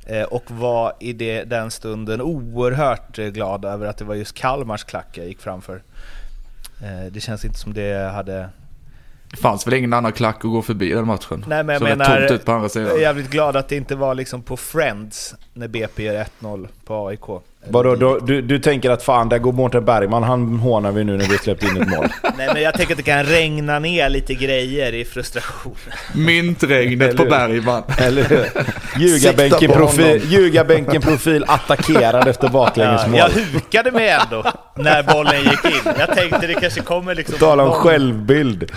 Eh, 0.06 0.24
och 0.24 0.52
var 0.52 0.93
i 1.00 1.14
det, 1.14 1.43
den 1.43 1.72
stunden 1.72 2.22
oerhört 2.22 3.20
eh, 3.20 3.26
glad 3.26 3.66
över 3.66 3.86
att 3.88 3.98
det 3.98 4.06
var 4.06 4.16
just 4.16 4.36
Kalmars 4.36 4.84
klack 4.84 5.08
jag 5.18 5.28
gick 5.28 5.41
framför. 5.41 5.84
Eh, 6.84 7.12
det 7.12 7.20
känns 7.20 7.45
inte 7.45 7.60
som 7.60 7.74
det 7.74 8.12
hade... 8.14 8.50
Det 9.32 9.38
fanns 9.38 9.68
väl 9.68 9.74
ingen 9.74 9.93
annan 9.93 10.12
klack 10.12 10.36
att 10.36 10.41
gå 10.41 10.62
förbi 10.62 10.89
den 10.89 11.08
matchen? 11.08 11.45
Nej 11.48 11.64
men 11.64 11.74
jag 11.74 11.82
rätt 11.82 11.98
menar... 11.98 12.18
tomt 12.18 12.32
ut 12.32 12.45
på 12.45 12.52
andra 12.52 12.70
sidan. 12.70 12.88
Jag 12.88 12.98
är 12.98 13.02
jävligt 13.02 13.30
glad 13.30 13.56
att 13.56 13.70
det 13.70 13.76
inte 13.76 13.95
var 13.95 14.16
liksom 14.16 14.41
på 14.41 14.58
Friends 14.58 15.36
när 15.54 15.68
BP 15.68 16.04
gör 16.04 16.26
1-0 16.41 16.68
på 16.86 17.08
AIK. 17.08 17.43
Vadå, 17.70 17.95
då, 17.95 18.18
du, 18.20 18.41
du 18.41 18.59
tänker 18.59 18.89
att 18.89 19.03
fan, 19.03 19.30
där 19.30 19.38
går 19.38 19.51
Mårten 19.53 19.86
Bergman, 19.86 20.24
han 20.24 20.59
hånar 20.59 20.91
vi 20.91 21.03
nu 21.03 21.18
när 21.18 21.26
vi 21.26 21.38
släppt 21.38 21.63
in 21.63 21.82
ett 21.82 21.88
mål. 21.89 22.07
Nej 22.38 22.49
men 22.53 22.61
jag 22.61 22.74
tänker 22.74 22.93
att 22.93 22.97
det 22.97 23.03
kan 23.03 23.24
regna 23.24 23.80
ner 23.80 24.09
lite 24.09 24.34
grejer 24.34 24.93
i 24.93 25.05
frustration. 25.05 25.76
Myntregnet 26.15 27.18
på 27.18 27.26
Bergman. 27.26 27.84
Eller 27.99 28.24
hur? 28.24 28.45
Ljugarbänken 28.97 29.72
profil, 29.72 30.22
ljugarbänken 30.26 31.01
profil 31.01 31.45
attackerad 31.47 32.28
efter 32.28 32.47
Ja, 32.47 32.51
baklängesmål. 32.53 33.18
jag 33.18 33.30
hukade 33.30 33.91
mig 33.91 34.09
ändå 34.09 34.43
när 34.76 35.03
bollen 35.03 35.43
gick 35.43 35.65
in. 35.65 35.93
Jag 35.99 36.15
tänkte 36.15 36.47
det 36.47 36.53
kanske 36.53 36.82
kommer 36.82 37.15
liksom... 37.15 37.38
Tala 37.39 37.63
om 37.63 37.72
självbild. 37.72 38.72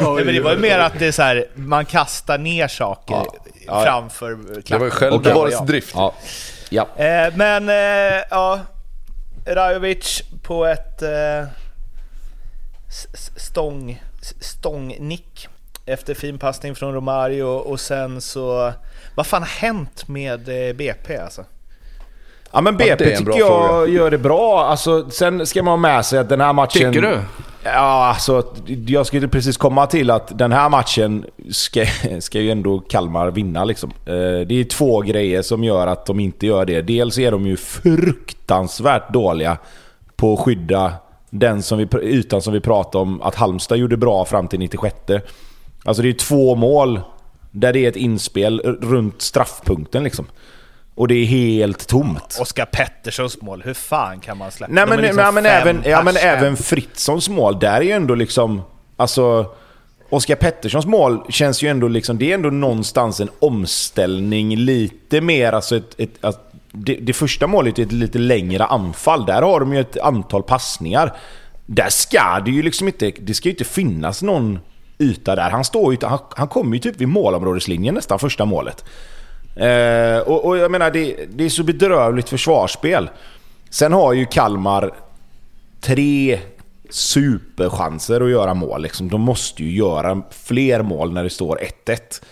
Nej, 0.00 0.24
men 0.24 0.34
det 0.34 0.40
var 0.40 0.52
ju 0.52 0.58
mer 0.58 0.78
att 0.78 0.98
det 0.98 1.06
är 1.06 1.12
så 1.12 1.22
här, 1.22 1.44
man 1.54 1.84
kastar 1.84 2.38
ner 2.38 2.68
saker 2.68 3.14
Ja, 3.14 3.34
ja. 3.66 3.84
framför 3.84 4.30
Det 4.30 4.36
var 4.36 4.46
ju 4.56 4.62
klacken. 4.62 4.90
självbevarelsedrift. 4.90 5.92
Ja. 5.94 6.14
Ja. 6.70 6.88
Eh, 6.96 7.34
men 7.36 7.68
eh, 7.68 8.22
ja, 8.30 8.60
Rajovic 9.46 10.22
på 10.42 10.66
ett 10.66 11.02
eh, 11.02 11.44
stång, 13.36 14.02
stångnick 14.40 15.48
efter 15.86 16.14
fin 16.14 16.38
passning 16.38 16.74
från 16.74 16.94
Romario 16.94 17.44
och 17.44 17.80
sen 17.80 18.20
så... 18.20 18.72
Vad 19.14 19.26
fan 19.26 19.42
har 19.42 19.48
hänt 19.48 20.08
med 20.08 20.68
eh, 20.68 20.76
BP 20.76 21.16
alltså? 21.16 21.44
Ja 22.52 22.60
men 22.60 22.72
Ja, 22.78 22.78
BP 22.96 23.04
bra 23.04 23.16
tycker 23.16 23.38
jag 23.38 23.68
fråga. 23.68 23.86
gör 23.92 24.10
det 24.10 24.18
bra. 24.18 24.64
Alltså, 24.66 25.10
sen 25.10 25.46
ska 25.46 25.62
man 25.62 25.72
ha 25.72 25.76
med 25.76 26.06
sig 26.06 26.18
att 26.18 26.28
den 26.28 26.40
här 26.40 26.52
matchen... 26.52 26.92
Tycker 26.92 27.06
du? 27.08 27.20
Ja, 27.62 28.06
alltså 28.14 28.44
jag 28.86 29.06
skulle 29.06 29.28
precis 29.28 29.56
komma 29.56 29.86
till 29.86 30.10
att 30.10 30.38
den 30.38 30.52
här 30.52 30.68
matchen 30.68 31.26
ska, 31.50 31.86
ska 32.20 32.40
ju 32.40 32.50
ändå 32.50 32.78
Kalmar 32.78 33.30
vinna 33.30 33.64
liksom. 33.64 33.90
Eh, 34.06 34.46
det 34.46 34.54
är 34.54 34.64
två 34.64 35.00
grejer 35.00 35.42
som 35.42 35.64
gör 35.64 35.86
att 35.86 36.06
de 36.06 36.20
inte 36.20 36.46
gör 36.46 36.64
det. 36.64 36.82
Dels 36.82 37.18
är 37.18 37.30
de 37.30 37.46
ju 37.46 37.56
fruktansvärt 37.56 39.12
dåliga 39.12 39.58
på 40.16 40.32
att 40.32 40.40
skydda 40.40 40.92
den 41.30 41.62
som 41.62 41.78
vi, 41.78 41.88
ytan 42.02 42.42
som 42.42 42.52
vi 42.52 42.60
pratade 42.60 43.02
om 43.02 43.22
att 43.22 43.34
Halmstad 43.34 43.78
gjorde 43.78 43.96
bra 43.96 44.24
fram 44.24 44.48
till 44.48 44.58
96. 44.58 44.96
Alltså 45.84 46.02
det 46.02 46.08
är 46.08 46.12
två 46.12 46.54
mål 46.54 47.00
där 47.50 47.72
det 47.72 47.84
är 47.84 47.88
ett 47.88 47.96
inspel 47.96 48.60
runt 48.60 49.22
straffpunkten 49.22 50.04
liksom. 50.04 50.26
Och 51.00 51.08
det 51.08 51.14
är 51.14 51.24
helt 51.24 51.86
tomt. 51.86 52.38
Oskar 52.40 52.64
Petterssons 52.64 53.42
mål, 53.42 53.62
hur 53.64 53.74
fan 53.74 54.20
kan 54.20 54.38
man 54.38 54.50
släppa? 54.50 54.72
Nej 54.72 54.86
men, 54.86 55.00
liksom 55.00 55.16
nej, 55.16 55.32
men, 55.32 55.46
även, 55.46 55.82
ja, 55.84 56.02
men 56.02 56.16
även. 56.16 56.56
Fritzons 56.56 57.28
mål, 57.28 57.58
där 57.58 57.76
är 57.76 57.80
ju 57.80 57.90
ändå 57.90 58.14
liksom... 58.14 58.62
Alltså... 58.96 59.46
Oskar 60.10 60.36
Petterssons 60.36 60.86
mål 60.86 61.20
känns 61.28 61.62
ju 61.62 61.68
ändå 61.68 61.88
liksom... 61.88 62.18
Det 62.18 62.30
är 62.30 62.34
ändå 62.34 62.50
någonstans 62.50 63.20
en 63.20 63.28
omställning 63.38 64.56
lite 64.56 65.20
mer, 65.20 65.52
alltså 65.52 65.76
ett... 65.76 66.00
ett 66.00 66.24
att 66.24 66.52
det, 66.72 66.94
det 66.94 67.12
första 67.12 67.46
målet 67.46 67.78
är 67.78 67.82
ett 67.82 67.92
lite 67.92 68.18
längre 68.18 68.64
anfall. 68.64 69.26
Där 69.26 69.42
har 69.42 69.60
de 69.60 69.74
ju 69.74 69.80
ett 69.80 69.98
antal 69.98 70.42
passningar. 70.42 71.16
Där 71.66 71.88
ska 71.88 72.42
det 72.44 72.50
ju 72.50 72.62
liksom 72.62 72.86
inte... 72.86 73.12
Det 73.20 73.34
ska 73.34 73.48
ju 73.48 73.52
inte 73.52 73.64
finnas 73.64 74.22
någon 74.22 74.58
yta 74.98 75.36
där. 75.36 75.50
Han 75.50 75.64
står 75.64 75.92
ju... 75.92 75.98
Han, 76.02 76.18
han 76.36 76.48
kommer 76.48 76.76
ju 76.76 76.78
typ 76.78 77.00
vid 77.00 77.08
målområdeslinjen 77.08 77.94
nästan 77.94 78.18
första 78.18 78.44
målet. 78.44 78.84
Eh, 79.56 80.18
och, 80.18 80.44
och 80.44 80.56
jag 80.56 80.70
menar, 80.70 80.90
det, 80.90 81.16
det 81.32 81.44
är 81.44 81.48
så 81.48 81.62
bedrövligt 81.62 82.28
försvarsspel. 82.28 83.10
Sen 83.70 83.92
har 83.92 84.12
ju 84.12 84.26
Kalmar 84.26 84.90
tre 85.80 86.38
superchanser 86.90 88.20
att 88.20 88.30
göra 88.30 88.54
mål. 88.54 88.82
Liksom. 88.82 89.08
De 89.08 89.20
måste 89.20 89.64
ju 89.64 89.76
göra 89.76 90.22
fler 90.30 90.82
mål 90.82 91.12
när 91.12 91.24
det 91.24 91.30
står 91.30 91.60
1-1. 91.86 92.22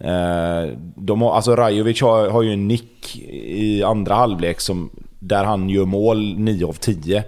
Eh, 0.00 0.78
de 0.96 1.22
har, 1.22 1.34
alltså 1.34 1.56
Rajovic 1.56 2.02
har, 2.02 2.30
har 2.30 2.42
ju 2.42 2.52
en 2.52 2.68
nick 2.68 3.16
i 3.42 3.82
andra 3.82 4.14
halvlek 4.14 4.60
som, 4.60 4.90
där 5.18 5.44
han 5.44 5.68
gör 5.68 5.84
mål 5.84 6.38
9 6.38 6.66
av 6.66 6.72
10. 6.72 7.24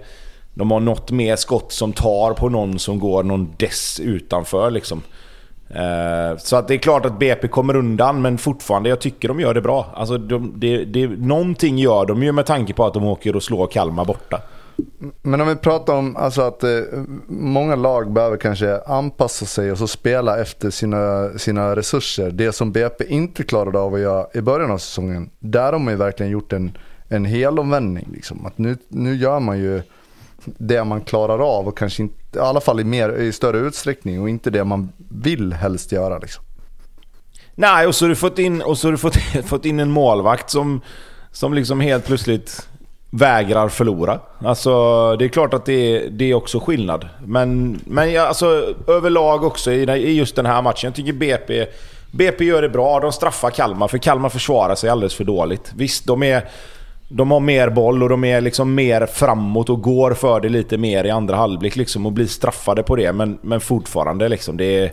De 0.53 0.71
har 0.71 0.79
något 0.79 1.11
mer 1.11 1.35
skott 1.35 1.71
som 1.71 1.93
tar 1.93 2.33
på 2.33 2.49
någon 2.49 2.79
som 2.79 2.99
går 2.99 3.23
någon 3.23 3.53
dess 3.57 3.99
utanför 3.99 4.71
liksom. 4.71 5.01
Eh, 5.75 6.37
så 6.37 6.55
att 6.55 6.67
det 6.67 6.73
är 6.73 6.77
klart 6.77 7.05
att 7.05 7.19
BP 7.19 7.47
kommer 7.47 7.75
undan, 7.75 8.21
men 8.21 8.37
fortfarande, 8.37 8.89
jag 8.89 8.99
tycker 8.99 9.27
de 9.27 9.39
gör 9.39 9.53
det 9.53 9.61
bra. 9.61 9.85
Alltså 9.95 10.17
de, 10.17 10.53
det, 10.55 10.85
det, 10.85 11.07
någonting 11.07 11.77
gör 11.77 12.05
de 12.05 12.23
ju 12.23 12.31
med 12.31 12.45
tanke 12.45 12.73
på 12.73 12.85
att 12.85 12.93
de 12.93 13.03
åker 13.03 13.35
och 13.35 13.43
slår 13.43 13.67
Kalmar 13.67 14.05
borta. 14.05 14.41
Men 15.21 15.41
om 15.41 15.47
vi 15.47 15.55
pratar 15.55 15.95
om 15.95 16.15
alltså 16.17 16.41
att 16.41 16.63
eh, 16.63 16.69
många 17.27 17.75
lag 17.75 18.11
behöver 18.11 18.37
kanske 18.37 18.81
anpassa 18.81 19.45
sig 19.45 19.71
och 19.71 19.77
så 19.77 19.87
spela 19.87 20.41
efter 20.41 20.69
sina, 20.69 21.29
sina 21.37 21.75
resurser. 21.75 22.31
Det 22.31 22.51
som 22.51 22.71
BP 22.71 23.05
inte 23.07 23.43
klarade 23.43 23.79
av 23.79 23.93
att 23.93 23.99
göra 23.99 24.25
i 24.33 24.41
början 24.41 24.71
av 24.71 24.77
säsongen. 24.77 25.29
Där 25.39 25.73
har 25.73 25.79
man 25.79 25.93
ju 25.93 25.97
verkligen 25.97 26.31
gjort 26.31 26.53
en, 26.53 26.77
en 27.09 27.25
helomvändning. 27.25 28.07
Liksom. 28.13 28.45
Att 28.45 28.57
nu, 28.57 28.77
nu 28.87 29.15
gör 29.15 29.39
man 29.39 29.59
ju 29.59 29.81
det 30.45 30.83
man 30.83 31.01
klarar 31.01 31.57
av 31.57 31.67
och 31.67 31.77
kanske 31.77 32.03
inte, 32.03 32.37
i 32.37 32.39
alla 32.39 32.61
fall 32.61 32.79
i, 32.79 32.83
mer, 32.83 33.09
i 33.09 33.31
större 33.31 33.57
utsträckning 33.57 34.21
och 34.21 34.29
inte 34.29 34.49
det 34.49 34.63
man 34.63 34.91
vill 35.09 35.53
helst 35.53 35.91
göra. 35.91 36.17
Liksom. 36.17 36.43
Nej, 37.55 37.87
och 37.87 37.95
så 37.95 38.05
har 38.05 38.09
du 38.09 38.15
fått 38.15 38.39
in, 38.39 38.61
och 38.61 38.77
så 38.77 38.87
har 38.87 38.91
du 38.91 38.97
fått, 38.97 39.15
fått 39.45 39.65
in 39.65 39.79
en 39.79 39.91
målvakt 39.91 40.49
som, 40.49 40.81
som 41.31 41.53
liksom 41.53 41.79
helt 41.79 42.05
plötsligt 42.05 42.67
vägrar 43.09 43.69
förlora. 43.69 44.19
Alltså, 44.39 44.71
det 45.15 45.25
är 45.25 45.29
klart 45.29 45.53
att 45.53 45.65
det 45.65 45.73
är, 45.73 46.09
det 46.09 46.25
är 46.25 46.33
också 46.33 46.59
skillnad. 46.59 47.09
Men, 47.25 47.79
men 47.85 48.11
jag, 48.11 48.27
alltså, 48.27 48.75
överlag 48.87 49.43
också 49.43 49.71
i, 49.71 49.83
i 49.83 50.13
just 50.13 50.35
den 50.35 50.45
här 50.45 50.61
matchen. 50.61 50.87
Jag 50.87 50.95
tycker 50.95 51.13
BP, 51.13 51.67
BP 52.11 52.45
gör 52.45 52.61
det 52.61 52.69
bra. 52.69 52.99
De 52.99 53.11
straffar 53.11 53.49
Kalmar, 53.49 53.87
för 53.87 53.97
Kalmar 53.97 54.29
försvarar 54.29 54.75
sig 54.75 54.89
alldeles 54.89 55.15
för 55.15 55.23
dåligt. 55.23 55.71
Visst, 55.75 56.05
de 56.05 56.23
är... 56.23 56.49
De 57.13 57.31
har 57.31 57.39
mer 57.39 57.69
boll 57.69 58.03
och 58.03 58.09
de 58.09 58.23
är 58.23 58.41
liksom 58.41 58.75
mer 58.75 59.05
framåt 59.05 59.69
och 59.69 59.81
går 59.81 60.13
för 60.13 60.39
det 60.39 60.49
lite 60.49 60.77
mer 60.77 61.03
i 61.03 61.09
andra 61.09 61.35
halvlek 61.35 61.75
liksom 61.75 62.05
och 62.05 62.11
blir 62.11 62.27
straffade 62.27 62.83
på 62.83 62.95
det. 62.95 63.13
Men, 63.13 63.37
men 63.41 63.61
fortfarande 63.61 64.29
liksom, 64.29 64.57
det 64.57 64.79
är... 64.79 64.91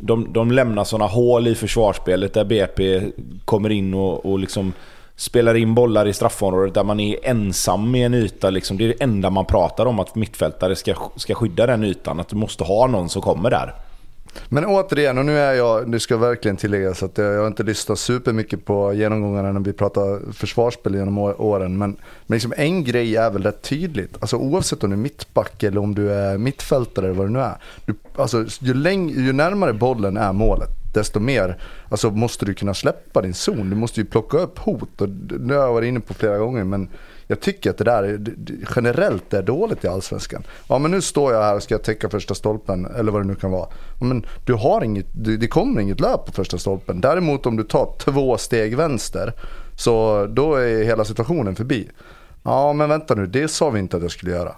De, 0.00 0.32
de 0.32 0.50
lämnar 0.50 0.84
sådana 0.84 1.06
hål 1.06 1.48
i 1.48 1.54
försvarsspelet 1.54 2.34
där 2.34 2.44
BP 2.44 3.02
kommer 3.44 3.70
in 3.70 3.94
och, 3.94 4.26
och 4.26 4.38
liksom 4.38 4.72
spelar 5.16 5.54
in 5.54 5.74
bollar 5.74 6.06
i 6.06 6.12
straffområdet 6.12 6.74
där 6.74 6.84
man 6.84 7.00
är 7.00 7.16
ensam 7.22 7.94
i 7.94 8.02
en 8.02 8.14
yta. 8.14 8.50
Liksom. 8.50 8.78
Det 8.78 8.84
är 8.84 8.88
det 8.88 9.02
enda 9.02 9.30
man 9.30 9.44
pratar 9.44 9.86
om, 9.86 10.00
att 10.00 10.14
mittfältare 10.14 10.76
ska, 10.76 10.94
ska 11.16 11.34
skydda 11.34 11.66
den 11.66 11.84
ytan. 11.84 12.20
Att 12.20 12.28
du 12.28 12.36
måste 12.36 12.64
ha 12.64 12.86
någon 12.86 13.08
som 13.08 13.22
kommer 13.22 13.50
där. 13.50 13.74
Men 14.48 14.64
återigen, 14.66 15.18
och 15.18 15.26
nu 15.26 15.38
är 15.38 15.52
jag, 15.52 15.90
det 15.90 16.00
ska 16.00 16.16
verkligen 16.16 16.56
tilläggas 16.56 17.02
att 17.02 17.18
jag, 17.18 17.34
jag 17.34 17.40
har 17.40 17.46
inte 17.46 17.62
lyssnat 17.62 17.98
supermycket 17.98 18.64
på 18.64 18.92
genomgångarna 18.92 19.52
när 19.52 19.60
vi 19.60 19.72
pratar 19.72 20.32
försvarsspel 20.32 20.94
genom 20.94 21.18
åren. 21.18 21.78
Men, 21.78 21.96
men 22.26 22.36
liksom 22.36 22.52
en 22.56 22.84
grej 22.84 23.16
är 23.16 23.30
väl 23.30 23.42
rätt 23.42 23.62
tydligt. 23.62 24.16
Alltså 24.20 24.36
oavsett 24.36 24.84
om 24.84 24.90
du 24.90 24.96
är 24.96 25.00
mittback 25.00 25.62
eller 25.62 25.80
om 25.80 25.94
du 25.94 26.12
är 26.12 26.38
mittfältare 26.38 27.06
eller 27.06 27.16
vad 27.16 27.26
det 27.26 27.32
nu 27.32 27.40
är. 27.40 27.56
Du, 27.86 27.94
alltså, 28.16 28.44
ju, 28.60 28.74
läng, 28.74 29.08
ju 29.10 29.32
närmare 29.32 29.72
bollen 29.72 30.16
är 30.16 30.32
målet, 30.32 30.70
desto 30.94 31.20
mer 31.20 31.62
alltså, 31.88 32.10
måste 32.10 32.46
du 32.46 32.54
kunna 32.54 32.74
släppa 32.74 33.22
din 33.22 33.34
zon. 33.34 33.70
Du 33.70 33.76
måste 33.76 34.00
ju 34.00 34.06
plocka 34.06 34.38
upp 34.38 34.58
hot. 34.58 35.00
Och 35.00 35.08
det 35.08 35.54
har 35.54 35.62
jag 35.62 35.72
varit 35.72 35.88
inne 35.88 36.00
på 36.00 36.14
flera 36.14 36.38
gånger. 36.38 36.64
Men 36.64 36.88
jag 37.26 37.40
tycker 37.40 37.70
att 37.70 37.78
det 37.78 37.84
där 37.84 38.20
generellt 38.76 39.34
är 39.34 39.42
dåligt 39.42 39.84
i 39.84 39.88
allsvenskan. 39.88 40.42
Ja 40.68 40.78
men 40.78 40.90
nu 40.90 41.00
står 41.00 41.32
jag 41.32 41.42
här 41.42 41.56
och 41.56 41.62
ska 41.62 41.78
täcka 41.78 42.08
första 42.08 42.34
stolpen 42.34 42.86
eller 42.86 43.12
vad 43.12 43.22
det 43.22 43.26
nu 43.26 43.34
kan 43.34 43.50
vara. 43.50 43.68
Men 44.00 44.26
du 44.44 44.54
har 44.54 44.84
inget, 44.84 45.06
det 45.12 45.48
kommer 45.48 45.80
inget 45.80 46.00
löp 46.00 46.26
på 46.26 46.32
första 46.32 46.58
stolpen. 46.58 47.00
Däremot 47.00 47.46
om 47.46 47.56
du 47.56 47.64
tar 47.64 47.94
två 47.98 48.38
steg 48.38 48.76
vänster 48.76 49.32
så 49.76 50.26
då 50.26 50.54
är 50.54 50.84
hela 50.84 51.04
situationen 51.04 51.56
förbi. 51.56 51.88
Ja 52.42 52.72
men 52.72 52.88
vänta 52.88 53.14
nu, 53.14 53.26
det 53.26 53.48
sa 53.48 53.70
vi 53.70 53.78
inte 53.78 53.96
att 53.96 54.02
jag 54.02 54.12
skulle 54.12 54.32
göra. 54.32 54.54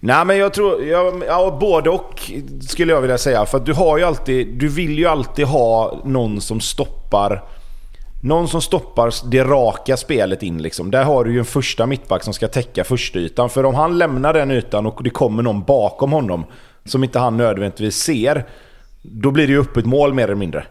Nej 0.00 0.24
men 0.24 0.36
jag 0.36 0.54
tror, 0.54 0.84
ja, 0.84 1.12
ja, 1.26 1.56
både 1.60 1.90
och 1.90 2.30
skulle 2.68 2.92
jag 2.92 3.00
vilja 3.00 3.18
säga. 3.18 3.46
För 3.46 3.58
att 3.58 3.66
du 3.66 3.72
har 3.72 3.98
ju 3.98 4.04
alltid, 4.04 4.58
du 4.58 4.68
vill 4.68 4.98
ju 4.98 5.06
alltid 5.06 5.46
ha 5.46 6.00
någon 6.04 6.40
som 6.40 6.60
stoppar 6.60 7.44
någon 8.20 8.48
som 8.48 8.62
stoppar 8.62 9.30
det 9.30 9.44
raka 9.44 9.96
spelet 9.96 10.42
in 10.42 10.62
liksom. 10.62 10.90
Där 10.90 11.04
har 11.04 11.24
du 11.24 11.32
ju 11.32 11.38
en 11.38 11.44
första 11.44 11.86
mittback 11.86 12.24
som 12.24 12.34
ska 12.34 12.48
täcka 12.48 12.84
första 12.84 13.18
ytan. 13.18 13.50
För 13.50 13.64
om 13.64 13.74
han 13.74 13.98
lämnar 13.98 14.32
den 14.32 14.50
ytan 14.50 14.86
och 14.86 15.02
det 15.02 15.10
kommer 15.10 15.42
någon 15.42 15.62
bakom 15.62 16.12
honom 16.12 16.44
som 16.84 17.04
inte 17.04 17.18
han 17.18 17.36
nödvändigtvis 17.36 17.96
ser. 17.96 18.46
Då 19.02 19.30
blir 19.30 19.46
det 19.46 19.52
ju 19.52 19.60
öppet 19.60 19.86
mål 19.86 20.14
mer 20.14 20.24
eller 20.24 20.34
mindre. 20.34 20.64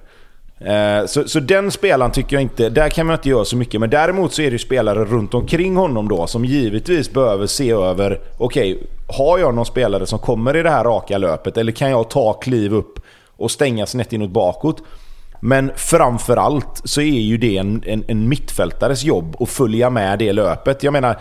Eh, 0.60 1.06
så, 1.06 1.28
så 1.28 1.40
den 1.40 1.72
spelaren 1.72 2.12
tycker 2.12 2.36
jag 2.36 2.42
inte, 2.42 2.70
där 2.70 2.90
kan 2.90 3.08
man 3.08 3.16
inte 3.16 3.30
göra 3.30 3.46
så 3.46 3.58
mycket. 3.58 3.80
Men 3.80 3.90
däremot 3.90 4.34
så 4.34 4.42
är 4.42 4.46
det 4.46 4.52
ju 4.52 4.60
spelare 4.60 5.06
runt 5.06 5.34
omkring 5.34 5.76
honom 5.76 6.08
då 6.08 6.28
som 6.28 6.46
givetvis 6.46 7.14
behöver 7.14 7.48
se 7.48 7.72
över, 7.72 8.22
okej, 8.38 8.76
okay, 8.76 8.88
har 9.18 9.38
jag 9.38 9.56
någon 9.56 9.66
spelare 9.66 10.06
som 10.06 10.20
kommer 10.20 10.58
i 10.58 10.64
det 10.64 10.70
här 10.70 10.84
raka 10.84 11.18
löpet? 11.18 11.58
Eller 11.58 11.72
kan 11.72 11.90
jag 11.90 12.10
ta 12.10 12.34
kliv 12.34 12.74
upp 12.74 13.00
och 13.38 13.52
stänga 13.52 13.86
snett 13.86 14.14
inåt 14.14 14.30
bakåt? 14.30 14.84
Men 15.40 15.72
framförallt 15.76 16.82
så 16.84 17.02
är 17.02 17.20
ju 17.20 17.38
det 17.38 17.58
en, 17.58 17.84
en, 17.86 18.04
en 18.08 18.30
mittfältares 18.30 19.04
jobb 19.04 19.36
att 19.40 19.50
följa 19.50 19.90
med 19.90 20.20
det 20.20 20.34
löpet. 20.34 20.84
Jag 20.84 20.94
menar, 20.94 21.20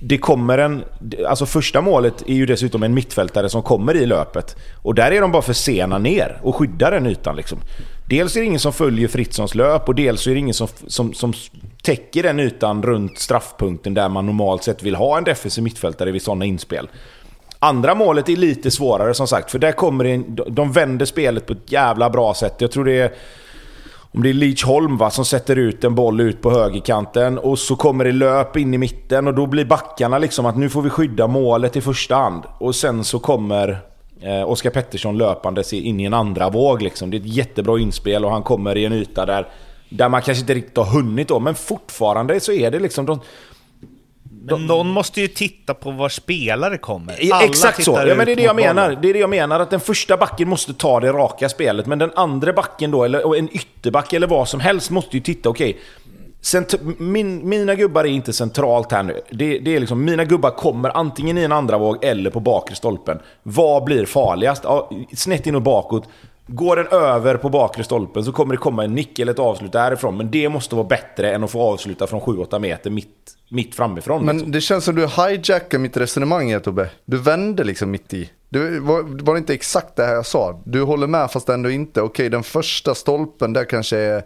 det 0.00 0.18
kommer 0.18 0.58
en... 0.58 0.84
Alltså 1.28 1.46
första 1.46 1.80
målet 1.80 2.22
är 2.26 2.34
ju 2.34 2.46
dessutom 2.46 2.82
en 2.82 2.94
mittfältare 2.94 3.48
som 3.48 3.62
kommer 3.62 3.96
i 3.96 4.06
löpet. 4.06 4.56
Och 4.82 4.94
där 4.94 5.10
är 5.12 5.20
de 5.20 5.32
bara 5.32 5.42
för 5.42 5.52
sena 5.52 5.98
ner 5.98 6.40
och 6.42 6.56
skyddar 6.56 6.90
den 6.90 7.06
ytan 7.06 7.36
liksom. 7.36 7.58
Dels 8.08 8.36
är 8.36 8.40
det 8.40 8.46
ingen 8.46 8.60
som 8.60 8.72
följer 8.72 9.08
Fritzons 9.08 9.54
löp 9.54 9.88
och 9.88 9.94
dels 9.94 10.26
är 10.26 10.30
det 10.30 10.38
ingen 10.38 10.54
som, 10.54 10.68
som, 10.86 11.14
som 11.14 11.32
täcker 11.82 12.22
den 12.22 12.40
ytan 12.40 12.82
runt 12.82 13.18
straffpunkten 13.18 13.94
där 13.94 14.08
man 14.08 14.26
normalt 14.26 14.64
sett 14.64 14.82
vill 14.82 14.94
ha 14.94 15.18
en 15.18 15.24
defensiv 15.24 15.64
mittfältare 15.64 16.10
vid 16.10 16.22
sådana 16.22 16.44
inspel. 16.44 16.88
Andra 17.58 17.94
målet 17.94 18.28
är 18.28 18.36
lite 18.36 18.70
svårare 18.70 19.14
som 19.14 19.26
sagt, 19.26 19.50
för 19.50 19.58
där 19.58 19.72
kommer 19.72 20.04
det 20.04 20.22
de 20.50 20.72
vänder 20.72 21.06
spelet 21.06 21.46
på 21.46 21.52
ett 21.52 21.72
jävla 21.72 22.10
bra 22.10 22.34
sätt. 22.34 22.54
Jag 22.58 22.70
tror 22.70 22.84
det 22.84 22.98
är 22.98 23.12
om 24.16 24.22
det 24.22 24.28
är 24.28 24.34
Leach 24.34 24.64
Holm 24.64 24.96
va, 24.96 25.10
som 25.10 25.24
sätter 25.24 25.56
ut 25.56 25.84
en 25.84 25.94
boll 25.94 26.20
ut 26.20 26.42
på 26.42 26.50
högerkanten 26.50 27.38
och 27.38 27.58
så 27.58 27.76
kommer 27.76 28.04
det 28.04 28.12
löp 28.12 28.56
in 28.56 28.74
i 28.74 28.78
mitten 28.78 29.26
och 29.26 29.34
då 29.34 29.46
blir 29.46 29.64
backarna 29.64 30.18
liksom 30.18 30.46
att 30.46 30.56
nu 30.56 30.68
får 30.68 30.82
vi 30.82 30.90
skydda 30.90 31.26
målet 31.26 31.76
i 31.76 31.80
första 31.80 32.16
hand. 32.16 32.42
Och 32.58 32.74
sen 32.74 33.04
så 33.04 33.18
kommer 33.18 33.78
eh, 34.20 34.50
Oskar 34.50 34.70
Pettersson 34.70 35.18
löpandes 35.18 35.72
in 35.72 36.00
i 36.00 36.04
en 36.04 36.14
andra 36.14 36.50
våg. 36.50 36.82
Liksom. 36.82 37.10
Det 37.10 37.16
är 37.16 37.20
ett 37.20 37.26
jättebra 37.26 37.78
inspel 37.78 38.24
och 38.24 38.30
han 38.30 38.42
kommer 38.42 38.76
i 38.76 38.84
en 38.84 38.92
yta 38.92 39.26
där, 39.26 39.48
där 39.88 40.08
man 40.08 40.22
kanske 40.22 40.40
inte 40.40 40.54
riktigt 40.54 40.76
har 40.76 40.84
hunnit 40.84 41.28
då, 41.28 41.40
men 41.40 41.54
fortfarande 41.54 42.40
så 42.40 42.52
är 42.52 42.70
det 42.70 42.78
liksom... 42.78 43.06
De, 43.06 43.20
men 44.50 44.66
någon 44.66 44.88
måste 44.88 45.20
ju 45.20 45.28
titta 45.28 45.74
på 45.74 45.90
var 45.90 46.08
spelare 46.08 46.78
kommer. 46.78 47.32
Alla 47.32 47.44
Exakt 47.44 47.84
så! 47.84 48.02
Ja, 48.06 48.14
men 48.14 48.26
det 48.26 48.32
är 48.32 48.36
det 48.36 48.42
jag 48.42 48.56
menar. 48.56 48.98
Det 49.02 49.08
är 49.08 49.12
det 49.12 49.18
jag 49.18 49.30
menar, 49.30 49.60
att 49.60 49.70
den 49.70 49.80
första 49.80 50.16
backen 50.16 50.48
måste 50.48 50.74
ta 50.74 51.00
det 51.00 51.12
raka 51.12 51.48
spelet, 51.48 51.86
men 51.86 51.98
den 51.98 52.10
andra 52.14 52.52
backen 52.52 52.90
då, 52.90 53.04
eller 53.04 53.36
en 53.36 53.48
ytterback 53.56 54.12
eller 54.12 54.26
vad 54.26 54.48
som 54.48 54.60
helst, 54.60 54.90
måste 54.90 55.16
ju 55.16 55.22
titta, 55.22 55.48
okej. 55.48 55.70
Okay, 55.70 55.82
min, 56.98 57.48
mina 57.48 57.74
gubbar 57.74 58.04
är 58.04 58.08
inte 58.08 58.32
centralt 58.32 58.92
här 58.92 59.02
nu. 59.02 59.20
Det, 59.30 59.58
det, 59.58 59.76
är 59.76 59.80
liksom, 59.80 60.04
mina 60.04 60.24
gubbar 60.24 60.50
kommer 60.50 60.96
antingen 60.96 61.38
i 61.38 61.42
en 61.42 61.52
andra 61.52 61.78
våg 61.78 62.04
eller 62.04 62.30
på 62.30 62.40
bakre 62.40 62.74
stolpen. 62.74 63.18
Vad 63.42 63.84
blir 63.84 64.06
farligast? 64.06 64.64
Ja, 64.64 64.90
snett 65.14 65.46
in 65.46 65.54
och 65.54 65.62
bakåt. 65.62 66.08
Går 66.48 66.76
den 66.76 66.86
över 66.86 67.36
på 67.36 67.48
bakre 67.48 67.84
stolpen 67.84 68.24
så 68.24 68.32
kommer 68.32 68.54
det 68.54 68.58
komma 68.58 68.84
en 68.84 68.94
nick 68.94 69.18
eller 69.18 69.32
ett 69.32 69.38
avslut 69.38 69.72
därifrån. 69.72 70.16
Men 70.16 70.30
det 70.30 70.48
måste 70.48 70.74
vara 70.74 70.86
bättre 70.86 71.32
än 71.34 71.44
att 71.44 71.50
få 71.50 71.60
avsluta 71.62 72.06
från 72.06 72.20
7-8 72.20 72.58
meter 72.58 72.90
mitt, 72.90 73.36
mitt 73.48 73.74
framifrån. 73.74 74.24
Men 74.24 74.36
liksom. 74.36 74.52
det 74.52 74.60
känns 74.60 74.84
som 74.84 74.94
du 74.94 75.06
hijackar 75.06 75.78
mitt 75.78 75.96
resonemang 75.96 76.52
här 76.52 76.60
Tobbe. 76.60 76.90
Du 77.04 77.16
vände 77.16 77.64
liksom 77.64 77.90
mitt 77.90 78.14
i. 78.14 78.30
Det 78.48 78.80
var, 78.80 79.24
var 79.24 79.34
det 79.34 79.38
inte 79.38 79.54
exakt 79.54 79.96
det 79.96 80.04
här 80.04 80.14
jag 80.14 80.26
sa? 80.26 80.60
Du 80.64 80.82
håller 80.82 81.06
med 81.06 81.30
fast 81.30 81.48
ändå 81.48 81.70
inte. 81.70 82.02
Okej, 82.02 82.28
den 82.28 82.42
första 82.42 82.94
stolpen 82.94 83.52
där 83.52 83.64
kanske 83.64 83.98
är... 83.98 84.22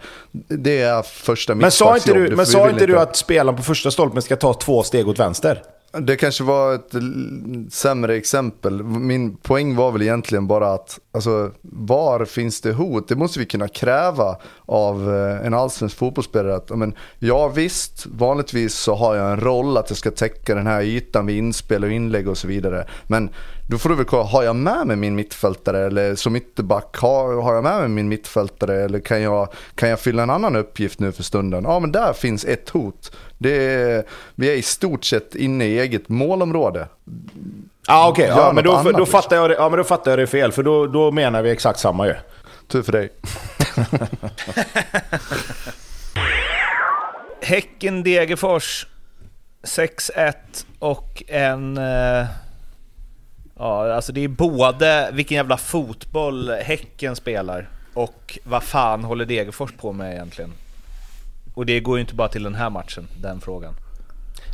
Det 0.48 0.80
är 0.80 1.02
första 1.02 1.54
Men 1.54 1.70
sa 1.70 1.96
inte 1.96 2.12
du, 2.12 2.36
men 2.36 2.46
sa 2.46 2.70
inte 2.70 2.86
du 2.86 2.98
att 2.98 3.16
spelaren 3.16 3.56
på 3.56 3.62
första 3.62 3.90
stolpen 3.90 4.22
ska 4.22 4.36
ta 4.36 4.54
två 4.54 4.82
steg 4.82 5.08
åt 5.08 5.18
vänster? 5.18 5.62
Det 5.92 6.16
kanske 6.16 6.44
var 6.44 6.74
ett 6.74 6.94
sämre 7.72 8.16
exempel. 8.16 8.82
Min 8.82 9.36
poäng 9.36 9.76
var 9.76 9.92
väl 9.92 10.02
egentligen 10.02 10.46
bara 10.46 10.72
att 10.72 10.98
alltså, 11.12 11.50
var 11.62 12.24
finns 12.24 12.60
det 12.60 12.72
hot? 12.72 13.08
Det 13.08 13.16
måste 13.16 13.38
vi 13.38 13.46
kunna 13.46 13.68
kräva 13.68 14.36
av 14.66 15.14
eh, 15.14 15.46
en 15.46 15.54
allsvensk 15.54 15.96
fotbollsspelare. 15.96 16.56
Att, 16.56 16.70
men, 16.70 16.94
ja 17.18 17.48
visst, 17.48 18.06
vanligtvis 18.06 18.74
så 18.74 18.94
har 18.94 19.14
jag 19.14 19.32
en 19.32 19.40
roll 19.40 19.76
att 19.76 19.90
jag 19.90 19.96
ska 19.96 20.10
täcka 20.10 20.54
den 20.54 20.66
här 20.66 20.82
ytan 20.82 21.26
vid 21.26 21.38
inspel 21.38 21.84
och 21.84 21.90
inlägg 21.90 22.28
och 22.28 22.38
så 22.38 22.48
vidare. 22.48 22.86
Men 23.06 23.30
då 23.70 23.78
får 23.78 23.88
du 23.88 23.94
väl 23.94 24.04
kolla, 24.04 24.22
har 24.22 24.42
jag 24.42 24.56
med 24.56 24.86
mig 24.86 24.96
min 24.96 25.14
mittfältare 25.14 25.86
eller 25.86 26.14
som 26.14 26.36
ytterback, 26.36 26.96
har, 26.96 27.42
har 27.42 27.54
jag 27.54 27.62
med 27.62 27.80
mig 27.80 27.88
min 27.88 28.08
mittfältare 28.08 28.84
eller 28.84 29.00
kan 29.00 29.22
jag, 29.22 29.48
kan 29.74 29.88
jag 29.88 30.00
fylla 30.00 30.22
en 30.22 30.30
annan 30.30 30.56
uppgift 30.56 31.00
nu 31.00 31.12
för 31.12 31.22
stunden? 31.22 31.64
Ja 31.64 31.80
men 31.80 31.92
där 31.92 32.12
finns 32.12 32.44
ett 32.44 32.68
hot. 32.68 33.12
Det 33.38 33.64
är, 33.64 34.04
vi 34.34 34.50
är 34.50 34.54
i 34.54 34.62
stort 34.62 35.04
sett 35.04 35.34
inne 35.34 35.64
i 35.64 35.78
eget 35.80 36.08
målområde. 36.08 36.88
Ah, 37.86 38.10
okay. 38.10 38.26
Ja, 38.26 38.52
men 38.54 38.64
då, 38.64 38.72
annat, 38.72 38.96
då, 38.96 39.06
fattar 39.06 39.36
jag 39.36 39.50
det, 39.50 39.54
ja, 39.54 39.68
men 39.68 39.78
då 39.78 39.84
fattar 39.84 40.10
jag 40.10 40.18
det 40.18 40.26
fel, 40.26 40.52
för 40.52 40.62
då, 40.62 40.86
då 40.86 41.10
menar 41.10 41.42
vi 41.42 41.50
exakt 41.50 41.78
samma 41.78 42.06
ju. 42.06 42.14
Tur 42.68 42.82
för 42.82 42.92
dig. 42.92 43.12
Häcken-Degerfors 47.42 48.86
6-1 49.62 50.34
och 50.78 51.22
en... 51.28 51.78
Eh, 51.78 52.26
ja, 53.60 53.94
alltså 53.94 54.12
det 54.12 54.24
är 54.24 54.28
både 54.28 55.10
vilken 55.12 55.36
jävla 55.36 55.56
fotboll 55.56 56.50
Häcken 56.50 57.16
spelar 57.16 57.68
och 57.94 58.38
vad 58.44 58.62
fan 58.62 59.04
håller 59.04 59.24
Degerfors 59.24 59.72
på 59.72 59.92
med 59.92 60.12
egentligen? 60.12 60.52
Och 61.54 61.66
det 61.66 61.80
går 61.80 61.96
ju 61.96 62.00
inte 62.00 62.14
bara 62.14 62.28
till 62.28 62.42
den 62.42 62.54
här 62.54 62.70
matchen, 62.70 63.08
den 63.20 63.40
frågan. 63.40 63.74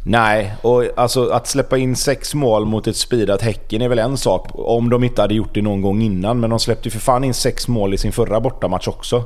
Nej, 0.09 0.55
och 0.63 0.85
alltså 0.97 1.29
att 1.29 1.47
släppa 1.47 1.79
in 1.79 1.97
sex 1.97 2.35
mål 2.35 2.67
mot 2.67 2.87
ett 2.87 2.97
speedat 2.97 3.43
Häcken 3.43 3.83
är 3.83 3.89
väl 3.89 3.99
en 3.99 4.17
sak. 4.17 4.51
Om 4.55 4.91
de 4.91 5.05
inte 5.05 5.23
hade 5.23 5.35
gjort 5.35 5.55
det 5.55 5.63
någon 5.63 5.81
gång 5.81 6.03
innan. 6.03 6.41
Men 6.41 6.51
de 6.51 6.61
släppte 6.61 6.89
ju 6.89 6.91
för 6.91 6.99
fan 6.99 7.25
in 7.25 7.35
sex 7.35 7.69
mål 7.69 7.95
i 7.95 7.99
sin 7.99 8.13
förra 8.13 8.41
bortamatch 8.41 8.89
också. 8.89 9.25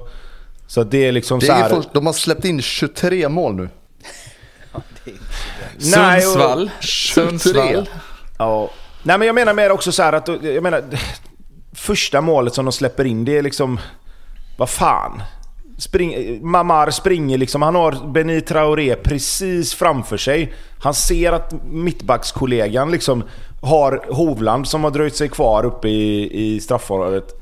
Så 0.66 0.84
det 0.84 1.06
är 1.06 1.12
liksom 1.12 1.38
det 1.38 1.46
så 1.46 1.52
här... 1.52 1.82
De 1.92 2.06
har 2.06 2.12
släppt 2.12 2.44
in 2.44 2.62
23 2.62 3.28
mål 3.28 3.54
nu. 3.54 3.68
ja, 4.72 4.80
Sundsvall. 5.78 6.70
Sundsvall. 6.80 7.88
Ja. 8.38 8.70
Nej 9.02 9.18
men 9.18 9.26
jag 9.26 9.34
menar 9.34 9.54
mer 9.54 9.70
också 9.70 9.92
så 9.92 10.02
att... 10.02 10.28
Jag 10.28 10.62
menar, 10.62 10.84
första 11.72 12.20
målet 12.20 12.54
som 12.54 12.64
de 12.64 12.72
släpper 12.72 13.04
in, 13.04 13.24
det 13.24 13.38
är 13.38 13.42
liksom... 13.42 13.80
Vad 14.58 14.70
fan? 14.70 15.22
Spring, 15.78 16.38
Mamar 16.46 16.90
springer 16.90 17.38
liksom, 17.38 17.62
han 17.62 17.74
har 17.74 18.12
Beni 18.12 18.40
Traoré 18.40 18.94
precis 18.94 19.74
framför 19.74 20.16
sig. 20.16 20.54
Han 20.80 20.94
ser 20.94 21.32
att 21.32 21.54
mittbackskollegan 21.70 22.90
liksom 22.90 23.24
har 23.62 24.04
Hovland 24.10 24.68
som 24.68 24.84
har 24.84 24.90
dröjt 24.90 25.16
sig 25.16 25.28
kvar 25.28 25.64
uppe 25.64 25.88
i, 25.88 26.30
i 26.54 26.60
straffområdet. 26.60 27.40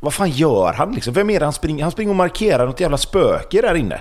Vad 0.00 0.14
fan 0.14 0.30
gör 0.30 0.72
han 0.72 0.92
liksom? 0.92 1.14
Vem 1.14 1.30
är 1.30 1.38
det 1.40 1.46
han 1.46 1.52
springer? 1.52 1.82
Han 1.82 1.92
springer 1.92 2.10
och 2.10 2.16
markerar 2.16 2.66
något 2.66 2.80
jävla 2.80 2.96
spöke 2.96 3.60
där 3.60 3.74
inne. 3.74 4.00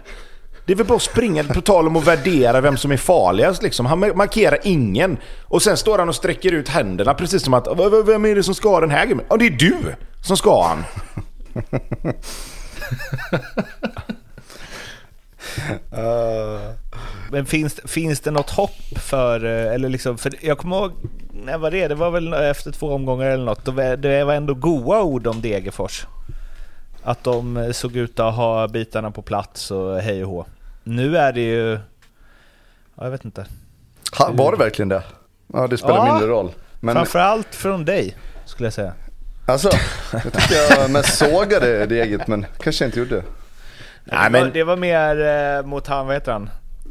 Det 0.65 0.73
är 0.73 0.77
väl 0.77 0.85
bara 0.85 0.95
att 0.95 1.01
springa, 1.01 1.43
på 1.43 1.61
tal 1.61 1.87
om 1.87 1.95
att 1.95 2.07
värdera 2.07 2.61
vem 2.61 2.77
som 2.77 2.91
är 2.91 2.97
farligast 2.97 3.63
liksom. 3.63 3.85
Han 3.85 3.99
markerar 3.99 4.59
ingen. 4.63 5.17
Och 5.43 5.61
sen 5.61 5.77
står 5.77 5.97
han 5.97 6.09
och 6.09 6.15
sträcker 6.15 6.51
ut 6.51 6.69
händerna 6.69 7.13
precis 7.13 7.43
som 7.43 7.53
att 7.53 7.67
Vem 8.05 8.25
är 8.25 8.35
det 8.35 8.43
som 8.43 8.55
ska 8.55 8.69
ha 8.69 8.79
den 8.79 8.91
här 8.91 9.05
gubben? 9.05 9.25
Ja, 9.29 9.37
det 9.37 9.45
är 9.45 9.49
du 9.49 9.95
som 10.21 10.37
ska 10.37 10.63
han. 10.63 10.83
Uh, 15.93 16.71
Men 17.31 17.45
finns, 17.45 17.81
finns 17.85 18.19
det 18.19 18.31
något 18.31 18.49
hopp 18.49 18.97
för, 18.97 19.45
eh, 19.45 19.73
eller 19.73 19.89
liksom, 19.89 20.17
för 20.17 20.33
jag 20.41 20.57
kommer 20.57 20.77
ihåg, 20.77 20.91
när 21.31 21.57
var 21.57 21.71
det? 21.71 21.87
Det 21.87 21.95
var 21.95 22.11
väl 22.11 22.33
efter 22.33 22.71
två 22.71 22.93
omgångar 22.93 23.25
eller 23.25 23.45
något. 23.45 23.65
Det 24.01 24.23
var 24.23 24.33
ändå 24.33 24.53
goa 24.53 25.01
ord 25.01 25.27
om 25.27 25.41
Degerfors. 25.41 26.05
Att 27.03 27.23
de 27.23 27.57
eh, 27.57 27.71
såg 27.71 27.95
ut 27.95 28.19
att 28.19 28.35
ha 28.35 28.67
bitarna 28.67 29.11
på 29.11 29.21
plats 29.21 29.71
och 29.71 29.99
hej 29.99 30.23
och 30.23 30.29
hå. 30.29 30.45
Nu 30.87 31.17
är 31.17 31.33
det 31.33 31.41
ju, 31.41 31.71
ja, 32.95 33.03
jag 33.03 33.11
vet 33.11 33.25
inte. 33.25 33.45
ha, 34.17 34.31
var 34.33 34.51
det 34.51 34.57
verkligen 34.57 34.89
det? 34.89 35.03
Ja, 35.53 35.67
det 35.67 35.77
spelar 35.77 35.95
Ja. 36.07 36.13
mindre 36.13 36.29
roll. 36.29 36.51
Men 36.79 36.95
Framförallt 36.95 37.55
från 37.55 37.85
dig, 37.85 38.15
skulle 38.45 38.65
jag 38.67 38.73
säga. 38.73 38.93
alltså, 39.47 39.69
jag 40.13 40.23
tycker 40.23 40.55
jag 40.79 40.91
mest 40.91 41.17
sågade 41.17 41.85
det 41.85 42.01
eget, 42.01 42.27
men 42.27 42.45
kanske 42.59 42.83
jag 42.83 42.87
inte 42.89 42.99
gjorde. 42.99 43.15
Nej, 43.15 43.23
det, 44.03 44.19
var, 44.21 44.29
men- 44.29 44.53
det 44.53 44.63
var 44.63 44.75
mer 44.77 45.21
eh, 45.59 45.65
mot 45.65 45.87
han, 45.87 46.05
vad 46.07 46.15
heter 46.15 46.31
han? 46.31 46.49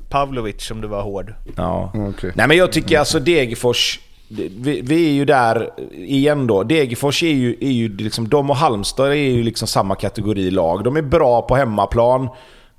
Pavlovic 0.08 0.62
som 0.66 0.80
du 0.80 0.88
var 0.88 1.02
hård. 1.02 1.34
Ja. 1.56 1.92
Okej. 1.94 2.32
Nej 2.34 2.48
men 2.48 2.56
jag 2.56 2.72
tycker 2.72 2.98
alltså 2.98 3.18
Degerfors, 3.20 4.00
vi, 4.28 4.80
vi 4.84 5.06
är 5.08 5.12
ju 5.12 5.24
där 5.24 5.70
igen 5.92 6.46
då. 6.46 6.62
Degerfors 6.62 7.22
är 7.22 7.28
ju, 7.32 7.56
är 7.60 7.70
ju 7.72 7.96
liksom, 7.96 8.28
de 8.28 8.50
och 8.50 8.56
Halmstad 8.56 9.08
är 9.08 9.14
ju 9.14 9.42
liksom 9.42 9.68
samma 9.68 9.94
kategori 9.94 10.50
lag. 10.50 10.84
De 10.84 10.96
är 10.96 11.02
bra 11.02 11.42
på 11.42 11.56
hemmaplan. 11.56 12.28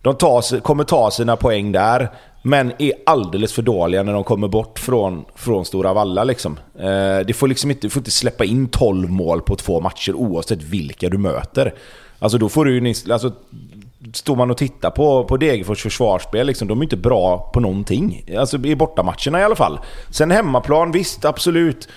De 0.06 0.16
tar, 0.16 0.60
kommer 0.60 0.84
ta 0.84 1.12
sina 1.12 1.36
poäng 1.36 1.72
där. 1.72 2.10
Men 2.41 2.72
är 2.78 2.93
alldeles 3.06 3.53
för 3.53 3.62
dåliga 3.62 4.03
när 4.03 4.14
de 4.14 4.24
kommer 4.24 4.47
bort 4.47 4.80
från, 4.80 5.26
från 5.36 5.66
Stora 5.66 5.93
Valla 5.93 6.24
liksom. 6.24 6.60
Eh, 6.80 7.26
det 7.28 7.36
får 7.36 7.47
liksom 7.47 7.72
inte, 7.72 7.82
du 7.82 7.89
får 7.89 7.99
inte 7.99 8.12
släppa 8.12 8.45
in 8.45 8.68
12 8.68 9.10
mål 9.10 9.41
på 9.41 9.56
två 9.56 9.82
matcher 9.82 10.14
oavsett 10.14 10.64
vilka 10.64 11.10
du 11.10 11.18
möter. 11.18 11.74
Alltså 12.20 12.38
då 12.38 12.49
får 12.49 12.66
du 12.66 12.80
ju... 12.80 12.93
Alltså, 13.12 13.32
står 14.14 14.36
man 14.36 14.51
och 14.51 14.58
tittar 14.58 14.89
på, 14.89 15.24
på 15.24 15.38
Degerfors 15.38 15.84
försvarsspel, 15.84 16.47
liksom, 16.47 16.68
de 16.68 16.80
är 16.80 16.84
inte 16.84 16.97
bra 16.97 17.51
på 17.53 17.60
någonting. 17.60 18.26
Alltså 18.38 18.58
i 18.58 18.76
bortamatcherna 18.76 19.39
i 19.39 19.43
alla 19.43 19.56
fall. 19.56 19.80
Sen 20.10 20.32
hemmaplan, 20.32 20.91
visst 20.91 21.26
absolut. 21.26 21.88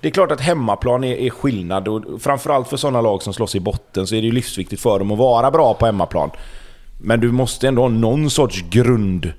Det 0.00 0.08
är 0.08 0.12
klart 0.12 0.32
att 0.32 0.40
hemmaplan 0.40 1.04
är, 1.04 1.16
är 1.16 1.30
skillnad 1.30 1.88
och 1.88 2.02
framförallt 2.20 2.68
för 2.68 2.76
sådana 2.76 3.00
lag 3.00 3.22
som 3.22 3.32
slåss 3.32 3.54
i 3.54 3.60
botten 3.60 4.06
så 4.06 4.14
är 4.14 4.20
det 4.20 4.26
ju 4.26 4.32
livsviktigt 4.32 4.82
för 4.82 4.98
dem 4.98 5.12
att 5.12 5.18
vara 5.18 5.50
bra 5.50 5.74
på 5.74 5.86
hemmaplan. 5.86 6.30
Men 7.04 7.20
du 7.20 7.32
måste 7.32 7.68
ändå 7.68 7.82
ha 7.82 7.88
någon 7.88 8.30
sorts 8.30 8.64
grund... 8.70 9.32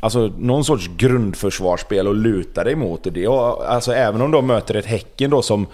Alltså 0.00 0.32
någon 0.38 0.64
sorts 0.64 0.90
grundförsvarsspel 0.96 2.08
att 2.08 2.16
luta 2.16 2.64
dig 2.64 2.74
mot. 2.74 3.06
Och 3.06 3.12
det, 3.12 3.28
och, 3.28 3.72
alltså, 3.72 3.92
även 3.92 4.22
om 4.22 4.30
de 4.30 4.46
möter 4.46 4.74
ett 4.74 4.86
Häcken 4.86 5.30
då 5.30 5.42
som, 5.42 5.66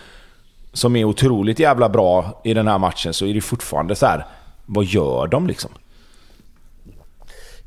som 0.72 0.96
är 0.96 1.04
otroligt 1.04 1.58
jävla 1.58 1.88
bra 1.88 2.40
i 2.44 2.54
den 2.54 2.68
här 2.68 2.78
matchen 2.78 3.14
så 3.14 3.26
är 3.26 3.34
det 3.34 3.40
fortfarande 3.40 3.94
så 3.94 4.06
här. 4.06 4.26
Vad 4.66 4.84
gör 4.84 5.26
de 5.26 5.46
liksom? 5.46 5.70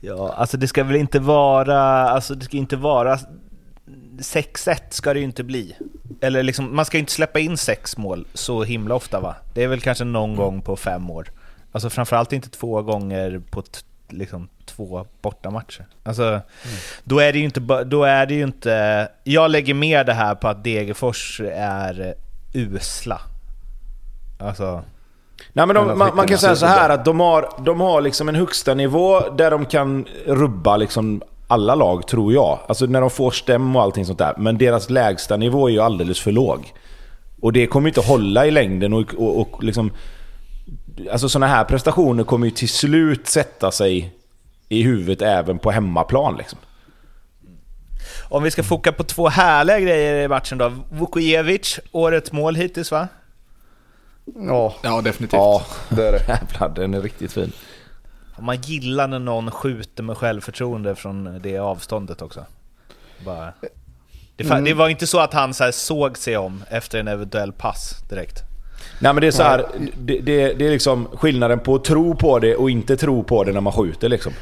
Ja, 0.02 0.34
alltså 0.38 0.58
det 0.58 0.68
ska 0.68 0.84
väl 0.84 0.96
inte 0.96 1.20
vara, 1.20 1.80
alltså 2.10 2.36
det 2.36 2.46
ska 2.46 2.58
inte 2.58 2.76
vara 2.76 3.20
6-1 4.18 4.76
ska 4.90 5.14
det 5.14 5.20
ju 5.20 5.26
inte 5.26 5.44
bli. 5.44 5.76
Eller 6.22 6.44
liksom, 6.44 6.76
man 6.76 6.86
ska 6.86 6.98
ju 6.98 7.00
inte 7.00 7.12
släppa 7.12 7.40
in 7.40 7.58
sex 7.58 7.98
mål 7.98 8.28
så 8.34 8.64
himla 8.64 8.96
ofta 8.96 9.20
va? 9.20 9.36
Det 9.54 9.64
är 9.64 9.68
väl 9.68 9.82
kanske 9.82 10.04
någon 10.04 10.36
gång 10.36 10.62
på 10.62 10.76
fem 10.76 11.10
år. 11.10 11.28
Alltså 11.76 11.90
framförallt 11.90 12.34
inte 12.34 12.50
två 12.50 12.82
gånger 12.82 13.42
på 13.50 13.64
liksom 14.10 14.48
två 14.66 15.06
bortamatcher. 15.22 15.86
Alltså, 16.04 16.42
då 17.04 17.20
är 17.20 17.34
det 17.34 17.40
ju 17.40 17.46
inte, 17.46 17.60
då 17.84 18.04
är 18.04 18.26
det 18.26 18.34
ju 18.34 18.44
inte... 18.44 19.08
Jag 19.24 19.52
lägger 19.52 19.74
mer 19.74 20.04
det 20.04 20.14
här 20.14 20.36
på 20.36 20.48
att 20.48 20.64
Degerfors 20.64 21.42
är 21.54 22.16
usla. 22.54 23.22
Alltså... 24.40 24.84
Nej, 25.54 25.66
men 25.68 25.76
de, 25.76 25.98
man, 25.98 26.16
man 26.16 26.28
kan 26.28 26.38
säga 26.38 26.56
så 26.56 26.66
här 26.66 26.90
att 26.90 27.06
de 27.06 27.20
har, 27.20 27.50
de 27.66 27.80
har 27.80 28.02
liksom 28.02 28.30
en 28.30 28.36
högsta 28.36 28.74
nivå 28.74 29.30
där 29.30 29.52
de 29.52 29.66
kan 29.66 30.06
rubba 30.26 30.78
liksom 30.78 31.22
alla 31.48 31.76
lag, 31.76 32.08
tror 32.08 32.34
jag. 32.34 32.60
Alltså 32.68 32.86
när 32.86 33.02
de 33.02 33.10
får 33.10 33.32
stäm 33.32 33.76
och 33.76 33.82
allting 33.82 34.06
sånt 34.06 34.20
där. 34.20 34.34
Men 34.38 34.58
deras 34.58 34.90
lägsta 34.90 35.38
nivå 35.38 35.70
är 35.70 35.74
ju 35.74 35.80
alldeles 35.80 36.20
för 36.20 36.32
låg. 36.32 36.74
Och 37.42 37.54
det 37.54 37.68
kommer 37.68 37.88
inte 37.88 38.02
hålla 38.02 38.46
i 38.46 38.52
längden 38.52 38.94
och, 38.94 39.14
och, 39.14 39.42
och 39.42 39.64
liksom... 39.64 39.92
Alltså 41.12 41.30
sådana 41.30 41.48
här 41.48 41.64
prestationer 41.64 42.24
kommer 42.24 42.46
ju 42.48 42.52
till 42.52 42.70
slut 42.70 43.28
sätta 43.28 43.72
sig 43.72 44.14
i 44.70 44.82
huvudet 44.84 45.22
även 45.22 45.60
på 45.60 45.72
hemmaplan 45.72 46.38
liksom. 46.38 46.60
Om 48.30 48.44
vi 48.44 48.52
ska 48.52 48.64
foka 48.64 48.92
på 48.92 49.04
två 49.04 49.28
härliga 49.30 49.80
grejer 49.80 50.24
i 50.24 50.28
matchen 50.28 50.58
då. 50.58 50.74
Vukojevic, 50.92 51.80
årets 51.92 52.32
mål 52.32 52.56
hittills 52.56 52.92
va? 52.92 53.08
Ja, 54.36 54.76
Ja, 54.84 55.02
definitivt. 55.02 55.38
Ja, 55.38 55.64
det 55.90 56.08
är 56.08 56.12
det. 56.12 56.24
jävlar 56.28 56.70
den 56.76 56.94
är 56.94 57.02
riktigt 57.02 57.34
fin. 57.34 57.52
Man 58.40 58.62
gillar 58.62 59.08
när 59.08 59.20
någon 59.20 59.52
skjuter 59.52 60.04
med 60.04 60.18
självförtroende 60.18 60.96
från 60.96 61.40
det 61.42 61.58
avståndet 61.58 62.22
också. 62.22 62.46
Bara. 63.26 63.54
Det, 64.36 64.44
fa- 64.44 64.64
det 64.66 64.74
var 64.74 64.90
inte 64.90 65.08
så 65.08 65.20
att 65.20 65.34
han 65.34 65.54
så 65.54 65.64
här 65.64 65.72
såg 65.72 66.18
sig 66.18 66.38
om 66.38 66.64
efter 66.70 67.00
en 67.00 67.08
eventuell 67.08 67.52
pass 67.52 67.96
direkt. 68.10 68.44
Nej 69.00 69.14
men 69.14 69.22
det 69.22 69.28
är 69.28 69.32
så 69.32 69.44
här, 69.44 69.66
det, 69.98 70.20
det, 70.20 70.54
det 70.54 70.68
är 70.68 70.72
liksom 70.72 71.08
skillnaden 71.14 71.60
på 71.60 71.76
att 71.76 71.84
tro 71.84 72.16
på 72.16 72.40
det 72.40 72.56
och 72.56 72.70
inte 72.70 72.98
tro 72.98 73.24
på 73.24 73.44
det 73.44 73.52
när 73.52 73.62
man 73.62 73.74
skjuter 73.74 74.10
liksom. 74.10 74.34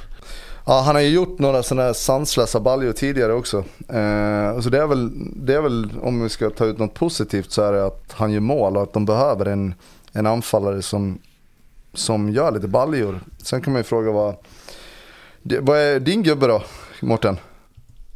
Ja, 0.65 0.81
han 0.85 0.95
har 0.95 1.01
ju 1.01 1.09
gjort 1.09 1.39
några 1.39 1.63
sådana 1.63 1.85
här 1.85 1.93
sanslösa 1.93 2.59
baljor 2.59 2.91
tidigare 2.91 3.33
också. 3.33 3.57
Eh, 3.89 4.59
så 4.59 4.69
det 4.69 4.77
är, 4.77 4.87
väl, 4.87 5.09
det 5.35 5.53
är 5.53 5.61
väl, 5.61 5.89
om 6.01 6.23
vi 6.23 6.29
ska 6.29 6.49
ta 6.49 6.65
ut 6.65 6.77
något 6.77 6.93
positivt 6.93 7.51
så 7.51 7.61
är 7.61 7.73
det 7.73 7.85
att 7.85 8.13
han 8.13 8.31
gör 8.31 8.39
mål 8.39 8.77
och 8.77 8.83
att 8.83 8.93
de 8.93 9.05
behöver 9.05 9.45
en, 9.45 9.73
en 10.11 10.25
anfallare 10.25 10.81
som, 10.81 11.19
som 11.93 12.29
gör 12.29 12.51
lite 12.51 12.67
baljor. 12.67 13.19
Sen 13.43 13.61
kan 13.61 13.73
man 13.73 13.79
ju 13.79 13.83
fråga 13.83 14.11
vad, 14.11 14.35
vad 15.41 15.79
är 15.79 15.99
din 15.99 16.23
gubbe 16.23 16.47
då, 16.47 16.63
Mårten? 17.01 17.37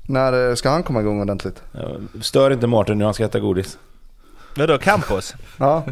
När 0.08 0.50
eh, 0.50 0.56
ska 0.56 0.70
han 0.70 0.84
komma 0.84 1.02
igång 1.02 1.22
ordentligt? 1.22 1.64
Stör 2.22 2.52
inte 2.52 2.68
Mårten 2.68 2.98
nu, 2.98 3.06
han 3.06 3.14
ska 3.14 3.26
äta 3.26 3.40
godis. 3.40 3.78
Vadå, 4.56 4.78
Campos? 4.78 5.36
Ja, 5.58 5.84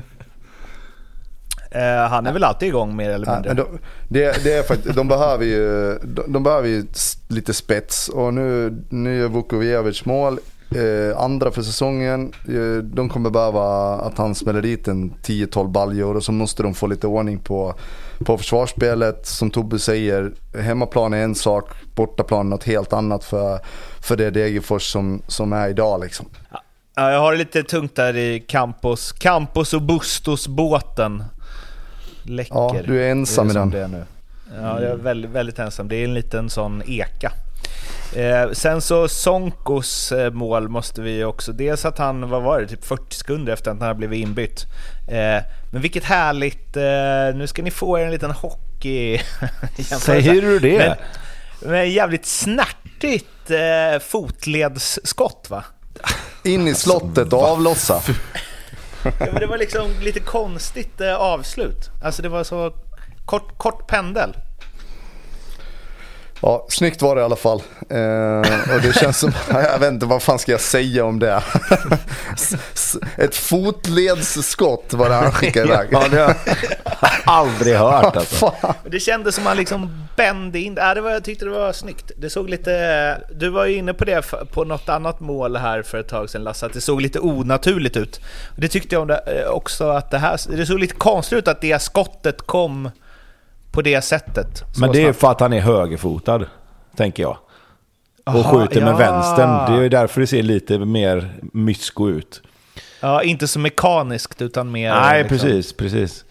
han 2.09 2.27
är 2.27 2.33
väl 2.33 2.43
alltid 2.43 2.67
igång 2.67 2.95
mer 2.95 3.09
eller 3.09 3.27
Ja, 3.27 3.33
mindre? 3.33 3.53
men 3.53 3.57
de, 3.57 3.79
det, 4.07 4.43
det 4.43 4.53
är 4.53 4.63
faktiskt, 4.63 4.95
de 4.95 5.07
behöver 5.07 5.45
ju, 5.45 5.97
de, 6.03 6.33
de 6.33 6.43
behöver 6.43 6.67
ju 6.67 6.85
lite 7.27 7.53
spets 7.53 8.09
och 8.09 8.33
nu, 8.33 8.77
nu 8.89 9.17
gör 9.17 9.27
Vukovic 9.27 10.05
mål. 10.05 10.39
Eh, 10.75 11.21
andra 11.21 11.51
för 11.51 11.61
säsongen. 11.61 12.33
Eh, 12.47 12.83
de 12.83 13.09
kommer 13.09 13.29
behöva 13.29 13.93
att 13.95 14.17
han 14.17 14.35
smäller 14.35 14.61
dit 14.61 14.87
en 14.87 15.13
10-12 15.23 15.67
baljor 15.71 16.15
och 16.15 16.23
så 16.23 16.31
måste 16.31 16.63
de 16.63 16.73
få 16.73 16.87
lite 16.87 17.07
ordning 17.07 17.39
på, 17.39 17.73
på 18.25 18.37
försvarsspelet. 18.37 19.25
Som 19.25 19.51
Tobbe 19.51 19.79
säger, 19.79 20.31
hemmaplan 20.59 21.13
är 21.13 21.23
en 21.23 21.35
sak, 21.35 21.69
bortaplan 21.95 22.49
något 22.49 22.63
helt 22.63 22.93
annat 22.93 23.23
för, 23.23 23.59
för 23.99 24.15
det 24.15 24.29
Degerfors 24.29 24.91
som, 24.91 25.21
som 25.27 25.53
är 25.53 25.69
idag 25.69 26.01
liksom. 26.01 26.25
Ja, 26.95 27.11
jag 27.11 27.19
har 27.19 27.31
det 27.31 27.37
lite 27.37 27.63
tungt 27.63 27.95
där 27.95 28.17
i 28.17 28.39
Campos. 28.47 29.11
Campos 29.11 29.73
och 29.73 29.81
Bustos-båten. 29.81 31.23
Läcker. 32.25 32.55
Ja, 32.55 32.81
du 32.85 33.03
är 33.03 33.11
ensam 33.11 33.47
det 33.47 33.51
i 33.51 33.53
som 33.53 33.69
den. 33.69 33.79
Det 33.79 33.83
är 33.83 33.87
nu. 33.87 34.03
Ja, 34.61 34.81
jag 34.81 34.91
är 34.91 34.95
väldigt, 34.95 35.31
väldigt 35.31 35.59
ensam. 35.59 35.87
Det 35.87 35.95
är 35.95 36.03
en 36.03 36.13
liten 36.13 36.49
sån 36.49 36.83
eka. 36.87 37.31
Eh, 38.15 38.51
sen 38.51 38.81
så 38.81 39.07
Sonkos 39.07 40.11
eh, 40.11 40.31
mål 40.31 40.69
måste 40.69 41.01
vi 41.01 41.23
också... 41.23 41.51
Dels 41.51 41.85
att 41.85 41.97
han, 41.97 42.29
vad 42.29 42.43
var 42.43 42.61
det, 42.61 42.67
typ 42.67 42.85
40 42.85 43.15
sekunder 43.15 43.53
efter 43.53 43.71
att 43.71 43.77
han 43.77 43.87
hade 43.87 43.97
blivit 43.97 44.19
inbytt. 44.19 44.65
Eh, 45.07 45.43
men 45.71 45.81
vilket 45.81 46.03
härligt... 46.03 46.77
Eh, 46.77 47.35
nu 47.35 47.47
ska 47.47 47.61
ni 47.61 47.71
få 47.71 47.99
er 47.99 48.05
en 48.05 48.11
liten 48.11 48.31
hockey... 48.31 49.19
Säger 49.99 50.41
du 50.41 50.59
det? 50.59 50.97
Men, 51.61 51.71
men 51.71 51.91
jävligt 51.91 52.25
snärtigt 52.25 53.51
eh, 53.51 53.99
fotledsskott 54.01 55.47
va? 55.49 55.63
In 56.43 56.67
i 56.67 56.73
slottet 56.73 57.33
och 57.33 57.43
avlossa. 57.43 58.01
Ja, 59.05 59.25
men 59.31 59.35
det 59.39 59.47
var 59.47 59.57
liksom 59.57 59.91
lite 60.01 60.19
konstigt 60.19 61.01
eh, 61.01 61.15
avslut. 61.15 61.89
Alltså 62.03 62.21
det 62.21 62.29
var 62.29 62.43
så 62.43 62.73
kort, 63.25 63.57
kort 63.57 63.87
pendel. 63.87 64.35
Ja, 66.45 66.65
snyggt 66.69 67.01
var 67.01 67.15
det 67.15 67.21
i 67.21 67.23
alla 67.23 67.35
fall. 67.35 67.61
Eh, 67.89 68.75
och 68.75 68.81
det 68.81 68.95
känns 68.99 69.19
som, 69.19 69.31
jag 69.49 69.79
vet 69.79 69.91
inte 69.93 70.05
vad 70.05 70.21
fan 70.21 70.39
ska 70.39 70.51
jag 70.51 70.61
säga 70.61 71.05
om 71.05 71.19
det. 71.19 71.43
Ett 73.17 73.35
fotledsskott 73.35 74.93
var 74.93 75.09
det 75.09 75.15
han 75.15 75.31
skickade 75.31 75.67
iväg. 75.67 75.87
Ja, 75.91 76.07
det 76.11 76.17
har 76.19 76.27
jag 76.27 76.35
aldrig 77.25 77.75
hört 77.75 78.15
alltså. 78.15 78.53
Det 78.89 78.99
kändes 78.99 79.35
som 79.35 79.45
han 79.45 79.57
liksom 79.57 80.07
bände 80.15 80.59
in. 80.59 80.75
Ja, 80.77 80.93
det 80.93 81.01
var, 81.01 81.11
jag 81.11 81.23
tyckte 81.23 81.45
det 81.45 81.51
var 81.51 81.73
snyggt. 81.73 82.11
Det 82.17 82.29
såg 82.29 82.49
lite... 82.49 83.21
Du 83.35 83.49
var 83.49 83.65
ju 83.65 83.75
inne 83.75 83.93
på 83.93 84.05
det 84.05 84.25
på 84.51 84.63
något 84.63 84.89
annat 84.89 85.19
mål 85.19 85.55
här 85.55 85.81
för 85.81 85.97
ett 85.97 86.09
tag 86.09 86.29
sedan 86.29 86.43
Lasse, 86.43 86.65
att 86.65 86.73
det 86.73 86.81
såg 86.81 87.01
lite 87.01 87.19
onaturligt 87.19 87.97
ut. 87.97 88.19
Det 88.55 88.67
tyckte 88.67 88.95
jag 88.95 89.11
eh, 89.11 89.47
också 89.49 89.89
att 89.89 90.11
det 90.11 90.17
här... 90.17 90.39
Det 90.57 90.65
såg 90.65 90.79
lite 90.79 90.95
konstigt 90.95 91.37
ut 91.37 91.47
att 91.47 91.61
det 91.61 91.81
skottet 91.81 92.41
kom 92.41 92.89
på 93.75 93.81
det 93.81 94.01
sättet. 94.01 94.63
Men 94.79 94.91
det 94.91 94.99
är 94.99 95.03
snabbt. 95.03 95.19
för 95.19 95.31
att 95.31 95.39
han 95.39 95.53
är 95.53 95.59
högerfotad, 95.59 96.45
tänker 96.95 97.23
jag. 97.23 97.37
Och 98.25 98.33
Aha, 98.33 98.59
skjuter 98.59 98.81
med 98.81 98.93
ja. 98.93 98.97
vänstern. 98.97 99.73
Det 99.73 99.85
är 99.85 99.89
därför 99.89 100.21
det 100.21 100.27
ser 100.27 100.43
lite 100.43 100.79
mer 100.79 101.33
mysko 101.53 102.09
ut. 102.09 102.41
Ja, 102.99 103.23
inte 103.23 103.47
så 103.47 103.59
mekaniskt 103.59 104.41
utan 104.41 104.71
mer... 104.71 104.93
Nej, 104.93 105.23
liksom- 105.23 105.37
precis, 105.37 105.73
precis. 105.73 106.25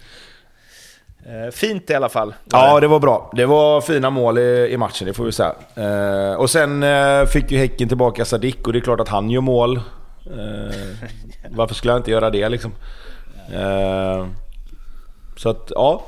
Eh, 1.26 1.51
fint 1.53 1.90
i 1.90 1.95
alla 1.95 2.09
fall. 2.09 2.34
Ja, 2.51 2.80
det 2.80 2.86
var 2.86 3.01
bra. 3.01 3.32
Det 3.36 3.47
var 3.47 3.80
fina 3.80 4.11
mål 4.11 4.38
i, 4.38 4.68
i 4.70 4.76
matchen, 4.76 5.07
det 5.07 5.14
får 5.14 5.24
vi 5.24 5.32
säga. 5.32 5.55
Eh, 5.74 6.34
och 6.34 6.51
sen 6.51 6.82
eh, 6.82 7.24
fick 7.26 7.51
ju 7.51 7.59
Häcken 7.59 7.88
tillbaka 7.88 8.24
Sadik 8.24 8.66
och 8.66 8.72
det 8.72 8.78
är 8.78 8.80
klart 8.80 9.01
att 9.01 9.09
han 9.09 9.30
gör 9.30 9.40
mål. 9.40 9.76
Eh, 9.76 10.74
varför 11.51 11.74
skulle 11.74 11.92
jag 11.92 12.01
inte 12.01 12.11
göra 12.11 12.30
det 12.30 12.49
liksom? 12.49 12.72
Eh, 13.53 14.26
så 15.36 15.49
att, 15.49 15.72
ja. 15.74 16.05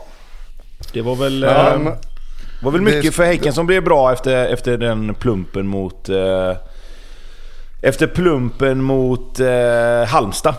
Det 0.92 1.02
var 1.02 1.16
väl... 1.16 1.40
Men- 1.40 1.92
var 2.62 2.70
väl 2.70 2.80
mycket 2.80 3.02
det- 3.02 3.12
för 3.12 3.24
Häcken 3.24 3.52
som 3.52 3.66
blev 3.66 3.84
bra 3.84 4.12
efter, 4.12 4.46
efter 4.46 4.78
den 4.78 5.14
plumpen 5.14 5.66
mot... 5.66 6.08
Eh, 6.08 6.56
efter 7.82 8.06
plumpen 8.06 8.82
mot 8.82 9.40
eh, 9.40 10.04
Halmstad. 10.06 10.54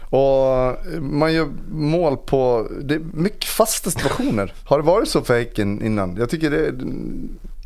Och 0.00 0.76
man 1.00 1.32
gör 1.32 1.48
mål 1.70 2.16
på... 2.16 2.68
Det 2.82 2.94
är 2.94 3.00
mycket 3.12 3.44
fasta 3.44 3.90
situationer. 3.90 4.52
Har 4.64 4.78
det 4.78 4.84
varit 4.84 5.08
så 5.08 5.20
för 5.20 5.38
Häcken 5.38 5.82
innan? 5.82 6.16
Jag 6.16 6.30
tycker 6.30 6.50
det 6.50 6.66
är 6.66 6.74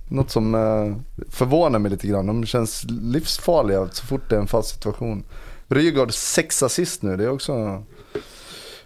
något 0.09 0.31
som 0.31 0.55
eh, 0.55 1.21
förvånar 1.31 1.79
mig 1.79 1.91
lite 1.91 2.07
grann. 2.07 2.27
De 2.27 2.47
känns 2.47 2.85
livsfarliga 2.89 3.89
så 3.93 4.07
fort 4.07 4.31
det 4.31 4.37
är 4.37 4.41
en 4.41 4.47
fast 4.47 4.69
situation. 4.69 5.25
Rygaard 5.69 6.15
sex 6.15 6.63
assist 6.63 7.03
nu. 7.03 7.17
Det 7.17 7.25
är 7.25 7.31
också... 7.31 7.83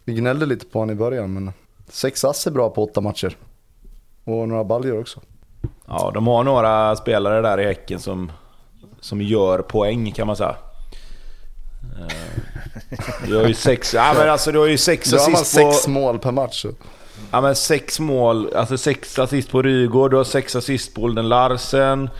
Vi 0.05 0.15
gnällde 0.15 0.47
lite 0.47 0.67
på 0.67 0.79
honom 0.79 0.97
i 0.97 0.99
början 0.99 1.33
men 1.33 1.53
sex 1.89 2.25
ass 2.25 2.47
är 2.47 2.51
bra 2.51 2.71
på 2.71 2.85
åtta 2.85 3.01
matcher. 3.01 3.37
Och 4.25 4.49
några 4.49 4.65
baljor 4.65 5.01
också. 5.01 5.21
Ja, 5.87 6.11
de 6.15 6.27
har 6.27 6.45
några 6.45 6.97
spelare 6.97 7.41
där 7.41 7.61
i 7.61 7.65
Häcken 7.65 8.01
som, 8.01 8.33
som 9.01 9.23
gör 9.23 9.59
poäng 9.59 10.13
kan 10.13 10.27
man 10.27 10.37
säga. 10.37 10.57
Eh, 12.01 12.43
Du 13.29 13.37
har 13.37 13.47
ju 13.47 13.55
sex, 13.55 13.95
ja, 13.95 14.15
men 14.19 14.31
alltså, 14.31 14.53
du 14.53 14.59
har 14.59 14.67
ju 14.67 14.79
sex 14.79 15.13
assist 15.13 15.37
på... 15.37 15.73
sex 15.73 15.87
mål 15.89 16.19
per 16.19 16.33
match. 16.33 16.65
Ja, 17.31 17.41
men 17.41 17.55
sex 17.55 18.01
mål, 18.01 18.55
alltså 18.55 18.79
sex 18.79 19.19
assist 19.19 19.51
på 19.51 19.63
Rygaard, 19.63 20.11
du 20.11 20.17
har 20.17 20.25
sex 20.25 20.57
assist 20.57 20.95
på 20.95 21.03
Olden 21.03 21.29
Larsen. 21.29 22.11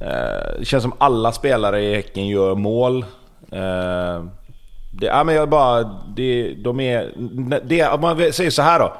Eh, 0.00 0.58
Det 0.58 0.64
känns 0.64 0.82
som 0.82 0.92
alla 0.98 1.32
spelare 1.32 1.82
i 1.82 1.94
Häcken 1.94 2.26
gör 2.28 2.54
mål. 2.54 3.04
Det, 5.00 5.06
ja, 5.06 5.24
men 5.24 5.34
jag 5.34 5.48
bara... 5.48 5.84
Det, 6.16 6.54
de 6.54 6.80
är... 6.80 7.12
Det, 7.64 7.88
om 7.88 8.00
man 8.00 8.32
säger 8.32 8.50
så 8.50 8.62
här 8.62 8.78
då. 8.78 8.96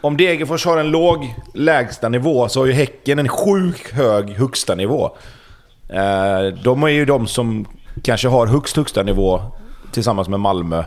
Om 0.00 0.16
Degerfors 0.16 0.66
har 0.66 0.78
en 0.78 0.90
låg 0.90 1.34
lägsta 1.54 2.08
nivå 2.08 2.48
så 2.48 2.60
har 2.60 2.66
ju 2.66 2.72
Häcken 2.72 3.18
en 3.18 3.28
sjukt 3.28 3.90
hög 3.92 4.30
högsta 4.30 4.74
nivå. 4.74 5.16
Eh, 5.88 6.54
De 6.64 6.82
är 6.82 6.88
ju 6.88 7.04
de 7.04 7.26
som 7.26 7.66
kanske 8.02 8.28
har 8.28 8.46
högst 8.46 8.76
högsta 8.76 9.02
nivå 9.02 9.42
tillsammans 9.92 10.28
med 10.28 10.40
Malmö. 10.40 10.84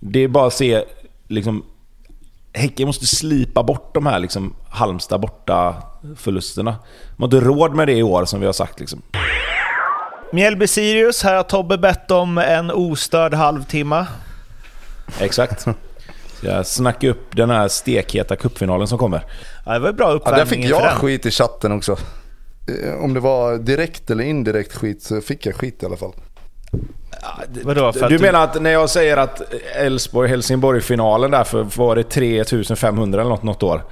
Det 0.00 0.20
är 0.24 0.28
bara 0.28 0.46
att 0.46 0.54
se 0.54 0.84
liksom 1.28 1.62
Häcken 2.52 2.86
måste 2.86 3.06
slipa 3.06 3.62
bort 3.62 3.94
de 3.94 4.06
här 4.06 4.18
liksom 4.18 4.54
Halmstad 4.68 5.20
borta 5.20 5.74
förlusterna. 6.16 6.76
De 7.16 7.22
har 7.22 7.26
inte 7.26 7.40
råd 7.40 7.74
med 7.74 7.88
det 7.88 7.92
i 7.94 8.02
år 8.02 8.24
som 8.24 8.40
vi 8.40 8.46
har 8.46 8.52
sagt 8.52 8.80
liksom. 8.80 9.02
Mjällby-Sirius, 10.30 11.24
här 11.24 11.36
har 11.36 11.42
Tobbe 11.42 11.78
bett 11.78 12.10
om 12.10 12.38
en 12.38 12.70
ostörd 12.70 13.34
halvtimme. 13.34 14.06
Exakt. 15.20 15.66
Jag 16.40 16.66
snackar 16.66 17.08
upp 17.08 17.36
den 17.36 17.50
här 17.50 17.68
stekheta 17.68 18.36
cupfinalen 18.36 18.88
som 18.88 18.98
kommer. 18.98 19.24
Ja, 19.66 19.72
det 19.72 19.78
var 19.78 19.92
bra 19.92 20.08
Ja, 20.08 20.12
uppvärmning 20.14 20.38
där 20.44 20.56
fick 20.56 20.64
jag 20.70 20.82
den. 20.82 20.96
skit 20.96 21.26
i 21.26 21.30
chatten 21.30 21.72
också. 21.72 21.96
Eh, 22.84 23.04
Om 23.04 23.14
det 23.14 23.20
var 23.20 23.56
direkt 23.58 24.10
eller 24.10 24.24
indirekt 24.24 24.76
skit 24.76 25.02
så 25.02 25.20
fick 25.20 25.46
jag 25.46 25.54
skit 25.54 25.82
i 25.82 25.86
alla 25.86 25.96
fall. 25.96 26.12
Vadå, 27.62 27.92
för 27.92 28.04
att 28.04 28.10
Du 28.10 28.18
menar 28.18 28.44
att 28.44 28.62
när 28.62 28.70
jag 28.70 28.90
säger 28.90 29.16
att 29.16 29.42
Elfsborg-Helsingborg-finalen 29.76 31.30
där 31.30 31.44
för 31.44 31.62
var 31.76 31.96
det 31.96 32.02
3500 32.02 33.20
eller 33.20 33.30
något, 33.30 33.42
något 33.42 33.62
år? 33.62 33.82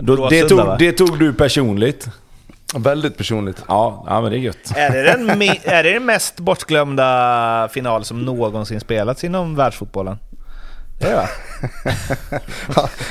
Då, 0.00 0.28
det, 0.28 0.42
tog, 0.48 0.78
det 0.78 0.92
tog 0.92 1.18
du 1.18 1.32
personligt? 1.34 2.08
Väldigt 2.74 3.16
personligt. 3.16 3.62
Ja, 3.68 4.04
ja 4.06 4.20
men 4.20 4.30
det 4.30 4.36
är 4.36 4.40
gött. 4.40 4.72
Är 4.76 4.90
det, 4.90 5.02
den, 5.02 5.42
är 5.64 5.82
det 5.82 5.92
den 5.92 6.04
mest 6.04 6.36
bortglömda 6.40 7.68
final 7.72 8.04
som 8.04 8.24
någonsin 8.24 8.80
spelats 8.80 9.24
inom 9.24 9.56
världsfotbollen? 9.56 10.18
Det 11.00 11.06
är 11.06 11.16
det? 11.16 11.28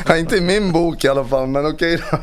Ja, 0.08 0.18
inte 0.18 0.36
i 0.36 0.42
min 0.42 0.72
bok 0.72 1.04
i 1.04 1.08
alla 1.10 1.26
fall, 1.26 1.48
men 1.48 1.66
okej 1.66 1.98
då. 2.12 2.18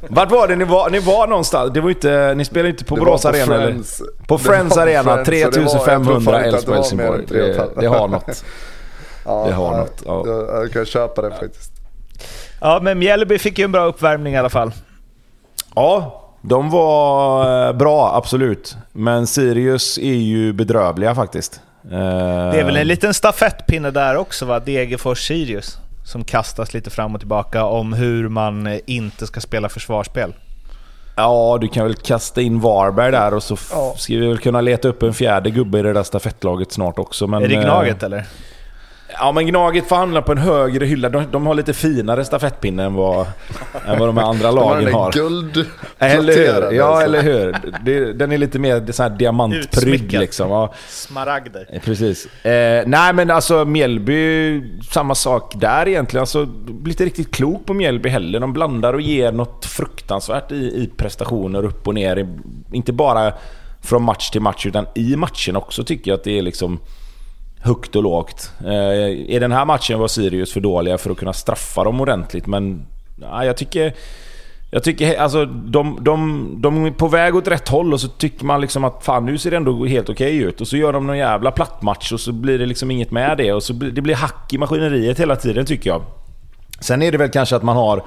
Vart 0.08 0.30
var 0.30 0.48
det 0.48 0.56
ni 0.56 0.64
var, 0.64 0.90
ni 0.90 0.98
var 0.98 1.26
någonstans? 1.26 1.72
Det 1.74 1.80
var 1.80 1.90
inte, 1.90 2.34
ni 2.36 2.44
spelade 2.44 2.68
inte 2.68 2.84
på 2.84 2.96
Borås 2.96 3.24
Arena 3.24 3.46
Friends. 3.46 4.00
eller? 4.00 4.26
På 4.26 4.38
Friends 4.38 4.74
på 4.74 4.80
Arena, 4.80 5.24
Friends, 5.24 5.46
och 5.46 5.52
det 5.52 5.60
var- 5.60 5.64
jag 5.64 5.74
tror 5.74 5.84
3500 5.84 6.32
fan 6.32 6.44
inte 6.44 6.58
att 6.58 6.66
det 6.66 6.70
var 6.72 6.96
mer 6.96 7.04
än 7.04 7.20
Elfsborg-Helsingborg. 7.20 7.26
Det, 7.28 7.80
det 7.80 7.86
har 7.86 8.08
något. 8.08 8.44
Ja, 9.24 9.44
Det 9.48 9.52
har 9.52 9.76
något, 9.76 10.02
ja. 10.06 10.22
Jag, 10.26 10.62
jag 10.62 10.72
kan 10.72 10.84
köpa 10.86 11.22
det 11.22 11.30
faktiskt. 11.30 11.72
Ja, 12.60 12.78
men 12.82 12.98
Mjällby 12.98 13.38
fick 13.38 13.58
ju 13.58 13.64
en 13.64 13.72
bra 13.72 13.84
uppvärmning 13.84 14.34
i 14.34 14.38
alla 14.38 14.50
fall. 14.50 14.72
Ja, 15.74 16.18
de 16.42 16.70
var 16.70 17.66
eh, 17.68 17.72
bra, 17.72 18.12
absolut. 18.14 18.76
Men 18.92 19.26
Sirius 19.26 19.98
är 19.98 20.14
ju 20.14 20.52
bedrövliga 20.52 21.14
faktiskt. 21.14 21.60
Det 21.90 21.96
är 22.60 22.64
väl 22.64 22.76
en 22.76 22.86
liten 22.88 23.14
stafettpinne 23.14 23.90
där 23.90 24.16
också 24.16 24.46
va? 24.46 24.58
Degerfors-Sirius. 24.60 25.78
Som 26.04 26.24
kastas 26.24 26.74
lite 26.74 26.90
fram 26.90 27.14
och 27.14 27.20
tillbaka 27.20 27.64
om 27.64 27.92
hur 27.92 28.28
man 28.28 28.66
eh, 28.66 28.78
inte 28.86 29.26
ska 29.26 29.40
spela 29.40 29.68
försvarsspel. 29.68 30.34
Ja, 31.16 31.58
du 31.60 31.68
kan 31.68 31.84
väl 31.84 31.94
kasta 31.94 32.40
in 32.40 32.60
Varberg 32.60 33.12
där 33.12 33.34
och 33.34 33.42
så 33.42 33.56
Ja. 33.72 33.94
ska 33.96 34.14
vi 34.14 34.26
väl 34.26 34.38
kunna 34.38 34.60
leta 34.60 34.88
upp 34.88 35.02
en 35.02 35.14
fjärde 35.14 35.50
gubbe 35.50 35.78
i 35.78 35.82
det 35.82 35.92
där 35.92 36.02
stafettlaget 36.02 36.72
snart 36.72 36.98
också. 36.98 37.26
Men, 37.26 37.42
är 37.42 37.48
det 37.48 37.54
eh, 37.54 37.62
Gnaget 37.62 38.02
eller? 38.02 38.24
Ja, 39.18 39.32
men 39.32 39.46
Gnaget 39.46 39.88
får 39.88 39.96
hamna 39.96 40.22
på 40.22 40.32
en 40.32 40.38
högre 40.38 40.84
hylla. 40.86 41.08
De, 41.08 41.24
de 41.32 41.46
har 41.46 41.54
lite 41.54 41.72
finare 41.72 42.24
stafettpinne 42.24 42.84
än 42.84 42.94
vad, 42.94 43.26
än 43.86 43.98
vad 43.98 44.08
de 44.08 44.16
här 44.16 44.24
andra 44.24 44.52
De 44.52 44.58
har 44.58 44.64
lagen 44.70 44.84
den 44.84 44.94
har. 44.94 45.12
där 45.12 45.18
guld 45.20 45.66
Eller 45.98 46.36
hur? 46.36 46.72
Ja, 46.76 46.84
alltså. 46.84 47.04
eller 47.04 47.22
hur? 47.22 47.56
Det, 47.84 48.12
den 48.12 48.32
är 48.32 48.38
lite 48.38 48.58
mer 48.58 48.92
så 48.92 49.02
här 49.02 49.10
diamantprydd 49.10 50.12
liksom. 50.12 50.50
Ja, 50.50 50.74
Smaragder. 50.88 51.66
eh, 51.72 51.80
precis. 51.80 52.26
Eh, 52.44 52.82
nej 52.86 53.12
men 53.12 53.30
alltså 53.30 53.64
Mjällby, 53.64 54.62
samma 54.90 55.14
sak 55.14 55.52
där 55.56 55.88
egentligen. 55.88 56.20
Alltså, 56.20 56.44
det 56.44 56.72
blir 56.72 56.92
inte 56.92 57.04
riktigt 57.04 57.34
klok 57.34 57.66
på 57.66 57.74
Mjällby 57.74 58.08
heller. 58.08 58.40
De 58.40 58.52
blandar 58.52 58.92
och 58.94 59.00
ger 59.00 59.32
något 59.32 59.64
fruktansvärt 59.66 60.52
i, 60.52 60.54
i 60.56 60.90
prestationer 60.96 61.64
upp 61.64 61.88
och 61.88 61.94
ner. 61.94 62.28
Inte 62.72 62.92
bara 62.92 63.32
från 63.82 64.02
match 64.02 64.30
till 64.30 64.40
match 64.40 64.66
utan 64.66 64.86
i 64.94 65.16
matchen 65.16 65.56
också 65.56 65.84
tycker 65.84 66.10
jag 66.10 66.18
att 66.18 66.24
det 66.24 66.38
är 66.38 66.42
liksom 66.42 66.80
högt 67.62 67.96
och 67.96 68.02
lågt. 68.02 68.52
Eh, 68.66 69.08
I 69.08 69.38
den 69.40 69.52
här 69.52 69.64
matchen 69.64 69.98
var 69.98 70.08
Sirius 70.08 70.52
för 70.52 70.60
dåliga 70.60 70.98
för 70.98 71.10
att 71.10 71.16
kunna 71.16 71.32
straffa 71.32 71.84
dem 71.84 72.00
ordentligt 72.00 72.46
men 72.46 72.86
ja, 73.20 73.44
jag 73.44 73.56
tycker... 73.56 73.94
Jag 74.74 74.82
tycker 74.84 75.20
alltså 75.20 75.44
de, 75.44 75.98
de, 76.00 76.48
de 76.62 76.84
är 76.84 76.90
på 76.90 77.08
väg 77.08 77.36
åt 77.36 77.48
rätt 77.48 77.68
håll 77.68 77.92
och 77.92 78.00
så 78.00 78.08
tycker 78.08 78.44
man 78.44 78.60
liksom 78.60 78.84
att 78.84 79.04
fan 79.04 79.26
nu 79.26 79.38
ser 79.38 79.50
det 79.50 79.56
ändå 79.56 79.86
helt 79.86 80.08
okej 80.08 80.36
ut. 80.36 80.60
Och 80.60 80.68
så 80.68 80.76
gör 80.76 80.92
de 80.92 81.06
någon 81.06 81.18
jävla 81.18 81.50
plattmatch 81.50 82.12
och 82.12 82.20
så 82.20 82.32
blir 82.32 82.58
det 82.58 82.66
liksom 82.66 82.90
inget 82.90 83.10
med 83.10 83.38
det. 83.38 83.52
Och 83.52 83.62
så 83.62 83.74
blir, 83.74 83.90
det 83.90 84.00
blir 84.00 84.14
hack 84.14 84.52
i 84.52 84.58
maskineriet 84.58 85.20
hela 85.20 85.36
tiden 85.36 85.66
tycker 85.66 85.90
jag. 85.90 86.02
Sen 86.80 87.02
är 87.02 87.12
det 87.12 87.18
väl 87.18 87.28
kanske 87.28 87.56
att 87.56 87.62
man 87.62 87.76
har 87.76 88.02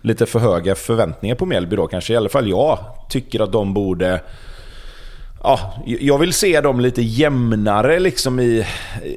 lite 0.00 0.26
för 0.26 0.38
höga 0.38 0.74
förväntningar 0.74 1.34
på 1.34 1.46
Mjällby 1.46 1.76
då 1.76 1.86
kanske. 1.86 2.12
I 2.12 2.16
alla 2.16 2.28
fall 2.28 2.48
jag 2.48 2.78
tycker 3.08 3.40
att 3.40 3.52
de 3.52 3.74
borde... 3.74 4.20
Ja, 5.42 5.72
jag 5.84 6.18
vill 6.18 6.32
se 6.32 6.60
dem 6.60 6.80
lite 6.80 7.02
jämnare 7.02 7.98
liksom 7.98 8.40
i, 8.40 8.66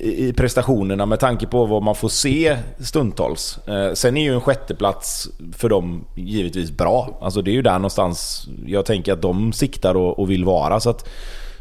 i 0.01 0.33
prestationerna 0.33 1.05
med 1.05 1.19
tanke 1.19 1.47
på 1.47 1.65
vad 1.65 1.83
man 1.83 1.95
får 1.95 2.09
se 2.09 2.57
stundtals. 2.79 3.59
Eh, 3.67 3.93
sen 3.93 4.17
är 4.17 4.23
ju 4.23 4.33
en 4.33 4.41
sjätteplats 4.41 5.29
för 5.57 5.69
dem 5.69 6.05
givetvis 6.15 6.71
bra. 6.71 7.19
Alltså 7.21 7.41
det 7.41 7.51
är 7.51 7.53
ju 7.53 7.61
där 7.61 7.73
någonstans 7.73 8.47
jag 8.65 8.85
tänker 8.85 9.13
att 9.13 9.21
de 9.21 9.53
siktar 9.53 9.95
och, 9.95 10.19
och 10.19 10.31
vill 10.31 10.45
vara. 10.45 10.79
Så 10.79 10.89
att, 10.89 11.09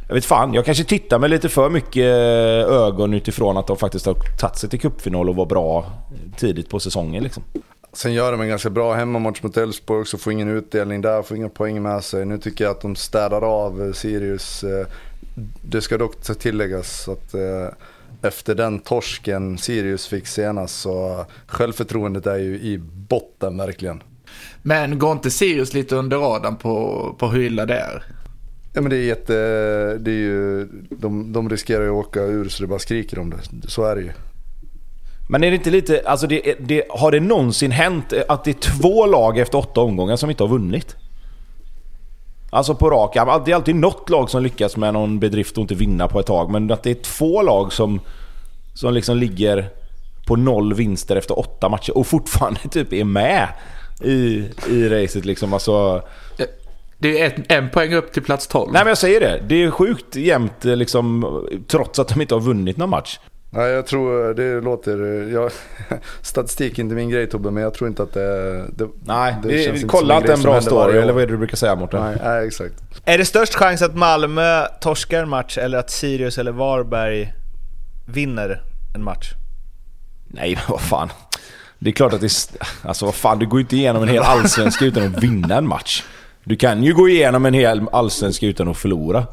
jag 0.09 0.15
vet 0.15 0.25
fan, 0.25 0.55
jag 0.55 0.65
kanske 0.65 0.85
tittar 0.85 1.19
med 1.19 1.31
lite 1.31 1.49
för 1.49 1.71
mycket 1.71 2.05
eh, 2.05 2.75
ögon 2.77 3.15
utifrån 3.15 3.57
att 3.57 3.67
de 3.67 3.77
faktiskt 3.77 4.07
har 4.07 4.17
tagit 4.41 4.57
sig 4.57 4.71
till 4.71 4.81
cupfinal 4.81 5.29
och 5.29 5.37
var 5.37 5.47
bra 5.47 5.85
tidigt 6.37 6.69
på 6.71 6.81
säsongen. 6.81 7.23
Liksom. 7.23 7.43
Sen 7.93 8.13
gör 8.13 8.33
de 8.33 8.41
en 8.41 8.49
ganska 8.49 8.71
bra 8.71 8.95
hemmamatch 8.95 9.43
mot 9.43 9.57
Elfsborg 9.57 10.01
också, 10.01 10.19
får 10.19 10.33
ingen 10.33 10.49
utdelning 10.49 11.01
där, 11.01 11.23
får 11.23 11.37
inga 11.37 11.49
poäng 11.49 11.83
med 11.83 12.05
sig. 12.05 12.25
Nu 12.27 12.39
tycker 12.39 12.65
jag 12.65 12.71
att 12.71 12.81
de 12.81 12.97
städar 12.97 13.43
av 13.43 13.83
eh, 13.83 13.93
Sirius. 13.93 14.65
Eh, 14.65 14.87
Det 15.63 15.81
ska 15.81 15.99
dock 15.99 16.23
tilläggas 16.39 17.09
att 17.09 17.35
eh, 17.35 17.69
efter 18.23 18.55
den 18.55 18.79
torsken 18.79 19.59
Sirius 19.59 20.07
fick 20.07 20.27
senast 20.27 20.81
så 20.81 21.25
självförtroendet 21.47 22.27
är 22.27 22.39
ju 22.39 22.55
i 22.61 22.79
botten 23.09 23.57
verkligen. 23.57 24.03
Men 24.63 24.99
går 24.99 25.13
inte 25.13 25.31
Sirius 25.31 25.75
lite 25.75 25.97
under 25.97 26.19
radarn 26.19 26.57
på, 26.57 27.17
på 27.19 27.29
hur 27.29 27.41
illa 27.43 27.67
det 27.67 27.79
är? 27.79 28.05
Ja 28.75 28.81
men 28.81 28.91
det 28.91 28.97
är 28.97 29.03
jätte, 29.03 29.35
det 29.99 30.11
är 30.11 30.15
ju, 30.15 30.69
de, 30.91 31.33
de 31.33 31.51
riskerar 31.51 31.83
ju 31.83 31.89
att 31.91 32.07
åka 32.07 32.23
ur 32.23 32.49
så 32.49 32.63
det 32.63 32.67
bara 32.67 32.79
skriker 32.79 33.19
om 33.19 33.31
det. 33.31 33.69
Så 33.71 33.85
är 33.85 33.97
det 33.97 34.03
ju. 34.03 34.11
Men 35.29 35.45
är 35.45 35.51
det 35.51 35.57
inte 35.57 35.71
lite, 35.71 36.03
alltså 36.07 36.27
det, 36.27 36.55
det, 36.61 36.85
har 36.91 37.11
det 37.11 37.21
någonsin 37.21 37.71
hänt 37.71 38.13
att 38.29 38.45
det 38.45 38.51
är 38.51 38.81
två 38.81 39.07
lag 39.07 39.39
efter 39.39 39.59
åtta 39.59 39.81
omgångar 39.81 40.17
som 40.17 40.31
inte 40.31 40.43
har 40.43 40.49
vunnit? 40.49 40.97
Alltså 42.51 42.75
på 42.75 42.91
rak 42.91 43.17
arm. 43.17 43.43
Det 43.45 43.51
är 43.51 43.55
alltid 43.55 43.75
något 43.75 44.11
lag 44.11 44.31
som 44.31 44.43
lyckas 44.43 44.77
med 44.77 44.93
någon 44.93 45.19
bedrift 45.21 45.57
och 45.57 45.63
inte 45.63 45.75
vinna 45.75 46.09
på 46.09 46.21
ett 46.21 46.27
tag. 46.27 46.51
Men 46.51 46.71
att 46.71 46.83
det 46.83 46.91
är 46.91 46.95
två 46.95 47.43
lag 47.43 47.73
som, 47.73 48.01
som 48.75 48.95
liksom 48.95 49.17
ligger 49.17 49.69
på 50.27 50.37
noll 50.37 50.75
vinster 50.75 51.17
efter 51.17 51.39
åtta 51.39 51.69
matcher 51.69 51.99
och 51.99 52.07
fortfarande 52.07 52.61
typ 52.71 52.93
är 52.93 53.05
med 53.05 53.49
i, 54.05 54.45
i 54.71 54.89
racet 54.89 55.25
liksom. 55.25 55.53
Alltså, 55.53 56.03
Det 56.99 57.21
är 57.21 57.27
ett, 57.27 57.53
en 57.53 57.71
poäng 57.71 57.95
upp 57.95 58.13
till 58.13 58.23
plats 58.23 58.47
12. 58.47 58.73
nej 58.73 58.83
men 58.83 58.89
jag 58.89 58.99
säger 58.99 59.21
det. 59.21 59.43
Det 59.49 59.63
är 59.63 59.71
sjukt 59.71 60.17
jämnt 60.17 60.65
liksom, 60.65 61.27
trots 61.69 61.99
att 61.99 62.09
de 62.09 62.21
inte 62.21 62.35
har 62.35 62.41
vunnit 62.41 62.77
någon 62.77 62.91
match. 62.91 63.19
Nej, 63.55 63.71
jag 63.71 63.87
tror 63.87 64.35
det 64.35 64.61
låter... 64.61 64.99
Jag, 65.33 65.53
statistik 66.23 66.79
är 66.79 66.83
inte 66.83 66.95
min 66.95 67.11
grej 67.11 67.27
Tobbe, 67.27 67.51
men 67.51 67.63
jag 67.63 67.75
tror 67.75 67.89
inte 67.89 68.03
att 68.03 68.13
det... 68.13 68.65
det 68.69 68.89
Nej, 69.05 69.37
det 69.43 69.65
känns 69.65 69.77
inte 69.77 69.89
kolla 69.89 70.15
som 70.15 70.19
att 70.19 70.27
det 70.27 70.33
är 70.33 70.37
grej 70.37 70.47
en 70.47 70.53
bra 70.53 70.61
story, 70.61 70.99
eller 70.99 71.13
vad 71.13 71.23
är 71.23 71.27
det 71.27 71.33
du 71.33 71.39
brukar 71.39 71.57
säga 71.57 71.75
Mårten? 71.75 72.03
Nej, 72.03 72.17
nej, 72.25 72.47
exakt. 72.47 72.75
Är 73.05 73.19
det 73.19 73.25
störst 73.25 73.55
chans 73.55 73.83
att 73.83 73.95
Malmö 73.95 74.67
torskar 74.81 75.23
en 75.23 75.29
match 75.29 75.59
eller 75.59 75.79
att 75.79 75.91
Sirius 75.91 76.39
eller 76.39 76.53
Varberg 76.53 77.33
vinner 78.07 78.63
en 78.95 79.05
match? 79.05 79.33
Nej, 80.27 80.55
men 80.55 80.65
vad 80.69 80.81
fan. 80.81 81.09
Det 81.79 81.91
är 81.91 81.95
klart 81.95 82.13
att 82.13 82.21
det 82.21 82.27
är... 82.27 82.89
Alltså 82.89 83.05
vad 83.05 83.15
fan, 83.15 83.39
du 83.39 83.47
går 83.47 83.61
ju 83.61 83.63
inte 83.63 83.77
igenom 83.77 84.03
en 84.03 84.09
hel 84.09 84.23
allsvenska 84.23 84.85
utan 84.85 85.03
att 85.07 85.23
vinna 85.23 85.57
en 85.57 85.67
match. 85.67 86.05
Du 86.45 86.57
kan 86.57 86.83
ju 86.83 86.95
gå 86.95 87.09
igenom 87.09 87.47
en 87.47 87.55
hel 87.55 87.89
allsvenska 87.93 88.47
utan 88.47 88.69
att 88.69 88.77
förlora. 88.77 89.27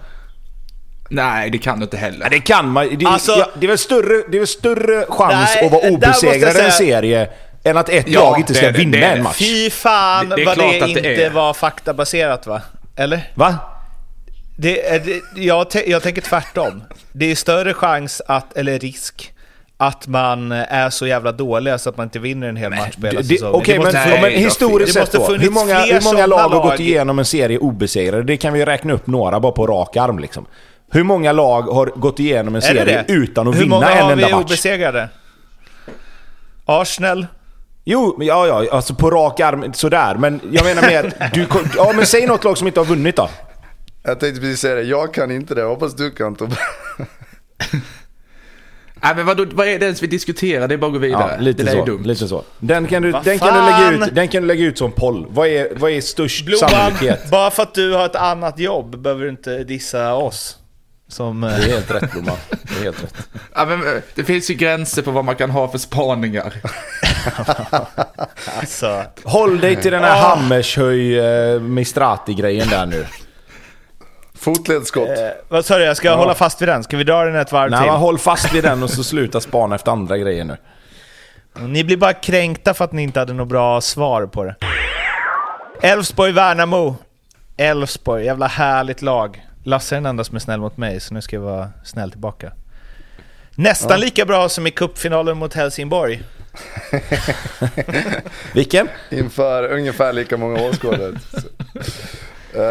Nej, 1.09 1.49
det 1.49 1.57
kan 1.57 1.79
du 1.79 1.83
inte 1.83 1.97
heller. 1.97 2.19
Ja, 2.23 2.29
det 2.29 2.39
kan 2.39 2.69
man. 2.69 2.97
Det, 2.97 3.05
Alltså- 3.05 3.31
ja, 3.39 3.49
det, 3.59 3.65
är 3.65 3.67
väl 3.67 3.77
större, 3.77 4.23
det 4.31 4.37
är 4.37 4.39
väl 4.39 4.47
större 4.47 5.05
chans 5.09 5.49
Nej, 5.55 5.65
att 5.65 5.71
vara 5.71 5.89
obesegrad 5.91 6.55
i 6.55 6.59
en 6.59 6.71
serie 6.71 7.29
än 7.63 7.77
att 7.77 7.89
ett 7.89 8.07
Ja, 8.07 8.19
lag 8.29 8.39
inte 8.39 8.53
ska 8.53 8.65
det, 8.65 8.77
vinna 8.77 8.97
det 8.97 9.03
är 9.03 9.15
en 9.17 9.23
match. 9.23 9.37
Fy 9.37 9.69
fan 9.69 10.29
Det- 10.29 10.45
vad 10.45 10.57
det 10.57 10.77
inte 10.89 10.99
är. 11.25 11.29
var 11.29 11.53
faktabaserat 11.53 12.47
va? 12.47 12.61
Eller? 12.95 13.31
Va? 13.35 13.55
Det, 14.57 15.05
det, 15.05 15.21
jag, 15.35 15.69
te, 15.69 15.89
jag 15.91 16.03
tänker 16.03 16.21
tvärtom. 16.21 16.83
Det 17.11 17.31
är 17.31 17.35
större 17.35 17.73
chans 17.73 18.21
att, 18.27 18.57
eller 18.57 18.79
risk, 18.79 19.33
att 19.77 20.07
man 20.07 20.51
är 20.51 20.89
så 20.89 21.07
jävla 21.07 21.31
dåliga 21.31 21.77
så 21.77 21.89
att 21.89 21.97
man 21.97 22.03
inte 22.05 22.19
vinner 22.19 22.47
en 22.49 22.55
hel 22.55 22.69
match 22.69 22.95
på 23.01 23.05
hela 23.07 23.21
Det- 23.21 23.27
säsongen. 23.27 23.55
Okej, 23.55 23.77
Det 23.77 23.83
men, 23.83 23.93
nej, 23.93 24.21
men 24.21 24.31
historiskt 24.31 24.93
sett 24.93 25.11
då. 25.11 25.19
måste 25.19 25.33
Hur 25.37 25.49
många, 25.49 25.79
hur 25.81 26.01
många 26.03 26.25
lag 26.25 26.37
har 26.37 26.49
lag. 26.49 26.63
gått 26.63 26.79
igenom 26.79 27.19
en 27.19 27.25
serie 27.25 27.57
obesegrade? 27.57 28.23
Det 28.23 28.37
kan 28.37 28.53
vi 28.53 28.65
räkna 28.65 28.93
upp 28.93 29.07
några 29.07 29.39
bara 29.39 29.51
på 29.51 29.67
rak 29.67 29.97
arm 29.97 30.19
liksom. 30.19 30.45
Hhur 30.91 31.03
många 31.03 31.31
lag 31.31 31.61
har 31.61 31.85
gått 31.95 32.19
igenom 32.19 32.55
en 32.55 32.61
serie 32.61 32.85
det? 32.85 33.05
utan 33.13 33.47
att 33.47 33.55
Hur 33.55 33.59
vinna 33.59 33.75
många 33.75 33.89
en 33.91 34.03
har 34.03 34.11
enda 34.11 34.27
vi 34.27 34.33
match? 34.33 34.43
obesegrade? 34.45 35.09
Arsenal? 36.65 37.27
Jo, 37.85 38.17
ja, 38.21 38.47
ja, 38.47 38.65
alltså 38.71 38.93
på 38.95 39.09
rak 39.11 39.39
arm 39.39 39.73
sådär. 39.73 40.15
Men 40.15 40.41
jag 40.51 40.65
menar 40.65 40.81
mer, 40.81 41.29
du, 41.33 41.47
ja 41.75 41.91
men 41.95 42.05
säg 42.05 42.27
något 42.27 42.43
lag 42.43 42.57
som 42.57 42.67
inte 42.67 42.79
har 42.79 42.85
vunnit 42.85 43.15
då. 43.15 43.29
Jag 44.03 44.19
tänkte 44.19 44.41
precis 44.41 44.59
säga 44.59 44.75
det, 44.75 44.81
jag 44.83 45.13
kan 45.13 45.31
inte 45.31 45.55
det. 45.55 45.61
Jag 45.61 45.69
hoppas 45.69 45.95
du 45.95 46.11
kan 46.11 46.35
Tobbe. 46.35 46.55
Nej, 49.01 49.15
men 49.15 49.25
vadå, 49.25 49.45
vad 49.51 49.67
är 49.67 49.79
det 49.79 49.85
ens 49.85 50.03
vi 50.03 50.07
diskuterar? 50.07 50.67
Det 50.67 50.75
är 50.75 50.77
bara 50.77 50.87
att 50.87 50.93
gå 50.93 50.99
vidare. 50.99 51.33
Ja, 51.35 51.41
lite 51.41 51.63
det 51.63 51.69
där 51.71 51.77
så. 51.77 51.81
är 51.81 51.85
dumt. 51.85 52.03
Lite 52.03 52.27
så. 52.27 52.43
Den 52.59 52.87
kan 52.87 53.01
du, 53.01 53.11
den 53.11 53.39
kan 53.39 53.53
du, 53.53 53.61
lägga, 53.71 54.05
ut, 54.05 54.15
den 54.15 54.27
kan 54.27 54.41
du 54.41 54.47
lägga 54.47 54.65
ut 54.65 54.77
som 54.77 54.91
poll. 54.91 55.25
Vad 55.29 55.47
är, 55.47 55.67
vad 55.75 55.91
är 55.91 56.01
störst 56.01 56.45
Blomman, 56.45 56.69
sannolikhet? 56.69 57.29
bara 57.31 57.51
för 57.51 57.63
att 57.63 57.73
du 57.73 57.93
har 57.93 58.05
ett 58.05 58.15
annat 58.15 58.59
jobb 58.59 58.97
behöver 59.01 59.23
du 59.23 59.29
inte 59.29 59.63
dissa 59.63 60.13
oss. 60.13 60.57
Som... 61.09 61.43
eh, 61.43 61.49
Det 61.49 61.55
är 61.63 61.69
helt 61.69 61.91
rätt 61.91 62.11
Blomman. 62.11 62.37
Det 62.63 62.79
är 62.79 62.83
helt 62.83 63.03
rätt. 63.03 63.15
Ja, 63.55 63.65
men, 63.65 63.87
eh, 63.95 64.01
det 64.15 64.23
finns 64.23 64.49
ju 64.49 64.53
gränser 64.53 65.01
på 65.01 65.11
vad 65.11 65.25
man 65.25 65.35
kan 65.35 65.49
ha 65.51 65.67
för 65.67 65.77
spaningar. 65.77 66.53
Alltså, 68.59 69.03
Håll 69.23 69.59
dig 69.59 69.75
till 69.75 69.91
den 69.91 70.03
här 70.03 70.11
Ah. 70.11 70.35
Hammershöj 70.35 71.19
eh, 71.19 71.59
Mistrati-grejen 71.61 72.67
där 72.69 72.85
nu. 72.85 73.05
Fotledsskott. 74.35 75.09
eh, 75.09 75.15
vad 75.49 75.65
sa 75.65 75.77
du? 75.77 75.83
Jag 75.83 75.97
ska 75.97 76.15
hålla 76.15 76.33
fast 76.35 76.61
vid 76.61 76.67
den. 76.69 76.83
Ska 76.83 76.97
vi 76.97 77.03
dra 77.03 77.23
den 77.23 77.35
ett 77.35 77.51
varv 77.51 77.71
Nej, 77.71 77.79
till? 77.79 77.91
men 77.91 77.99
håll 77.99 78.17
fast 78.19 78.53
vid 78.53 78.63
den 78.63 78.83
och 78.83 78.89
så 78.89 79.03
sluta 79.03 79.41
spana 79.41 79.75
efter 79.75 79.91
andra 79.91 80.17
grejer 80.17 80.43
nu. 80.43 80.57
Ni 81.59 81.83
blir 81.83 81.97
bara 81.97 82.13
kränkta 82.13 82.73
för 82.73 82.85
att 82.85 82.91
ni 82.91 83.03
inte 83.03 83.19
hade 83.19 83.33
något 83.33 83.47
bra 83.47 83.81
svar 83.81 84.25
på 84.25 84.43
det. 84.43 84.55
Elfsborg-Värnamo. 85.81 86.95
Elfsborg, 87.57 88.25
jävla 88.25 88.47
härligt 88.47 89.01
lag. 89.01 89.45
Lasse 89.69 89.95
är 89.95 89.97
den 89.97 90.05
enda 90.05 90.23
som 90.23 90.35
är 90.35 90.39
snäll 90.39 90.59
mot 90.59 90.77
mig, 90.77 90.99
så 90.99 91.13
nu 91.13 91.21
ska 91.21 91.35
jag 91.35 91.43
vara 91.43 91.69
snäll 91.83 92.11
tillbaka. 92.11 92.51
Nästan 93.55 93.99
lika 93.99 94.25
bra 94.25 94.49
som 94.49 94.67
i 94.67 94.71
cupfinalen 94.71 95.37
mot 95.37 95.53
Helsingborg. 95.53 96.23
Vilken? 98.53 98.87
Inför 99.11 99.63
ungefär 99.73 100.13
lika 100.13 100.37
många 100.37 100.61
åskådare. 100.69 101.09
uh, 101.09 101.17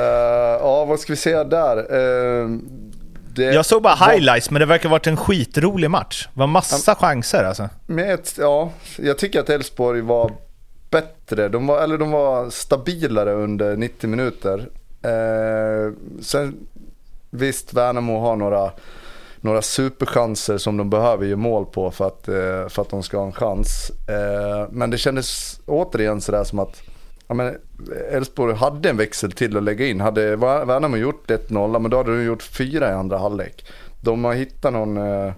ja, 0.62 0.84
vad 0.84 1.00
ska 1.00 1.12
vi 1.12 1.16
säga 1.16 1.44
där? 1.44 1.76
Det 3.34 3.42
Jag 3.44 3.66
såg 3.66 3.82
bara 3.82 3.96
var- 3.96 4.12
highlights, 4.12 4.50
men 4.50 4.60
det 4.60 4.66
verkar 4.66 4.88
ha 4.88 4.94
varit 4.94 5.06
en 5.06 5.16
skitrolig 5.16 5.90
match. 5.90 6.28
Det 6.34 6.40
var 6.40 6.46
massa 6.46 6.94
chanser 6.94 7.44
alltså. 7.44 7.68
Med 7.86 8.14
ett, 8.14 8.34
ja, 8.38 8.72
jag 8.96 9.18
tycker 9.18 9.40
att 9.40 9.50
Elfsborg 9.50 10.00
var 10.00 10.32
bättre. 10.90 11.48
De 11.48 11.66
var, 11.66 11.82
eller 11.82 11.98
de 11.98 12.10
var 12.10 12.50
stabilare 12.50 13.32
under 13.32 13.76
90 13.76 14.10
minuter. 14.10 14.68
Eh, 15.02 15.92
sen 16.22 16.56
visst, 17.30 17.74
Värnamo 17.74 18.20
har 18.20 18.36
några, 18.36 18.70
några 19.40 19.62
superchanser 19.62 20.58
som 20.58 20.76
de 20.76 20.90
behöver 20.90 21.26
ju 21.26 21.36
mål 21.36 21.66
på 21.66 21.90
för 21.90 22.06
att, 22.06 22.28
eh, 22.28 22.68
för 22.68 22.82
att 22.82 22.90
de 22.90 23.02
ska 23.02 23.18
ha 23.18 23.26
en 23.26 23.32
chans. 23.32 23.90
Eh, 24.08 24.68
men 24.70 24.90
det 24.90 24.98
kändes 24.98 25.60
återigen 25.66 26.20
sådär 26.20 26.44
som 26.44 26.58
att 26.58 26.82
Elfsborg 28.12 28.54
hade 28.54 28.90
en 28.90 28.96
växel 28.96 29.32
till 29.32 29.56
att 29.56 29.62
lägga 29.62 29.86
in. 29.86 30.00
Hade 30.00 30.36
Värnamo 30.36 30.96
gjort 30.96 31.30
1-0, 31.30 31.78
men 31.78 31.90
då 31.90 31.96
hade 31.96 32.16
de 32.16 32.24
gjort 32.24 32.42
fyra 32.42 32.90
i 32.90 32.92
andra 32.92 33.18
halvlek. 33.18 33.66
De 34.00 34.24
har 34.24 34.34
hittat 34.34 34.72
någon... 34.72 34.96
Eh, 34.96 35.32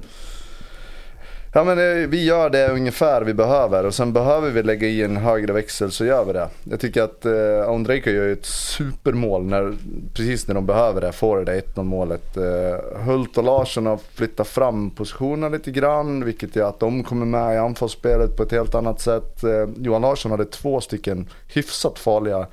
Ja 1.53 1.64
men 1.64 1.78
eh, 1.78 2.09
vi 2.09 2.24
gör 2.24 2.51
det 2.51 2.68
ungefär 2.68 3.22
vi 3.22 3.34
behöver 3.34 3.86
och 3.86 3.94
sen 3.94 4.12
behöver 4.12 4.51
vi 4.51 4.62
lägga 4.62 4.88
i 4.88 5.03
en 5.03 5.16
högre 5.16 5.53
växel 5.53 5.90
så 5.90 6.05
gör 6.05 6.24
vi 6.24 6.32
det. 6.32 6.48
Jag 6.64 6.80
tycker 6.80 7.03
att 7.03 7.26
eh, 7.26 7.70
Ondrejka 7.70 8.11
gör 8.11 8.24
ju 8.24 8.32
ett 8.32 8.46
supermål 8.46 9.44
när, 9.44 9.74
precis 10.14 10.48
när 10.48 10.55
de 10.55 10.66
behöver 10.66 11.01
det, 11.01 11.12
får 11.12 11.38
det 11.38 11.44
där 11.44 11.61
1-0 11.61 11.82
målet. 11.82 12.36
Eh, 12.36 13.01
Hult 13.05 13.38
och 13.38 13.44
Larsson 13.44 13.86
har 13.86 13.96
flyttat 14.14 14.48
fram 14.48 14.90
positionerna 14.90 15.48
lite 15.48 15.70
grann 15.70 16.24
vilket 16.24 16.57
gör 16.57 16.68
att 16.68 16.80
de 16.80 17.05
kommer 17.05 17.26
med 17.26 17.55
i 17.55 17.59
anfallsspelet 17.59 18.36
på 18.36 18.42
ett 18.42 18.53
helt 18.53 18.74
annat 18.74 19.01
sätt. 19.01 19.44
Eh, 19.44 19.68
Johan 19.76 20.03
Larsson 20.03 20.30
hade 20.30 20.44
två 20.44 20.80
stycken 20.80 21.28
hyfsat 21.55 21.98
farliga 21.98 22.46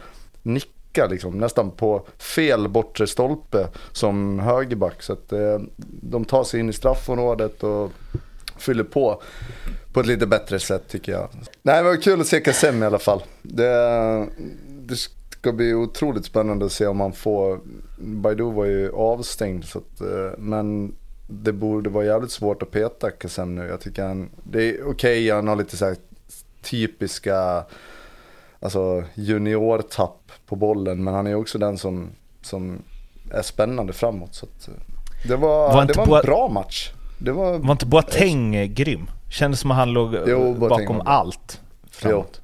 nickar 0.44 1.10
liksom, 1.10 1.38
nästan 1.38 1.72
på 1.72 2.06
fel 2.18 2.68
bortre 2.68 3.08
stolpe 3.08 3.68
som 3.92 4.40
högerback. 4.40 5.04
Så 5.04 5.14
att 5.14 5.32
eh, 5.32 5.60
de 6.02 6.26
tar 6.26 6.44
sig 6.44 6.60
in 6.60 6.70
i 6.70 6.74
straffområdet 6.74 7.64
och 7.64 7.92
fyller 8.60 8.84
på 8.84 9.22
på 9.98 10.02
ett 10.02 10.08
lite 10.08 10.28
bättre 10.28 10.60
sätt 10.60 10.88
tycker 10.88 11.12
jag. 11.12 11.30
Nej, 11.62 11.84
det 11.84 11.90
var 11.90 12.02
kul 12.02 12.22
att 12.22 12.28
se 12.28 12.40
Kassem 12.40 12.84
i 12.84 12.86
alla 12.86 13.00
fall. 13.00 13.24
Det, 13.42 14.28
det 14.68 14.96
ska 15.30 15.52
bli 15.52 15.74
otroligt 15.74 16.26
spännande 16.26 16.66
att 16.66 16.72
se 16.72 16.88
om 16.88 16.98
man 16.98 17.14
får... 17.14 17.60
Baidu 17.98 18.44
var 18.44 18.66
ju 18.66 18.92
avstängd 18.92 19.66
så 19.66 19.78
att, 19.78 20.02
eh, 20.02 20.38
men 20.38 20.96
det 21.28 21.54
borde 21.54 21.90
vara 21.90 22.06
jävligt 22.06 22.32
svårt 22.32 22.62
att 22.62 22.72
peta 22.72 23.12
Kassem 23.12 23.56
nu. 23.56 23.68
Jag 23.68 23.82
tycker 23.82 24.04
han, 24.04 24.30
det 24.44 24.70
är 24.70 24.90
okej, 24.90 25.30
han 25.30 25.48
har 25.48 25.56
lite 25.56 25.78
så 25.78 25.86
här 25.86 25.96
typiska 26.62 27.64
alltså 28.60 29.04
juniortapp 29.14 30.32
på 30.46 30.56
bollen 30.56 31.04
men 31.04 31.14
han 31.14 31.28
är 31.28 31.36
också 31.36 31.58
den 31.58 31.78
som, 31.78 32.10
som 32.42 32.82
är 33.32 33.42
spännande 33.42 33.94
framåt. 33.94 34.36
Så 34.36 34.46
att, 34.46 34.68
eh, 34.68 34.74
det 35.28 35.36
var, 35.36 35.74
Var 35.74 35.86
det 35.86 35.98
var 35.98 36.20
en 36.20 36.26
bra 36.26 36.48
match. 36.48 36.92
Det 37.18 37.32
var, 37.32 37.58
Var 37.58 37.72
inte 37.72 37.86
Boateng 37.86 38.74
grym? 38.74 39.10
Kändes 39.30 39.60
som 39.60 39.72
att 39.72 39.78
han 39.78 39.94
låg 39.94 40.16
Jo, 40.28 40.54
Boateng 40.54 40.86
bakom 40.88 41.02
allt. 41.06 41.62
Framåt. 41.92 42.42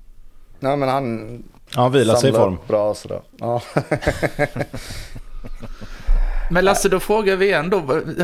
nej 0.59 0.77
men 0.77 0.89
han 0.89 1.43
han 1.75 1.91
vilar 1.91 2.15
sig 2.15 2.29
i 2.29 2.33
form. 2.33 2.57
bra 2.67 2.93
sådär. 2.93 3.21
Ja. 3.39 3.61
Men 6.51 6.65
Lasse, 6.65 6.89
då 6.89 6.99
frågar 6.99 7.35
vi 7.35 7.45
igen 7.45 7.69
då. 7.69 7.77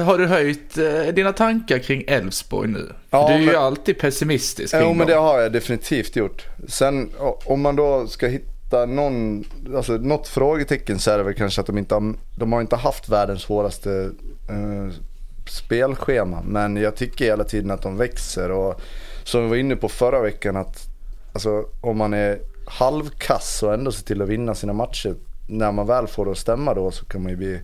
Har 0.03 0.17
du 0.17 0.27
höjt 0.27 0.77
eh, 0.77 1.13
dina 1.13 1.33
tankar 1.33 1.79
kring 1.79 2.03
Elfsborg 2.07 2.69
nu? 2.69 2.91
Ja, 3.09 3.27
För 3.27 3.33
du 3.33 3.39
är 3.39 3.39
ju 3.39 3.45
men- 3.51 3.55
alltid 3.61 3.99
pessimistisk 3.99 4.73
kring 4.73 4.81
Jo 4.83 4.89
men 4.89 4.97
dem. 4.97 5.07
det 5.07 5.15
har 5.15 5.39
jag 5.39 5.51
definitivt 5.51 6.15
gjort. 6.15 6.45
Sen 6.67 7.09
om 7.45 7.61
man 7.61 7.75
då 7.75 8.07
ska 8.07 8.27
hitta 8.27 8.85
någon, 8.85 9.43
alltså 9.75 9.93
något 9.93 10.27
frågetecken 10.27 10.99
så 10.99 11.11
är 11.11 11.17
det 11.17 11.23
väl 11.23 11.33
kanske 11.33 11.61
att 11.61 11.67
de 11.67 11.77
inte 11.77 11.95
har, 11.95 12.13
de 12.37 12.53
har 12.53 12.61
inte 12.61 12.75
haft 12.75 13.09
världens 13.09 13.41
svåraste 13.41 14.09
eh, 14.49 14.93
spelschema. 15.49 16.41
Men 16.41 16.77
jag 16.77 16.95
tycker 16.95 17.25
hela 17.25 17.43
tiden 17.43 17.71
att 17.71 17.81
de 17.81 17.97
växer 17.97 18.51
och 18.51 18.81
som 19.23 19.43
vi 19.43 19.49
var 19.49 19.55
inne 19.55 19.75
på 19.75 19.89
förra 19.89 20.21
veckan 20.21 20.57
att 20.57 20.87
alltså, 21.33 21.65
om 21.81 21.97
man 21.97 22.13
är 22.13 22.39
halvkass 22.67 23.63
och 23.63 23.73
ändå 23.73 23.91
ser 23.91 24.05
till 24.05 24.21
att 24.21 24.29
vinna 24.29 24.55
sina 24.55 24.73
matcher. 24.73 25.15
När 25.47 25.71
man 25.71 25.87
väl 25.87 26.07
får 26.07 26.25
det 26.25 26.31
att 26.31 26.37
stämma 26.37 26.73
då 26.73 26.91
så 26.91 27.05
kan 27.05 27.23
man 27.23 27.31
ju 27.31 27.37
bli, 27.37 27.61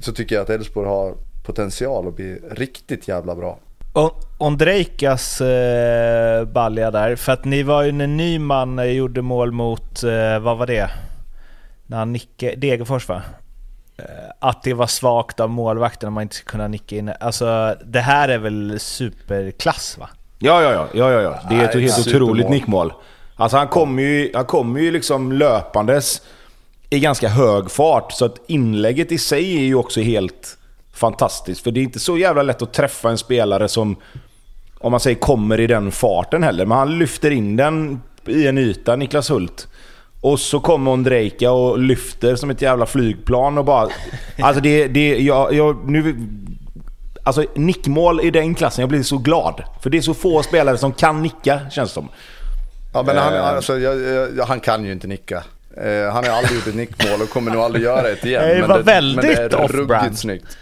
så 0.00 0.12
tycker 0.12 0.34
jag 0.34 0.42
att 0.42 0.50
Elfsborg 0.50 0.88
har 0.88 1.14
potential 1.42 2.08
att 2.08 2.16
bli 2.16 2.38
riktigt 2.50 3.08
jävla 3.08 3.34
bra. 3.34 3.58
Ondrejkas 4.38 5.40
eh, 5.40 6.44
balja 6.44 6.90
där, 6.90 7.16
för 7.16 7.32
att 7.32 7.44
ni 7.44 7.62
var 7.62 7.82
ju 7.82 7.92
när 7.92 8.06
Nyman 8.06 8.78
eh, 8.78 8.84
gjorde 8.84 9.22
mål 9.22 9.52
mot, 9.52 10.02
eh, 10.02 10.38
vad 10.38 10.58
var 10.58 10.66
det? 10.66 10.90
När 11.86 11.96
han 11.96 12.12
nickade, 12.12 12.56
Degerfors 12.56 13.08
va? 13.08 13.22
Eh, 14.08 14.30
att 14.38 14.62
det 14.62 14.74
var 14.74 14.86
svagt 14.86 15.40
av 15.40 15.50
målvakten 15.50 16.06
om 16.06 16.14
man 16.14 16.22
inte 16.22 16.34
ska 16.34 16.50
kunna 16.50 16.68
nicka 16.68 16.96
in. 16.96 17.12
Alltså 17.20 17.76
det 17.84 18.00
här 18.00 18.28
är 18.28 18.38
väl 18.38 18.80
superklass 18.80 19.98
va? 19.98 20.08
Ja, 20.38 20.62
ja, 20.62 20.72
ja. 20.72 20.88
ja, 20.94 21.10
ja, 21.10 21.20
ja. 21.20 21.40
Det 21.48 21.54
är 21.54 21.64
ett 21.64 21.74
helt 21.74 21.92
supermål. 21.92 22.22
otroligt 22.22 22.50
nickmål. 22.50 22.92
Alltså 23.36 23.56
han 23.56 23.68
kommer 23.68 24.02
ju, 24.02 24.30
han 24.34 24.44
kommer 24.44 24.80
ju 24.80 24.90
liksom 24.90 25.32
löpandes 25.32 26.22
i 26.90 27.00
ganska 27.00 27.28
hög 27.28 27.70
fart. 27.70 28.12
Så 28.12 28.24
att 28.24 28.36
inlägget 28.46 29.12
i 29.12 29.18
sig 29.18 29.56
är 29.56 29.62
ju 29.62 29.74
också 29.74 30.00
helt 30.00 30.58
fantastiskt. 30.94 31.60
För 31.60 31.70
det 31.70 31.80
är 31.80 31.82
inte 31.82 31.98
så 31.98 32.18
jävla 32.18 32.42
lätt 32.42 32.62
att 32.62 32.72
träffa 32.72 33.10
en 33.10 33.18
spelare 33.18 33.68
som, 33.68 33.96
om 34.78 34.90
man 34.90 35.00
säger 35.00 35.16
kommer 35.16 35.60
i 35.60 35.66
den 35.66 35.92
farten 35.92 36.42
heller. 36.42 36.66
Men 36.66 36.78
han 36.78 36.98
lyfter 36.98 37.30
in 37.30 37.56
den 37.56 38.02
i 38.26 38.46
en 38.46 38.58
yta, 38.58 38.96
Niklas 38.96 39.30
Hult. 39.30 39.68
Och 40.20 40.40
så 40.40 40.60
kommer 40.60 40.90
Ondrejka 40.90 41.50
och 41.52 41.78
lyfter 41.78 42.36
som 42.36 42.50
ett 42.50 42.62
jävla 42.62 42.86
flygplan 42.86 43.58
och 43.58 43.64
bara... 43.64 43.88
Alltså 44.40 44.62
det... 44.62 44.88
det 44.88 45.18
jag, 45.18 45.52
jag, 45.54 45.90
nu, 45.90 46.16
alltså 47.22 47.44
nickmål 47.54 48.20
i 48.20 48.30
den 48.30 48.54
klassen, 48.54 48.82
jag 48.82 48.88
blir 48.88 49.02
så 49.02 49.18
glad. 49.18 49.62
För 49.82 49.90
det 49.90 49.98
är 49.98 50.02
så 50.02 50.14
få 50.14 50.42
spelare 50.42 50.78
som 50.78 50.92
kan 50.92 51.22
nicka, 51.22 51.60
känns 51.70 51.90
det 51.90 51.94
som. 51.94 52.08
Ja, 52.94 53.02
men 53.02 53.16
han, 53.16 53.34
Eh. 53.34 53.46
alltså, 53.48 53.78
jag, 53.78 54.00
jag, 54.36 54.44
han 54.44 54.60
kan 54.60 54.84
ju 54.84 54.92
inte 54.92 55.06
nicka. 55.06 55.42
Eh, 55.76 56.12
han 56.12 56.24
har 56.24 56.30
aldrig 56.30 56.54
gjort 56.58 56.66
ett 56.66 56.74
nickmål 56.74 57.22
och 57.22 57.30
kommer 57.30 57.50
nog 57.52 57.62
aldrig 57.62 57.84
göra 57.84 58.08
ett 58.08 58.24
igen. 58.24 58.42
Det 58.48 58.58
men 58.58 58.68
var 58.68 58.76
men 58.76 58.84
väldigt 58.84 59.22
det 59.36 59.42
är 59.42 59.54
off-brand. 59.64 59.90
ruggigt 60.04 60.18
snyggt. 60.20 60.58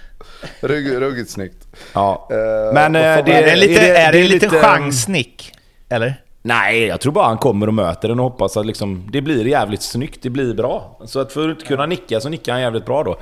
Rugg, 0.61 1.01
ruggigt 1.01 1.31
snyggt. 1.31 1.67
Ja. 1.93 2.29
Eh, 2.31 2.75
Men 2.75 2.97
eh, 2.97 3.01
det, 3.25 3.33
Är 3.33 3.47
det 3.47 3.57
lite, 3.57 3.81
det- 3.81 3.97
är 3.99 4.13
det 4.13 4.23
det 4.23 4.29
lite 4.29 4.49
chansnick? 4.49 5.53
Eller? 5.89 6.15
Nej, 6.49 6.81
jag 6.87 7.01
tror 7.01 7.13
bara 7.13 7.27
han 7.27 7.39
kommer 7.39 7.67
och 7.67 7.75
möter 7.75 8.09
den 8.09 8.19
och 8.21 8.25
hoppas 8.31 8.57
att 8.57 8.67
liksom, 8.67 9.09
det 9.13 9.21
blir 9.23 9.47
jävligt 9.47 9.83
snyggt, 9.83 10.23
det 10.23 10.31
blir 10.31 10.55
bra. 10.55 10.99
Så 11.05 11.21
att 11.21 11.33
för 11.33 11.49
att 11.49 11.55
inte 11.57 11.67
kunna 11.69 11.87
nicka 11.87 12.21
så 12.21 12.29
nickar 12.29 12.53
han 12.53 12.63
jävligt 12.63 12.87
bra 12.87 13.03
då. 13.03 13.17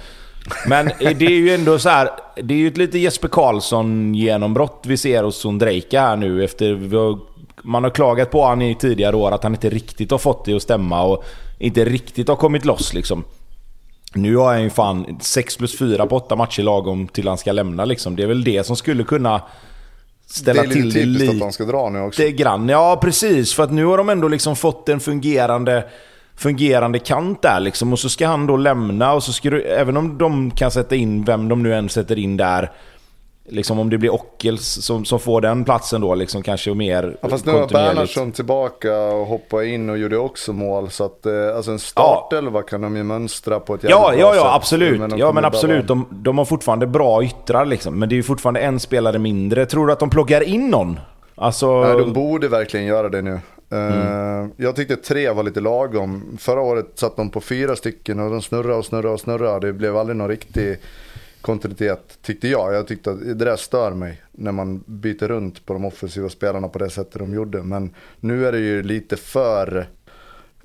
Men 0.68 0.86
eh, 0.88 1.16
det 1.16 1.26
är 1.26 1.30
ju 1.30 1.54
ändå 1.54 1.78
så 1.78 1.88
här, 1.88 2.08
det 2.42 2.54
är 2.54 2.58
ju 2.58 2.68
ett 2.68 2.76
lite 2.76 2.98
Jesper 2.98 3.28
Karlsson-genombrott 3.28 4.82
vi 4.86 4.96
ser 4.96 5.22
hos 5.22 5.36
Sondrejka 5.40 6.00
här 6.00 6.16
nu 6.16 6.44
efter... 6.44 6.72
vi 6.72 6.96
har- 6.96 7.18
Man 7.62 7.82
har 7.84 7.90
klagat 7.90 8.30
på 8.30 8.40
honom 8.42 8.62
i 8.62 8.74
tidigare 8.74 9.16
år 9.16 9.32
att 9.32 9.42
han 9.42 9.54
inte 9.54 9.70
riktigt 9.70 10.10
har 10.10 10.18
fått 10.18 10.44
det 10.44 10.54
att 10.54 10.62
stämma 10.62 11.02
och 11.02 11.24
inte 11.58 11.84
riktigt 11.84 12.28
har 12.28 12.36
kommit 12.36 12.64
loss 12.64 12.94
liksom. 12.94 13.24
Nu 14.14 14.36
har 14.36 14.46
han 14.52 14.62
ju 14.62 14.70
fan 14.70 15.18
6 15.20 15.56
plus 15.56 15.78
4 15.78 16.06
på 16.06 16.16
8 16.16 16.36
matcher 16.36 16.62
lagom 16.62 17.08
till 17.08 17.28
han 17.28 17.38
ska 17.38 17.52
lämna 17.52 17.84
liksom. 17.84 18.16
Det 18.16 18.22
är 18.22 18.26
väl 18.26 18.44
det 18.44 18.66
som 18.66 18.76
skulle 18.76 19.04
kunna 19.04 19.40
ställa 20.26 20.62
det 20.62 20.68
är 20.68 20.74
lite 20.74 20.80
till 20.80 20.88
det 20.88 21.00
typiskt 21.00 21.20
lite 21.20 21.32
att 21.32 21.38
de 21.38 21.52
ska 21.52 21.64
dra 21.64 21.90
nu 21.90 22.00
också. 22.00 22.22
grann. 22.28 22.68
Ja, 22.68 22.98
precis. 23.02 23.54
För 23.54 23.62
att 23.62 23.72
nu 23.72 23.84
har 23.84 23.98
de 23.98 24.08
ändå 24.08 24.28
liksom 24.28 24.56
fått 24.56 24.88
en 24.88 25.00
fungerande, 25.00 25.84
fungerande 26.36 26.98
kant 26.98 27.42
där 27.42 27.60
liksom. 27.60 27.92
Och 27.92 27.98
så 27.98 28.08
ska 28.08 28.26
han 28.26 28.46
då 28.46 28.56
lämna 28.56 29.12
och 29.12 29.22
så 29.22 29.32
ska 29.32 29.50
du, 29.50 29.62
även 29.62 29.96
om 29.96 30.18
de 30.18 30.50
kan 30.50 30.70
sätta 30.70 30.94
in 30.94 31.24
vem 31.24 31.48
de 31.48 31.62
nu 31.62 31.74
än 31.74 31.88
sätter 31.88 32.18
in 32.18 32.36
där. 32.36 32.72
Liksom 33.48 33.78
om 33.78 33.90
det 33.90 33.98
blir 33.98 34.14
Ockels 34.14 34.64
som, 34.84 35.04
som 35.04 35.20
får 35.20 35.40
den 35.40 35.64
platsen 35.64 36.00
då 36.00 36.14
liksom 36.14 36.42
kanske 36.42 36.74
mer 36.74 37.16
Ja, 37.20 37.28
fast 37.28 37.46
nu 37.46 37.52
har 37.52 37.58
kontinuerligt. 37.58 37.90
Bernhardsson 37.94 38.32
tillbaka 38.32 38.98
och 38.98 39.26
hoppade 39.26 39.68
in 39.68 39.90
och 39.90 39.98
gjorde 39.98 40.18
också 40.18 40.52
mål. 40.52 40.90
Så 40.90 41.04
att 41.04 41.26
eh, 41.26 41.56
alltså 41.56 41.70
en 41.70 41.78
startelva 41.78 42.62
kan 42.62 42.80
de 42.80 42.96
ju 42.96 43.02
mönstra 43.02 43.60
på 43.60 43.74
ett 43.74 43.82
jävligt 43.84 43.98
Ja, 43.98 44.10
bra 44.10 44.20
ja, 44.20 44.32
sätt. 44.32 44.40
ja, 44.44 44.54
absolut. 44.54 45.00
Men 45.00 45.18
Ja, 45.18 45.32
men 45.32 45.44
absolut. 45.44 45.86
De, 45.88 46.06
de 46.10 46.38
har 46.38 46.44
fortfarande 46.44 46.86
bra 46.86 47.24
yttrar 47.24 47.64
liksom. 47.66 47.98
Men 47.98 48.08
det 48.08 48.14
är 48.14 48.16
ju 48.16 48.22
fortfarande 48.22 48.60
en 48.60 48.80
spelare 48.80 49.18
mindre. 49.18 49.66
Tror 49.66 49.86
du 49.86 49.92
att 49.92 50.00
de 50.00 50.10
plockar 50.10 50.40
in 50.42 50.68
någon? 50.68 51.00
Alltså... 51.34 51.80
Nej, 51.80 51.98
de 51.98 52.12
borde 52.12 52.48
verkligen 52.48 52.86
göra 52.86 53.08
det 53.08 53.22
nu. 53.22 53.32
Eh, 53.32 53.40
Mm. 53.70 54.50
Jag 54.56 54.76
tyckte 54.76 54.96
tre 54.96 55.30
var 55.30 55.42
lite 55.42 55.60
lagom. 55.60 56.36
Förra 56.40 56.60
året 56.60 56.86
satt 56.94 57.16
de 57.16 57.30
på 57.30 57.40
fyra 57.40 57.76
stycken 57.76 58.20
och 58.20 58.30
de 58.30 58.42
snurrade 58.42 58.74
och 58.74 58.84
snurrade 58.84 59.14
och 59.14 59.20
snurrade. 59.20 59.66
Det 59.66 59.72
blev 59.72 59.96
aldrig 59.96 60.16
någon 60.16 60.28
riktig 60.28 60.78
kontinuitet 61.46 62.18
tyckte 62.22 62.48
jag. 62.48 62.74
Jag 62.74 62.86
tyckte 62.86 63.10
att 63.10 63.20
det 63.20 63.34
där 63.34 63.56
stör 63.56 63.90
mig 63.90 64.22
när 64.32 64.52
man 64.52 64.84
byter 64.86 65.28
runt 65.28 65.66
på 65.66 65.72
de 65.72 65.84
offensiva 65.84 66.28
spelarna 66.28 66.68
på 66.68 66.78
det 66.78 66.90
sättet 66.90 67.18
de 67.18 67.34
gjorde. 67.34 67.62
Men 67.62 67.94
nu 68.20 68.46
är 68.46 68.52
det 68.52 68.58
ju 68.58 68.82
lite 68.82 69.16
för 69.16 69.86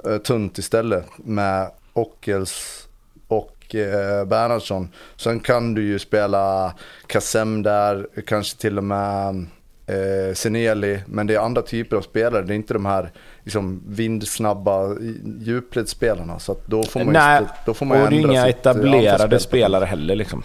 eh, 0.06 0.18
tunt 0.18 0.58
istället 0.58 1.06
med 1.18 1.72
Ockels 1.94 2.88
och 3.28 3.76
eh, 3.76 4.26
Bernhardsson. 4.26 4.90
Sen 5.16 5.40
kan 5.40 5.74
du 5.74 5.84
ju 5.84 6.00
spela 6.00 6.74
Kassem 7.08 7.64
där, 7.64 8.08
kanske 8.26 8.58
till 8.58 8.78
och 8.78 8.84
med 8.84 9.46
eh, 9.86 10.34
Seneli. 10.34 11.00
Men 11.06 11.28
det 11.28 11.36
är 11.36 11.40
andra 11.40 11.62
typer 11.62 11.98
av 11.98 12.02
spelare. 12.02 12.44
Det 12.44 12.54
är 12.54 12.56
inte 12.56 12.74
de 12.74 12.86
här 12.86 13.12
liksom, 13.44 13.84
vindsnabba 13.88 14.96
djupledsspelarna. 15.40 16.40
Så 16.40 16.56
då 16.66 16.84
får 16.84 17.00
man 17.00 17.08
ju, 17.08 17.14
Nej, 17.14 17.42
då 17.66 17.74
får 17.74 17.86
man 17.86 17.98
ju 17.98 18.04
och 18.04 18.10
det 18.10 18.16
är 18.16 18.20
inga 18.20 18.48
etablerade 18.48 19.40
spelare 19.40 19.86
heller 19.86 20.16
liksom. 20.16 20.44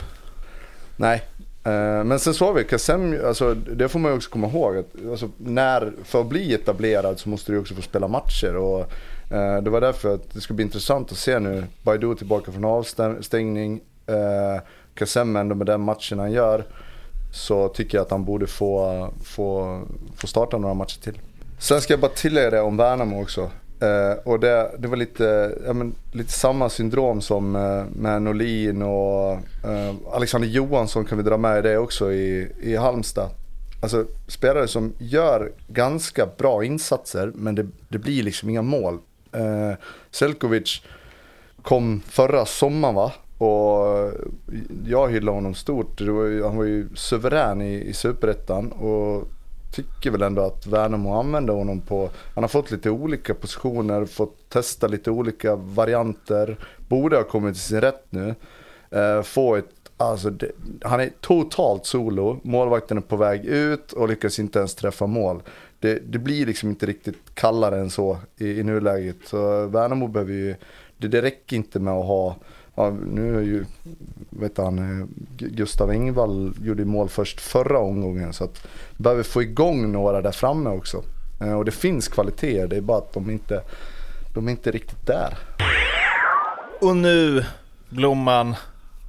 Nej. 0.97 1.23
Eh, 1.65 2.05
men 2.05 2.19
sen 2.19 2.35
såg 2.35 2.55
vi 2.55 2.65
Kassem, 2.65 3.19
alltså, 3.27 3.55
det 3.55 3.89
får 3.89 3.99
man 3.99 4.11
ju 4.11 4.17
också 4.17 4.31
komma 4.31 4.47
ihåg. 4.47 4.77
Att, 4.77 5.11
alltså, 5.11 5.29
när, 5.37 5.93
för 6.05 6.21
att 6.21 6.27
bli 6.27 6.55
etablerad 6.55 7.19
så 7.19 7.29
måste 7.29 7.53
du 7.53 7.57
ju 7.57 7.61
också 7.61 7.75
få 7.75 7.83
spela 7.83 8.09
matcher. 8.09 8.57
Och, 8.57 8.81
eh, 9.33 9.63
det 9.63 9.71
var 9.71 9.81
därför 9.81 10.15
att 10.15 10.35
det 10.35 10.41
ska 10.41 10.55
bli 10.55 10.65
intressant 10.65 11.13
att 11.13 11.19
se 11.19 11.39
nu. 11.39 11.65
Baidu 11.83 12.15
tillbaka 12.15 12.53
från 12.53 12.65
avstängning. 12.65 13.81
Eh, 14.07 14.63
Kassem 14.95 15.37
ändå 15.37 15.55
med 15.55 15.67
den 15.67 15.81
matchen 15.81 16.19
han 16.19 16.33
gör. 16.33 16.65
Så 17.33 17.69
tycker 17.69 17.99
jag 17.99 18.03
att 18.05 18.11
han 18.11 18.25
borde 18.25 18.47
få, 18.47 19.09
få, 19.25 19.81
få 20.17 20.27
starta 20.27 20.59
några 20.59 20.75
matcher 20.75 21.01
till. 21.01 21.21
Sen 21.59 21.81
ska 21.81 21.93
jag 21.93 22.01
bara 22.01 22.11
tillägga 22.11 22.51
det 22.51 22.61
om 22.61 22.77
Värnamo 22.77 23.23
också. 23.23 23.51
Eh, 23.81 24.19
och 24.25 24.41
det, 24.41 24.71
det 24.79 24.89
var 24.89 24.97
lite, 24.97 25.59
ja, 25.67 25.73
men, 25.73 25.95
lite 26.13 26.33
samma 26.33 26.69
syndrom 26.69 27.21
som 27.21 27.57
eh, 27.57 27.85
med 27.97 28.23
Norlin 28.23 28.83
och 28.83 29.33
eh, 29.71 29.95
Alexander 30.13 30.49
Johansson 30.49 31.05
kan 31.05 31.19
vi 31.19 31.25
dra 31.25 31.37
med 31.37 31.59
i 31.59 31.63
det 31.63 31.79
också 31.79 32.13
i, 32.13 32.53
i 32.61 32.77
Halmstad. 32.77 33.31
Alltså 33.81 34.05
spelare 34.27 34.69
som 34.69 34.93
gör 34.99 35.53
ganska 35.69 36.29
bra 36.39 36.65
insatser 36.65 37.33
men 37.35 37.55
det, 37.55 37.67
det 37.89 37.99
blir 37.99 38.23
liksom 38.23 38.49
inga 38.49 38.63
mål. 38.63 38.99
Eh, 39.33 39.73
Selkovic 40.11 40.83
kom 41.63 42.03
förra 42.09 42.47
sommaren 42.47 42.95
va? 42.95 43.13
Och 43.39 44.13
jag 44.87 45.11
hyllade 45.11 45.37
honom 45.37 45.55
stort. 45.55 45.99
Det 45.99 46.11
var 46.11 46.25
ju, 46.25 46.45
han 46.45 46.57
var 46.57 46.65
ju 46.65 46.89
suverän 46.95 47.63
i, 47.63 47.89
i 47.89 47.93
superettan. 47.93 48.73
Och 48.73 49.29
tycker 49.71 50.11
väl 50.11 50.23
ändå 50.23 50.43
att 50.43 50.67
Värnamo 50.67 51.15
använder 51.15 51.55
honom 51.55 51.81
på... 51.81 52.11
Han 52.35 52.45
har 52.45 52.49
fått 52.49 52.71
lite 52.71 52.91
olika 52.91 53.35
positioner, 53.35 54.05
fått 54.05 54.49
testa 54.49 54.87
lite 54.87 55.11
olika 55.11 55.57
varianter. 55.57 56.57
Borde 56.89 57.17
ha 57.17 57.25
kommit 57.25 57.55
till 57.55 57.63
sin 57.63 57.81
rätt 57.81 58.05
nu. 58.11 58.35
Eh, 58.91 59.23
få 59.23 59.57
ett... 59.57 59.71
Alltså 59.99 60.31
det, 60.31 60.51
han 60.83 61.01
är 61.01 61.11
totalt 61.21 61.87
solo. 61.87 62.41
Målvakten 62.43 62.97
är 62.97 63.01
på 63.01 63.17
väg 63.17 63.45
ut 63.45 63.93
och 63.93 64.09
lyckas 64.09 64.39
inte 64.39 64.59
ens 64.59 64.75
träffa 64.75 65.07
mål. 65.07 65.43
Det, 65.81 66.13
det 66.13 66.19
blir 66.19 66.47
liksom 66.47 66.69
inte 66.69 66.87
riktigt 66.87 67.35
kallare 67.35 67.79
än 67.79 67.91
så 67.91 68.19
i, 68.37 68.61
i 68.61 68.63
nuläget. 68.63 69.17
Så 69.25 69.67
Värnamo 69.67 70.09
behöver 70.09 70.33
ju... 70.33 70.55
Det, 70.99 71.09
det 71.09 71.23
räcker 71.23 71.57
inte 71.57 71.81
med 71.81 71.95
att 71.95 72.07
ha... 72.07 72.37
Ja, 72.77 72.91
nu 73.07 73.37
är 73.37 73.43
ju, 73.43 73.65
vet 74.31 74.59
han, 74.59 74.79
eh, 75.01 75.07
Gustav 75.37 75.91
Engvall 75.91 76.53
gjorde 76.63 76.83
ju 76.83 76.89
mål 76.89 77.09
först 77.09 77.41
förra 77.41 77.79
omgången. 77.79 78.33
Så 78.33 78.45
att 78.45 78.67
behöver 78.97 79.23
få 79.23 79.43
igång 79.43 79.93
några 79.93 80.23
där 80.23 80.33
framme 80.33 80.71
också. 80.71 81.03
Eh, 81.41 81.53
och 81.53 81.65
det 81.65 81.71
finns 81.71 82.09
kvaliteter, 82.09 82.69
det 82.69 82.77
är 82.77 82.81
bara 82.81 82.99
att 82.99 83.13
de 83.13 83.31
inte, 83.31 83.63
de 84.35 84.47
är 84.47 84.51
inte 84.51 84.71
riktigt 84.71 85.07
där. 85.07 85.39
Och 86.81 86.97
nu, 86.97 87.45
Blomman, 87.89 88.55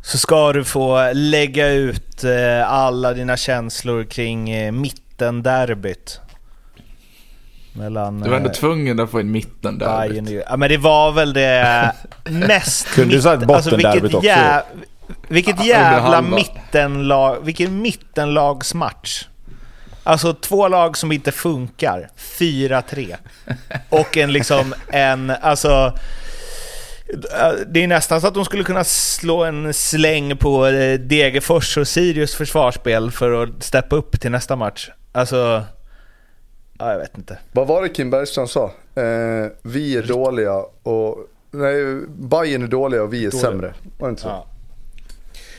så 0.04 0.18
ska 0.18 0.54
du 0.54 0.64
få 0.64 1.12
lägga 1.14 1.70
ut 1.70 2.24
eh, 2.24 2.72
alla 2.72 3.14
dina 3.14 3.38
känslor 3.38 4.04
kring 4.04 4.44
mitten 4.82 5.04
mittenderbyt. 5.18 6.20
Mellan 7.78 8.22
Du 8.22 8.30
var 8.30 8.38
ändå 8.38 8.50
eh, 8.50 8.56
tvungen 8.56 9.00
att 9.00 9.12
få 9.12 9.20
in 9.20 9.32
mitten 9.32 9.78
där. 9.78 10.10
Bayern. 10.10 10.42
Ja 10.50 10.58
men 10.58 10.70
det 10.70 10.78
var 10.78 11.12
väl 11.12 11.34
det 11.34 11.92
mest... 12.30 12.88
Kunde 12.88 13.16
du 13.16 13.22
sagt 13.22 13.46
bottenderbyt 13.46 14.04
vilket 14.04 14.14
också? 14.16 14.30
jä- 14.30 14.62
Vilket 15.28 15.66
jävla 15.66 16.22
mittenlag... 16.22 17.38
Vilken 17.46 17.82
mittenlagsmatch. 17.82 19.26
Alltså 20.04 20.34
två 20.34 20.68
lag 20.68 20.98
som 20.98 21.12
inte 21.12 21.32
funkar. 21.32 22.10
4-3. 22.40 23.16
Och 23.90 24.18
en 24.18 24.32
liksom 24.34 24.76
en... 24.90 25.30
Alltså... 25.42 25.94
Det 27.68 27.84
är 27.84 27.88
nästan 27.88 28.22
så 28.22 28.28
att 28.28 28.34
de 28.34 28.46
skulle 28.46 28.64
kunna 28.64 28.84
slå 28.84 29.44
en 29.44 29.74
släng 29.74 30.38
på 30.38 30.68
eh, 30.68 31.00
Degerfors 31.00 31.78
och 31.78 31.88
Sirius 31.88 32.36
försvarsspel 32.36 33.12
för 33.12 33.44
att 33.44 33.64
steppa 33.64 33.96
upp 33.96 34.22
till 34.22 34.32
nästa 34.32 34.56
match. 34.56 34.90
Alltså... 35.12 35.64
Ja, 36.80 36.92
jag 36.92 37.00
vet 37.00 37.18
inte. 37.18 37.38
Vad 37.52 37.68
var 37.68 37.82
det 37.82 37.90
Kim 37.90 38.10
Bergstrand 38.10 38.50
sa? 38.50 38.66
Eh, 38.96 39.48
vi 39.62 39.98
är 39.98 40.04
dåliga 40.08 40.54
och... 40.84 41.18
Nej, 41.52 42.02
Bayern 42.08 42.64
är 42.64 42.68
dåliga 42.68 43.04
och 43.04 43.14
vi 43.14 43.26
är 43.26 43.32
Dåliga. 43.32 43.42
sämre. 43.42 43.74
Var 43.98 44.08
det 44.08 44.10
inte 44.10 44.22
så? 44.22 44.28
Ja. 44.28 44.46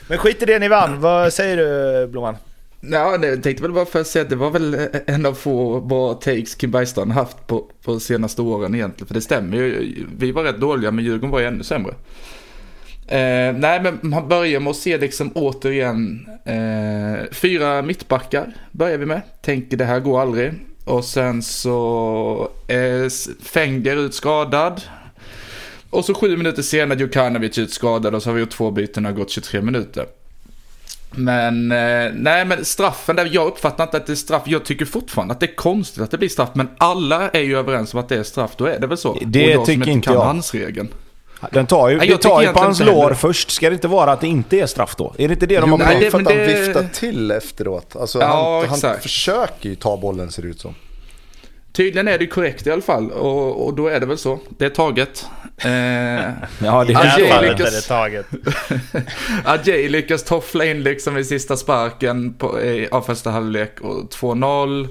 Men 0.09 0.19
skit 0.19 0.43
i 0.43 0.45
det 0.45 0.59
ni 0.59 0.69
vann. 0.69 1.01
Vad 1.01 1.32
säger 1.32 1.57
du 1.57 2.07
Blomman? 2.07 2.36
Ja, 2.81 3.16
nej, 3.20 3.31
jag 3.31 3.43
tänkte 3.43 3.62
väl 3.62 3.73
bara 3.73 3.85
för 3.86 4.01
att 4.01 4.07
säga 4.07 4.23
att 4.23 4.31
det 4.31 4.36
var 4.36 4.51
väl 4.51 4.89
en 5.07 5.27
av 5.27 5.35
få 5.35 5.81
bra 5.81 6.15
takes 6.15 6.55
Kim 6.55 6.70
Bergstrand 6.70 7.12
haft 7.12 7.47
på, 7.47 7.65
på 7.85 8.01
senaste 8.01 8.43
åren 8.43 8.74
egentligen. 8.74 9.07
För 9.07 9.15
det 9.15 9.20
stämmer 9.20 9.57
ju. 9.57 9.95
Vi 10.19 10.32
var 10.32 10.43
rätt 10.45 10.61
dåliga 10.61 10.90
men 10.90 11.05
Djurgården 11.05 11.31
var 11.31 11.40
ju 11.40 11.47
ännu 11.47 11.65
sämre. 11.65 11.95
Eh, 13.09 13.55
nej 13.57 13.81
men 13.82 13.99
man 14.03 14.28
börjar 14.28 14.61
med 14.61 14.70
att 14.70 14.77
se 14.77 14.99
liksom 14.99 15.32
återigen 15.35 16.28
eh, 16.45 17.24
fyra 17.32 17.82
mittbackar 17.82 18.55
börjar 18.73 18.99
vi 18.99 19.07
med. 19.07 19.20
Tänker 19.43 19.77
det 19.77 19.85
här 19.85 20.01
går 20.01 20.20
aldrig. 20.20 20.53
Och 20.89 21.05
sen 21.05 21.43
så 21.43 22.51
är 22.66 23.09
Fenger 23.44 23.97
ut 23.97 24.15
skadad. 24.15 24.82
Och 25.90 26.05
så 26.05 26.15
sju 26.15 26.36
minuter 26.36 26.62
senare 26.62 26.98
Djukanovic 26.98 27.59
ut 27.59 27.73
skadad 27.73 28.15
och 28.15 28.23
så 28.23 28.28
har 28.28 28.35
vi 28.35 28.40
gjort 28.40 28.51
två 28.51 28.70
byten 28.70 29.06
och 29.06 29.15
gått 29.15 29.31
23 29.31 29.60
minuter. 29.60 30.06
Men, 31.10 31.73
eh, 31.73 32.12
nej 32.15 32.44
men 32.44 32.65
straffen 32.65 33.16
där, 33.16 33.31
jag 33.32 33.47
uppfattar 33.47 33.85
inte 33.85 33.97
att 33.97 34.06
det 34.06 34.12
är 34.12 34.16
straff. 34.16 34.43
Jag 34.47 34.65
tycker 34.65 34.85
fortfarande 34.85 35.35
att 35.35 35.40
det 35.40 35.47
är 35.47 35.55
konstigt 35.55 36.02
att 36.02 36.10
det 36.10 36.19
blir 36.19 36.28
straff. 36.28 36.51
Men 36.55 36.69
alla 36.78 37.28
är 37.28 37.43
ju 37.43 37.59
överens 37.59 37.94
om 37.94 38.01
att 38.01 38.09
det 38.09 38.16
är 38.16 38.23
straff, 38.23 38.51
då 38.56 38.65
är 38.65 38.81
det 38.81 38.86
väl 38.86 38.98
så. 38.98 39.19
Det 39.27 39.44
och 39.44 39.60
jag 39.60 39.66
tycker 39.66 39.82
som 39.82 39.93
inte 39.93 40.06
kan 40.06 40.15
jag. 40.15 40.24
handsregeln. 40.24 40.89
Den 41.52 41.66
tar 41.66 41.89
ju, 41.89 41.97
Nej, 41.97 42.06
det 42.06 42.12
jag 42.12 42.20
tar 42.23 42.43
ju 42.43 42.48
på 42.48 42.59
hans 42.59 42.81
lår 42.81 43.02
heller. 43.02 43.15
först. 43.15 43.51
Ska 43.51 43.69
det 43.70 43.74
inte 43.74 43.89
vara 43.89 44.12
att 44.12 44.20
det 44.20 44.27
inte 44.27 44.60
är 44.60 44.66
straff 44.66 44.94
då? 44.97 45.15
Är 45.19 45.28
det 45.28 45.35
inte 45.35 45.47
det 45.47 45.60
de 45.60 45.70
Jo, 45.70 45.77
har 45.77 45.78
Nej, 45.85 45.86
det 45.89 45.94
är 46.01 46.05
det- 46.05 46.10
för 46.10 46.19
att 46.19 46.24
men 46.24 46.36
han 46.39 46.47
det- 46.47 46.60
viftar 46.66 46.89
till 46.93 47.31
efteråt. 47.31 47.97
Alltså, 47.97 48.19
Ja, 48.20 48.65
han, 48.69 48.81
han 48.82 49.01
försöker 49.01 49.69
ju 49.69 49.74
ta 49.74 49.97
bollen 49.97 50.31
ser 50.32 50.43
det 50.43 50.48
ut 50.48 50.60
som. 50.60 50.74
Tydligen 51.73 52.09
är 52.09 52.19
det 52.19 52.27
korrekt 52.27 52.66
i 52.66 52.70
alla 52.70 52.82
fall 52.82 53.10
och, 53.10 53.66
och 53.66 53.74
då 53.74 53.89
är 53.89 54.01
det 54.01 54.06
väl 54.06 54.19
så. 54.19 54.39
Det 54.59 54.65
är 54.65 54.70
taget. 54.70 55.27
Eh, 55.60 55.70
Ja, 55.70 56.85
det 56.85 56.93
det 56.93 56.98
Ajay 56.98 57.23
är 57.27 57.28
fallet 57.35 57.51
lyckas- 57.59 57.66
är 57.69 57.70
det 57.77 57.81
taget. 57.89 58.27
Ajay 59.44 59.89
lyckas 59.89 60.24
toffla 60.24 60.65
in 60.65 60.82
liksom 60.82 61.19
i 61.19 61.24
sista 61.24 61.56
sparken 61.56 62.35
på, 62.35 62.60
i, 62.60 62.89
av 62.90 63.01
första 63.02 63.31
halvlek 63.31 63.81
och 63.81 64.09
2-0. 64.12 64.89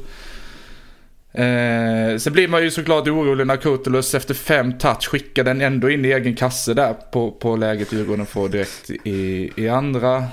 Eh, 1.33 2.17
sen 2.17 2.33
blir 2.33 2.47
man 2.47 2.63
ju 2.63 2.71
såklart 2.71 3.07
orolig 3.07 3.47
när 3.47 3.57
Kurtulus 3.57 4.15
efter 4.15 4.33
fem 4.33 4.77
touch 4.77 5.07
skickar 5.09 5.43
den 5.43 5.61
ändå 5.61 5.89
in 5.89 6.05
i 6.05 6.11
egen 6.11 6.35
kasse 6.35 6.73
där 6.73 6.93
på, 7.11 7.31
på 7.31 7.55
läget 7.55 7.93
Djurgården 7.93 8.25
får 8.25 8.49
direkt 8.49 8.89
i, 8.89 9.51
i 9.55 9.69
andra. 9.69 10.23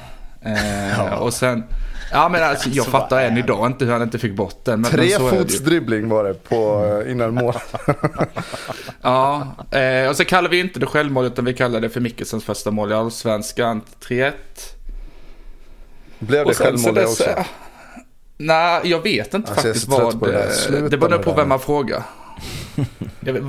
Eh, 0.43 1.13
Och 1.13 1.35
sen, 1.35 1.65
ja 2.13 2.29
men 2.29 2.43
alltså 2.43 2.69
jag 2.69 2.87
fattar 2.87 3.21
än 3.25 3.39
idag 3.39 3.67
inte 3.67 3.85
hur 3.85 3.93
han 3.93 4.03
inte 4.03 4.19
fick 4.19 4.33
bort 4.35 4.65
den. 4.65 4.81
Men, 4.81 4.91
men 4.91 4.91
så 4.91 4.97
är 4.97 5.01
det 5.01 5.07
ju. 5.07 5.31
Trefotsdribbling 5.31 6.09
var 6.09 6.25
det 6.25 6.35
på, 6.35 6.85
eh, 7.07 7.11
innan 7.13 7.35
mål. 7.35 7.55
Ja, 9.03 9.47
eh, 9.71 10.09
och 10.09 10.17
så 10.17 10.25
kallar 10.25 10.51
vi 10.51 10.61
inte 10.61 10.81
det 10.81 10.87
självmål 10.87 11.25
utan 11.27 11.45
vi 11.45 11.55
kallar 11.55 11.81
det 11.81 11.89
för 11.91 12.01
Mikkelsens 12.01 12.45
första 12.45 12.71
mål 12.71 12.91
i 12.93 12.95
Allsvenskan. 12.95 13.83
3-1. 14.09 14.33
Blev 16.19 16.47
det 16.47 16.55
självmål 16.55 16.95
det 16.95 17.05
också? 17.07 17.45
Nej, 18.37 18.81
jag 18.85 19.03
vet 19.03 19.35
inte 19.35 19.51
Alltså, 19.51 19.67
faktiskt 19.67 19.89
vad... 19.89 20.21
på 20.21 20.27
det 20.27 20.43
eh, 20.77 20.85
Det 20.85 20.97
beror 20.99 21.19
på 21.19 21.31
det 21.31 21.37
vem 21.37 21.49
man 21.49 21.61
frågar. 21.61 22.03
Jag 23.21 23.33
vet-. 23.33 23.43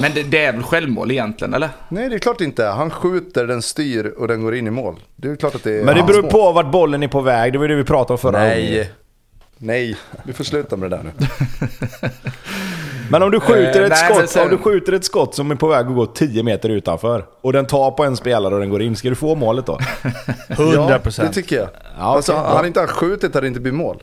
Men 0.00 0.12
det, 0.14 0.22
det 0.22 0.44
är 0.44 0.52
väl 0.52 0.62
självmål 0.62 1.10
egentligen, 1.10 1.54
eller? 1.54 1.68
Nej, 1.88 2.08
det 2.08 2.14
är 2.14 2.18
klart 2.18 2.40
inte. 2.40 2.64
Han 2.64 2.90
skjuter, 2.90 3.46
den 3.46 3.62
styr 3.62 4.06
och 4.06 4.28
den 4.28 4.42
går 4.42 4.54
in 4.54 4.66
i 4.66 4.70
mål. 4.70 4.96
Det 5.16 5.28
är 5.28 5.36
klart 5.36 5.54
att 5.54 5.62
det 5.62 5.80
är 5.80 5.84
Men 5.84 5.96
det 5.96 6.02
beror 6.02 6.22
mål. 6.22 6.30
på 6.30 6.52
vart 6.52 6.70
bollen 6.72 7.02
är 7.02 7.08
på 7.08 7.20
väg. 7.20 7.52
Det 7.52 7.58
var 7.58 7.68
det 7.68 7.74
vi 7.74 7.84
pratade 7.84 8.12
om 8.12 8.18
förra 8.18 8.38
gången. 8.40 8.56
Nej. 8.70 8.90
Nej, 9.58 9.96
vi 10.22 10.32
får 10.32 10.44
sluta 10.44 10.76
med 10.76 10.90
det 10.90 10.96
där 10.96 11.04
nu. 11.04 11.12
Men 13.10 13.22
om 13.22 13.30
du 13.30 13.40
skjuter 13.40 13.80
Eh, 13.80 13.86
ett 13.86 13.90
nej, 13.90 14.12
skott, 14.14 14.28
sen- 14.30 14.42
om 14.42 14.48
du 14.50 14.58
skjuter 14.58 14.92
ett 14.92 15.04
skott 15.04 15.34
som 15.34 15.50
är 15.50 15.54
på 15.54 15.68
väg 15.68 15.86
att 15.86 15.94
gå 15.94 16.06
10 16.06 16.42
meter 16.42 16.68
utanför 16.68 17.24
och 17.42 17.52
den 17.52 17.66
tar 17.66 17.90
på 17.90 18.04
en 18.04 18.16
spelare 18.16 18.54
och 18.54 18.60
den 18.60 18.70
går 18.70 18.82
in, 18.82 18.96
ska 18.96 19.08
du 19.08 19.14
få 19.14 19.34
målet 19.34 19.66
då? 19.66 19.78
100 20.48 20.74
Ja, 20.74 20.88
det 20.92 20.98
procent. 20.98 21.34
tycker 21.34 21.56
jag. 21.56 21.68
Ja, 21.98 22.04
alltså, 22.04 22.32
hade 22.34 22.66
inte 22.68 22.80
han 22.80 22.88
skjutit 22.88 23.34
hade 23.34 23.44
det 23.44 23.48
inte 23.48 23.60
blivit 23.60 23.78
mål. 23.78 24.02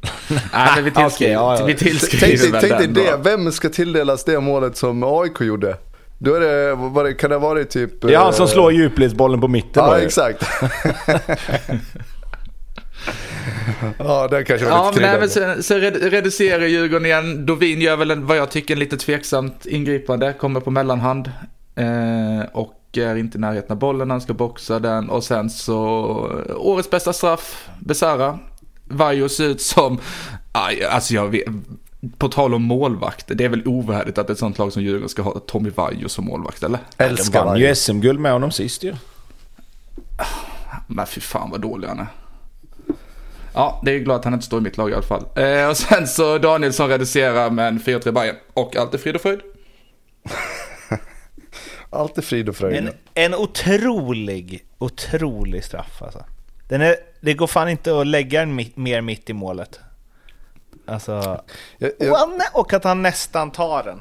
Nej, 0.28 0.68
men 0.76 0.84
vi 0.84 0.90
tillskriver, 0.90 1.06
Okej, 1.08 1.30
ja, 1.32 1.58
ja. 1.58 1.64
Vi 1.66 1.74
Tänk 1.74 1.78
tillskriver 1.78 2.60
tänk 2.60 2.78
dig 2.78 2.88
det, 2.88 3.16
vem 3.22 3.52
ska 3.52 3.68
tilldelas 3.68 4.24
det 4.24 4.40
målet 4.40 4.76
som 4.76 5.02
AIK 5.02 5.40
gjorde? 5.40 5.76
Då 6.18 6.34
är 6.34 6.40
det, 6.40 6.74
vad 6.74 7.04
det, 7.04 7.14
kan 7.14 7.30
det 7.30 7.36
ha 7.36 7.48
varit 7.48 7.70
typ... 7.70 8.00
Det 8.02 8.14
är 8.14 8.18
han 8.18 8.32
som 8.32 8.44
eh, 8.44 8.50
slår 8.50 8.72
djupledsbollen 8.72 9.40
på 9.40 9.48
mitten 9.48 9.84
då 9.84 9.90
Ja, 9.92 9.98
exakt. 9.98 10.44
ja, 13.98 14.28
det 14.28 14.44
kanske 14.44 14.66
var 14.66 14.72
Ja, 14.72 14.90
lite 14.90 15.02
nej, 15.02 15.20
men 15.20 15.28
sen, 15.30 15.62
sen 15.62 15.80
red- 15.80 16.10
reducerar 16.10 16.66
Djurgården 16.66 17.06
igen. 17.06 17.46
Dovin 17.46 17.80
gör 17.80 17.96
väl 17.96 18.10
en, 18.10 18.26
vad 18.26 18.36
jag 18.36 18.50
tycker, 18.50 18.74
en 18.74 18.80
lite 18.80 18.96
tveksamt 18.96 19.66
ingripande. 19.66 20.32
Kommer 20.32 20.60
på 20.60 20.70
mellanhand. 20.70 21.30
Eh, 21.74 22.46
och 22.52 22.74
är 22.96 23.16
inte 23.16 23.38
i 23.38 23.40
närheten 23.40 23.72
av 23.72 23.78
bollen, 23.78 24.10
han 24.10 24.20
ska 24.20 24.34
boxa 24.34 24.78
den. 24.78 25.10
Och 25.10 25.24
sen 25.24 25.50
så, 25.50 25.76
årets 26.56 26.90
bästa 26.90 27.12
straff, 27.12 27.68
Besara. 27.80 28.38
Vaiho 28.84 29.28
ser 29.28 29.44
ut 29.44 29.60
som, 29.60 29.98
aj, 30.52 30.84
alltså 30.84 31.14
jag 31.14 31.28
vet, 31.28 31.44
på 32.18 32.28
tal 32.28 32.54
om 32.54 32.62
målvakt, 32.62 33.24
det 33.34 33.44
är 33.44 33.48
väl 33.48 33.66
ovärdigt 33.66 34.18
att 34.18 34.30
ett 34.30 34.38
sånt 34.38 34.58
lag 34.58 34.72
som 34.72 34.82
Djurgården 34.82 35.08
ska 35.08 35.22
ha 35.22 35.38
Tommy 35.38 35.70
Vaiho 35.70 36.08
som 36.08 36.24
målvakt, 36.24 36.62
eller? 36.62 36.78
De 36.96 37.04
Älskar 37.04 37.44
vann 37.44 37.58
ju. 37.58 37.74
SM-guld 37.74 38.20
med 38.20 38.32
honom 38.32 38.50
sist 38.50 38.82
ju. 38.82 38.94
Men 40.86 41.06
fy 41.06 41.20
fan 41.20 41.50
vad 41.50 41.60
dålig 41.60 41.88
han 41.88 41.98
är. 41.98 42.06
Ja, 43.58 43.80
det 43.84 43.92
är 43.92 43.98
glad 43.98 44.16
att 44.16 44.24
han 44.24 44.34
inte 44.34 44.46
står 44.46 44.58
i 44.58 44.62
mitt 44.62 44.76
lag 44.76 44.90
i 44.90 44.94
alla 44.94 45.02
fall. 45.02 45.24
Eh, 45.34 45.68
och 45.68 45.76
sen 45.76 46.06
så 46.06 46.38
Danielsson 46.38 46.88
reducerar 46.88 47.50
med 47.50 47.68
en 47.68 47.80
4-3 47.80 48.12
Bayern 48.12 48.36
Och 48.54 48.76
allt 48.76 48.94
är 48.94 48.98
frid 48.98 49.14
och 49.14 49.20
fröjd. 49.20 49.40
Allt 51.90 52.18
är 52.18 52.22
frid 52.22 52.48
och 52.48 52.56
fröjd. 52.56 52.76
En, 52.76 52.90
en 53.14 53.34
otrolig, 53.34 54.66
otrolig 54.78 55.64
straff 55.64 56.02
alltså. 56.02 56.24
Den 56.68 56.80
är, 56.80 56.96
det 57.20 57.34
går 57.34 57.46
fan 57.46 57.68
inte 57.68 58.00
att 58.00 58.06
lägga 58.06 58.40
den 58.40 58.54
mitt, 58.54 58.76
mer 58.76 59.00
mitt 59.00 59.30
i 59.30 59.32
målet. 59.32 59.80
Alltså, 60.86 61.40
Jag, 61.78 61.90
och, 61.90 62.06
jag, 62.06 62.14
han, 62.14 62.40
och 62.52 62.72
att 62.72 62.84
han 62.84 63.02
nästan 63.02 63.50
tar 63.50 63.82
den. 63.82 64.00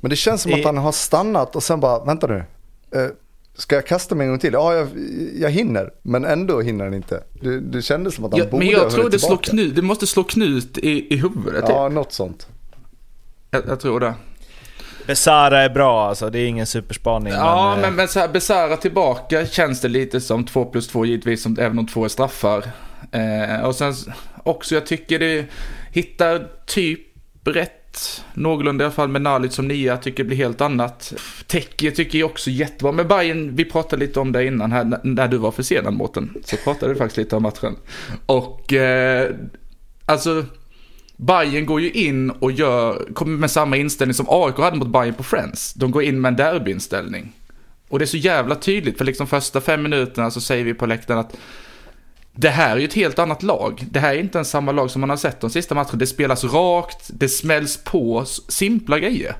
men 0.00 0.10
det 0.10 0.16
känns 0.16 0.42
som 0.42 0.54
att 0.54 0.64
han 0.64 0.78
har 0.78 0.92
stannat 0.92 1.56
och 1.56 1.62
sen 1.62 1.80
bara, 1.80 2.04
vänta 2.04 2.26
nu. 2.26 2.44
Eh, 3.54 3.58
ska 3.58 3.74
jag 3.74 3.86
kasta 3.86 4.14
mig 4.14 4.24
en 4.24 4.30
gång 4.30 4.38
till? 4.38 4.52
Ja, 4.52 4.74
jag, 4.74 4.88
jag 5.34 5.50
hinner. 5.50 5.90
Men 6.02 6.24
ändå 6.24 6.60
hinner 6.60 6.84
han 6.84 6.94
inte. 6.94 7.22
Det, 7.32 7.60
det 7.60 7.82
kändes 7.82 8.14
som 8.14 8.24
att 8.24 8.32
han 8.32 8.38
Ja, 8.38 8.46
borde 8.46 8.64
men 8.64 8.74
ha 8.74 8.82
jag 8.82 8.90
tror 8.92 9.10
det 9.10 9.18
slår 9.18 9.36
knut, 9.36 9.76
det 9.76 9.82
måste 9.82 10.06
slå 10.06 10.24
knut 10.24 10.78
i, 10.78 11.14
i 11.14 11.16
huvudet. 11.16 11.64
Ja, 11.68 11.88
något 11.88 12.12
sånt. 12.12 12.46
Jag, 13.50 13.62
jag 13.68 13.80
tror 13.80 14.00
det. 14.00 14.14
Besara 15.06 15.62
är 15.62 15.68
bra 15.68 16.08
alltså, 16.08 16.30
det 16.30 16.38
är 16.38 16.46
ingen 16.46 16.66
superspaning. 16.66 17.32
Ja, 17.32 17.74
eh, 17.74 17.80
men, 17.80 17.94
men 17.94 18.08
så 18.08 18.20
här, 18.20 18.28
Besara 18.28 18.76
tillbaka 18.76 19.46
känns 19.46 19.80
det 19.80 19.88
lite 19.88 20.20
som 20.20 20.44
2 20.44 20.64
plus 20.64 20.88
2 20.88 21.04
givetvis, 21.04 21.42
som, 21.42 21.56
även 21.60 21.78
om 21.78 21.86
två 21.86 22.04
är 22.04 22.08
straffar. 22.08 22.64
Eh, 23.12 23.64
och 23.64 23.74
sen 23.74 23.94
också, 24.42 24.74
jag 24.74 24.86
tycker 24.86 25.18
det 25.18 25.46
hittar 25.92 26.48
typ 26.66 27.00
rätt, 27.44 27.72
någorlunda 28.34 28.84
i 28.84 28.86
alla 28.86 28.94
fall 28.94 29.08
med 29.08 29.22
Nalic 29.22 29.54
som 29.54 29.68
nia, 29.68 29.96
tycker 29.96 30.24
det 30.24 30.28
blir 30.28 30.36
helt 30.36 30.60
annat. 30.60 31.12
Teki 31.46 31.90
tycker 31.90 32.18
jag 32.18 32.30
också 32.30 32.50
jättebra, 32.50 32.92
men 32.92 33.08
Bayern 33.08 33.56
vi 33.56 33.64
pratade 33.64 34.06
lite 34.06 34.20
om 34.20 34.32
det 34.32 34.46
innan 34.46 34.72
här, 34.72 35.00
när 35.02 35.28
du 35.28 35.36
var 35.36 35.50
försenad 35.50 35.94
Mårten, 35.94 36.34
så 36.44 36.56
pratade 36.56 36.92
vi 36.92 36.98
faktiskt 36.98 37.16
lite 37.16 37.36
om 37.36 37.42
matchen. 37.42 37.76
Och 38.26 38.72
eh, 38.72 39.30
alltså, 40.06 40.44
Bayern 41.16 41.66
går 41.66 41.80
ju 41.80 41.90
in 41.90 42.30
och 42.30 42.52
gör, 42.52 43.14
kommer 43.14 43.38
med 43.38 43.50
samma 43.50 43.76
inställning 43.76 44.14
som 44.14 44.26
AIK 44.28 44.56
hade 44.56 44.76
mot 44.76 44.88
Bayern 44.88 45.14
på 45.14 45.22
Friends. 45.22 45.74
De 45.74 45.90
går 45.90 46.02
in 46.02 46.20
med 46.20 46.28
en 46.28 46.36
derbyinställning. 46.36 47.32
Och 47.88 47.98
det 47.98 48.04
är 48.04 48.06
så 48.06 48.16
jävla 48.16 48.54
tydligt, 48.54 48.98
för 48.98 49.04
liksom 49.04 49.26
första 49.26 49.60
fem 49.60 49.82
minuterna 49.82 50.30
så 50.30 50.40
säger 50.40 50.64
vi 50.64 50.74
på 50.74 50.86
läktaren 50.86 51.20
att 51.20 51.36
det 52.36 52.48
här 52.48 52.76
är 52.76 52.80
ju 52.80 52.84
ett 52.84 52.94
helt 52.94 53.18
annat 53.18 53.42
lag. 53.42 53.84
Det 53.90 54.00
här 54.00 54.14
är 54.14 54.18
inte 54.18 54.38
ens 54.38 54.50
samma 54.50 54.72
lag 54.72 54.90
som 54.90 55.00
man 55.00 55.10
har 55.10 55.16
sett 55.16 55.40
de 55.40 55.50
sista 55.50 55.74
matcherna. 55.74 55.92
Det 55.92 56.06
spelas 56.06 56.44
rakt, 56.44 57.10
det 57.12 57.28
smälls 57.28 57.84
på, 57.84 58.24
simpla 58.48 58.98
grejer. 58.98 59.36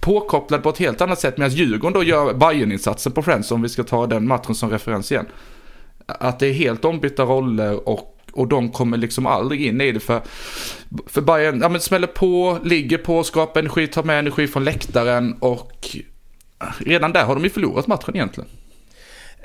Påkopplad 0.00 0.62
på 0.62 0.68
ett 0.68 0.78
helt 0.78 1.00
annat 1.00 1.20
sätt, 1.20 1.38
medan 1.38 1.50
Djurgården 1.50 1.92
då 1.92 2.02
gör 2.02 2.34
Bayern-insatsen 2.34 3.12
på 3.12 3.22
Friends, 3.22 3.52
om 3.52 3.62
vi 3.62 3.68
ska 3.68 3.82
ta 3.82 4.06
den 4.06 4.26
matchen 4.28 4.54
som 4.54 4.70
referens 4.70 5.12
igen. 5.12 5.26
Att 6.06 6.38
det 6.38 6.46
är 6.46 6.52
helt 6.52 6.84
ombytta 6.84 7.22
roller 7.22 7.88
och, 7.88 8.20
och 8.32 8.48
de 8.48 8.72
kommer 8.72 8.96
liksom 8.96 9.26
aldrig 9.26 9.66
in 9.66 9.80
i 9.80 9.92
det 9.92 10.00
för, 10.00 10.22
för 11.06 11.20
Bayern, 11.20 11.60
ja 11.60 11.68
men 11.68 11.80
smäller 11.80 12.06
på, 12.06 12.58
ligger 12.64 12.98
på, 12.98 13.24
skapar 13.24 13.60
energi, 13.60 13.86
tar 13.86 14.02
med 14.02 14.18
energi 14.18 14.46
från 14.46 14.64
läktaren 14.64 15.36
och 15.40 15.96
redan 16.78 17.12
där 17.12 17.24
har 17.24 17.34
de 17.34 17.44
ju 17.44 17.50
förlorat 17.50 17.86
matchen 17.86 18.14
egentligen. 18.14 18.50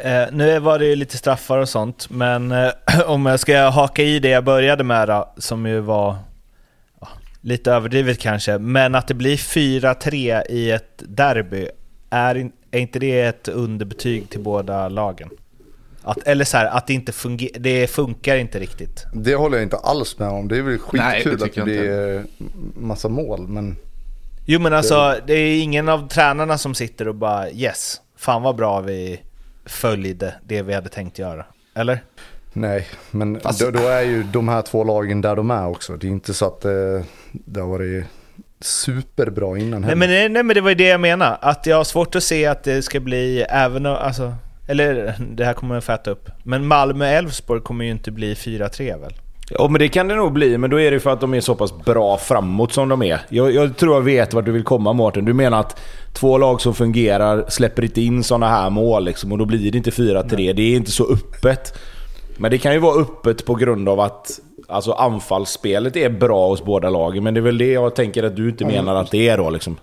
Eh, 0.04 0.28
nu 0.32 0.60
var 0.60 0.80
det 0.80 0.86
ju 0.86 0.96
lite 0.96 1.18
straffar 1.18 1.58
och 1.58 1.70
sånt, 1.70 2.10
men 2.10 2.52
eh, 2.52 2.72
om 3.06 3.26
jag 3.26 3.40
ska 3.40 3.70
haka 3.70 4.04
i 4.04 4.20
det 4.20 4.30
jag 4.30 4.44
började 4.44 4.84
med 4.84 5.08
då, 5.08 5.34
som 5.38 5.66
ju 5.66 5.80
var 5.80 6.16
ja, 7.02 7.08
lite 7.42 7.72
överdrivet 7.72 8.20
kanske, 8.20 8.58
men 8.58 8.96
att 8.96 9.08
det 9.08 9.14
blir 9.14 9.38
4-3 9.38 10.44
i 10.50 10.72
ett 10.72 10.92
derby, 10.98 11.68
är, 12.10 12.36
in, 12.36 12.52
är 12.72 12.80
inte 12.80 13.00
det 13.00 13.22
ett 13.22 13.48
underbetyg 13.48 14.30
till 14.30 14.40
båda 14.40 14.90
lagen? 14.90 15.30
Att, 16.04 16.18
eller 16.28 16.46
så 16.46 16.58
här, 16.58 16.66
att 16.66 16.88
det 16.88 16.94
inte 16.94 17.12
funger, 17.12 17.50
det 17.60 17.88
funkar 17.88 18.38
inte 18.38 18.60
riktigt. 18.60 19.06
Det 19.14 19.36
håller 19.36 19.58
jag 19.58 19.64
inte 19.64 19.78
alls 19.78 20.20
med 20.20 20.30
om. 20.30 20.48
Det 20.48 20.58
är 20.58 20.62
väl 20.62 20.80
Nej, 20.94 21.24
det 21.24 21.30
skitkul 21.30 21.34
att 21.34 21.42
tycker 21.42 21.66
det 21.66 21.66
blir 21.66 22.24
massa 22.76 23.10
mål. 23.10 23.48
Men 23.48 23.78
Jo 24.46 24.60
men 24.60 24.74
alltså, 24.74 25.16
det 25.28 25.34
är 25.34 25.62
ingen 25.62 25.90
av 25.90 26.08
tränarna 26.08 26.58
som 26.58 26.76
sitter 26.76 27.08
och 27.08 27.16
bara 27.16 27.52
yes, 27.52 28.02
fan 28.16 28.42
vad 28.42 28.56
bra 28.56 28.82
vi 28.82 29.22
följde 29.66 30.34
det 30.44 30.62
vi 30.62 30.74
hade 30.74 30.90
tänkt 30.90 31.20
göra. 31.20 31.46
Eller? 31.76 32.00
nej, 32.54 32.88
men 33.12 33.40
Fast- 33.40 33.60
då, 33.60 33.72
då 33.72 33.88
är 33.88 34.02
ju 34.02 34.24
de 34.24 34.48
här 34.50 34.62
två 34.62 34.84
lagen 34.84 35.22
där 35.22 35.36
de 35.36 35.52
är 35.52 35.68
också. 35.68 35.98
Det 35.98 36.08
är 36.08 36.12
inte 36.12 36.34
så 36.34 36.46
att 36.48 36.66
eh, 36.66 36.72
det 37.32 37.60
har 37.60 37.68
varit 37.68 38.06
superbra 38.60 39.58
innan 39.58 39.82
Nej 39.82 39.90
heller. 39.90 39.96
men, 40.00 40.10
nej, 40.10 40.30
nej 40.30 40.44
men 40.44 40.54
det 40.56 40.62
var 40.62 40.70
ju 40.70 40.76
det 40.76 40.88
jag 40.88 41.00
menade, 41.02 41.36
att 41.36 41.66
jag 41.66 41.78
har 41.78 41.84
svårt 41.84 42.16
att 42.16 42.24
se 42.24 42.46
att 42.46 42.64
det 42.64 42.82
ska 42.82 43.00
bli 43.00 43.42
även 43.42 43.86
om- 43.86 43.96
alltså, 43.98 44.34
eller 44.68 45.16
det 45.32 45.46
här 45.46 45.54
kommer 45.54 45.76
jag 45.76 45.84
få 45.84 45.92
äta 45.92 46.12
upp. 46.12 46.30
Men 46.44 46.66
Malmö-Elfsborg 46.68 47.62
kommer 47.62 47.86
ju 47.86 47.92
inte 47.92 48.12
bli 48.12 48.34
4-3 48.36 48.98
väl? 49.02 49.14
Ja 49.60 49.68
men 49.68 49.80
det 49.80 49.88
kan 49.88 50.08
det 50.08 50.16
nog 50.16 50.34
bli, 50.34 50.58
men 50.58 50.70
då 50.70 50.80
är 50.80 50.92
det 50.92 51.00
för 51.00 51.10
att 51.10 51.22
de 51.22 51.34
är 51.34 51.42
så 51.42 51.56
pass 51.56 51.86
bra 51.86 52.18
framåt 52.18 52.74
som 52.74 52.90
de 52.90 53.04
är. 53.04 53.22
Jag, 53.30 53.54
jag 53.54 53.78
tror 53.78 53.96
jag 53.96 54.02
vet 54.02 54.34
vart 54.34 54.46
du 54.46 54.52
vill 54.52 54.64
komma 54.64 54.94
Mårten. 54.94 55.26
Du 55.26 55.34
menar 55.34 55.60
att 55.60 55.80
två 56.14 56.38
lag 56.38 56.62
som 56.62 56.74
fungerar 56.74 57.46
släpper 57.48 57.84
inte 57.84 58.02
in 58.02 58.24
sådana 58.24 58.48
här 58.48 58.70
mål 58.70 59.06
liksom, 59.06 59.32
och 59.32 59.38
då 59.38 59.46
blir 59.46 59.72
det 59.72 59.78
inte 59.78 59.90
4-3. 59.90 60.54
Det 60.54 60.62
är 60.62 60.76
inte 60.76 60.92
så 60.92 61.14
öppet. 61.14 61.80
Men 62.38 62.52
det 62.52 62.58
kan 62.58 62.74
ju 62.74 62.80
vara 62.80 63.02
öppet 63.02 63.46
på 63.46 63.56
grund 63.56 63.90
av 63.90 64.00
att 64.00 64.40
alltså, 64.68 64.92
anfallsspelet 64.92 65.96
är 65.96 66.10
bra 66.10 66.48
hos 66.48 66.64
båda 66.64 66.90
lagen. 66.90 67.24
Men 67.24 67.34
det 67.34 67.40
är 67.40 67.42
väl 67.42 67.58
det 67.58 67.72
jag 67.72 67.96
tänker 67.96 68.24
att 68.24 68.36
du 68.36 68.50
inte 68.50 68.66
menar 68.66 68.96
att 68.96 69.12
det 69.12 69.30
är 69.30 69.38
då 69.38 69.50
liksom. 69.50 69.78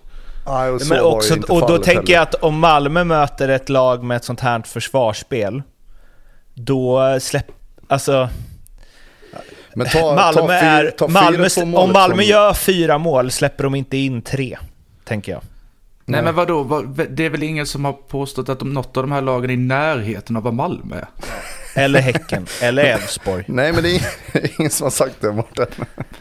Nej, 0.47 0.69
och 0.69 0.81
Men 0.89 1.01
också, 1.01 1.33
och 1.49 1.61
då 1.61 1.77
tänker 1.77 1.93
heller. 1.93 2.13
jag 2.13 2.21
att 2.21 2.35
om 2.35 2.59
Malmö 2.59 3.03
möter 3.03 3.49
ett 3.49 3.69
lag 3.69 4.03
med 4.03 4.17
ett 4.17 4.23
sånt 4.23 4.39
här 4.39 4.61
försvarsspel, 4.65 5.61
då 6.53 7.17
släpp... 7.19 7.45
Alltså... 7.87 8.29
Men 9.73 9.87
ta, 9.87 10.15
Malmö 10.15 10.41
ta 10.41 10.47
fyra, 10.47 10.59
är... 10.59 10.91
ta 10.91 11.07
Malmö, 11.07 11.47
om 11.77 11.91
Malmö 11.91 12.23
gör 12.23 12.53
fyra 12.53 12.97
mål 12.97 13.31
släpper 13.31 13.63
de 13.63 13.75
inte 13.75 13.97
in 13.97 14.21
tre, 14.21 14.57
tänker 15.05 15.31
jag. 15.31 15.41
Nej 16.09 16.23
men 16.23 16.35
vadå, 16.35 16.63
vad, 16.63 17.07
det 17.09 17.25
är 17.25 17.29
väl 17.29 17.43
ingen 17.43 17.65
som 17.65 17.85
har 17.85 17.93
påstått 17.93 18.49
att 18.49 18.59
de, 18.59 18.73
något 18.73 18.97
av 18.97 19.03
de 19.03 19.11
här 19.11 19.21
lagen 19.21 19.49
är 19.49 19.53
i 19.53 19.57
närheten 19.57 20.35
av 20.35 20.43
vad 20.43 20.53
Malmö 20.53 20.95
är? 20.95 21.07
Eller 21.83 21.99
Häcken, 21.99 22.45
eller 22.61 22.83
Elfsborg. 22.83 23.43
Nej 23.47 23.73
men 23.73 23.83
det 23.83 23.95
är 23.95 24.01
ingen, 24.59 24.71
som 24.71 24.83
har 24.83 24.91
sagt 24.91 25.15
det 25.21 25.31
Mårten. 25.31 25.67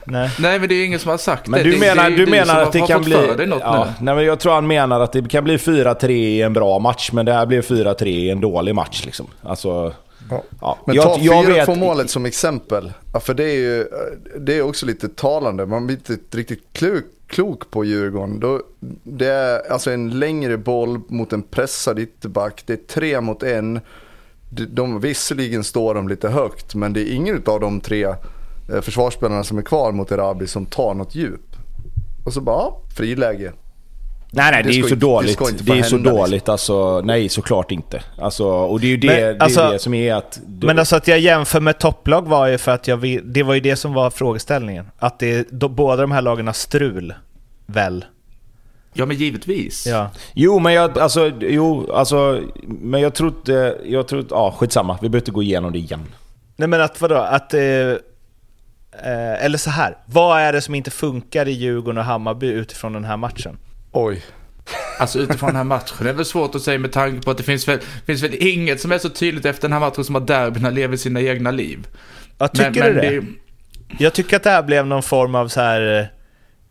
Nej. 0.05 0.31
Nej 0.39 0.59
men 0.59 0.69
det 0.69 0.75
är 0.75 0.85
ingen 0.85 0.99
som 0.99 1.11
har 1.11 1.19
sagt 1.19 1.49
Men 1.49 1.59
det. 1.59 1.65
du 1.65 1.73
det, 1.73 1.79
menar, 1.79 2.11
det 2.11 2.17
du 2.17 2.25
som 2.25 2.31
menar 2.31 2.63
att 2.63 2.73
det 2.73 2.81
kan 2.81 3.03
bli... 3.03 3.35
ja, 3.61 3.89
nej, 4.01 4.15
men 4.15 4.25
jag 4.25 4.41
tror 4.41 4.53
han 4.53 4.67
menar 4.67 5.01
att 5.01 5.13
det 5.13 5.29
kan 5.29 5.45
bli 5.45 5.57
4-3 5.57 6.11
i 6.11 6.43
en 6.43 6.53
bra 6.53 6.79
match, 6.79 7.11
men 7.13 7.27
det 7.27 7.33
här 7.33 7.47
blir 7.47 7.63
4-3 7.63 8.05
i 8.07 8.31
en 8.31 8.41
dålig 8.41 8.75
match. 8.75 9.05
Liksom. 9.05 9.27
Alltså, 9.43 9.93
Ja. 10.31 10.43
ja. 10.61 10.79
Men 10.87 10.97
ta 10.97 11.19
jag 11.21 11.45
fyra 11.45 11.55
vet- 11.55 11.67
på 11.67 11.75
målet 11.75 12.11
som 12.11 12.27
exempel. 12.27 12.93
Ja, 13.13 13.21
för 13.21 13.35
det 13.35 13.45
är 13.45 13.55
ju 13.57 13.87
det 14.39 14.59
är 14.59 14.63
också 14.63 14.87
lite 14.87 15.09
talande. 15.09 15.67
Man 15.67 15.87
blir 15.87 15.97
inte 15.97 16.39
riktigt 16.39 16.63
klok, 16.73 17.05
klok 17.27 17.71
på 17.71 17.85
Djurgården. 17.85 18.41
Då, 18.41 18.63
det 19.03 19.27
är 19.27 19.73
alltså 19.73 19.91
en 19.91 20.19
längre 20.19 20.59
boll 20.59 21.01
mot 21.09 21.33
en 21.33 21.43
pressad 21.43 21.99
ytterback. 21.99 22.63
Det 22.67 22.73
är 22.73 22.77
tre 22.77 23.21
mot 23.21 23.43
en. 23.43 23.81
De, 24.51 24.65
de, 24.65 25.01
visserligen 25.01 25.65
står 25.65 25.95
de 25.95 26.09
lite 26.09 26.29
högt, 26.29 26.75
men 26.75 26.93
det 26.93 27.01
är 27.01 27.13
ingen 27.15 27.43
av 27.47 27.61
de 27.61 27.81
tre 27.81 28.05
eh, 28.05 28.81
försvarsspelarna 28.81 29.45
som 29.45 29.59
är 29.59 29.63
kvar 29.63 29.93
mot 29.93 30.13
Erabi 30.13 30.47
som 30.47 30.67
tar 30.67 30.95
något 30.95 31.15
djup. 31.15 31.57
Och 32.25 32.33
så 32.33 32.41
bara, 32.41 32.57
ja, 32.57 32.81
friläge. 32.97 33.53
Nej, 34.31 34.53
nej, 34.53 34.63
det, 34.63 34.69
Det 34.69 34.75
är 34.75 34.77
ju 34.77 34.83
så 34.83 34.89
inte- 34.89 34.95
det 34.95 35.01
dåligt. 35.01 35.39
Det, 35.39 35.65
få 35.65 35.73
är 35.73 35.83
så 35.83 35.97
hända, 35.97 35.97
liksom. 35.97 36.03
dåligt 36.03 36.49
alltså. 36.49 37.01
Nej, 37.01 37.29
såklart 37.29 37.71
inte. 37.71 38.03
Alltså, 38.19 38.45
och 38.47 38.81
det 38.81 38.87
är 38.87 38.89
ju 38.89 38.97
det, 38.97 39.07
Men, 39.07 39.17
det, 39.17 39.23
är 39.23 39.43
alltså- 39.43 39.71
det 39.71 39.79
som 39.79 39.95
är 39.95 40.15
att... 40.15 40.41
Du, 40.47 40.67
Men 40.67 40.79
alltså 40.79 40.97
att 40.97 41.09
jag 41.09 41.19
jämför 41.19 41.61
med 41.61 41.79
topplag 41.79 42.29
var 42.29 42.47
ju 42.47 42.59
för 42.59 42.73
att 42.73 42.89
jag 42.89 43.21
det 43.25 43.43
var 43.43 43.55
ju 43.55 43.61
det 43.61 43.77
som 43.77 43.93
var 43.95 44.11
frågeställningen. 44.11 44.87
Att 44.99 45.19
det, 45.19 45.49
då, 45.51 45.69
båda 45.69 46.03
de 46.03 46.13
här 46.13 46.23
lagen 46.23 46.47
har 46.47 46.55
strul, 46.55 47.15
väl? 47.67 48.05
Ja 48.93 49.07
men 49.07 49.17
givetvis. 49.17 49.87
Ja. 49.87 50.11
Jo, 50.35 50.59
men 50.59 50.73
jag, 50.73 50.99
alltså, 50.99 51.33
jo, 51.41 51.93
alltså, 51.93 52.41
men 52.63 53.01
jag 53.01 53.15
tror 53.15 53.29
inte... 53.29 53.79
Jag 53.85 54.09
tror. 54.09 54.25
Ja, 54.31 54.55
skitsamma. 54.59 54.99
Vi 55.03 55.09
behöver 55.09 55.23
inte 55.23 55.31
gå 55.31 55.43
igenom 55.43 55.73
det 55.73 55.79
igen. 55.79 56.07
Nej 56.57 56.69
men 56.69 56.81
att 56.81 57.01
vadå? 57.01 57.15
Att... 57.15 57.55
Eh, 57.55 57.61
eh, 57.61 59.45
eller 59.45 59.59
så 59.59 59.71
här. 59.71 59.97
Vad 60.07 60.41
är 60.41 60.53
det 60.53 60.61
som 60.61 60.75
inte 60.75 60.91
funkar 60.91 61.49
i 61.49 61.53
Djurgården 61.53 61.99
och 61.99 62.05
Hammarby 62.05 62.47
utifrån 62.47 62.93
den 62.93 63.05
här 63.05 63.17
matchen? 63.17 63.59
Oj. 63.93 64.23
Alltså 64.99 65.19
utifrån 65.19 65.47
den 65.47 65.57
här 65.57 65.65
matchen, 65.65 65.97
det 66.05 66.09
är 66.09 66.15
väl 66.15 66.25
svårt 66.25 66.55
att 66.55 66.63
säga 66.63 66.79
med 66.79 66.93
tanke 66.93 67.25
på 67.25 67.31
att 67.31 67.37
det 67.37 67.43
finns 67.43 67.69
väl, 67.69 67.79
finns 68.07 68.23
väl 68.23 68.35
inget 68.35 68.81
som 68.81 68.93
är 68.93 68.99
så 68.99 69.09
tydligt 69.09 69.45
efter 69.45 69.63
den 69.63 69.73
här 69.73 69.81
matchen 69.81 70.05
som 70.05 70.17
att 70.17 70.27
derbyna 70.27 70.71
lever 70.71 70.97
sina 70.97 71.21
egna 71.21 71.51
liv. 71.51 71.87
Jag 72.39 72.53
tycker 72.53 72.81
men, 72.81 72.95
du 72.95 73.01
det? 73.01 73.21
det? 73.21 73.25
Jag 73.99 74.13
tycker 74.13 74.37
att 74.37 74.43
det 74.43 74.51
här 74.51 74.63
blev 74.63 74.87
någon 74.87 75.03
form 75.03 75.35
av 75.35 75.49
så 75.49 75.61
här... 75.61 76.11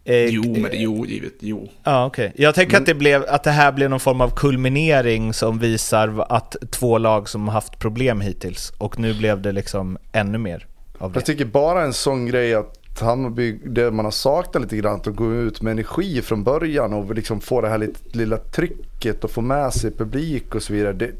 Eh, 0.05 0.25
Jo, 0.25 0.43
men 0.43 0.63
det, 0.63 0.77
jo, 0.77 1.05
givet, 1.05 1.33
jo. 1.39 1.69
Ja, 1.83 2.05
okej. 2.05 2.33
Jag 2.35 2.55
tänker 2.55 2.77
att, 2.77 2.85
det 2.85 2.93
blev, 2.93 3.25
att 3.29 3.43
det 3.43 3.51
här 3.51 3.71
blev 3.71 3.89
någon 3.89 3.99
form 3.99 4.21
av 4.21 4.29
kulminering 4.35 5.33
som 5.33 5.59
visar 5.59 6.25
att 6.29 6.55
två 6.71 6.97
lag 6.97 7.29
som 7.29 7.47
har 7.47 7.53
haft 7.53 7.79
problem 7.79 8.21
hittills 8.21 8.73
och 8.77 8.99
nu 8.99 9.13
blev 9.13 9.41
det 9.41 9.51
liksom 9.51 9.97
ännu 10.11 10.37
mer 10.37 10.65
av 10.97 11.11
det. 11.11 11.17
Jag 11.17 11.25
tycker 11.25 11.45
bara 11.45 11.83
en 11.83 11.93
sån 11.93 12.25
grej 12.25 12.55
att 12.55 12.73
Hammarby, 13.01 13.51
det 13.51 13.91
man 13.91 14.05
har 14.05 14.11
saknat 14.11 14.63
lite 14.63 14.77
grann, 14.77 14.95
att 14.95 15.15
gå 15.15 15.33
ut 15.33 15.61
med 15.61 15.71
energi 15.71 16.21
från 16.21 16.43
början 16.43 16.93
och 16.93 17.15
liksom 17.15 17.41
få 17.41 17.61
det 17.61 17.69
här 17.69 17.77
lite, 17.77 18.17
lilla 18.17 18.37
trycket 18.37 19.23
och 19.23 19.31
få 19.31 19.41
med 19.41 19.73
sig 19.73 19.91
publik 19.91 20.55
och 20.55 20.63
så 20.63 20.73
vidare. 20.73 20.93
Det, 20.93 21.11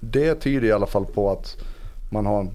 det 0.00 0.34
tyder 0.34 0.68
i 0.68 0.72
alla 0.72 0.86
fall 0.86 1.04
på 1.04 1.30
att 1.30 1.56
man 2.10 2.26
har 2.26 2.48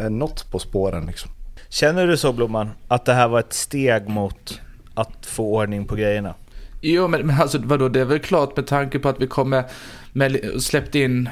är 0.00 0.10
något 0.10 0.50
på 0.50 0.58
spåren 0.58 1.06
liksom. 1.06 1.30
Känner 1.68 2.06
du 2.06 2.16
så 2.16 2.32
Blomman, 2.32 2.70
att 2.88 3.04
det 3.04 3.14
här 3.14 3.28
var 3.28 3.40
ett 3.40 3.52
steg 3.52 4.08
mot 4.08 4.60
att 4.94 5.26
få 5.26 5.54
ordning 5.54 5.86
på 5.86 5.94
grejerna? 5.94 6.34
Jo, 6.80 7.08
men, 7.08 7.26
men 7.26 7.40
alltså 7.40 7.58
vadå, 7.58 7.88
det 7.88 8.00
är 8.00 8.04
väl 8.04 8.18
klart 8.18 8.56
med 8.56 8.66
tanke 8.66 8.98
på 8.98 9.08
att 9.08 9.20
vi 9.20 9.26
kommer 9.26 9.64
med, 10.12 10.62
släppt 10.62 10.94
in 10.94 11.28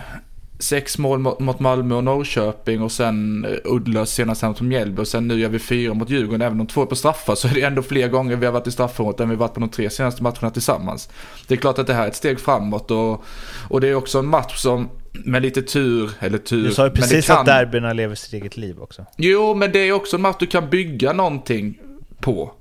sex 0.60 0.98
mål 0.98 1.18
mot, 1.18 1.60
Malmö 1.60 1.94
och 1.94 2.04
Norrköping 2.04 2.82
och 2.82 2.92
sen 2.92 3.44
eh, 3.44 3.50
uddlöst 3.72 4.14
senast 4.14 4.42
mot 4.42 4.60
Mjällby 4.60 5.02
och 5.02 5.08
sen 5.08 5.28
nu 5.28 5.34
gör 5.40 5.48
vi 5.48 5.58
fyra 5.58 5.94
mot 5.94 6.10
Djurgården. 6.10 6.42
Även 6.42 6.60
om 6.60 6.66
två 6.66 6.82
är 6.82 6.86
på 6.86 6.96
straffar 6.96 7.34
så 7.34 7.48
är 7.48 7.54
det 7.54 7.62
ändå 7.62 7.82
fler 7.82 8.08
gånger 8.08 8.36
vi 8.36 8.46
har 8.46 8.52
varit 8.52 8.66
i 8.66 8.70
straffområdet 8.70 9.20
än 9.20 9.28
vi 9.30 9.36
varit 9.36 9.54
på 9.54 9.60
de 9.60 9.68
tre 9.68 9.90
senaste 9.90 10.22
matcherna 10.22 10.50
tillsammans. 10.50 11.08
Det 11.48 11.54
är 11.54 11.58
klart 11.58 11.78
att 11.78 11.86
det 11.86 11.94
här 11.94 12.04
är 12.04 12.08
ett 12.08 12.16
steg 12.16 12.40
framåt 12.40 12.90
och, 12.90 13.24
och 13.68 13.80
det 13.80 13.88
är 13.88 13.94
också 13.94 14.18
en 14.18 14.26
match 14.26 14.56
som 14.56 14.88
med 15.24 15.42
lite 15.42 15.62
tur, 15.62 16.10
eller 16.20 16.38
tur. 16.38 16.64
Du 16.64 16.72
sa 16.74 16.84
ju 16.84 16.90
precis 16.90 17.26
kan- 17.26 17.38
att 17.38 17.46
derbyna 17.46 17.92
lever 17.92 18.14
sitt 18.14 18.32
eget 18.32 18.56
liv 18.56 18.80
också. 18.80 19.06
Jo, 19.16 19.54
men 19.54 19.72
det 19.72 19.78
är 19.78 19.92
också 19.92 20.16
en 20.16 20.22
match 20.22 20.36
du 20.40 20.46
kan 20.46 20.70
bygga 20.70 21.12
någonting 21.12 21.78
på. 22.20 22.52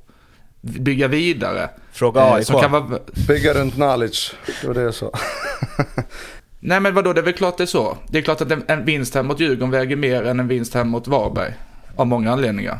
Bygga 0.61 1.07
vidare. 1.07 1.69
Fråga 1.91 2.21
Eh, 2.21 2.33
AIK. 2.33 2.49
vara, 2.49 2.99
Bygga 3.27 3.53
runt 3.53 3.73
knowledge, 3.73 4.31
det 4.61 4.67
var 4.67 4.73
det 4.73 4.81
jag 4.81 4.93
sa. 4.93 5.11
Nej 6.59 6.79
men 6.79 6.95
vadå, 6.95 7.13
det 7.13 7.21
är 7.21 7.25
väl 7.25 7.33
klart 7.33 7.57
det 7.57 7.63
är 7.63 7.67
så. 7.67 7.97
Det 8.07 8.17
är 8.17 8.21
klart 8.21 8.41
att 8.41 8.51
en, 8.51 8.63
en 8.67 8.85
vinst 8.85 9.15
här 9.15 9.23
mot 9.23 9.39
Djurgården 9.39 9.71
väger 9.71 9.95
mer 9.95 10.23
än 10.23 10.39
en 10.39 10.47
vinst 10.47 10.73
här 10.73 10.83
mot 10.83 11.07
Varberg. 11.07 11.53
Av 11.95 12.07
många 12.07 12.31
anledningar. 12.31 12.79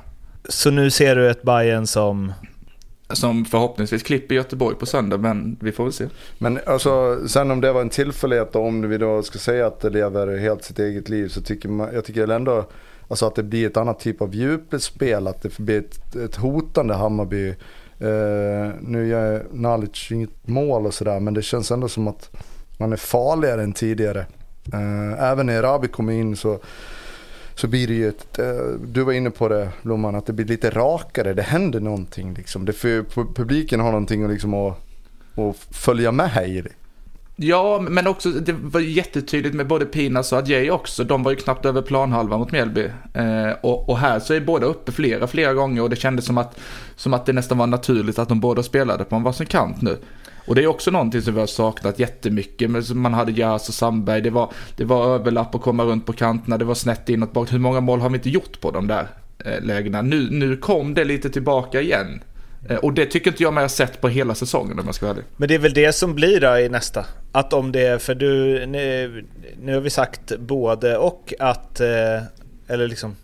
Så 0.50 0.72
nu 0.72 0.92
ser 0.92 1.16
du 1.16 1.30
ett 1.30 1.42
Bayern 1.42 1.88
som... 1.88 2.34
Som 3.12 3.46
förhoppningsvis 3.46 4.04
klipper 4.04 4.36
Göteborg 4.36 4.76
på 4.76 4.86
söndag, 4.86 5.18
men 5.18 5.58
vi 5.62 5.72
får 5.72 5.84
väl 5.84 5.94
se. 5.94 6.08
Men 6.38 6.60
alltså, 6.66 7.18
sen 7.28 7.52
om 7.52 7.62
det 7.62 7.72
var 7.72 7.82
en 7.82 7.90
tillfällighet 7.90 8.56
och 8.56 8.66
om 8.66 8.90
vi 8.90 8.98
då 8.98 9.24
ska 9.24 9.40
säga 9.40 9.68
att 9.68 9.80
det 9.80 9.90
lever 9.90 10.38
helt 10.38 10.64
sitt 10.64 10.80
eget 10.80 11.10
liv 11.10 11.28
så 11.28 11.42
tycker 11.42 11.70
man, 11.70 11.90
jag 11.94 12.06
tycker 12.06 12.28
ändå 12.28 12.66
alltså 13.08 13.26
att 13.26 13.36
det 13.36 13.44
blir 13.44 13.68
ett 13.68 13.78
annat 13.78 14.00
typ 14.00 14.22
av 14.22 14.36
djupspel, 14.36 15.28
att 15.28 15.42
det 15.42 15.58
blir 15.58 15.80
ett, 15.80 16.16
ett 16.16 16.36
hotande 16.36 16.94
Hammarby. 16.94 17.50
Eh, 18.00 18.74
nu 18.82 19.08
gör 19.08 19.46
Nalic 19.52 20.12
inget 20.12 20.48
mål 20.48 20.86
och 20.86 20.94
sådär 20.94 21.20
men 21.20 21.34
det 21.34 21.42
känns 21.42 21.72
ändå 21.72 21.88
som 21.88 22.08
att 22.08 22.30
man 22.80 22.94
är 22.94 22.98
farligare 22.98 23.64
än 23.64 23.74
tidigare. 23.74 24.26
Eh, 24.74 25.24
även 25.24 25.46
när 25.46 25.62
Rabi 25.62 25.88
kommer 25.88 26.14
in 26.14 26.36
så 26.36 26.60
så 27.60 27.68
blir 27.68 27.88
det 27.88 27.94
ju 27.94 28.10
ett, 28.10 28.40
eh, 28.40 28.46
du 28.86 29.04
var 29.04 29.14
inne 29.14 29.30
på 29.30 29.48
det 29.48 29.70
Blomman, 29.82 30.16
att 30.16 30.26
det 30.26 30.34
blir 30.34 30.46
lite 30.46 30.70
rakare, 30.70 31.34
det 31.34 31.42
händer 31.42 31.80
någonting 31.80 32.34
liksom. 32.34 32.66
Det 32.66 32.74
för, 32.74 33.04
publiken 33.34 33.80
har 33.80 33.92
någonting 33.92 34.24
att, 34.24 34.32
liksom, 34.32 34.54
att, 34.54 34.78
att 35.36 35.56
följa 35.72 36.12
med 36.12 36.50
i. 36.50 36.62
det. 36.62 36.70
Ja, 37.36 37.80
men 37.90 38.08
också 38.08 38.30
det 38.30 38.54
var 38.54 38.80
jättetydligt 38.80 39.56
med 39.56 39.68
både 39.68 39.86
Pinas 39.86 40.32
och 40.32 40.38
Adjei 40.38 40.72
också. 40.72 41.04
De 41.04 41.24
var 41.24 41.32
ju 41.32 41.38
knappt 41.38 41.66
över 41.66 41.82
planhalvan 41.82 42.40
mot 42.40 42.52
Mjällby. 42.52 42.86
Eh, 43.14 43.52
och, 43.62 43.90
och 43.90 43.98
här 43.98 44.20
så 44.20 44.34
är 44.34 44.42
båda 44.42 44.66
uppe 44.66 44.92
flera, 44.92 45.28
flera 45.28 45.54
gånger 45.54 45.82
och 45.82 45.90
det 45.90 45.96
kändes 45.96 46.26
som 46.26 46.38
att, 46.38 46.60
som 46.96 47.14
att 47.14 47.26
det 47.26 47.34
nästan 47.34 47.58
var 47.58 47.68
naturligt 47.68 48.20
att 48.20 48.30
de 48.30 48.40
båda 48.40 48.64
spelade 48.64 49.04
på 49.04 49.16
en 49.16 49.24
varsin 49.24 49.46
kant 49.46 49.82
nu. 49.82 49.98
Och 50.46 50.56
det 50.56 50.64
är 50.64 50.68
också 50.68 50.92
någonting 50.92 51.22
som 51.22 51.34
vi 51.34 51.40
har 51.40 51.48
saknat 51.48 52.00
jättemycket. 52.00 52.70
Men 52.70 52.84
Man 52.94 53.14
hade 53.14 53.32
Jas 53.32 53.70
och 53.70 53.76
Sandberg, 53.76 54.22
det 54.22 54.30
var, 54.30 54.52
det 54.76 54.86
var 54.86 55.16
överlapp 55.16 55.56
och 55.56 55.62
komma 55.62 55.84
runt 55.84 56.06
på 56.06 56.14
kanterna, 56.14 56.58
det 56.58 56.66
var 56.66 56.76
snett 56.76 57.10
inåt 57.10 57.34
bak. 57.34 57.54
Hur 57.54 57.60
många 57.60 57.80
mål 57.80 58.00
har 58.00 58.10
vi 58.10 58.16
inte 58.16 58.30
gjort 58.30 58.62
på 58.62 58.72
de 58.72 58.88
där 58.88 59.08
eh, 59.46 59.62
lägena? 59.62 60.02
Nu, 60.02 60.28
nu 60.32 60.58
kom 60.58 60.94
det 60.94 61.04
lite 61.04 61.30
tillbaka 61.30 61.82
igen. 61.82 62.24
Eh, 62.70 62.78
och 62.78 62.94
det 62.94 63.06
tycker 63.06 63.32
inte 63.32 63.44
jag 63.44 63.54
mig 63.54 63.64
ha 63.64 63.70
sett 63.70 64.02
på 64.02 64.08
hela 64.08 64.36
säsongen 64.36 64.80
om 64.80 64.86
jag 64.86 64.96
ska 64.96 65.06
vara 65.06 65.14
ärlig. 65.14 65.26
Men 65.38 65.48
det 65.48 65.56
är 65.56 65.60
väl 65.60 65.74
det 65.74 65.94
som 65.94 66.16
blir 66.16 66.42
då 66.42 66.58
i 66.58 66.70
nästa? 66.70 67.06
Att 67.32 67.54
om 67.54 67.72
det 67.72 67.82
är, 67.82 67.98
för 67.98 68.16
du, 68.16 68.66
nu, 68.66 69.26
nu 69.62 69.74
har 69.74 69.82
vi 69.82 69.90
sagt 69.90 70.38
både 70.38 70.98
och 70.98 71.34
att, 71.40 71.80
eh, 71.80 72.22
eller 72.68 72.88
liksom 72.88 73.16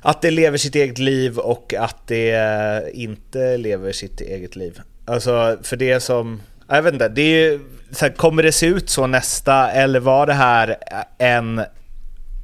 att 0.00 0.22
det 0.22 0.30
lever 0.30 0.58
sitt 0.58 0.74
eget 0.74 0.98
liv 0.98 1.38
och 1.38 1.74
att 1.74 2.06
det 2.06 2.90
inte 2.94 3.56
lever 3.56 3.92
sitt 3.92 4.20
eget 4.20 4.56
liv. 4.56 4.80
Alltså 5.04 5.58
för 5.62 5.76
det 5.76 6.00
som, 6.00 6.40
jag 6.68 6.82
vet 6.82 6.92
inte, 6.92 7.08
det 7.08 7.22
är 7.22 7.50
ju, 7.50 7.60
så 7.90 8.04
här, 8.04 8.12
kommer 8.12 8.42
det 8.42 8.52
se 8.52 8.66
ut 8.66 8.90
så 8.90 9.06
nästa 9.06 9.70
eller 9.70 10.00
var 10.00 10.26
det 10.26 10.32
här 10.32 10.76
en 11.18 11.58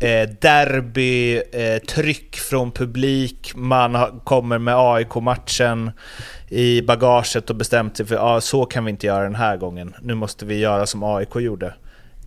eh, 0.00 0.28
derbytryck 0.40 2.36
eh, 2.36 2.40
från 2.40 2.72
publik, 2.72 3.52
man 3.54 3.94
har, 3.94 4.24
kommer 4.24 4.58
med 4.58 4.74
AIK-matchen 4.76 5.90
i 6.48 6.82
bagaget 6.82 7.50
och 7.50 7.56
bestämt 7.56 7.96
sig 7.96 8.06
för 8.06 8.14
ja, 8.14 8.40
så 8.40 8.64
kan 8.64 8.84
vi 8.84 8.90
inte 8.90 9.06
göra 9.06 9.24
den 9.24 9.34
här 9.34 9.56
gången. 9.56 9.94
Nu 10.02 10.14
måste 10.14 10.46
vi 10.46 10.58
göra 10.58 10.86
som 10.86 11.02
AIK 11.02 11.36
gjorde. 11.36 11.74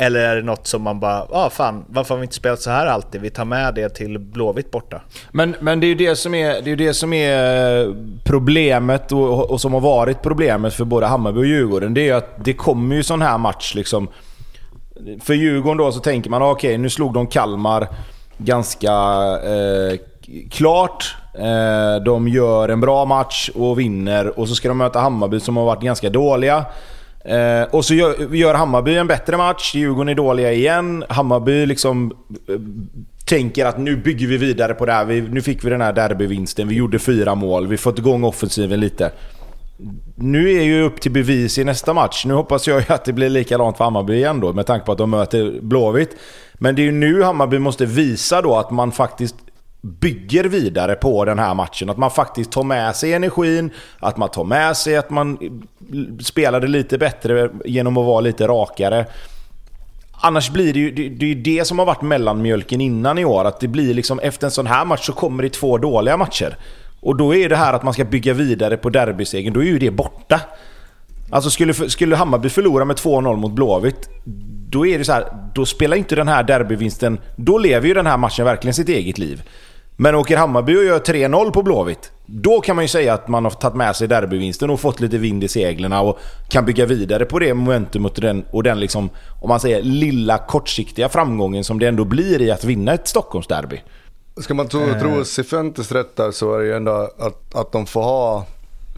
Eller 0.02 0.20
är 0.20 0.36
det 0.36 0.42
något 0.42 0.68
som 0.68 0.82
man 0.82 1.00
bara, 1.00 1.18
ja 1.18 1.46
ah, 1.46 1.50
fan, 1.50 1.86
varför 1.88 2.16
har 2.16 2.20
vi 2.20 2.24
inte 2.24 2.36
spelat 2.36 2.62
så 2.62 2.70
här 2.70 2.88
alltid? 2.88 3.22
Vi 3.22 3.30
tar 3.30 3.46
med 3.46 3.76
det 3.76 3.90
till 3.90 4.20
Blåvitt 4.20 4.72
borta. 4.72 5.02
Men, 5.32 5.56
men 5.60 5.80
det 5.80 5.86
är 5.86 5.88
ju 5.88 5.96
det 5.96 6.16
som 6.16 6.36
är, 6.36 6.62
det 6.62 6.72
är, 6.72 6.76
det 6.76 6.94
som 6.94 7.14
är 7.14 7.82
eh, 7.82 7.96
problemet 8.24 9.12
och, 9.12 9.52
och 9.52 9.62
som 9.62 9.74
har 9.74 9.82
varit 9.82 10.22
problemet 10.22 10.74
för 10.74 10.86
både 10.86 11.06
Hammarby 11.06 11.40
och 11.40 11.46
Djurgården. 11.46 11.94
Det 11.94 12.02
är 12.02 12.06
ju 12.06 12.12
att 12.12 12.46
det 12.46 12.54
kommer 12.54 12.96
ju 12.96 13.04
sån 13.04 13.22
här 13.22 13.38
match 13.38 13.76
liksom. 13.76 14.08
För 15.22 15.34
Djurgården 15.34 15.78
då 15.78 15.92
så 15.92 16.00
tänker 16.00 16.30
man 16.30 16.42
ah, 16.42 16.52
okej 16.52 16.70
okay, 16.70 16.78
nu 16.78 16.90
slog 16.90 17.14
de 17.14 17.28
Kalmar 17.28 17.88
ganska 18.38 18.94
eh, 19.44 20.00
klart. 20.52 21.16
Eh, 21.34 22.04
de 22.06 22.28
gör 22.28 22.70
en 22.70 22.82
bra 22.82 23.06
match 23.06 23.50
och 23.56 23.80
vinner 23.80 24.40
och 24.40 24.50
så 24.50 24.56
ska 24.56 24.68
de 24.68 24.78
möta 24.78 25.00
Hammarby 25.00 25.40
som 25.40 25.58
har 25.58 25.66
varit 25.66 25.84
ganska 25.84 26.10
dåliga. 26.10 26.66
Eh, 27.26 27.64
och 27.72 27.86
så 27.86 27.94
gör, 27.94 28.36
gör, 28.36 28.54
Hammarby 28.54 28.98
en 28.98 29.08
bättre 29.08 29.38
match, 29.38 29.76
Djurgården 29.76 30.10
är 30.10 30.16
dåliga 30.16 30.54
igen. 30.54 31.04
Hammarby 31.10 31.66
liksom 31.66 32.12
eh, 32.50 32.56
tänker 33.26 33.66
att 33.66 33.78
nu 33.78 33.96
bygger 33.96 34.28
vi 34.28 34.38
vidare 34.38 34.74
på 34.74 34.86
det 34.86 34.92
här. 34.92 35.06
Vi, 35.06 35.22
nu 35.22 35.42
fick 35.42 35.66
vi 35.66 35.70
den 35.70 35.82
här 35.82 35.94
derbyvinsten, 35.94 36.68
vi 36.68 36.76
gjorde 36.76 37.00
fyra 37.00 37.36
mål, 37.36 37.68
vi 37.68 37.78
fått 37.78 38.00
igång 38.00 38.24
offensiven 38.24 38.80
lite. 38.80 39.12
Nu 40.16 40.52
är 40.52 40.64
ju 40.64 40.84
upp 40.84 41.02
till 41.02 41.12
bevis 41.12 41.58
i 41.58 41.64
nästa 41.64 41.94
match. 41.94 42.26
Nu 42.26 42.34
hoppas 42.34 42.68
jag 42.68 42.80
ju 42.80 42.94
att 42.94 43.06
det 43.06 43.14
blir 43.14 43.30
likadant 43.30 43.78
för 43.78 43.84
Hammarby 43.84 44.14
igen 44.14 44.40
då, 44.40 44.54
med 44.54 44.66
tanke 44.66 44.86
på 44.86 44.92
att 44.92 44.98
de 44.98 45.10
möter 45.10 45.60
Blåvitt. 45.62 46.16
Men 46.54 46.76
det 46.76 46.82
är 46.82 46.84
ju 46.84 46.92
nu 46.92 47.24
Hammarby 47.24 47.60
måste 47.60 47.86
visa 47.86 48.42
då 48.42 48.56
att 48.56 48.72
man 48.72 48.92
faktiskt 48.92 49.36
bygger 49.82 50.44
vidare 50.44 50.96
på 50.96 51.26
den 51.26 51.40
här 51.40 51.54
matchen. 51.54 51.90
Att 51.90 51.98
man 51.98 52.12
faktiskt 52.12 52.52
tar 52.52 52.64
med 52.64 52.96
sig 52.96 53.14
energin, 53.14 53.72
att 54.00 54.18
man 54.18 54.30
tar 54.30 54.44
med 54.44 54.78
sig 54.78 54.98
att 54.98 55.10
man 55.10 55.38
spelade 56.20 56.68
lite 56.68 56.98
bättre 56.98 57.50
genom 57.66 57.98
att 57.98 58.06
vara 58.06 58.22
lite 58.22 58.48
rakare. 58.48 59.06
Annars 60.12 60.50
blir 60.50 60.74
det 60.74 60.80
ju 60.80 60.92
det, 60.92 61.10
det, 61.10 61.32
är 61.32 61.36
det 61.36 61.66
som 61.66 61.80
har 61.80 61.86
varit 61.86 62.02
mellanmjölken 62.02 62.82
innan 62.82 63.18
i 63.18 63.26
år. 63.26 63.46
Att 63.46 63.60
det 63.60 63.68
blir 63.68 63.94
liksom 63.94 64.20
efter 64.20 64.48
en 64.48 64.52
sån 64.52 64.68
här 64.68 64.86
match 64.86 65.06
så 65.06 65.14
kommer 65.14 65.44
det 65.44 65.50
två 65.50 65.78
dåliga 65.78 66.18
matcher. 66.18 66.58
Och 67.02 67.16
då 67.16 67.36
är 67.36 67.50
det 67.50 67.56
här 67.56 67.74
att 67.74 67.84
man 67.84 67.94
ska 67.94 68.06
bygga 68.06 68.34
vidare 68.34 68.78
på 68.78 68.90
derbysegern, 68.90 69.54
då 69.54 69.60
är 69.60 69.66
ju 69.66 69.80
det 69.80 69.92
borta. 69.92 70.42
Alltså 71.32 71.50
skulle, 71.50 71.74
skulle 71.74 72.16
Hammarby 72.16 72.50
förlora 72.50 72.86
med 72.86 72.96
2-0 72.96 73.36
mot 73.38 73.52
Blåvitt, 73.52 74.10
då 74.70 74.86
är 74.86 74.98
det 74.98 75.06
så 75.06 75.12
här, 75.12 75.26
då 75.56 75.66
spelar 75.66 75.98
inte 75.98 76.16
den 76.16 76.28
här 76.28 76.44
derbyvinsten... 76.44 77.20
Då 77.36 77.58
lever 77.58 77.88
ju 77.88 77.94
den 77.94 78.06
här 78.06 78.18
matchen 78.18 78.46
verkligen 78.46 78.74
sitt 78.74 78.90
eget 78.90 79.18
liv. 79.18 79.44
Men 80.04 80.16
åker 80.16 80.38
Hammarby 80.38 80.78
och 80.78 80.84
gör 80.84 81.00
3-0 81.00 81.52
på 81.52 81.64
Blåvitt, 81.64 82.12
då 82.26 82.62
kan 82.62 82.76
man 82.76 82.86
ju 82.86 82.90
säga 82.90 83.14
att 83.14 83.28
man 83.28 83.44
har 83.44 83.52
tagit 83.52 83.76
med 83.76 83.96
sig 83.96 84.08
derbyvinsten 84.08 84.70
och 84.70 84.80
fått 84.80 85.00
lite 85.00 85.18
vind 85.18 85.44
i 85.44 85.48
seglerna 85.48 86.02
och 86.02 86.20
kan 86.50 86.66
bygga 86.66 86.86
vidare 86.86 87.26
på 87.26 87.40
det 87.40 87.54
momentumet 87.54 88.16
och 88.16 88.22
den, 88.22 88.46
och 88.52 88.64
den 88.64 88.80
liksom, 88.80 89.10
om 89.42 89.50
man 89.50 89.60
säger 89.60 89.82
lilla 89.82 90.38
kortsiktiga 90.38 91.10
framgången 91.10 91.64
som 91.64 91.80
det 91.80 91.88
ändå 91.88 92.06
blir 92.06 92.42
i 92.42 92.52
att 92.52 92.64
vinna 92.64 92.94
ett 92.94 93.08
Stockholmsderby. 93.08 93.82
Ska 94.38 94.54
man 94.54 94.68
tro, 94.68 94.80
tro 95.02 95.18
eh. 95.18 95.24
Cifuentes 95.24 95.92
rätt 95.92 96.16
där 96.16 96.32
så 96.32 96.56
är 96.56 96.60
det 96.60 96.66
ju 96.66 96.74
ändå 96.74 97.10
att, 97.18 97.56
att 97.56 97.72
de 97.72 97.86
får 97.86 98.04
ha 98.04 98.46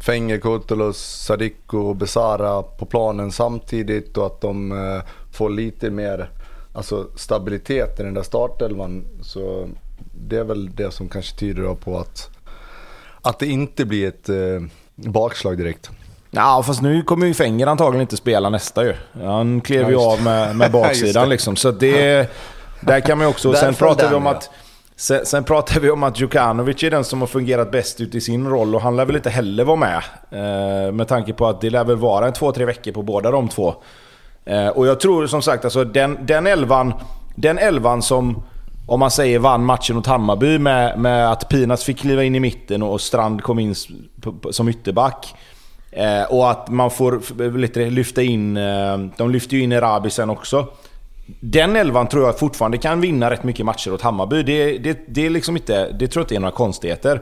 Fenge, 0.06 0.38
Kurtulus, 0.38 0.98
Sadiko 0.98 1.78
och 1.78 1.96
Besara 1.96 2.62
på 2.64 2.86
planen 2.86 3.32
samtidigt 3.32 4.18
och 4.18 4.26
att 4.26 4.42
de 4.42 4.72
eh, 4.72 5.04
får 5.32 5.50
lite 5.50 5.90
mer 5.90 6.30
alltså, 6.74 7.08
stabilitet 7.16 8.00
i 8.00 8.04
den 8.04 8.14
där 8.14 8.24
startelvan. 8.24 9.06
Så 9.22 9.70
det 10.28 10.38
är 10.38 10.44
väl 10.44 10.76
det 10.76 10.91
som 10.91 11.10
kanske 11.10 11.36
tyder 11.36 11.76
på 11.76 12.00
att, 12.00 12.30
att 13.22 13.40
det 13.40 13.48
inte 13.48 13.86
blir 13.86 14.08
ett 14.08 14.30
eh, 14.30 14.36
bakslag 14.95 15.58
direkt. 15.58 15.91
Ja, 16.32 16.64
fast 16.64 16.82
nu 16.82 17.02
kommer 17.02 17.26
ju 17.26 17.34
Fenger 17.34 17.68
antagligen 17.68 18.02
inte 18.02 18.18
spela 18.18 18.50
nästa 18.50 18.84
ju. 18.84 18.94
Han 19.24 19.62
klev 19.62 19.90
ju 19.90 19.95
av 19.95 20.22
med, 20.22 20.56
med 20.56 20.72
baksidan 20.82 21.30
liksom. 21.30 21.56
Så 21.56 21.72
det, 21.72 22.30
där 22.82 23.00
kan 23.00 23.18
man 23.18 23.28
ju 23.28 23.32
också... 23.32 23.54
sen 23.56 23.74
pratar 23.74 24.10
vi 24.10 24.16
om 24.16 24.28
att... 24.28 24.50
Sen, 24.95 25.26
sen 25.26 25.44
pratar 25.44 25.80
vi 25.80 25.90
om 25.90 26.04
att 26.04 26.20
Djukanovic 26.20 26.84
är 26.84 26.91
den 26.91 27.04
som 27.04 27.20
har 27.20 27.28
fungerat 27.28 27.72
bäst 27.72 28.02
ut 28.02 28.16
i 28.16 28.22
sin 28.22 28.48
roll 28.48 28.76
och 28.76 28.82
han 28.82 28.95
lär 28.95 29.06
väl 29.06 29.16
inte 29.16 29.30
heller 29.30 29.64
vara 29.64 29.76
med. 29.76 30.02
Eh, 30.32 30.91
med 30.91 31.08
tanke 31.08 31.34
på 31.34 31.48
att 31.48 31.62
det 31.62 31.70
lär 31.70 31.84
väl 31.84 31.95
vara 31.95 32.28
en 32.28 32.34
två, 32.34 32.52
tre 32.52 32.66
veckor 32.66 32.91
på 32.91 33.02
båda 33.02 33.32
de 33.32 33.50
två. 33.50 33.76
Eh, 34.45 34.68
och 34.68 34.88
jag 34.88 35.00
tror 35.00 35.28
som 35.28 35.41
sagt 35.41 35.66
alltså 35.66 35.84
den, 35.84 36.18
den 36.22 36.48
elvan, 36.48 36.94
den 37.36 37.58
elvan 37.58 38.02
som 38.02 38.44
om 38.86 39.00
man 39.00 39.12
säger 39.12 39.40
vann 39.40 39.66
matchen 39.66 39.96
mot 39.96 40.08
Hammarby 40.08 40.60
med, 40.60 41.00
med 41.00 41.32
att 41.32 41.50
Pinas 41.50 41.84
fick 41.84 41.98
kliva 41.98 42.24
in 42.24 42.36
i 42.36 42.40
mitten 42.40 42.84
och 42.84 43.02
Strand 43.02 43.44
kom 43.44 43.60
in 43.60 43.76
som 44.52 44.70
ytterback. 44.70 45.36
Eh, 45.92 46.24
och 46.24 46.52
att 46.52 46.70
man 46.70 46.92
får 46.92 47.58
lite 47.58 47.90
lyfta 47.90 48.22
in... 48.22 48.58
Eh, 48.58 48.98
de 49.18 49.32
lyfter 49.32 49.58
ju 49.58 49.64
in 49.64 49.72
Erabi 49.72 50.10
sen 50.10 50.30
också. 50.30 50.68
Den 51.40 51.76
elvan 51.76 52.08
tror 52.08 52.26
jag 52.26 52.40
fortfarande 52.40 52.78
kan 52.78 53.02
vinna 53.02 53.30
rätt 53.30 53.44
mycket 53.44 53.66
matcher 53.66 53.94
åt 53.94 54.02
Hammarby. 54.02 54.44
Det, 54.44 54.78
det, 54.78 55.00
det, 55.08 55.26
är 55.26 55.30
liksom 55.30 55.56
inte, 55.56 55.92
det 55.92 56.08
tror 56.08 56.22
jag 56.22 56.26
inte 56.26 56.36
är 56.36 56.40
några 56.40 56.56
konstigheter. 56.56 57.22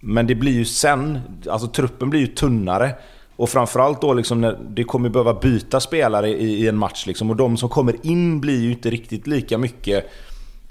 Men 0.00 0.26
det 0.26 0.34
blir 0.34 0.52
ju 0.52 0.64
sen... 0.64 1.20
Alltså 1.50 1.68
truppen 1.68 2.10
blir 2.10 2.20
ju 2.20 2.26
tunnare. 2.26 2.94
Och 3.36 3.48
framförallt 3.48 4.00
då 4.00 4.14
liksom 4.14 4.40
när 4.40 4.58
det 4.68 4.84
kommer 4.84 5.08
behöva 5.08 5.34
byta 5.34 5.80
spelare 5.80 6.28
i, 6.28 6.64
i 6.64 6.68
en 6.68 6.76
match. 6.76 7.06
Liksom, 7.06 7.30
och 7.30 7.36
de 7.36 7.56
som 7.56 7.68
kommer 7.68 8.06
in 8.06 8.40
blir 8.40 8.60
ju 8.60 8.70
inte 8.70 8.90
riktigt 8.90 9.26
lika 9.26 9.58
mycket 9.58 10.10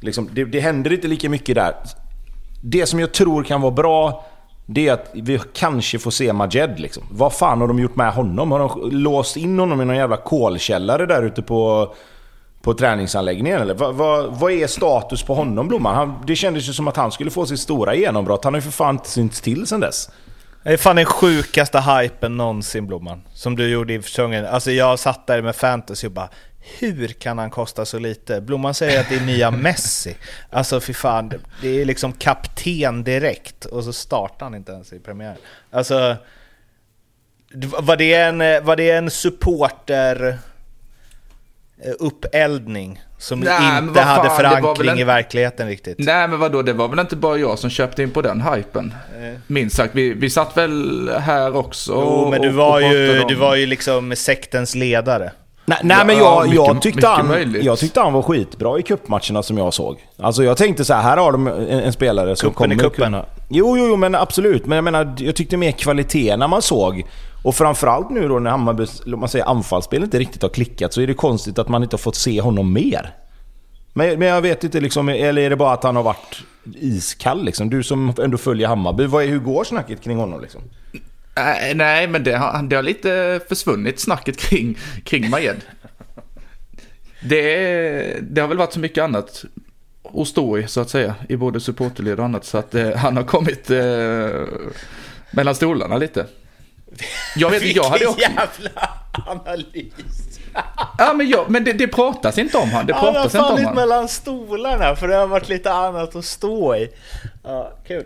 Liksom, 0.03 0.29
det, 0.33 0.45
det 0.45 0.59
händer 0.59 0.93
inte 0.93 1.07
lika 1.07 1.29
mycket 1.29 1.55
där. 1.55 1.75
Det 2.61 2.85
som 2.85 2.99
jag 2.99 3.11
tror 3.11 3.43
kan 3.43 3.61
vara 3.61 3.71
bra, 3.71 4.25
det 4.65 4.87
är 4.87 4.93
att 4.93 5.09
vi 5.13 5.39
kanske 5.53 5.99
får 5.99 6.11
se 6.11 6.33
Majed. 6.33 6.79
Liksom. 6.79 7.03
Vad 7.11 7.33
fan 7.33 7.61
har 7.61 7.67
de 7.67 7.79
gjort 7.79 7.95
med 7.95 8.13
honom? 8.13 8.51
Har 8.51 8.59
de 8.59 8.91
låst 8.91 9.37
in 9.37 9.59
honom 9.59 9.81
i 9.81 9.85
någon 9.85 9.95
jävla 9.95 10.17
kolkällare 10.17 11.05
där 11.05 11.23
ute 11.23 11.41
på, 11.41 11.93
på 12.61 12.73
träningsanläggningen? 12.73 13.61
Eller? 13.61 13.73
Vad, 13.73 13.95
vad, 13.95 14.39
vad 14.39 14.51
är 14.51 14.67
status 14.67 15.23
på 15.23 15.33
honom, 15.33 15.67
Blomman? 15.67 15.95
Han, 15.95 16.23
det 16.27 16.35
kändes 16.35 16.69
ju 16.69 16.73
som 16.73 16.87
att 16.87 16.97
han 16.97 17.11
skulle 17.11 17.31
få 17.31 17.45
sitt 17.45 17.59
stora 17.59 17.95
genombrott. 17.95 18.43
Han 18.43 18.53
har 18.53 18.61
ju 18.61 18.63
för 18.63 18.71
fan 18.71 18.95
inte 18.95 19.09
synts 19.09 19.41
till 19.41 19.67
sen 19.67 19.79
dess. 19.79 20.09
Det 20.63 20.73
är 20.73 20.77
fan 20.77 20.95
den 20.95 21.05
sjukaste 21.05 21.79
hypen 21.81 22.37
någonsin 22.37 22.87
Blomman. 22.87 23.21
Som 23.33 23.55
du 23.55 23.69
gjorde 23.69 23.93
i 23.93 24.01
säsongen. 24.01 24.45
Alltså 24.45 24.71
jag 24.71 24.99
satt 24.99 25.27
där 25.27 25.41
med 25.41 25.55
fantasy 25.55 26.07
och 26.07 26.13
bara 26.13 26.29
hur 26.79 27.07
kan 27.07 27.37
han 27.37 27.49
kosta 27.49 27.85
så 27.85 27.99
lite? 27.99 28.41
Blomman 28.41 28.73
säger 28.73 28.99
att 28.99 29.09
det 29.09 29.15
är 29.15 29.25
nya 29.25 29.51
Messi. 29.63 30.15
Alltså 30.49 30.79
fy 30.79 30.93
fan, 30.93 31.33
det 31.61 31.81
är 31.81 31.85
liksom 31.85 32.13
kapten 32.13 33.03
direkt 33.03 33.65
och 33.65 33.83
så 33.83 33.93
startar 33.93 34.45
han 34.45 34.55
inte 34.55 34.71
ens 34.71 34.93
i 34.93 34.99
premiären. 34.99 35.37
Alltså, 35.71 36.15
var 37.79 37.97
det 37.97 38.13
en, 38.13 38.65
var 38.65 38.75
det 38.75 38.91
en 38.91 39.11
supporter 39.11 40.37
eh, 41.83 41.93
uppeldning 41.99 43.01
som 43.17 43.39
Nej, 43.39 43.77
inte 43.77 44.01
hade 44.01 44.29
förankring 44.29 44.89
en... 44.89 44.99
i 44.99 45.03
verkligheten 45.03 45.67
riktigt. 45.67 45.99
Nej 45.99 46.27
men 46.27 46.39
vadå, 46.39 46.61
det 46.61 46.73
var 46.73 46.87
väl 46.87 46.99
inte 46.99 47.15
bara 47.15 47.37
jag 47.37 47.59
som 47.59 47.69
köpte 47.69 48.03
in 48.03 48.11
på 48.11 48.21
den 48.21 48.41
hypen. 48.41 48.93
Eh. 49.21 49.39
Minst 49.47 49.75
sagt, 49.75 49.95
vi, 49.95 50.13
vi 50.13 50.29
satt 50.29 50.57
väl 50.57 51.09
här 51.09 51.55
också 51.55 51.91
Jo, 51.91 52.29
men 52.31 52.41
du 52.41 52.49
var, 52.49 52.75
och 52.75 52.93
ju, 52.93 53.23
du 53.23 53.35
var 53.35 53.55
ju 53.55 53.65
liksom 53.65 54.15
sektens 54.15 54.75
ledare. 54.75 55.31
Nej, 55.65 55.77
nej 55.83 56.05
men 56.05 56.17
jag, 56.17 56.43
mycket, 56.43 56.55
jag, 56.55 56.81
tyckte 56.81 57.07
han, 57.07 57.55
jag 57.61 57.79
tyckte 57.79 57.99
han 57.99 58.13
var 58.13 58.21
skitbra 58.21 58.79
i 58.79 58.83
kuppmatcherna 58.83 59.43
som 59.43 59.57
jag 59.57 59.73
såg. 59.73 60.07
Alltså 60.17 60.43
jag 60.43 60.57
tänkte 60.57 60.85
så 60.85 60.93
här, 60.93 61.01
här 61.01 61.17
har 61.17 61.31
de 61.31 61.47
en, 61.47 61.69
en 61.69 61.93
spelare 61.93 62.35
som 62.35 62.49
Kuppen 62.49 62.77
kommer 62.77 62.89
kunna... 62.89 63.25
Jo, 63.49 63.77
jo, 63.77 63.87
jo, 63.87 63.95
men 63.95 64.15
absolut. 64.15 64.65
Men 64.65 64.75
jag 64.75 64.83
menar, 64.83 65.15
jag 65.17 65.35
tyckte 65.35 65.57
mer 65.57 65.71
kvalitet 65.71 66.37
när 66.37 66.47
man 66.47 66.61
såg. 66.61 67.03
Och 67.43 67.55
framförallt 67.55 68.09
nu 68.09 68.27
då 68.27 68.39
när 68.39 68.51
Hammarbys 68.51 69.05
man 69.05 69.29
säger, 69.29 69.45
anfallsspel 69.45 70.03
inte 70.03 70.19
riktigt 70.19 70.41
har 70.41 70.49
klickat 70.49 70.93
så 70.93 71.01
är 71.01 71.07
det 71.07 71.13
konstigt 71.13 71.59
att 71.59 71.69
man 71.69 71.83
inte 71.83 71.93
har 71.93 71.99
fått 71.99 72.15
se 72.15 72.41
honom 72.41 72.73
mer. 72.73 73.15
Men, 73.93 74.19
men 74.19 74.27
jag 74.27 74.41
vet 74.41 74.63
inte, 74.63 74.79
liksom, 74.81 75.09
eller 75.09 75.41
är 75.41 75.49
det 75.49 75.55
bara 75.55 75.73
att 75.73 75.83
han 75.83 75.95
har 75.95 76.03
varit 76.03 76.43
iskall? 76.75 77.45
Liksom? 77.45 77.69
Du 77.69 77.83
som 77.83 78.13
ändå 78.23 78.37
följer 78.37 78.67
Hammarby, 78.67 79.05
vad 79.05 79.23
är, 79.23 79.27
hur 79.27 79.39
går 79.39 79.63
snacket 79.63 80.01
kring 80.01 80.17
honom? 80.17 80.41
Liksom? 80.41 80.61
Äh, 81.35 81.75
nej, 81.75 82.07
men 82.07 82.23
det 82.23 82.37
har, 82.37 82.63
det 82.63 82.75
har 82.75 82.83
lite 82.83 83.39
försvunnit 83.49 83.99
snacket 83.99 84.37
kring, 84.37 84.77
kring 85.03 85.29
Majed. 85.29 85.61
Det, 87.21 88.17
det 88.21 88.41
har 88.41 88.47
väl 88.47 88.57
varit 88.57 88.73
så 88.73 88.79
mycket 88.79 89.03
annat 89.03 89.45
att 90.13 90.27
stå 90.27 90.57
i, 90.57 90.67
så 90.67 90.81
att 90.81 90.89
säga, 90.89 91.15
i 91.29 91.35
både 91.35 91.59
supporterled 91.59 92.19
och 92.19 92.25
annat, 92.25 92.45
så 92.45 92.57
att 92.57 92.75
eh, 92.75 92.95
han 92.95 93.17
har 93.17 93.23
kommit 93.23 93.69
eh, 93.69 94.41
mellan 95.31 95.55
stolarna 95.55 95.97
lite. 95.97 96.25
Jag 97.35 97.49
vet 97.49 97.63
inte, 97.63 97.77
jag 97.77 97.83
hade 97.83 98.07
också... 98.07 98.21
jävla 98.21 98.89
analys! 99.25 99.93
ja, 100.97 101.13
men, 101.13 101.29
jag, 101.29 101.49
men 101.49 101.63
det, 101.63 101.73
det 101.73 101.87
pratas 101.87 102.37
inte 102.37 102.57
om 102.57 102.69
han. 102.69 102.85
Det 102.85 102.93
pratas. 102.93 103.33
Han 103.33 103.43
har 103.43 103.49
fallit 103.49 103.75
mellan 103.75 104.07
stolarna, 104.07 104.95
för 104.95 105.07
det 105.07 105.15
har 105.15 105.27
varit 105.27 105.49
lite 105.49 105.71
annat 105.71 106.15
att 106.15 106.25
stå 106.25 106.75
i. 106.75 106.89
Ja, 107.43 107.73
kul. 107.87 108.05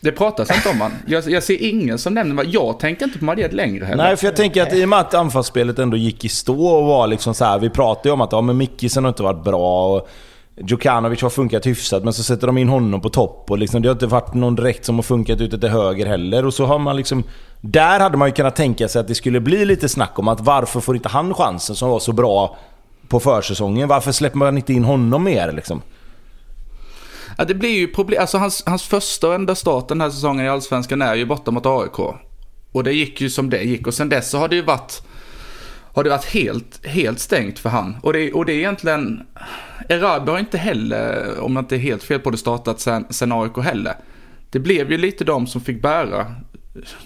Det 0.00 0.12
pratas 0.12 0.56
inte 0.56 0.68
om 0.68 0.80
han. 0.80 0.92
Jag, 1.06 1.30
jag 1.30 1.42
ser 1.42 1.62
ingen 1.62 1.98
som 1.98 2.14
nämner 2.14 2.46
Jag 2.48 2.80
tänker 2.80 3.04
inte 3.04 3.18
på 3.18 3.24
Madrid 3.24 3.52
längre 3.52 3.84
heller. 3.84 4.04
Nej, 4.04 4.16
för 4.16 4.26
jag 4.26 4.36
tänker 4.36 4.62
att 4.62 4.72
i 4.72 4.84
och 4.84 4.88
med 4.88 4.98
att 4.98 5.14
anfallsspelet 5.14 5.78
ändå 5.78 5.96
gick 5.96 6.24
i 6.24 6.28
stå 6.28 6.66
och 6.66 6.84
var 6.84 7.06
liksom 7.06 7.34
så 7.34 7.44
här, 7.44 7.58
Vi 7.58 7.70
pratade 7.70 8.08
ju 8.08 8.12
om 8.12 8.20
att 8.20 8.32
ja, 8.32 8.40
men 8.40 8.56
Mickisen 8.56 9.04
har 9.04 9.08
inte 9.08 9.22
varit 9.22 9.44
bra. 9.44 9.96
Och 9.96 10.08
Djukanovic 10.64 11.22
har 11.22 11.30
funkat 11.30 11.66
hyfsat, 11.66 12.04
men 12.04 12.12
så 12.12 12.22
sätter 12.22 12.46
de 12.46 12.58
in 12.58 12.68
honom 12.68 13.00
på 13.00 13.08
topp. 13.08 13.50
Och 13.50 13.58
liksom, 13.58 13.82
det 13.82 13.88
har 13.88 13.94
inte 13.94 14.06
varit 14.06 14.34
någon 14.34 14.56
direkt 14.56 14.84
som 14.84 14.94
har 14.94 15.02
funkat 15.02 15.40
ute 15.40 15.58
till 15.58 15.68
höger 15.68 16.06
heller. 16.06 16.46
Och 16.46 16.54
så 16.54 16.66
har 16.66 16.78
man 16.78 16.96
liksom... 16.96 17.24
Där 17.60 18.00
hade 18.00 18.16
man 18.16 18.28
ju 18.28 18.32
kunnat 18.32 18.56
tänka 18.56 18.88
sig 18.88 19.00
att 19.00 19.08
det 19.08 19.14
skulle 19.14 19.40
bli 19.40 19.64
lite 19.64 19.88
snack 19.88 20.18
om 20.18 20.28
att 20.28 20.40
varför 20.40 20.80
får 20.80 20.96
inte 20.96 21.08
han 21.08 21.34
chansen 21.34 21.76
som 21.76 21.90
var 21.90 21.98
så 21.98 22.12
bra 22.12 22.56
på 23.08 23.20
försäsongen. 23.20 23.88
Varför 23.88 24.12
släpper 24.12 24.38
man 24.38 24.56
inte 24.56 24.72
in 24.72 24.84
honom 24.84 25.24
mer 25.24 25.52
liksom? 25.52 25.82
Ja, 27.38 27.44
det 27.44 27.54
blir 27.54 27.78
ju 27.78 27.88
problem. 27.88 28.20
Alltså 28.20 28.38
hans, 28.38 28.62
hans 28.66 28.82
första 28.82 29.28
och 29.28 29.34
enda 29.34 29.54
start 29.54 29.88
den 29.88 30.00
här 30.00 30.10
säsongen 30.10 30.46
i 30.46 30.48
Allsvenskan 30.48 31.02
är 31.02 31.14
ju 31.14 31.26
borta 31.26 31.50
mot 31.50 31.66
AIK. 31.66 31.98
Och 32.72 32.84
det 32.84 32.92
gick 32.92 33.20
ju 33.20 33.30
som 33.30 33.50
det 33.50 33.62
gick. 33.62 33.86
Och 33.86 33.94
sen 33.94 34.08
dess 34.08 34.30
så 34.30 34.38
har 34.38 34.48
det 34.48 34.56
ju 34.56 34.62
varit, 34.62 35.02
har 35.94 36.04
det 36.04 36.10
varit 36.10 36.24
helt, 36.24 36.86
helt 36.86 37.18
stängt 37.18 37.58
för 37.58 37.68
han. 37.70 37.96
Och 38.02 38.12
det, 38.12 38.32
och 38.32 38.44
det 38.44 38.52
är 38.52 38.56
egentligen, 38.56 39.20
Erabi 39.88 40.30
har 40.30 40.38
inte 40.38 40.58
heller, 40.58 41.34
om 41.40 41.56
jag 41.56 41.62
inte 41.62 41.76
är 41.76 41.78
helt 41.78 42.02
fel 42.02 42.20
på 42.20 42.30
det, 42.30 42.38
startat 42.38 42.80
sen, 42.80 43.06
sen 43.10 43.32
AIK 43.32 43.58
heller. 43.58 43.94
Det 44.50 44.58
blev 44.58 44.90
ju 44.92 44.98
lite 44.98 45.24
de 45.24 45.46
som 45.46 45.60
fick 45.60 45.82
bära 45.82 46.26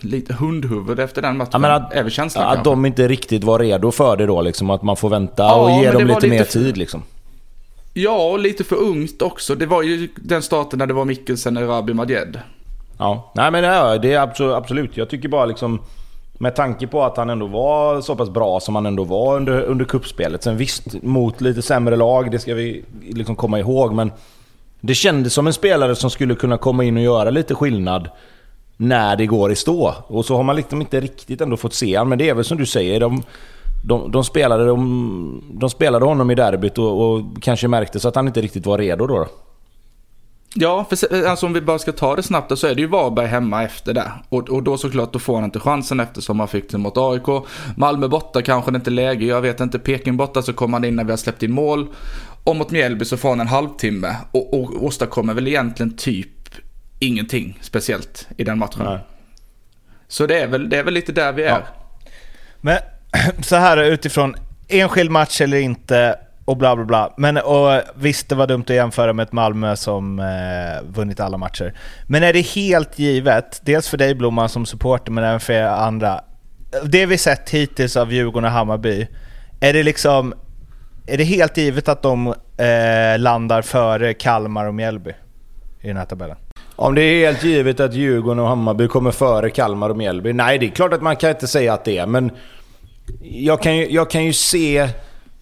lite 0.00 0.34
hundhuvud 0.34 0.98
efter 1.00 1.22
den 1.22 1.36
matchen. 1.36 1.50
Ja, 1.52 1.58
men 1.58 1.70
att, 1.70 1.92
är 1.92 2.02
väl 2.02 2.12
känslan 2.12 2.58
att 2.58 2.64
de 2.64 2.86
inte 2.86 3.08
riktigt 3.08 3.44
var 3.44 3.58
redo 3.58 3.90
för 3.90 4.16
det 4.16 4.26
då 4.26 4.42
liksom. 4.42 4.70
Att 4.70 4.82
man 4.82 4.96
får 4.96 5.08
vänta 5.10 5.42
Ja, 5.42 5.54
och 5.54 5.70
ge 5.84 5.90
dem 5.90 6.08
var 6.08 6.14
lite, 6.14 6.28
mer 6.28 6.38
lite- 6.38 6.52
tid 6.52 6.76
liksom. 6.76 7.02
Ja, 7.94 8.30
och 8.30 8.38
lite 8.38 8.64
för 8.64 8.76
ungt 8.76 9.22
också. 9.22 9.54
Det 9.54 9.66
var 9.66 9.82
ju 9.82 10.08
den 10.16 10.42
starten 10.42 10.78
när 10.78 10.86
det 10.86 10.94
var 10.94 11.04
Mikkelsen, 11.04 11.56
Erabi, 11.56 11.94
Madjed. 11.94 12.40
Ja, 12.98 13.32
nej 13.34 13.50
men 13.50 13.64
ja, 13.64 13.98
det 13.98 14.12
är 14.12 14.20
absolut, 14.20 14.54
absolut. 14.54 14.96
Jag 14.96 15.10
tycker 15.10 15.28
bara 15.28 15.46
liksom... 15.46 15.80
Med 16.38 16.56
tanke 16.56 16.86
på 16.86 17.02
att 17.02 17.16
han 17.16 17.30
ändå 17.30 17.46
var 17.46 18.00
så 18.00 18.16
pass 18.16 18.30
bra 18.30 18.60
som 18.60 18.74
han 18.74 18.86
ändå 18.86 19.04
var 19.04 19.36
under, 19.36 19.62
under 19.62 19.84
kuppspelet. 19.84 20.42
Sen 20.42 20.56
visst, 20.56 21.02
mot 21.02 21.40
lite 21.40 21.62
sämre 21.62 21.96
lag, 21.96 22.30
det 22.30 22.38
ska 22.38 22.54
vi 22.54 22.84
liksom 23.08 23.36
komma 23.36 23.58
ihåg. 23.58 23.92
Men 23.92 24.12
det 24.80 24.94
kändes 24.94 25.34
som 25.34 25.46
en 25.46 25.52
spelare 25.52 25.96
som 25.96 26.10
skulle 26.10 26.34
kunna 26.34 26.58
komma 26.58 26.84
in 26.84 26.96
och 26.96 27.02
göra 27.02 27.30
lite 27.30 27.54
skillnad 27.54 28.08
när 28.76 29.16
det 29.16 29.26
går 29.26 29.52
i 29.52 29.56
stå. 29.56 29.94
Och 30.06 30.24
så 30.24 30.36
har 30.36 30.42
man 30.42 30.56
liksom 30.56 30.80
inte 30.80 31.00
riktigt 31.00 31.40
ändå 31.40 31.56
fått 31.56 31.74
se 31.74 31.96
han. 31.96 32.08
Men 32.08 32.18
det 32.18 32.28
är 32.28 32.34
väl 32.34 32.44
som 32.44 32.58
du 32.58 32.66
säger, 32.66 33.00
de, 33.00 33.22
de, 33.82 34.10
de, 34.10 34.24
spelade, 34.24 34.66
de, 34.66 35.42
de 35.60 35.70
spelade 35.70 36.04
honom 36.04 36.30
i 36.30 36.34
derbyt 36.34 36.78
och, 36.78 37.12
och 37.12 37.42
kanske 37.42 37.68
märkte 37.68 38.00
så 38.00 38.08
att 38.08 38.16
han 38.16 38.26
inte 38.26 38.40
riktigt 38.40 38.66
var 38.66 38.78
redo 38.78 39.06
då. 39.06 39.18
då. 39.18 39.28
Ja, 40.54 40.86
för 40.90 41.24
alltså 41.26 41.46
om 41.46 41.52
vi 41.52 41.60
bara 41.60 41.78
ska 41.78 41.92
ta 41.92 42.16
det 42.16 42.22
snabbt 42.22 42.58
så 42.58 42.66
är 42.66 42.74
det 42.74 42.80
ju 42.80 42.86
Varberg 42.86 43.26
hemma 43.26 43.64
efter 43.64 43.94
det. 43.94 44.12
Och, 44.28 44.50
och 44.50 44.62
då 44.62 44.78
såklart, 44.78 45.12
då 45.12 45.18
får 45.18 45.34
han 45.34 45.44
inte 45.44 45.60
chansen 45.60 46.00
eftersom 46.00 46.38
han 46.38 46.48
fick 46.48 46.70
den 46.70 46.80
mot 46.80 46.96
AIK. 46.96 47.44
Malmö 47.76 48.08
borta 48.08 48.42
kanske 48.42 48.70
det 48.70 48.76
inte 48.76 48.90
är 48.90 48.92
läge, 48.92 49.26
jag 49.26 49.40
vet 49.40 49.60
inte. 49.60 49.78
Peking 49.78 50.16
borta 50.16 50.42
så 50.42 50.52
kommer 50.52 50.78
han 50.78 50.84
in 50.84 50.96
när 50.96 51.04
vi 51.04 51.10
har 51.10 51.16
släppt 51.16 51.42
in 51.42 51.52
mål. 51.52 51.86
Och 52.44 52.56
mot 52.56 52.70
Mjällby 52.70 53.04
så 53.04 53.16
får 53.16 53.28
han 53.28 53.40
en 53.40 53.46
halvtimme 53.46 54.16
och, 54.32 54.54
och 54.54 54.84
åstadkommer 54.84 55.34
väl 55.34 55.48
egentligen 55.48 55.96
typ 55.96 56.28
ingenting 56.98 57.58
speciellt 57.60 58.28
i 58.36 58.44
den 58.44 58.58
matchen. 58.58 58.82
Nej. 58.84 58.98
Så 60.08 60.26
det 60.26 60.40
är, 60.40 60.46
väl, 60.46 60.68
det 60.68 60.78
är 60.78 60.84
väl 60.84 60.94
lite 60.94 61.12
där 61.12 61.32
vi 61.32 61.42
är. 61.42 61.66
Men 62.60 62.78
så 63.42 63.56
här 63.56 63.76
utifrån 63.76 64.34
enskild 64.68 65.10
match 65.10 65.40
eller 65.40 65.58
inte 65.58 66.18
och 66.44 66.56
bla 66.56 66.76
bla 66.76 66.84
bla. 66.84 67.14
Men 67.16 67.36
och, 67.36 67.80
visst, 67.94 68.28
det 68.28 68.34
var 68.34 68.46
dumt 68.46 68.62
att 68.62 68.70
jämföra 68.70 69.12
med 69.12 69.22
ett 69.22 69.32
Malmö 69.32 69.76
som 69.76 70.18
eh, 70.18 70.88
vunnit 70.88 71.20
alla 71.20 71.38
matcher. 71.38 71.74
Men 72.06 72.22
är 72.22 72.32
det 72.32 72.40
helt 72.40 72.98
givet, 72.98 73.60
dels 73.64 73.88
för 73.88 73.96
dig 73.96 74.14
Blomman 74.14 74.48
som 74.48 74.66
supporter 74.66 75.12
men 75.12 75.24
även 75.24 75.40
för 75.40 75.52
er 75.52 75.64
andra. 75.64 76.20
Det 76.84 77.06
vi 77.06 77.18
sett 77.18 77.50
hittills 77.50 77.96
av 77.96 78.12
Djurgården 78.12 78.44
och 78.44 78.50
Hammarby, 78.50 79.06
är 79.60 79.72
det 79.72 79.82
liksom 79.82 80.34
är 81.06 81.18
det 81.18 81.24
helt 81.24 81.56
givet 81.56 81.88
att 81.88 82.02
de 82.02 82.26
eh, 82.56 83.18
landar 83.18 83.62
före 83.62 84.14
Kalmar 84.14 84.66
och 84.66 84.74
Mjällby 84.74 85.10
i 85.80 85.88
den 85.88 85.96
här 85.96 86.04
tabellen? 86.04 86.36
Om 86.76 86.94
det 86.94 87.02
är 87.02 87.26
helt 87.26 87.44
givet 87.44 87.80
att 87.80 87.94
Djurgården 87.94 88.38
och 88.38 88.48
Hammarby 88.48 88.88
kommer 88.88 89.10
före 89.10 89.50
Kalmar 89.50 89.90
och 89.90 89.96
Mjällby? 89.96 90.32
Nej, 90.32 90.58
det 90.58 90.66
är 90.66 90.70
klart 90.70 90.92
att 90.92 91.02
man 91.02 91.16
kan 91.16 91.30
inte 91.30 91.46
säga 91.46 91.74
att 91.74 91.84
det 91.84 91.98
är, 91.98 92.06
men 92.06 92.30
jag 93.22 93.62
kan 93.62 93.76
ju, 93.76 93.90
jag 93.90 94.10
kan 94.10 94.24
ju 94.24 94.32
se 94.32 94.88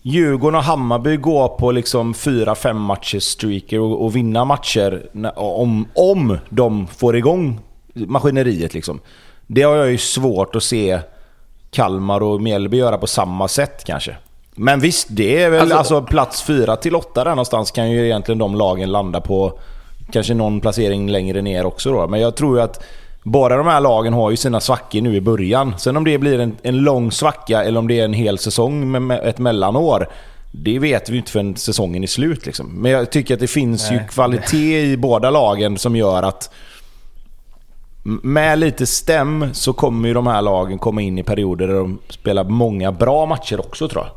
Djurgården 0.02 0.58
och 0.58 0.64
Hammarby 0.64 1.16
gå 1.16 1.48
på 1.48 1.72
liksom 1.72 2.12
4-5 2.14 2.72
matchers 2.72 3.22
streaker 3.22 3.80
och, 3.80 4.04
och 4.04 4.16
vinna 4.16 4.44
matcher 4.44 5.06
om, 5.36 5.88
om 5.94 6.38
de 6.48 6.86
får 6.86 7.16
igång 7.16 7.60
maskineriet. 7.94 8.74
Liksom. 8.74 9.00
Det 9.46 9.62
har 9.62 9.76
jag 9.76 9.90
ju 9.90 9.98
svårt 9.98 10.56
att 10.56 10.62
se 10.62 11.00
Kalmar 11.70 12.22
och 12.22 12.42
Mjällby 12.42 12.76
göra 12.76 12.98
på 12.98 13.06
samma 13.06 13.48
sätt 13.48 13.84
kanske. 13.84 14.16
Men 14.54 14.80
visst, 14.80 15.06
det 15.10 15.42
är 15.42 15.50
väl 15.50 15.60
Alltså- 15.60 15.76
alltså, 15.76 16.02
plats 16.02 16.42
4 16.42 16.76
till 16.76 16.94
8 16.94 17.24
där 17.24 17.30
någonstans 17.30 17.70
kan 17.70 17.90
ju 17.90 18.04
egentligen 18.04 18.38
de 18.38 18.54
lagen 18.54 18.92
landa 18.92 19.20
på. 19.20 19.58
Kanske 20.12 20.34
någon 20.34 20.60
placering 20.60 21.10
längre 21.10 21.42
ner 21.42 21.66
också 21.66 21.92
då. 21.92 22.08
Men 22.08 22.20
jag 22.20 22.36
tror 22.36 22.56
ju 22.56 22.62
att 22.62 22.84
båda 23.22 23.56
de 23.56 23.66
här 23.66 23.80
lagen 23.80 24.12
har 24.12 24.30
ju 24.30 24.36
sina 24.36 24.60
svackor 24.60 25.00
nu 25.00 25.16
i 25.16 25.20
början. 25.20 25.74
Sen 25.78 25.96
om 25.96 26.04
det 26.04 26.18
blir 26.18 26.38
en, 26.38 26.56
en 26.62 26.78
lång 26.78 27.12
svacka 27.12 27.64
eller 27.64 27.78
om 27.78 27.88
det 27.88 28.00
är 28.00 28.04
en 28.04 28.12
hel 28.12 28.38
säsong 28.38 28.90
med, 28.90 29.02
med 29.02 29.20
ett 29.24 29.38
mellanår. 29.38 30.08
Det 30.52 30.78
vet 30.78 31.08
vi 31.08 31.12
ju 31.12 31.18
inte 31.18 31.32
förrän 31.32 31.56
säsongen 31.56 32.02
är 32.02 32.06
slut 32.06 32.46
liksom. 32.46 32.66
Men 32.66 32.92
jag 32.92 33.10
tycker 33.10 33.34
att 33.34 33.40
det 33.40 33.46
finns 33.46 33.92
ju 33.92 33.96
Nej. 33.96 34.08
kvalitet 34.10 34.82
i 34.82 34.96
båda 34.96 35.30
lagen 35.30 35.78
som 35.78 35.96
gör 35.96 36.22
att 36.22 36.50
med 38.02 38.58
lite 38.58 38.86
stäm 38.86 39.54
så 39.54 39.72
kommer 39.72 40.08
ju 40.08 40.14
de 40.14 40.26
här 40.26 40.42
lagen 40.42 40.78
komma 40.78 41.02
in 41.02 41.18
i 41.18 41.22
perioder 41.22 41.68
där 41.68 41.74
de 41.74 41.98
spelar 42.08 42.44
många 42.44 42.92
bra 42.92 43.26
matcher 43.26 43.60
också 43.60 43.88
tror 43.88 44.04
jag. 44.04 44.12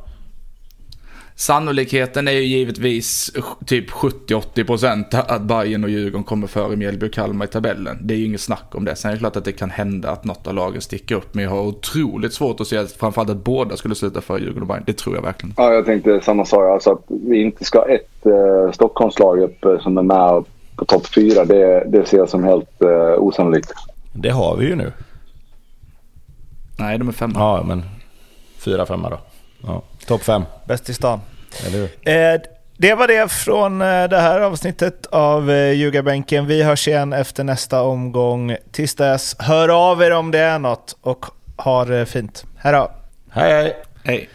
Sannolikheten 1.36 2.28
är 2.28 2.32
ju 2.32 2.44
givetvis 2.44 3.32
typ 3.66 3.90
70-80% 3.92 5.06
att 5.28 5.42
Bayern 5.42 5.84
och 5.84 5.90
Djurgården 5.90 6.24
kommer 6.24 6.48
före 6.48 6.76
Mjällby 6.76 7.08
och 7.08 7.14
Kalmar 7.14 7.46
i 7.46 7.48
tabellen. 7.48 7.98
Det 8.02 8.14
är 8.14 8.18
ju 8.18 8.26
inget 8.26 8.42
snack 8.42 8.76
om 8.76 8.86
det. 8.86 8.96
Sen 8.96 9.12
är 9.12 9.16
det 9.16 9.20
klart 9.20 9.36
att 9.36 9.46
det 9.46 9.52
kan 9.52 9.70
hända 9.70 10.12
att 10.12 10.24
något 10.24 10.48
av 10.48 10.54
lagen 10.54 10.82
sticker 10.82 11.16
upp. 11.16 11.34
Men 11.34 11.44
jag 11.44 11.52
har 11.52 11.62
otroligt 11.62 12.34
svårt 12.34 12.60
att 12.60 12.68
se 12.68 12.78
att 12.78 12.92
framförallt 12.92 13.30
att 13.30 13.44
båda 13.44 13.78
skulle 13.78 13.96
sluta 13.96 14.22
före 14.22 14.40
Djurgården 14.40 14.62
och 14.62 14.68
Bayern. 14.68 14.84
Det 14.86 14.94
tror 14.94 15.16
jag 15.16 15.22
verkligen. 15.22 15.54
Ja, 15.58 15.74
jag 15.74 15.86
tänkte 15.86 16.22
samma 16.22 16.46
sak. 16.46 16.74
Alltså 16.74 16.92
att 16.92 17.04
vi 17.08 17.42
inte 17.42 17.66
ska 17.66 17.80
ha 17.80 17.88
ett 17.88 18.26
eh, 18.26 18.72
Stockholmslag 18.72 19.40
upp 19.40 19.66
eh, 19.66 19.80
som 19.80 19.98
är 19.98 20.04
med 20.04 20.44
på 20.76 20.86
topp 20.86 21.08
fyra. 21.08 21.46
Det, 21.46 21.84
det 21.88 22.06
ser 22.06 22.18
jag 22.18 22.30
som 22.30 22.44
helt 22.44 22.82
eh, 22.82 23.14
osannolikt. 23.18 23.74
Det 24.14 24.30
har 24.30 24.58
vi 24.58 24.66
ju 24.66 24.76
nu. 24.76 24.92
Nej, 26.80 26.98
de 26.98 27.08
är 27.08 27.12
femma. 27.12 27.34
Ja, 27.36 27.64
men 27.68 27.84
fyra, 28.58 28.86
femma 28.86 29.10
då. 29.10 29.18
Ja. 29.62 29.84
Topp 30.06 30.24
fem, 30.24 30.44
Bäst 30.68 30.90
i 30.90 30.94
stan. 30.94 31.22
eller 31.68 31.78
hur? 31.78 31.90
Eh, 32.34 32.42
det 32.78 32.94
var 32.94 33.08
det 33.08 33.32
från 33.32 33.82
eh, 33.82 34.04
det 34.04 34.20
här 34.20 34.40
avsnittet 34.40 35.06
av 35.06 35.52
eh, 35.52 35.72
Ljugarbänken. 35.72 36.48
Vi 36.48 36.64
hörs 36.64 36.88
igen 36.88 37.14
efter 37.14 37.44
nästa 37.44 37.82
omgång. 37.82 38.56
Tills 38.72 38.96
dess, 38.96 39.36
hör 39.40 39.90
av 39.92 40.04
er 40.04 40.12
om 40.12 40.32
det 40.32 40.40
är 40.40 40.60
något 40.60 40.96
och 41.02 41.26
ha 41.58 41.86
det 41.86 42.06
fint. 42.06 42.46
Hej 42.58 42.74
då! 42.74 42.92
Hej 43.32 43.52
hej! 43.54 43.78
Hej. 44.04 44.30